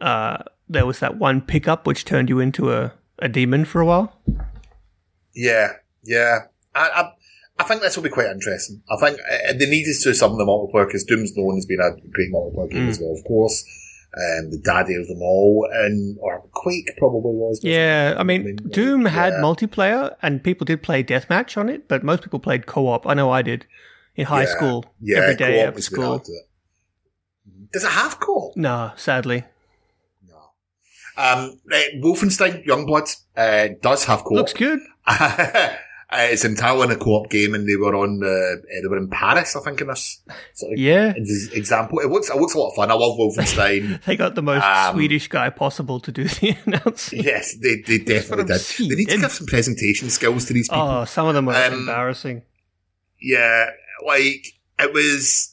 uh, 0.00 0.38
there 0.68 0.86
was 0.86 0.98
that 1.00 1.16
one 1.16 1.40
pickup 1.40 1.86
which 1.86 2.04
turned 2.04 2.28
you 2.28 2.38
into 2.40 2.72
a, 2.72 2.92
a 3.18 3.28
demon 3.28 3.64
for 3.64 3.80
a 3.80 3.86
while. 3.86 4.18
Yeah, 5.34 5.72
yeah. 6.04 6.40
I, 6.74 6.88
I, 6.94 7.12
I 7.58 7.64
think 7.64 7.80
this 7.82 7.96
will 7.96 8.02
be 8.02 8.08
quite 8.10 8.26
interesting. 8.26 8.82
I 8.90 8.96
think 8.96 9.18
uh, 9.20 9.52
they 9.54 9.68
needed 9.68 9.94
to 10.02 10.14
some 10.14 10.32
of 10.32 10.38
the 10.38 10.44
multiplayer 10.44 10.86
because 10.86 11.04
Doom's 11.04 11.36
known 11.36 11.56
as 11.58 11.66
being 11.66 11.80
a 11.80 11.90
great 12.10 12.32
multiplayer 12.32 12.70
game 12.70 12.86
Mm. 12.86 12.90
as 12.90 13.00
well, 13.00 13.12
of 13.12 13.24
course. 13.24 13.64
Um, 14.14 14.50
the 14.50 14.58
daddy 14.62 14.94
of 14.94 15.08
them 15.08 15.22
all, 15.22 15.66
and 15.72 16.18
or 16.20 16.42
Quake 16.52 16.90
probably 16.98 17.32
was. 17.32 17.60
Yeah. 17.62 18.14
I 18.18 18.22
mean, 18.24 18.56
Doom 18.56 19.06
had 19.06 19.32
yeah. 19.32 19.40
multiplayer 19.40 20.14
and 20.20 20.44
people 20.44 20.66
did 20.66 20.82
play 20.82 21.02
deathmatch 21.02 21.56
on 21.56 21.70
it, 21.70 21.88
but 21.88 22.02
most 22.04 22.22
people 22.22 22.38
played 22.38 22.66
co-op. 22.66 23.06
I 23.06 23.14
know 23.14 23.30
I 23.30 23.40
did 23.40 23.64
in 24.14 24.26
high 24.26 24.42
Yeah. 24.42 24.48
school, 24.56 24.84
Yeah, 25.00 25.18
every 25.20 25.36
day 25.36 25.60
after 25.62 25.80
school. 25.80 26.18
good, 26.18 26.22
isn't 26.24 26.34
it? 26.36 27.72
Does 27.72 27.84
it 27.84 27.90
have 27.90 28.20
co-op? 28.20 28.54
No, 28.54 28.92
sadly, 28.96 29.44
No. 30.28 30.36
Um, 31.16 31.58
right, 31.70 31.88
Wolfenstein 32.02 32.66
Youngblood 32.66 33.16
uh, 33.34 33.68
does 33.80 34.04
have 34.04 34.24
co-op. 34.24 34.32
looks 34.32 34.52
good. 34.52 34.80
Uh, 36.12 36.26
it's 36.30 36.44
entirely 36.44 36.82
in 36.84 36.90
a 36.90 36.96
co-op 36.96 37.30
game, 37.30 37.54
and 37.54 37.66
they 37.66 37.74
were 37.76 37.94
on. 37.96 38.20
Uh, 38.22 38.26
uh, 38.28 38.56
they 38.82 38.86
were 38.88 38.98
in 38.98 39.08
Paris, 39.08 39.56
I 39.56 39.60
think, 39.60 39.80
in 39.80 39.86
this 39.86 40.20
sort 40.52 40.74
of 40.74 40.78
Yeah, 40.78 41.14
example. 41.16 42.00
It 42.00 42.08
looks. 42.10 42.28
It 42.28 42.36
looks 42.36 42.52
a 42.54 42.58
lot 42.58 42.68
of 42.68 42.74
fun. 42.76 42.90
I 42.90 42.94
love 42.94 43.16
Wolfenstein. 43.18 44.02
they 44.04 44.16
got 44.16 44.34
the 44.34 44.42
most 44.42 44.62
Um, 44.62 44.94
Swedish 44.94 45.28
guy 45.28 45.48
possible 45.48 46.00
to 46.00 46.12
do 46.12 46.24
the 46.28 46.56
announcing. 46.66 47.22
yes, 47.24 47.56
they, 47.62 47.76
they 47.86 47.98
definitely 47.98 48.44
what 48.44 48.46
did. 48.76 48.90
They 48.90 48.94
need 48.96 49.08
to 49.08 49.18
give 49.18 49.32
some 49.32 49.46
presentation 49.46 50.10
skills 50.10 50.44
to 50.46 50.52
these 50.52 50.68
people. 50.68 50.82
Oh, 50.86 51.04
some 51.06 51.26
of 51.28 51.34
them 51.34 51.48
are 51.48 51.64
Um, 51.66 51.72
embarrassing. 51.72 52.42
Yeah, 53.20 53.70
like 54.06 54.46
it 54.78 54.92
was. 54.92 55.48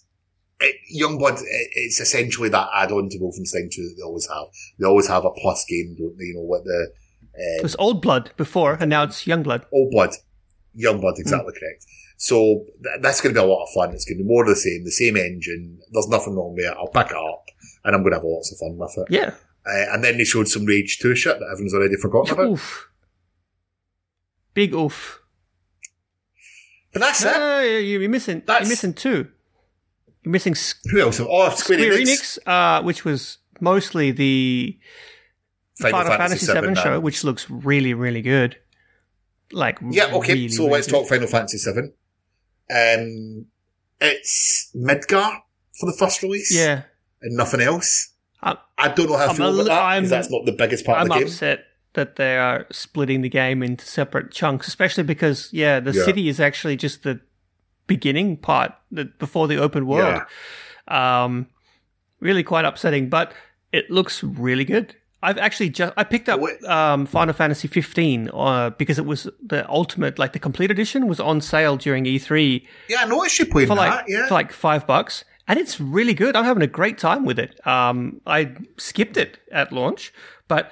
It, 0.61 0.75
Youngblood, 0.93 1.37
it, 1.39 1.69
it's 1.73 2.01
essentially 2.01 2.49
that 2.49 2.67
add-on 2.75 3.07
to 3.07 3.17
Wolfenstein 3.17 3.71
2 3.71 3.81
that 3.81 3.93
they 3.97 4.03
always 4.03 4.27
have. 4.27 4.47
They 4.77 4.85
always 4.85 5.07
have 5.07 5.23
a 5.23 5.31
plus 5.31 5.63
game, 5.63 5.95
don't 5.97 6.17
they? 6.17 6.25
You 6.25 6.33
know, 6.35 6.43
with 6.43 6.65
the 6.65 6.91
It 7.59 7.63
was 7.63 7.77
Old 7.79 8.01
Blood 8.01 8.31
before, 8.35 8.73
and 8.73 8.89
now 8.89 9.03
it's 9.03 9.25
Young 9.25 9.41
Blood. 9.41 9.65
Old 9.71 9.91
Blood, 9.91 10.15
Young 10.73 10.99
Blood, 11.01 11.15
exactly 11.17 11.53
correct. 11.59 11.85
So 12.17 12.65
th- 12.83 13.01
that's 13.01 13.21
going 13.21 13.33
to 13.33 13.39
be 13.41 13.43
a 13.45 13.47
lot 13.49 13.63
of 13.63 13.69
fun. 13.73 13.93
It's 13.93 14.05
going 14.05 14.17
to 14.17 14.23
be 14.23 14.27
more 14.27 14.43
of 14.43 14.49
the 14.49 14.55
same, 14.55 14.83
the 14.83 14.91
same 14.91 15.15
engine. 15.17 15.79
There's 15.91 16.07
nothing 16.07 16.35
wrong 16.35 16.53
with 16.55 16.65
it. 16.65 16.75
I'll 16.77 16.87
pick 16.87 17.11
it 17.11 17.17
up, 17.17 17.45
and 17.85 17.95
I'm 17.95 18.01
going 18.01 18.11
to 18.11 18.17
have 18.17 18.23
lots 18.25 18.51
of 18.51 18.57
fun 18.59 18.77
with 18.77 18.93
it. 18.97 19.07
Yeah. 19.13 19.33
Uh, 19.65 19.93
and 19.93 20.03
then 20.03 20.17
they 20.17 20.23
showed 20.23 20.47
some 20.47 20.65
Rage 20.65 20.99
2 20.99 21.15
shit 21.15 21.39
that 21.39 21.45
everyone's 21.51 21.73
already 21.73 21.95
forgotten 21.95 22.33
about. 22.33 22.47
Oof. 22.51 22.89
Big 24.53 24.73
oof. 24.73 25.21
But 26.91 27.01
that's 27.01 27.23
No, 27.23 27.29
it. 27.29 27.33
no, 27.33 27.39
no, 27.39 27.61
you- 27.61 27.99
you're 27.99 28.09
missing. 28.09 28.41
That's- 28.45 28.63
You're 28.67 28.71
missing 28.71 28.93
two. 28.93 29.27
You're 30.23 30.31
missing 30.31 30.55
Who 30.91 30.99
else? 30.99 31.19
Oh, 31.19 31.49
Square, 31.51 31.79
Square 31.79 31.91
Enix. 31.99 32.39
Enix, 32.47 32.79
uh, 32.79 32.83
which 32.83 33.05
was 33.05 33.37
mostly 33.61 34.11
the 34.11 34.77
Final, 35.79 35.99
Final, 36.01 36.17
Fantasy, 36.17 36.45
VII 36.51 36.59
VII 36.61 36.67
now. 36.73 36.83
show, 36.83 36.99
which 36.99 37.23
looks 37.23 37.49
really, 37.49 37.93
really 37.93 38.21
good. 38.21 38.57
Like, 39.51 39.79
Yeah, 39.89 40.13
okay, 40.13 40.33
really, 40.33 40.49
so 40.49 40.65
let's 40.65 40.87
talk 40.87 41.07
Final 41.07 41.27
Fantasy 41.27 41.57
VII. 41.71 41.89
Um, 42.71 43.45
it's 43.99 44.71
Midgar 44.75 45.41
for 45.79 45.85
the 45.91 45.95
first 45.97 46.21
release. 46.21 46.51
Yeah, 46.55 46.83
And 47.21 47.35
nothing 47.35 47.61
else. 47.61 48.09
I'm, 48.41 48.57
I 48.77 48.89
don't 48.89 49.09
know 49.09 49.17
how 49.17 49.25
I 49.25 49.29
I'm 49.29 49.35
feel 49.35 49.47
a 49.47 49.53
about 49.55 49.65
that, 49.65 49.81
I'm- 49.81 50.03
because 50.03 50.09
that's 50.11 50.29
not 50.31 50.45
the 50.45 50.51
biggest 50.53 50.85
part 50.85 50.99
I'm 50.99 51.03
of 51.05 51.09
the 51.09 51.13
game. 51.15 51.23
upset 51.27 51.65
that 51.93 52.15
they 52.15 52.37
are 52.37 52.67
splitting 52.71 53.21
the 53.21 53.29
game 53.29 53.63
into 53.63 53.85
separate 53.85 54.31
chunks, 54.31 54.67
especially 54.67 55.03
because 55.03 55.49
yeah, 55.51 55.79
the 55.79 55.91
Yeah. 55.91 56.03
city 56.05 56.29
is 56.29 56.39
actually 56.39 56.75
just 56.77 57.03
the 57.03 57.19
beginning 57.87 58.37
part, 58.37 58.71
the, 58.91 59.05
before 59.05 59.47
the 59.47 59.57
open 59.57 59.87
world. 59.87 60.21
Um, 60.87 61.47
really 62.19 62.43
quite 62.43 62.65
upsetting, 62.65 63.09
but 63.09 63.33
it 63.73 63.89
looks 63.89 64.23
really 64.23 64.63
good. 64.65 64.95
I've 65.21 65.37
actually 65.37 65.69
just 65.69 65.93
I 65.97 66.03
picked 66.05 66.29
up 66.29 66.39
um, 66.67 67.05
Final 67.05 67.33
Fantasy 67.33 67.67
15 67.67 68.29
uh, 68.33 68.69
because 68.71 68.97
it 68.97 69.05
was 69.05 69.27
the 69.45 69.69
ultimate, 69.69 70.17
like 70.17 70.33
the 70.33 70.39
complete 70.39 70.71
edition, 70.71 71.07
was 71.07 71.19
on 71.19 71.41
sale 71.41 71.75
during 71.77 72.05
E3 72.05 72.65
Yeah, 72.87 73.01
I 73.01 73.05
noticed 73.05 73.39
you 73.39 73.45
playing 73.45 73.67
for 73.67 73.75
like 73.75 73.91
that, 73.91 74.05
yeah. 74.09 74.27
for 74.27 74.33
like 74.33 74.51
five 74.53 74.87
bucks, 74.87 75.25
and 75.47 75.59
it's 75.59 75.79
really 75.79 76.13
good. 76.13 76.35
I'm 76.35 76.45
having 76.45 76.63
a 76.63 76.67
great 76.67 76.97
time 76.97 77.25
with 77.25 77.37
it. 77.39 77.65
Um, 77.67 78.21
I 78.25 78.53
skipped 78.77 79.17
it 79.17 79.39
at 79.51 79.71
launch, 79.73 80.13
but 80.47 80.71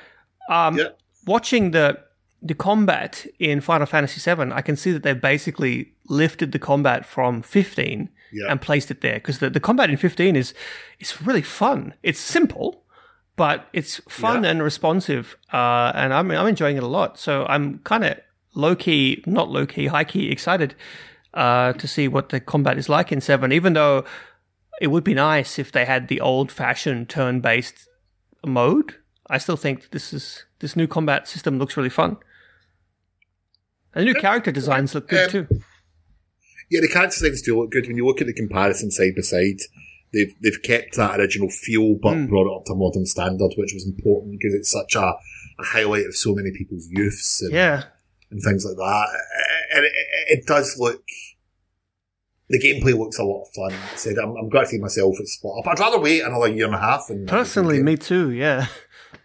um, 0.49 0.77
Yeah. 0.77 0.89
watching 1.25 1.71
the 1.71 1.99
the 2.41 2.53
combat 2.53 3.25
in 3.39 3.59
Final 3.61 3.87
Fantasy 3.87 4.21
VII, 4.21 4.51
I 4.53 4.61
can 4.61 4.75
see 4.77 4.91
that 4.91 5.01
they've 5.03 5.19
basically 5.19 5.91
lifted 6.07 6.51
the 6.51 6.59
combat 6.59 7.03
from 7.05 7.41
15 7.41 8.09
Yeah. 8.31 8.45
and 8.49 8.61
placed 8.61 8.91
it 8.91 9.01
there 9.01 9.15
because 9.15 9.39
the, 9.39 9.49
the 9.49 9.59
combat 9.59 9.89
in 9.89 9.97
15 9.97 10.35
is 10.35 10.53
it's 10.99 11.19
really 11.21 11.41
fun. 11.41 11.95
It's 12.03 12.19
simple. 12.19 12.83
But 13.37 13.67
it's 13.71 14.01
fun 14.09 14.43
Yeah. 14.43 14.49
and 14.51 14.61
responsive, 14.63 15.37
uh, 15.53 15.91
and 15.95 16.13
I'm 16.13 16.29
I'm 16.31 16.47
enjoying 16.47 16.75
it 16.75 16.83
a 16.83 16.87
lot. 16.87 17.17
So 17.17 17.45
I'm 17.47 17.79
kind 17.85 18.03
of 18.03 18.17
low 18.53 18.75
key, 18.75 19.23
not 19.25 19.49
low 19.49 19.65
key, 19.65 19.87
high 19.87 20.03
key 20.03 20.29
excited 20.29 20.75
uh, 21.33 21.71
to 21.73 21.87
see 21.87 22.07
what 22.09 22.29
the 22.29 22.39
combat 22.41 22.77
is 22.77 22.89
like 22.89 23.11
in 23.13 23.21
seven. 23.21 23.51
Even 23.53 23.73
though 23.73 24.03
it 24.81 24.87
would 24.87 25.03
be 25.05 25.13
nice 25.13 25.57
if 25.57 25.71
they 25.71 25.85
had 25.85 26.07
the 26.09 26.19
old 26.19 26.51
fashioned 26.51 27.07
turn 27.09 27.39
based 27.39 27.87
mode, 28.45 28.95
I 29.29 29.37
still 29.37 29.57
think 29.57 29.91
this 29.91 30.11
is 30.13 30.45
this 30.59 30.75
new 30.75 30.87
combat 30.87 31.27
system 31.27 31.57
looks 31.59 31.77
really 31.77 31.89
fun. 31.89 32.17
And 33.93 34.01
the 34.07 34.13
new 34.13 34.19
character 34.19 34.51
designs 34.51 34.93
look 34.93 35.07
good 35.07 35.25
Um, 35.25 35.47
too. 35.47 35.61
Yeah, 36.69 36.81
the 36.81 36.87
character 36.89 37.19
designs 37.21 37.41
do 37.41 37.57
look 37.59 37.71
good. 37.71 37.87
When 37.87 37.97
you 37.97 38.05
look 38.05 38.19
at 38.21 38.27
the 38.27 38.33
comparison 38.33 38.91
side 38.91 39.13
by 39.15 39.21
side, 39.21 39.59
they've 40.13 40.33
they've 40.41 40.61
kept 40.63 40.95
that 40.95 41.19
original 41.19 41.49
feel 41.49 41.95
but 42.01 42.13
Hmm. 42.15 42.25
brought 42.27 42.47
it 42.51 42.55
up 42.57 42.65
to 42.65 42.75
modern 42.75 43.05
standard, 43.05 43.51
which 43.57 43.73
was 43.73 43.85
important 43.85 44.31
because 44.39 44.53
it's 44.53 44.71
such 44.71 44.95
a, 44.95 44.99
a 45.59 45.63
highlight 45.63 46.05
of 46.05 46.15
so 46.15 46.33
many 46.35 46.51
people's 46.51 46.87
youths 46.89 47.41
and, 47.41 47.51
Yeah. 47.53 47.83
and 48.31 48.41
things 48.41 48.65
like 48.65 48.77
that. 48.77 49.07
And 49.75 49.85
it, 49.85 49.91
it, 49.95 50.39
it 50.39 50.45
does 50.47 50.77
look. 50.79 51.03
The 52.49 52.59
gameplay 52.59 52.97
looks 52.97 53.19
a 53.19 53.23
lot 53.25 53.41
of 53.43 53.47
fun. 53.53 53.73
I 53.93 53.95
said 53.97 54.17
I'm, 54.17 54.33
I'm 54.37 54.47
glad 54.49 54.61
to 54.63 54.67
see 54.67 54.77
myself 54.79 55.19
at 55.19 55.27
spot 55.27 55.59
up. 55.59 55.67
I'd 55.67 55.79
rather 55.79 55.99
wait 55.99 56.23
another 56.23 56.47
year 56.47 56.65
and 56.67 56.75
a 56.75 56.79
half. 56.79 57.05
And 57.09 57.27
Personally, 57.27 57.83
me 57.83 57.97
too. 57.97 58.31
Yeah. 58.31 58.67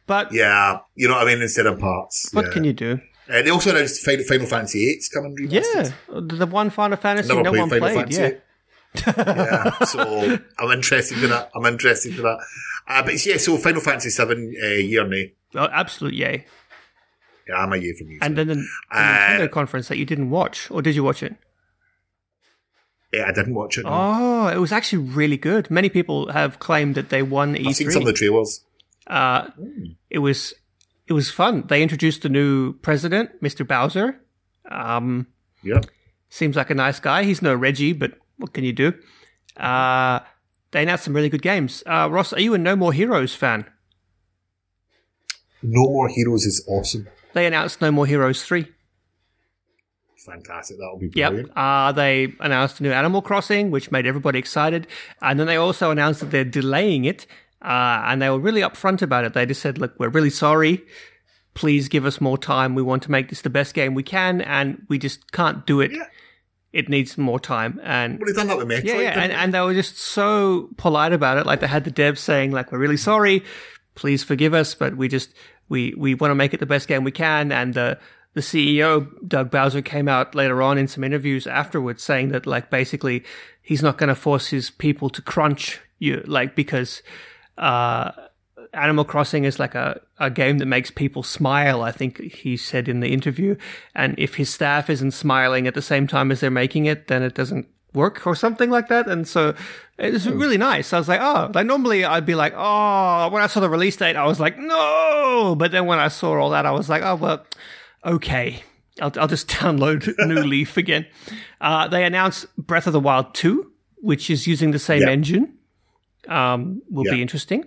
But 0.04 0.32
Yeah, 0.32 0.80
you 0.96 1.06
know 1.06 1.14
what 1.14 1.28
I 1.28 1.32
mean. 1.32 1.42
Instead 1.42 1.66
of 1.66 1.78
parts. 1.78 2.28
what 2.32 2.46
yeah. 2.46 2.52
can 2.52 2.64
you 2.64 2.72
do? 2.72 3.00
Uh, 3.32 3.40
they 3.42 3.50
also 3.50 3.70
announced 3.70 4.04
Final, 4.04 4.24
Final 4.24 4.46
Fantasy 4.46 4.84
VIII's 4.84 5.08
coming 5.08 5.36
remastered. 5.36 5.94
Yeah, 6.12 6.20
the 6.38 6.46
one 6.46 6.70
Final 6.70 6.96
Fantasy 6.98 7.28
Never 7.28 7.42
no 7.44 7.50
played 7.50 7.60
one 7.60 7.68
Final 7.70 7.88
played. 7.88 7.96
Fantasy. 7.96 8.20
Yeah, 8.20 8.30
yeah, 8.94 9.78
so 9.84 10.38
I'm 10.58 10.70
interested 10.70 11.22
in 11.22 11.30
that. 11.30 11.50
I'm 11.54 11.64
interested 11.66 12.16
in 12.16 12.22
that. 12.22 12.38
Uh, 12.86 13.02
but 13.02 13.24
yeah, 13.24 13.36
so 13.36 13.56
Final 13.56 13.80
Fantasy 13.80 14.10
Seven 14.10 14.54
uh, 14.62 14.66
year 14.66 15.06
now. 15.06 15.22
oh, 15.62 15.68
absolute 15.72 16.14
yay! 16.14 16.44
Yeah, 17.48 17.56
I'm 17.56 17.72
a 17.72 17.76
year 17.76 17.94
from 17.98 18.08
you. 18.10 18.18
And 18.20 18.36
then 18.36 18.48
the, 18.48 18.54
the 18.56 18.66
Uh, 18.90 18.98
Nintendo 18.98 19.50
conference 19.50 19.88
that 19.88 19.98
you 19.98 20.04
didn't 20.04 20.30
watch, 20.30 20.70
or 20.70 20.82
did 20.82 20.94
you 20.94 21.02
watch 21.04 21.22
it? 21.22 21.34
yeah, 23.12 23.26
I 23.28 23.32
didn't 23.32 23.54
watch 23.54 23.78
it. 23.78 23.84
No. 23.84 23.90
Oh, 23.92 24.48
it 24.48 24.56
was 24.58 24.72
actually 24.72 25.02
really 25.04 25.36
good. 25.36 25.70
Many 25.70 25.88
people 25.88 26.32
have 26.32 26.58
claimed 26.58 26.94
that 26.94 27.10
they 27.10 27.22
won 27.22 27.54
E3. 27.54 27.66
I've 27.68 27.76
seen 27.76 27.90
some 27.90 28.02
of 28.02 28.08
E3. 28.08 28.10
the 28.12 28.12
trailers. 28.14 28.64
Uh, 29.06 29.48
it 30.10 30.18
was 30.20 30.54
it 31.06 31.12
was 31.12 31.30
fun. 31.30 31.64
They 31.68 31.82
introduced 31.82 32.22
the 32.22 32.28
new 32.28 32.72
president, 32.74 33.42
Mr. 33.42 33.66
Bowser. 33.66 34.20
Um, 34.70 35.26
Yeah, 35.62 35.80
seems 36.30 36.56
like 36.56 36.70
a 36.70 36.74
nice 36.74 37.00
guy. 37.00 37.24
He's 37.24 37.42
no 37.42 37.54
Reggie, 37.54 37.92
but 37.92 38.12
what 38.38 38.52
can 38.52 38.64
you 38.64 38.72
do? 38.72 38.92
Uh, 39.56 40.20
they 40.70 40.82
announced 40.82 41.04
some 41.04 41.14
really 41.14 41.28
good 41.28 41.42
games. 41.42 41.82
Uh, 41.86 42.08
Ross, 42.10 42.32
are 42.32 42.40
you 42.40 42.54
a 42.54 42.58
No 42.58 42.74
More 42.76 42.92
Heroes 42.92 43.34
fan? 43.34 43.66
No 45.62 45.82
More 45.84 46.08
Heroes 46.08 46.44
is 46.44 46.64
awesome. 46.68 47.08
They 47.34 47.46
announced 47.46 47.80
No 47.80 47.90
More 47.90 48.06
Heroes 48.06 48.42
3. 48.44 48.66
Fantastic. 50.24 50.78
That'll 50.78 50.98
be 50.98 51.10
Yep. 51.14 51.30
brilliant. 51.30 51.52
Uh, 51.56 51.92
they 51.92 52.32
announced 52.40 52.80
a 52.80 52.82
new 52.84 52.92
Animal 52.92 53.22
Crossing, 53.22 53.70
which 53.70 53.90
made 53.90 54.06
everybody 54.06 54.38
excited. 54.38 54.86
And 55.20 55.38
then 55.38 55.46
they 55.46 55.56
also 55.56 55.90
announced 55.90 56.20
that 56.20 56.30
they're 56.30 56.44
delaying 56.44 57.04
it. 57.04 57.26
Uh, 57.60 58.02
and 58.06 58.20
they 58.22 58.28
were 58.30 58.38
really 58.40 58.60
upfront 58.60 59.02
about 59.02 59.24
it. 59.24 59.34
They 59.34 59.46
just 59.46 59.60
said, 59.62 59.78
look, 59.78 59.94
we're 59.98 60.08
really 60.08 60.30
sorry. 60.30 60.82
Please 61.54 61.88
give 61.88 62.04
us 62.06 62.20
more 62.20 62.38
time. 62.38 62.74
We 62.74 62.82
want 62.82 63.02
to 63.04 63.10
make 63.10 63.28
this 63.28 63.42
the 63.42 63.50
best 63.50 63.74
game 63.74 63.94
we 63.94 64.02
can, 64.02 64.40
and 64.40 64.82
we 64.88 64.98
just 64.98 65.30
can't 65.32 65.66
do 65.66 65.80
it. 65.80 65.92
Yeah. 65.92 66.06
It 66.72 66.88
needs 66.88 67.18
more 67.18 67.38
time. 67.38 67.80
And 67.82 68.18
Well, 68.18 68.26
they've 68.26 68.36
done 68.36 68.46
that 68.48 68.56
with 68.56 68.68
Metroid. 68.68 68.84
yeah, 68.84 69.00
yeah, 69.00 69.20
and, 69.20 69.30
they? 69.32 69.36
and 69.36 69.54
they 69.54 69.60
were 69.60 69.74
just 69.74 69.98
so 69.98 70.70
polite 70.76 71.12
about 71.12 71.38
it. 71.38 71.44
Like 71.46 71.60
they 71.60 71.66
had 71.66 71.84
the 71.84 71.90
devs 71.90 72.18
saying, 72.18 72.52
like, 72.52 72.72
we're 72.72 72.78
really 72.78 72.96
sorry, 72.96 73.44
please 73.94 74.24
forgive 74.24 74.54
us, 74.54 74.74
but 74.74 74.96
we 74.96 75.08
just 75.08 75.34
we 75.68 75.94
we 75.96 76.14
want 76.14 76.30
to 76.30 76.34
make 76.34 76.54
it 76.54 76.60
the 76.60 76.66
best 76.66 76.88
game 76.88 77.04
we 77.04 77.10
can. 77.12 77.52
And 77.52 77.74
the 77.74 77.98
the 78.34 78.40
CEO 78.40 79.06
Doug 79.28 79.50
Bowser 79.50 79.82
came 79.82 80.08
out 80.08 80.34
later 80.34 80.62
on 80.62 80.78
in 80.78 80.88
some 80.88 81.04
interviews 81.04 81.46
afterwards 81.46 82.02
saying 82.02 82.30
that 82.30 82.46
like 82.46 82.70
basically 82.70 83.24
he's 83.60 83.82
not 83.82 83.98
going 83.98 84.08
to 84.08 84.14
force 84.14 84.48
his 84.48 84.70
people 84.70 85.10
to 85.10 85.20
crunch 85.20 85.80
you, 85.98 86.22
like 86.26 86.56
because 86.56 87.02
uh, 87.58 88.12
Animal 88.74 89.04
Crossing 89.04 89.44
is 89.44 89.58
like 89.58 89.74
a, 89.74 90.00
a 90.18 90.30
game 90.30 90.58
that 90.58 90.66
makes 90.66 90.90
people 90.90 91.22
smile, 91.22 91.82
I 91.82 91.92
think 91.92 92.20
he 92.20 92.56
said 92.56 92.88
in 92.88 93.00
the 93.00 93.12
interview. 93.12 93.56
And 93.94 94.14
if 94.18 94.36
his 94.36 94.48
staff 94.50 94.88
isn't 94.88 95.10
smiling 95.12 95.66
at 95.66 95.74
the 95.74 95.82
same 95.82 96.06
time 96.06 96.30
as 96.30 96.40
they're 96.40 96.50
making 96.50 96.86
it, 96.86 97.08
then 97.08 97.22
it 97.22 97.34
doesn't 97.34 97.66
work 97.92 98.26
or 98.26 98.34
something 98.34 98.70
like 98.70 98.88
that. 98.88 99.06
And 99.08 99.28
so 99.28 99.54
it's 99.98 100.26
really 100.26 100.56
nice. 100.56 100.94
I 100.94 100.98
was 100.98 101.08
like, 101.08 101.20
oh, 101.20 101.50
like 101.52 101.66
normally 101.66 102.04
I'd 102.06 102.24
be 102.24 102.34
like, 102.34 102.54
oh, 102.56 103.28
when 103.30 103.42
I 103.42 103.46
saw 103.46 103.60
the 103.60 103.68
release 103.68 103.96
date, 103.96 104.16
I 104.16 104.24
was 104.26 104.40
like, 104.40 104.56
no. 104.58 105.54
But 105.58 105.72
then 105.72 105.84
when 105.84 105.98
I 105.98 106.08
saw 106.08 106.38
all 106.40 106.50
that, 106.50 106.64
I 106.64 106.70
was 106.70 106.88
like, 106.88 107.02
oh, 107.02 107.16
well, 107.16 107.44
okay. 108.06 108.62
I'll, 109.00 109.12
I'll 109.18 109.28
just 109.28 109.48
download 109.48 110.12
New 110.26 110.42
Leaf 110.44 110.78
again. 110.78 111.06
Uh, 111.60 111.88
they 111.88 112.04
announced 112.04 112.46
Breath 112.56 112.86
of 112.86 112.94
the 112.94 113.00
Wild 113.00 113.34
2, 113.34 113.70
which 113.96 114.30
is 114.30 114.46
using 114.46 114.70
the 114.70 114.78
same 114.78 115.02
Yeah. 115.02 115.10
engine. 115.10 115.58
Um, 116.28 116.80
will 116.88 117.04
be 117.04 117.20
interesting. 117.20 117.64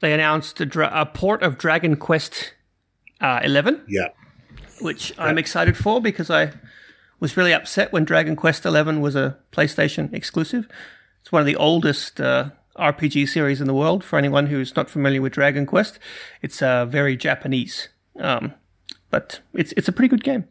They 0.00 0.12
announced 0.12 0.60
a, 0.60 0.66
dra- 0.66 0.92
a 0.92 1.06
port 1.06 1.42
of 1.42 1.58
Dragon 1.58 1.96
Quest 1.96 2.54
uh, 3.20 3.40
11, 3.42 3.84
yeah. 3.88 4.08
which 4.80 5.12
I'm 5.18 5.38
excited 5.38 5.76
for 5.76 6.00
because 6.00 6.30
I 6.30 6.52
was 7.20 7.36
really 7.36 7.54
upset 7.54 7.92
when 7.92 8.04
Dragon 8.04 8.36
Quest 8.36 8.66
11 8.66 9.00
was 9.00 9.16
a 9.16 9.38
PlayStation 9.52 10.12
exclusive. 10.12 10.68
It's 11.20 11.32
one 11.32 11.40
of 11.40 11.46
the 11.46 11.56
oldest 11.56 12.20
uh, 12.20 12.50
RPG 12.78 13.28
series 13.28 13.60
in 13.60 13.66
the 13.66 13.74
world. 13.74 14.04
For 14.04 14.18
anyone 14.18 14.46
who's 14.46 14.76
not 14.76 14.90
familiar 14.90 15.22
with 15.22 15.32
Dragon 15.32 15.66
Quest, 15.66 15.98
it's 16.42 16.62
uh, 16.62 16.84
very 16.84 17.16
Japanese, 17.16 17.88
um, 18.20 18.52
but 19.10 19.40
it's 19.54 19.72
it's 19.76 19.88
a 19.88 19.92
pretty 19.92 20.08
good 20.08 20.24
game. 20.24 20.44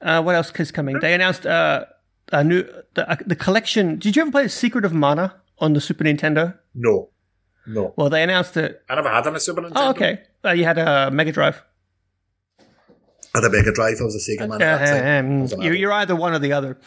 Uh, 0.00 0.22
what 0.22 0.34
else 0.34 0.50
is 0.58 0.72
coming? 0.72 0.98
They 0.98 1.14
announced 1.14 1.46
uh, 1.46 1.84
a 2.32 2.42
new 2.42 2.64
the, 2.94 3.08
uh, 3.08 3.16
the 3.24 3.36
collection. 3.36 3.98
Did 3.98 4.16
you 4.16 4.22
ever 4.22 4.30
play 4.30 4.48
Secret 4.48 4.84
of 4.84 4.92
Mana 4.92 5.36
on 5.58 5.74
the 5.74 5.80
Super 5.80 6.04
Nintendo? 6.04 6.58
No. 6.74 7.10
No. 7.66 7.94
Well, 7.96 8.10
they 8.10 8.22
announced 8.22 8.56
it. 8.56 8.82
I 8.88 8.94
never 8.96 9.08
had 9.08 9.26
on 9.26 9.36
a 9.36 9.40
Super 9.40 9.62
Nintendo. 9.62 9.72
Oh, 9.76 9.90
okay. 9.90 10.22
Uh, 10.44 10.50
you 10.50 10.64
had 10.64 10.78
a 10.78 11.10
Mega 11.10 11.32
Drive. 11.32 11.62
I 13.34 13.38
had 13.38 13.44
a 13.44 13.50
Mega 13.50 13.72
Drive. 13.72 13.98
I 14.00 14.04
was 14.04 14.14
a 14.16 14.30
Sega 14.30 14.48
man 14.48 14.60
at 14.60 14.80
that 14.88 15.16
time. 15.16 15.42
Um, 15.52 15.62
you're, 15.62 15.74
you're 15.74 15.92
either 15.92 16.16
one 16.16 16.32
or 16.34 16.38
the 16.38 16.52
other. 16.52 16.78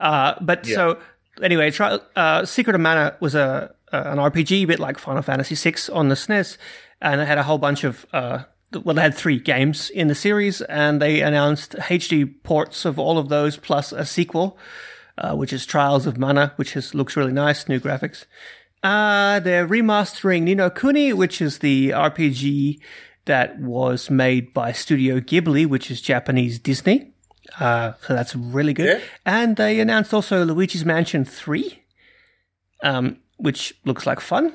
Uh, 0.00 0.34
but 0.40 0.66
so 0.66 0.98
anyway, 1.42 1.70
try, 1.70 1.98
uh, 2.16 2.44
Secret 2.44 2.74
of 2.74 2.80
Mana 2.80 3.16
was 3.20 3.34
a, 3.34 3.74
a 3.92 4.10
an 4.10 4.18
RPG, 4.18 4.62
a 4.62 4.64
bit 4.66 4.78
like 4.78 4.98
Final 4.98 5.22
Fantasy 5.22 5.54
VI 5.54 5.92
on 5.92 6.08
the 6.08 6.14
SNES, 6.14 6.58
and 7.00 7.20
it 7.20 7.26
had 7.26 7.38
a 7.38 7.44
whole 7.44 7.58
bunch 7.58 7.84
of 7.84 8.04
uh, 8.12 8.42
well, 8.84 8.94
they 8.94 9.02
had 9.02 9.14
three 9.14 9.38
games 9.38 9.90
in 9.90 10.08
the 10.08 10.14
series, 10.14 10.60
and 10.62 11.00
they 11.00 11.20
announced 11.22 11.72
HD 11.72 12.42
ports 12.42 12.84
of 12.84 12.98
all 12.98 13.16
of 13.18 13.28
those 13.28 13.56
plus 13.56 13.92
a 13.92 14.04
sequel, 14.04 14.58
uh, 15.18 15.34
which 15.34 15.52
is 15.52 15.64
Trials 15.64 16.06
of 16.06 16.18
Mana, 16.18 16.52
which 16.56 16.76
is, 16.76 16.94
looks 16.94 17.16
really 17.16 17.32
nice, 17.32 17.68
new 17.68 17.78
graphics. 17.80 18.26
Uh, 18.86 19.40
they're 19.40 19.66
remastering 19.66 20.42
Ni 20.42 20.54
no 20.54 20.70
Kuni, 20.70 21.12
which 21.12 21.42
is 21.42 21.58
the 21.58 21.90
RPG 21.90 22.78
that 23.24 23.58
was 23.58 24.10
made 24.10 24.54
by 24.54 24.70
Studio 24.70 25.18
Ghibli, 25.18 25.66
which 25.66 25.90
is 25.90 26.00
Japanese 26.00 26.60
Disney. 26.60 27.12
Uh, 27.58 27.94
so 28.00 28.14
that's 28.14 28.36
really 28.36 28.72
good. 28.72 28.86
Yeah. 28.86 29.04
And 29.24 29.56
they 29.56 29.80
announced 29.80 30.14
also 30.14 30.44
Luigi's 30.44 30.84
Mansion 30.84 31.24
3, 31.24 31.82
um, 32.84 33.18
which 33.38 33.74
looks 33.84 34.06
like 34.06 34.20
fun. 34.20 34.54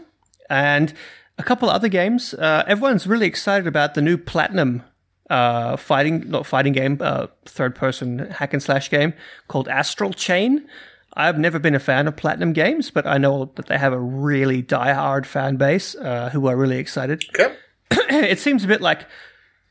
And 0.49 0.93
a 1.37 1.43
couple 1.43 1.69
other 1.69 1.89
games. 1.89 2.33
Uh, 2.33 2.63
everyone's 2.67 3.05
really 3.05 3.27
excited 3.27 3.67
about 3.67 3.95
the 3.95 4.01
new 4.01 4.17
Platinum 4.17 4.83
uh, 5.29 5.75
fighting, 5.75 6.29
not 6.29 6.45
fighting 6.45 6.71
game, 6.71 6.99
uh, 7.01 7.27
third 7.43 7.75
person 7.75 8.19
hack 8.19 8.53
and 8.53 8.63
slash 8.63 8.89
game 8.89 9.13
called 9.49 9.67
Astral 9.67 10.13
Chain. 10.13 10.69
I've 11.13 11.37
never 11.37 11.59
been 11.59 11.75
a 11.75 11.79
fan 11.79 12.07
of 12.07 12.15
Platinum 12.15 12.53
games, 12.53 12.89
but 12.89 13.05
I 13.05 13.17
know 13.17 13.51
that 13.55 13.67
they 13.67 13.77
have 13.77 13.91
a 13.93 13.99
really 13.99 14.61
die-hard 14.61 15.27
fan 15.27 15.57
base 15.57 15.93
uh, 15.95 16.29
who 16.31 16.47
are 16.47 16.55
really 16.55 16.77
excited. 16.77 17.23
Okay. 17.37 17.53
it 17.91 18.39
seems 18.39 18.63
a 18.63 18.67
bit 18.67 18.79
like 18.81 19.05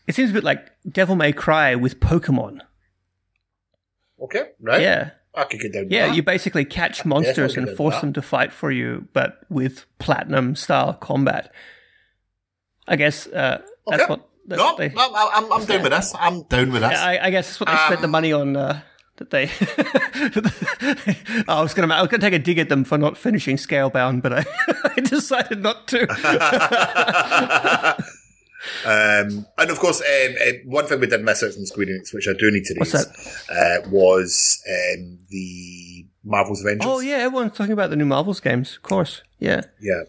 it 0.07 0.15
seems 0.15 0.31
a 0.31 0.33
bit 0.35 0.45
like 0.45 0.71
Devil 0.91 1.17
May 1.17 1.33
Cry 1.33 1.75
with 1.77 1.99
Pokemon. 2.01 2.61
Okay. 4.21 4.51
Right. 4.61 4.83
Yeah. 4.83 5.11
I 5.35 5.45
could 5.45 5.61
get 5.61 5.73
down 5.73 5.87
Yeah, 5.91 6.09
that. 6.09 6.17
you 6.17 6.23
basically 6.23 6.65
catch 6.65 7.05
monsters 7.05 7.57
and 7.57 7.69
force 7.77 7.95
that. 7.95 8.01
them 8.01 8.13
to 8.15 8.23
fight 8.23 8.53
for 8.53 8.71
you, 8.71 9.07
but 9.13 9.41
with 9.49 9.87
platinum 9.99 10.57
style 10.57 10.93
combat. 10.95 11.53
I 12.89 12.97
guess 12.97 13.27
uh, 13.29 13.63
that's 13.87 14.03
Okay. 14.03 14.11
what. 14.11 14.27
That's 14.47 14.59
No, 14.59 14.65
what 14.67 14.79
they, 14.79 14.89
no, 14.89 15.09
I'm, 15.15 15.53
I'm 15.53 15.65
down 15.65 15.83
with 15.83 15.93
this. 15.93 16.13
I'm 16.19 16.43
down 16.45 16.73
with 16.73 16.83
this. 16.83 16.99
I, 16.99 17.19
I 17.19 17.31
guess 17.31 17.47
that's 17.47 17.61
what 17.61 17.69
they 17.69 17.77
spent 17.77 18.01
the 18.01 18.07
Um, 18.07 18.11
money 18.11 18.33
on. 18.33 18.57
Uh, 18.57 18.81
that 19.21 19.31
they. 19.31 19.45
I 21.49 21.63
was 21.63 21.73
gonna. 21.75 21.95
I 21.95 22.01
was 22.01 22.11
gonna 22.11 22.21
take 22.21 22.33
a 22.35 22.39
dig 22.39 22.59
at 22.59 22.69
them 22.69 22.83
for 22.85 22.99
not 22.99 23.17
finishing 23.17 23.57
Scalebound, 23.57 24.23
but 24.23 24.33
I, 24.33 24.45
I 24.97 25.01
decided 25.01 25.63
not 25.63 25.87
to. 25.89 26.07
Um, 28.85 29.47
and 29.57 29.71
of 29.71 29.79
course, 29.79 30.03
um, 30.03 30.35
uh, 30.47 30.53
one 30.67 30.87
thing 30.87 31.01
we 31.01 31.07
did 31.07 31.25
miss 31.25 31.43
out 31.43 31.55
from 31.55 31.65
Square 31.65 31.87
Enix, 31.87 32.13
which 32.13 32.29
I 32.29 32.35
do 32.35 32.51
need 32.51 32.65
to 32.65 32.75
raise, 32.79 32.95
uh, 32.95 33.79
was 33.91 34.63
um, 34.69 35.19
the 35.31 36.05
Marvel's 36.25 36.61
Avengers. 36.61 36.87
oh 36.87 37.01
yeah, 37.01 37.17
everyone's 37.17 37.57
talking 37.57 37.73
about 37.73 37.89
the 37.89 37.97
new 37.97 38.05
Marvels 38.05 38.39
games, 38.39 38.77
of 38.77 38.83
course. 38.83 39.23
Yeah. 39.39 39.63
Yeah. 39.81 40.03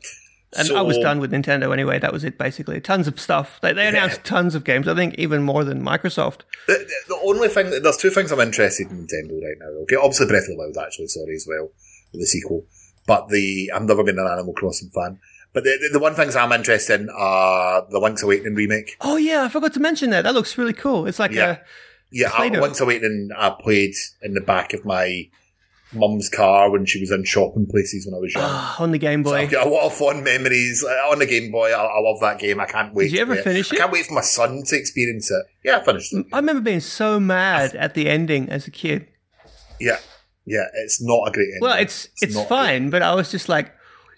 And 0.58 0.70
I 0.78 0.82
was 0.82 0.98
done 0.98 1.20
with 1.20 1.32
Nintendo 1.32 1.72
anyway. 1.72 1.98
That 2.00 2.12
was 2.12 2.24
it, 2.24 2.38
basically. 2.38 2.82
Tons 2.82 3.08
of 3.08 3.20
stuff. 3.20 3.60
They, 3.62 3.72
they 3.74 3.88
announced 3.88 4.24
tons 4.26 4.54
of 4.54 4.64
games. 4.66 4.88
I 4.88 4.96
think 4.96 5.16
even 5.16 5.44
more 5.44 5.64
than 5.64 5.82
Microsoft. 5.82 6.42
The, 6.68 6.86
the- 7.08 7.20
only 7.24 7.48
thing, 7.48 7.70
there's 7.70 7.98
two 7.98 8.10
things 8.10 8.32
I'm 8.32 8.40
interested 8.42 8.90
in 8.92 9.08
Nintendo 9.08 9.42
right 9.42 9.56
now. 9.60 9.68
Okay, 9.84 9.96
obviously 9.96 10.28
Breath 10.28 10.44
of 10.44 10.50
the 10.50 10.56
Wild, 10.58 10.78
actually, 10.78 11.08
sorry 11.08 11.36
as 11.36 11.46
well, 11.48 11.70
the 12.14 12.26
sequel. 12.26 12.66
But 13.08 13.30
the 13.30 13.72
I've 13.74 13.84
never 13.84 14.04
been 14.04 14.20
an 14.20 14.28
Animal 14.28 14.54
Crossing 14.54 14.90
fan. 14.90 15.20
But 15.54 15.64
the, 15.64 15.78
the, 15.82 15.90
the 15.94 16.00
one 16.00 16.16
things 16.16 16.36
I'm 16.36 16.52
interested 16.52 17.02
in 17.02 17.10
are 17.10 17.86
the 17.90 18.00
Link's 18.00 18.24
Awakening 18.24 18.56
remake. 18.56 18.96
Oh 19.02 19.18
yeah, 19.18 19.44
I 19.44 19.50
forgot 19.50 19.74
to 19.74 19.80
mention 19.80 20.10
that. 20.12 20.24
That 20.24 20.34
looks 20.34 20.58
really 20.58 20.74
cool. 20.74 21.08
It's 21.08 21.20
like 21.20 21.32
Yeah. 21.32 21.52
a 21.52 21.58
Yeah, 22.12 22.30
I. 22.34 22.48
Link's 22.50 22.80
Awakening 22.82 23.30
I 23.38 23.50
played 23.60 23.94
in 24.22 24.34
the 24.34 24.42
back 24.42 24.74
of 24.74 24.86
my 24.86 25.30
mum's 25.94 26.30
car 26.30 26.70
when 26.72 26.86
she 26.86 27.00
was 27.00 27.12
in 27.12 27.24
shopping 27.24 27.68
places 27.68 28.06
when 28.06 28.16
I 28.16 28.20
was 28.20 28.34
young. 28.34 28.44
on 28.80 28.92
the 28.92 28.98
Game 28.98 29.24
So 29.24 29.32
Boy. 29.32 29.38
I've 29.38 29.52
got 29.52 29.68
a 29.68 29.70
lot 29.70 29.86
of 29.86 29.94
fond 29.94 30.24
memories 30.24 30.84
on 30.84 31.20
the 31.20 31.26
Game 31.26 31.52
Boy. 31.52 31.72
I, 31.72 31.84
I 31.84 32.00
love 32.00 32.20
that 32.22 32.40
game. 32.40 32.60
I 32.60 32.66
can't 32.66 32.94
wait. 32.94 33.06
Did 33.06 33.14
you 33.14 33.22
ever 33.22 33.36
play 33.36 33.44
finish 33.44 33.72
I 33.74 33.78
can't 33.78 33.92
wait 33.92 34.06
for 34.06 34.14
my 34.14 34.22
son 34.22 34.64
to 34.66 34.76
experience 34.76 35.30
it. 35.32 35.46
Yeah, 35.64 35.78
I 35.78 35.84
finished 35.84 36.14
it. 36.14 36.26
I 36.34 36.38
remember 36.38 36.62
being 36.62 36.80
so 36.80 37.20
mad 37.20 37.76
at 37.76 37.94
the 37.94 38.08
ending 38.10 38.50
as 38.50 38.68
a 38.68 38.72
kid. 38.72 39.08
Yeah, 39.80 39.98
yeah. 40.46 40.66
It's 40.76 41.02
not 41.02 41.28
a 41.28 41.32
great 41.32 41.48
ending. 41.48 41.60
Well, 41.62 41.78
it's 41.78 42.10
it's, 42.22 42.36
not 42.36 42.48
fine, 42.48 42.90
but 42.90 43.02
I 43.02 43.14
was 43.14 43.32
just 43.32 43.50
like, 43.50 43.72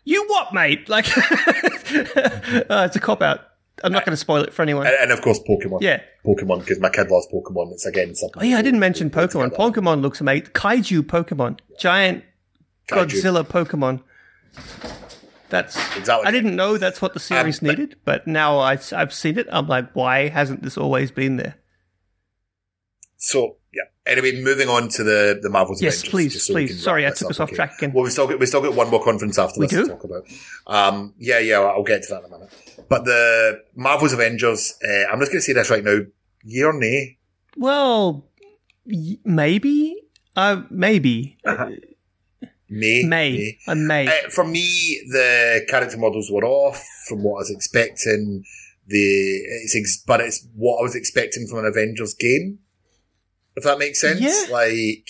"You 0.04 0.26
what, 0.28 0.54
mate?" 0.54 0.90
Like, 0.90 1.06
uh, 1.18 1.22
it's 2.86 2.95
a 2.95 3.00
cop 3.00 3.22
out. 3.22 3.40
I'm 3.84 3.91
not 3.91 4.05
going 4.05 4.14
to 4.14 4.18
spoil 4.18 4.43
it 4.43 4.53
for 4.53 4.61
anyone. 4.61 4.88
And, 4.88 4.95
and 4.99 5.11
of 5.11 5.22
course, 5.22 5.39
Pokemon. 5.47 5.81
Yeah. 5.81 6.01
Pokemon, 6.26 6.60
because 6.60 6.80
my 6.80 6.89
kid 6.89 7.10
loves 7.11 7.27
Pokemon. 7.34 7.72
It's 7.73 7.85
again 7.85 8.15
something. 8.15 8.41
Oh 8.41 8.45
yeah, 8.45 8.57
I 8.57 8.61
didn't 8.61 8.80
mention 8.80 9.10
Pokemon. 9.10 9.49
get 9.49 9.57
that. 9.57 9.60
Pokemon 9.60 10.01
looks 10.01 10.22
amazing. 10.22 10.47
Kaiju 10.53 11.01
Pokemon, 11.01 11.60
giant 11.80 12.23
Kaiju. 12.89 13.22
Godzilla 13.22 13.43
Pokemon. 13.45 14.01
That's 15.49 15.76
Exactly. 15.97 16.26
I 16.27 16.31
didn't 16.31 16.55
know 16.55 16.77
that's 16.77 17.01
what 17.01 17.14
the 17.14 17.19
series 17.19 17.61
Um, 17.61 17.68
but- 17.68 17.77
needed, 17.77 17.95
but 18.05 18.26
now 18.27 18.57
I, 18.57 18.80
I've 18.93 19.14
seen 19.14 19.38
it. 19.38 19.47
I'm 19.51 19.68
like, 19.68 19.91
why 19.93 20.30
hasn't 20.30 20.64
this 20.64 20.77
always 20.77 21.11
been 21.11 21.38
there? 21.38 21.55
So 23.18 23.57
yeah. 23.73 23.84
Anyway, 24.05 24.41
moving 24.41 24.68
on 24.68 24.89
to 24.89 25.03
the 25.03 25.39
the 25.41 25.49
Marvel's 25.49 25.81
Yes, 25.81 25.99
Avengers, 25.99 26.10
please, 26.11 26.43
so 26.45 26.53
please. 26.53 26.84
Sorry, 26.84 27.07
I 27.07 27.11
took 27.11 27.30
us 27.30 27.39
off 27.39 27.49
okay? 27.49 27.55
track 27.55 27.77
again. 27.77 27.93
Well, 27.93 28.03
we 28.03 28.10
still 28.10 28.27
got 28.27 28.39
we 28.39 28.45
still 28.45 28.61
got 28.61 28.73
one 28.76 28.89
more 28.89 29.03
conference 29.03 29.38
after 29.39 29.60
We 29.60 29.68
this 29.68 29.76
do? 29.77 29.84
to 29.84 29.89
talk 29.93 30.03
about. 30.03 30.23
Um, 30.68 31.14
yeah, 31.18 31.39
yeah, 31.39 31.60
I'll 31.60 31.84
get 31.84 32.03
to 32.03 32.10
that 32.15 32.19
in 32.26 32.26
a 32.26 32.38
minute. 32.38 32.53
But 32.94 33.06
the 33.06 33.64
Marvel's 33.76 34.14
Avengers, 34.14 34.74
uh, 34.88 35.11
I'm 35.11 35.20
just 35.20 35.32
going 35.32 35.40
to 35.41 35.45
say 35.48 35.53
this 35.53 35.70
right 35.70 35.84
now: 35.84 35.99
year 36.44 36.68
or 36.70 36.74
nay? 36.80 37.18
Well, 37.57 38.26
y- 38.86 39.18
maybe, 39.26 39.95
uh, 40.36 40.61
maybe, 40.70 41.38
May, 42.70 43.03
may, 43.03 43.57
I 43.68 43.74
may. 43.76 44.07
Uh, 44.07 44.30
for 44.30 44.45
me, 44.45 45.02
the 45.11 45.61
character 45.70 45.98
models 45.98 46.30
were 46.32 46.44
off 46.45 46.84
from 47.07 47.24
what 47.24 47.36
I 47.38 47.41
was 47.41 47.52
expecting. 47.52 48.44
The 48.88 49.06
it's 49.64 49.76
ex- 49.76 50.03
but 50.06 50.22
it's 50.22 50.48
what 50.56 50.80
I 50.80 50.84
was 50.84 50.95
expecting 50.95 51.48
from 51.48 51.60
an 51.60 51.65
Avengers 51.65 52.14
game. 52.15 52.60
If 53.56 53.64
that 53.64 53.78
makes 53.80 54.02
sense, 54.02 54.20
Yeah. 54.22 54.44
like 54.52 55.07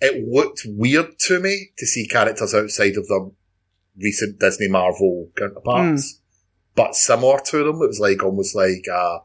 it 0.00 0.24
looked 0.26 0.62
weird 0.66 1.18
to 1.26 1.40
me 1.40 1.70
to 1.78 1.86
see 1.86 2.06
characters 2.06 2.54
outside 2.54 2.96
of 2.96 3.08
their 3.08 3.26
recent 4.00 4.38
Disney 4.38 4.68
Marvel 4.68 5.30
counterparts, 5.36 6.14
Hmm. 6.14 6.17
But 6.78 6.94
similar 6.94 7.38
to 7.50 7.58
them. 7.64 7.76
It 7.82 7.88
was 7.88 8.00
like 8.00 8.22
almost 8.22 8.54
like 8.54 8.84
a, 8.90 9.18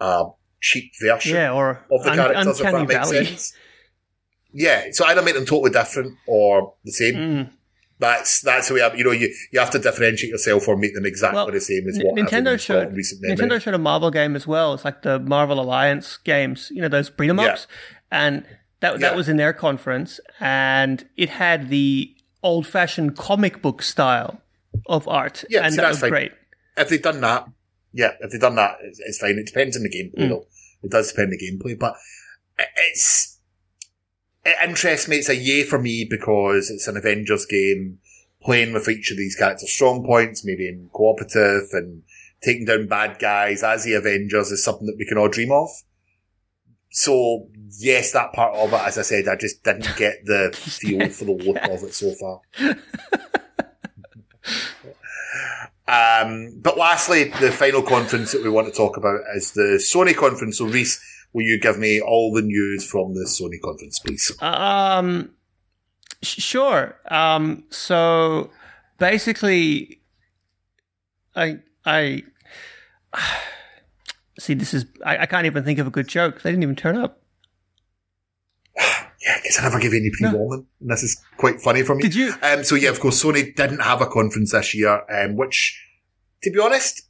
a 0.00 0.24
cheap 0.60 0.90
version 1.00 1.36
yeah, 1.36 1.52
or 1.52 1.84
of 1.92 2.02
the 2.02 2.10
un- 2.10 2.16
characters, 2.16 2.60
if 2.60 2.64
that 2.72 2.74
makes 2.88 2.94
Valley. 2.94 3.24
sense. 3.26 3.52
Yeah, 4.52 4.86
so 4.92 5.04
either 5.06 5.22
make 5.22 5.34
them 5.34 5.46
totally 5.46 5.70
different 5.70 6.16
or 6.26 6.74
the 6.84 6.92
same. 6.92 7.14
Mm. 7.14 7.50
That's 8.00 8.40
that's 8.40 8.68
the 8.68 8.74
way 8.74 8.82
I, 8.82 8.92
you 8.94 9.04
know 9.04 9.12
you, 9.12 9.32
you 9.52 9.60
have 9.60 9.70
to 9.70 9.78
differentiate 9.78 10.30
yourself 10.32 10.66
or 10.68 10.76
make 10.76 10.94
them 10.94 11.06
exactly 11.06 11.36
Well, 11.36 11.50
the 11.50 11.60
same 11.60 11.88
as 11.88 11.98
what 12.02 12.16
Nintendo 12.16 12.58
showed. 12.58 12.92
Nintendo 12.92 13.60
showed 13.60 13.74
a 13.74 13.78
Marvel 13.78 14.10
game 14.10 14.34
as 14.36 14.46
well. 14.46 14.74
It's 14.74 14.84
like 14.84 15.02
the 15.02 15.18
Marvel 15.20 15.60
Alliance 15.60 16.16
games, 16.18 16.70
you 16.74 16.82
know, 16.82 16.88
those 16.88 17.08
beat 17.10 17.30
'em 17.30 17.38
ups, 17.38 17.66
and 18.10 18.44
that 18.80 18.94
Yeah. 18.94 18.98
that 18.98 19.16
was 19.16 19.28
in 19.28 19.36
their 19.36 19.52
conference, 19.52 20.18
and 20.40 21.04
it 21.16 21.30
had 21.30 21.68
the 21.70 22.14
old 22.42 22.66
fashioned 22.66 23.16
comic 23.16 23.62
book 23.62 23.80
style 23.80 24.40
of 24.86 25.06
art, 25.08 25.44
Yeah, 25.48 25.60
and 25.64 25.74
that 25.76 25.82
that's 25.82 26.02
was 26.02 26.10
great. 26.10 26.32
If 26.76 26.88
they've 26.88 27.02
done 27.02 27.20
that, 27.20 27.48
yeah, 27.92 28.12
if 28.20 28.30
they've 28.30 28.40
done 28.40 28.56
that, 28.56 28.78
it's, 28.82 28.98
it's 29.00 29.18
fine. 29.18 29.38
It 29.38 29.46
depends 29.46 29.76
on 29.76 29.82
the 29.84 29.88
Mm. 29.90 30.12
gameplay, 30.14 30.28
though. 30.28 30.46
It 30.82 30.90
does 30.90 31.10
depend 31.10 31.32
on 31.32 31.38
the 31.38 31.50
gameplay, 31.50 31.78
but 31.78 31.96
it's 32.76 33.38
it 34.44 34.56
interests 34.62 35.08
me. 35.08 35.16
It's 35.16 35.28
a 35.30 35.36
yay 35.36 35.62
for 35.62 35.78
me 35.78 36.06
because 36.08 36.70
it's 36.70 36.86
an 36.88 36.96
Avengers 36.96 37.46
game, 37.46 37.98
playing 38.42 38.72
with 38.74 38.88
each 38.88 39.10
of 39.10 39.16
these 39.16 39.36
characters' 39.36 39.72
strong 39.72 40.04
points, 40.04 40.44
maybe 40.44 40.68
in 40.68 40.90
cooperative 40.92 41.68
and 41.72 42.02
taking 42.42 42.66
down 42.66 42.86
bad 42.86 43.18
guys 43.18 43.62
as 43.62 43.84
the 43.84 43.94
Avengers 43.94 44.50
is 44.50 44.62
something 44.62 44.86
that 44.86 44.96
we 44.98 45.06
can 45.06 45.16
all 45.16 45.28
dream 45.28 45.50
of. 45.50 45.70
So 46.90 47.48
yes, 47.78 48.12
that 48.12 48.34
part 48.34 48.54
of 48.54 48.72
it, 48.74 48.80
as 48.86 48.98
I 48.98 49.02
said, 49.02 49.28
I 49.28 49.36
just 49.36 49.64
didn't 49.64 49.96
get 49.96 50.26
the 50.26 50.50
feel 50.54 51.08
for 51.08 51.24
the 51.24 51.32
look 51.32 51.56
of 51.64 51.82
it 51.82 51.94
so 51.94 52.12
far. 52.12 52.40
Um, 55.86 56.58
but 56.62 56.78
lastly, 56.78 57.24
the 57.40 57.52
final 57.52 57.82
conference 57.82 58.32
that 58.32 58.42
we 58.42 58.48
want 58.48 58.66
to 58.68 58.72
talk 58.72 58.96
about 58.96 59.20
is 59.34 59.52
the 59.52 59.78
Sony 59.82 60.16
conference. 60.16 60.58
So, 60.58 60.64
Reese, 60.64 61.00
will 61.32 61.42
you 61.42 61.60
give 61.60 61.78
me 61.78 62.00
all 62.00 62.32
the 62.32 62.42
news 62.42 62.88
from 62.88 63.14
the 63.14 63.26
Sony 63.26 63.60
conference, 63.60 63.98
please? 63.98 64.32
Um, 64.40 65.30
sh- 66.22 66.40
sure. 66.42 66.96
Um, 67.10 67.64
so 67.68 68.50
basically, 68.98 70.00
I 71.36 71.58
I 71.84 72.22
see. 74.38 74.54
This 74.54 74.72
is 74.72 74.86
I, 75.04 75.18
I 75.18 75.26
can't 75.26 75.44
even 75.44 75.64
think 75.64 75.78
of 75.78 75.86
a 75.86 75.90
good 75.90 76.08
joke. 76.08 76.40
They 76.40 76.50
didn't 76.50 76.62
even 76.62 76.76
turn 76.76 76.96
up. 76.96 77.20
Yeah, 79.24 79.38
because 79.42 79.58
I 79.58 79.62
never 79.62 79.80
give 79.80 79.94
any 79.94 80.10
pre-warning, 80.10 80.66
and 80.80 80.90
this 80.90 81.02
is 81.02 81.16
quite 81.38 81.60
funny 81.60 81.82
for 81.82 81.94
me. 81.94 82.02
Did 82.02 82.14
you? 82.14 82.34
Um, 82.42 82.62
so 82.62 82.74
yeah, 82.74 82.90
of 82.90 83.00
course, 83.00 83.22
Sony 83.22 83.54
didn't 83.56 83.80
have 83.80 84.02
a 84.02 84.06
conference 84.06 84.52
this 84.52 84.74
year, 84.74 85.02
um, 85.10 85.36
which, 85.36 85.80
to 86.42 86.50
be 86.50 86.58
honest, 86.60 87.02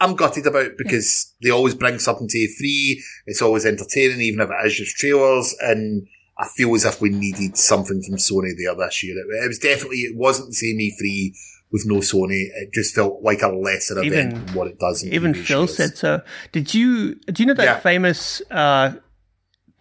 I'm 0.00 0.14
gutted 0.14 0.46
about 0.46 0.72
because 0.78 1.34
they 1.42 1.50
always 1.50 1.74
bring 1.74 1.98
something 1.98 2.28
to 2.28 2.38
E3. 2.38 3.00
It's 3.26 3.42
always 3.42 3.66
entertaining, 3.66 4.20
even 4.20 4.40
if 4.40 4.48
it 4.50 4.66
is 4.66 4.76
just 4.76 4.96
trailers. 4.96 5.56
And 5.60 6.06
I 6.38 6.46
feel 6.46 6.72
as 6.76 6.84
if 6.84 7.00
we 7.00 7.08
needed 7.08 7.56
something 7.56 8.00
from 8.02 8.14
Sony 8.18 8.52
there 8.56 8.76
this 8.76 9.02
year. 9.02 9.16
It, 9.18 9.44
it 9.44 9.48
was 9.48 9.58
definitely, 9.58 9.98
it 10.02 10.16
wasn't 10.16 10.50
the 10.50 10.54
same 10.54 10.78
E3 10.78 11.34
with 11.72 11.84
no 11.86 11.96
Sony. 11.96 12.44
It 12.54 12.72
just 12.72 12.94
felt 12.94 13.20
like 13.24 13.42
a 13.42 13.48
lesser 13.48 14.00
Even- 14.04 14.28
event 14.28 14.46
than 14.46 14.54
what 14.54 14.68
it 14.68 14.78
does. 14.78 15.02
In 15.02 15.12
Even 15.12 15.34
Phil 15.34 15.62
years. 15.62 15.76
said 15.76 15.96
so. 15.98 16.22
Did 16.52 16.72
you? 16.72 17.16
Do 17.16 17.42
you 17.42 17.46
know 17.48 17.54
that 17.54 17.64
Yeah. 17.64 17.80
famous 17.80 18.40
uh, 18.52 18.92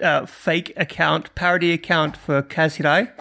uh, 0.02 0.26
fake 0.26 0.74
account, 0.78 1.34
parody 1.36 1.72
account 1.74 2.18
for 2.18 2.42
Kaz 2.42 2.78
Hirai, 2.78 3.12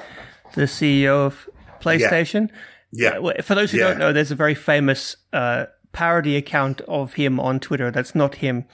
the 0.55 0.62
CEO 0.62 1.27
of 1.27 1.48
PlayStation? 1.81 2.51
Yeah. 2.93 3.19
Well, 3.19 3.35
For 3.43 3.55
those 3.55 3.73
who 3.73 3.78
Yeah. 3.78 3.89
don't 3.89 3.98
know, 3.98 4.12
there's 4.12 4.31
a 4.31 4.36
very 4.36 4.55
famous 4.55 5.16
uh, 5.32 5.66
parody 5.93 6.36
account 6.36 6.81
of 6.82 7.15
him 7.15 7.39
on 7.40 7.61
Twitter 7.61 7.90
that's 7.90 8.15
not 8.15 8.36
him. 8.36 8.65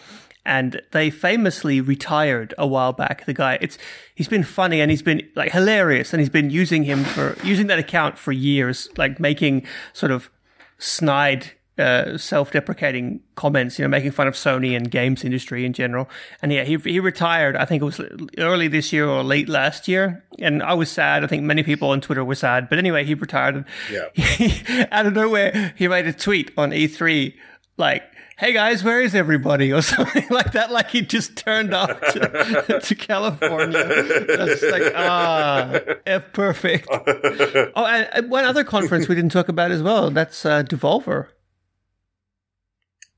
And 0.45 0.83
they 0.91 1.09
famously 1.11 1.81
retired 1.81 2.53
a 2.59 2.66
while 2.66 2.93
back. 2.93 3.27
The 3.27 3.33
guy, 3.35 3.59
it's 3.61 3.79
he's 4.16 4.27
been 4.27 4.43
funny 4.43 4.81
and 4.81 4.91
he's 4.91 5.01
been 5.03 5.23
like 5.37 5.53
hilarious, 5.53 6.12
and 6.12 6.19
he's 6.20 6.29
been 6.31 6.51
using 6.51 6.83
him 6.83 7.05
for 7.05 7.37
using 7.45 7.69
that 7.69 7.79
account 7.79 8.19
for 8.19 8.33
years, 8.33 8.89
like 8.97 9.20
making 9.20 9.65
sort 9.93 10.11
of 10.11 10.31
snide, 10.79 11.53
uh, 11.78 12.19
self-deprecating 12.19 13.20
comments, 13.35 13.78
you 13.78 13.85
know, 13.85 13.89
making 13.89 14.11
fun 14.11 14.28
of 14.28 14.35
Sony 14.35 14.77
and 14.77 14.90
games 14.90 15.24
industry 15.24 15.65
in 15.65 15.73
general. 15.73 16.09
And 16.43 16.53
yeah, 16.53 16.65
he 16.65 16.77
he 16.77 17.01
retired. 17.01 17.57
I 17.57 17.65
think 17.65 17.81
it 17.82 17.85
was 17.85 18.01
early 18.39 18.69
this 18.69 18.93
year 18.93 19.09
or 19.09 19.23
late 19.24 19.49
last 19.49 19.89
year, 19.89 20.24
and 20.39 20.62
I 20.62 20.74
was 20.74 20.90
sad. 20.90 21.24
I 21.24 21.27
think 21.27 21.43
many 21.44 21.62
people 21.62 21.89
on 21.90 22.01
Twitter 22.01 22.24
were 22.24 22.35
sad. 22.35 22.69
But 22.69 22.78
anyway, 22.78 23.05
he 23.05 23.15
retired. 23.15 23.57
And 23.57 23.65
Yeah. 23.90 24.09
he, 24.15 24.85
out 24.90 25.07
of 25.07 25.15
nowhere, 25.15 25.73
he 25.77 25.89
made 25.89 26.07
a 26.07 26.12
tweet 26.12 26.51
on 26.57 26.70
E3 26.70 27.35
like. 27.77 28.03
Hey 28.39 28.55
guys, 28.55 28.82
where 28.82 29.01
is 29.01 29.15
everybody? 29.15 29.73
Or 29.73 29.82
something 29.94 30.27
like 30.28 30.51
that. 30.53 30.73
Like 30.73 30.90
he 30.90 31.03
just 31.03 31.36
turned 31.36 31.73
off 31.73 31.90
to, 32.12 32.81
to 32.82 32.94
California. 32.97 33.85
That's 34.27 34.62
like, 34.65 34.93
ah, 34.97 35.78
F 36.07 36.32
perfect. 36.32 36.89
Oh, 36.90 37.85
and 37.86 38.09
and 38.12 38.31
one 38.31 38.44
other 38.44 38.65
conference 38.65 39.07
we 39.07 39.15
didn't 39.15 39.31
talk 39.31 39.49
about 39.49 39.70
as 39.70 39.81
well. 39.81 40.11
That's 40.11 40.44
uh, 40.44 40.65
Devolver. 40.65 41.28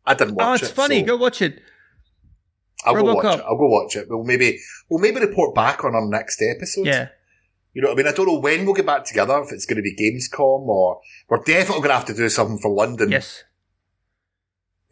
I 0.06 0.14
didn't 0.14 0.34
watch 0.34 0.44
it. 0.44 0.46
Oh, 0.46 0.52
it. 0.54 0.62
it's 0.62 0.70
funny. 0.70 1.00
so 1.00 1.06
Go 1.06 1.16
watch 1.16 1.42
it. 1.42 1.62
I'll 2.84 2.94
go 2.94 3.14
watch 3.14 3.38
it. 3.38 3.44
I'll 3.46 3.56
go 3.56 3.68
watch 3.68 3.96
it. 3.96 4.06
We'll 4.08 4.24
maybe, 4.24 4.58
we'll 4.88 5.00
maybe 5.00 5.20
report 5.20 5.54
back 5.54 5.84
on 5.84 5.94
our 5.94 6.06
next 6.06 6.42
episode. 6.42 6.86
Yeah. 6.86 7.08
You 7.72 7.82
know 7.82 7.88
what 7.88 7.94
I 7.94 8.02
mean? 8.02 8.06
I 8.12 8.12
don't 8.12 8.26
know 8.26 8.38
when 8.38 8.64
we'll 8.64 8.74
get 8.74 8.86
back 8.86 9.04
together, 9.04 9.40
if 9.42 9.52
it's 9.52 9.66
going 9.66 9.76
to 9.76 9.82
be 9.82 9.96
Gamescom 9.96 10.66
or 10.68 11.00
we're 11.28 11.38
definitely 11.38 11.80
going 11.80 11.88
to 11.88 11.94
have 11.94 12.04
to 12.06 12.14
do 12.14 12.28
something 12.28 12.58
for 12.58 12.70
London. 12.70 13.10
Yes. 13.10 13.42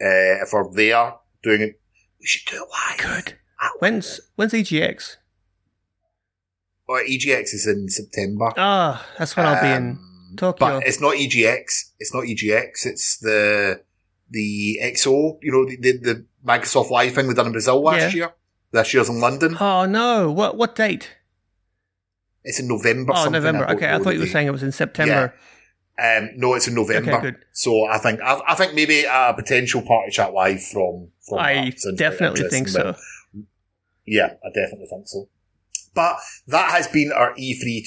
Uh, 0.01 0.43
if 0.43 0.52
we're 0.52 0.72
there 0.72 1.14
doing 1.43 1.60
it, 1.60 1.80
we 2.18 2.26
should 2.26 2.51
do 2.51 2.56
it 2.56 2.68
live. 2.70 3.24
Good. 3.24 3.39
When's 3.78 4.20
when's 4.34 4.52
EGX? 4.52 5.16
Oh, 6.89 7.01
EGX 7.09 7.55
is 7.55 7.66
in 7.66 7.89
September. 7.89 8.52
Ah, 8.56 9.06
that's 9.18 9.36
when 9.36 9.47
I'll 9.47 9.62
be 9.62 9.68
in. 9.68 9.90
Um, 9.90 10.09
Tokyo. 10.36 10.78
but 10.78 10.86
it's 10.86 11.01
not 11.01 11.14
EGX. 11.14 11.90
It's 12.01 12.12
not 12.12 12.24
EGX. 12.24 12.86
It's 12.86 13.18
the 13.18 13.82
the 14.32 14.80
XO. 14.82 15.38
You 15.42 15.52
know 15.52 15.64
the 15.64 15.76
the, 15.76 15.92
the 15.98 16.26
Microsoft 16.44 16.90
Live 16.90 17.14
thing 17.14 17.28
we 17.28 17.34
done 17.34 17.46
in 17.46 17.52
Brazil 17.52 17.80
last 17.80 18.00
Yeah. 18.00 18.10
year. 18.10 18.32
This 18.72 18.92
year's 18.94 19.09
in 19.09 19.20
London. 19.20 19.56
oh 19.60 19.84
no! 19.86 20.30
What 20.30 20.56
what 20.56 20.74
date? 20.74 21.10
It's 22.44 22.59
in 22.59 22.66
November. 22.66 23.12
Oh. 23.14 23.28
November. 23.28 23.66
don't 23.66 23.76
Okay, 23.76 23.92
I 23.92 23.98
thought 23.98 24.14
you 24.14 24.20
were 24.20 24.26
saying 24.26 24.48
it 24.48 24.50
was 24.50 24.62
in 24.64 24.72
September. 24.72 25.34
Um, 26.02 26.30
no, 26.36 26.54
it's 26.54 26.66
in 26.66 26.74
November. 26.74 27.12
Okay. 27.18 27.32
So 27.52 27.84
I 27.84 27.98
think 27.98 28.20
I, 28.20 28.40
I 28.48 28.54
think 28.54 28.74
maybe 28.74 29.04
a 29.04 29.32
potential 29.36 29.82
party 29.82 30.10
chat 30.10 30.32
live 30.32 30.62
from. 30.62 31.09
from 31.28 31.38
I 31.38 31.72
definitely 31.96 32.48
think 32.48 32.68
so. 32.68 32.96
Yeah, 34.06 34.34
I 34.44 34.48
definitely 34.48 34.86
think 34.90 35.06
so. 35.06 35.28
But 35.94 36.16
that 36.48 36.70
has 36.72 36.88
been 36.88 37.12
our 37.12 37.34
E 37.36 37.54
E3 37.54 37.86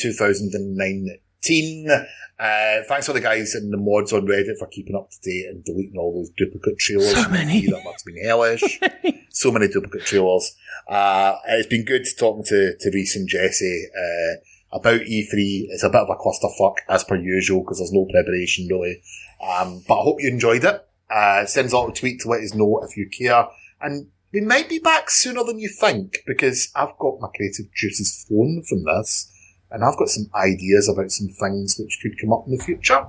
2019. 1.46 2.08
Uh, 2.38 2.84
thanks 2.90 3.06
for 3.06 3.14
the 3.14 3.22
guys 3.22 3.56
and 3.56 3.72
the 3.72 3.78
mods 3.78 4.12
on 4.12 4.28
Reddit 4.28 4.58
for 4.58 4.68
keeping 4.68 4.96
up 4.96 5.10
to 5.10 5.18
date 5.22 5.48
and 5.50 5.64
deleting 5.64 5.98
all 5.98 6.14
those 6.14 6.30
duplicate 6.32 6.78
trailers. 6.78 7.14
So 7.14 7.30
many. 7.30 7.66
That 7.68 7.84
must 7.86 8.06
have 8.06 8.14
been 8.14 8.26
hellish. 8.26 8.80
so 9.30 9.52
many 9.52 9.70
duplicate 9.70 10.06
trailers. 10.06 10.56
Uh, 10.90 11.36
it's 11.48 11.68
been 11.68 11.86
good 11.86 12.06
talking 12.18 12.44
to, 12.46 12.76
to 12.78 12.92
Reese 12.94 13.16
and 13.16 13.28
Jesse, 13.28 13.88
uh, 13.96 14.76
about 14.76 15.02
E3. 15.02 15.32
It's 15.70 15.84
a 15.84 15.90
bit 15.90 16.02
of 16.02 16.10
a 16.10 16.16
clusterfuck 16.16 16.76
as 16.90 17.06
per 17.06 17.16
usual 17.16 17.62
because 17.62 17.78
there's 17.78 17.94
no 17.94 18.06
preparation 18.06 18.68
really. 18.70 19.02
Um, 19.42 19.84
but 19.88 20.00
I 20.00 20.04
hope 20.04 20.22
you 20.22 20.30
enjoyed 20.30 20.66
it. 20.66 20.86
Uh, 21.10 21.46
send 21.46 21.68
us 21.68 21.74
a 21.74 21.78
little 21.78 21.94
tweet 21.94 22.20
to 22.22 22.30
let 22.30 22.42
us 22.42 22.54
know 22.54 22.82
if 22.84 22.98
you 22.98 23.10
care. 23.10 23.48
And 23.80 24.08
we 24.34 24.42
might 24.42 24.68
be 24.68 24.80
back 24.80 25.10
sooner 25.10 25.44
than 25.46 25.60
you 25.60 25.70
think 25.70 26.20
because 26.28 26.70
I've 26.76 26.98
got 27.00 27.22
my 27.22 27.30
creative 27.34 27.74
juices 27.74 28.26
flowing 28.28 28.64
from 28.68 28.84
this 28.84 29.32
and 29.72 29.84
I've 29.84 29.98
got 29.98 30.10
some 30.10 30.30
ideas 30.36 30.90
about 30.90 31.12
some 31.12 31.28
things 31.28 31.78
which 31.80 32.00
could 32.02 32.20
come 32.20 32.34
up 32.34 32.46
in 32.48 32.56
the 32.56 32.64
future. 32.64 33.06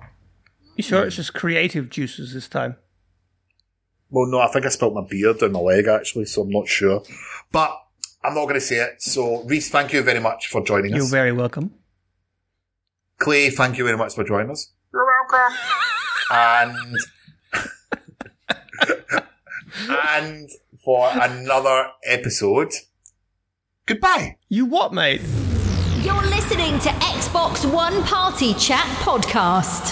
You 0.77 0.83
sure 0.83 1.07
it's 1.07 1.17
just 1.17 1.35
creative 1.35 1.89
juices 1.91 2.35
this 2.35 2.49
time? 2.49 2.77
Well, 4.11 4.27
no, 4.27 4.41
I 4.41 4.49
think 4.49 4.67
I 4.67 4.69
spilt 4.69 4.95
my 4.95 5.05
beer 5.09 5.35
down 5.35 5.53
my 5.53 5.61
leg 5.61 5.87
actually, 5.89 6.27
so 6.27 6.43
I'm 6.43 6.51
not 6.51 6.69
sure. 6.69 7.03
But 7.51 7.77
I'm 8.23 8.35
not 8.35 8.43
going 8.45 8.55
to 8.55 8.61
say 8.61 8.77
it. 8.77 9.03
So, 9.03 9.43
Reese, 9.45 9.71
thank 9.71 9.93
you 9.93 10.03
very 10.03 10.21
much 10.21 10.49
for 10.49 10.63
joining 10.63 10.93
us. 10.93 10.99
You're 10.99 11.07
very 11.07 11.33
welcome. 11.33 11.75
Clay, 13.19 13.51
thank 13.51 13.79
you 13.79 13.85
very 13.85 13.97
much 13.97 14.15
for 14.15 14.25
joining 14.25 14.51
us. 14.51 14.73
You're 14.93 15.07
welcome. 15.07 15.57
and 16.31 16.97
and 20.09 20.51
for 20.85 21.09
another 21.13 21.89
episode, 22.05 22.73
goodbye. 23.87 24.37
You 24.49 24.67
what, 24.67 24.93
mate? 24.93 25.23
Listening 26.49 26.79
to 26.79 26.91
Xbox 27.01 27.69
One 27.69 28.05
Party 28.05 28.55
Chat 28.55 28.87
Podcast. 29.01 29.91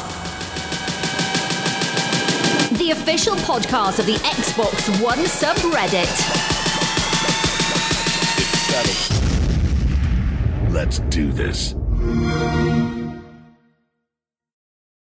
The 2.79 2.93
official 2.93 3.35
podcast 3.35 3.99
of 3.99 4.07
the 4.07 4.15
Xbox 4.19 5.03
One 5.03 5.19
subreddit. 5.19 6.07
Let's 10.73 11.01
do 11.01 11.33
this. 11.33 11.75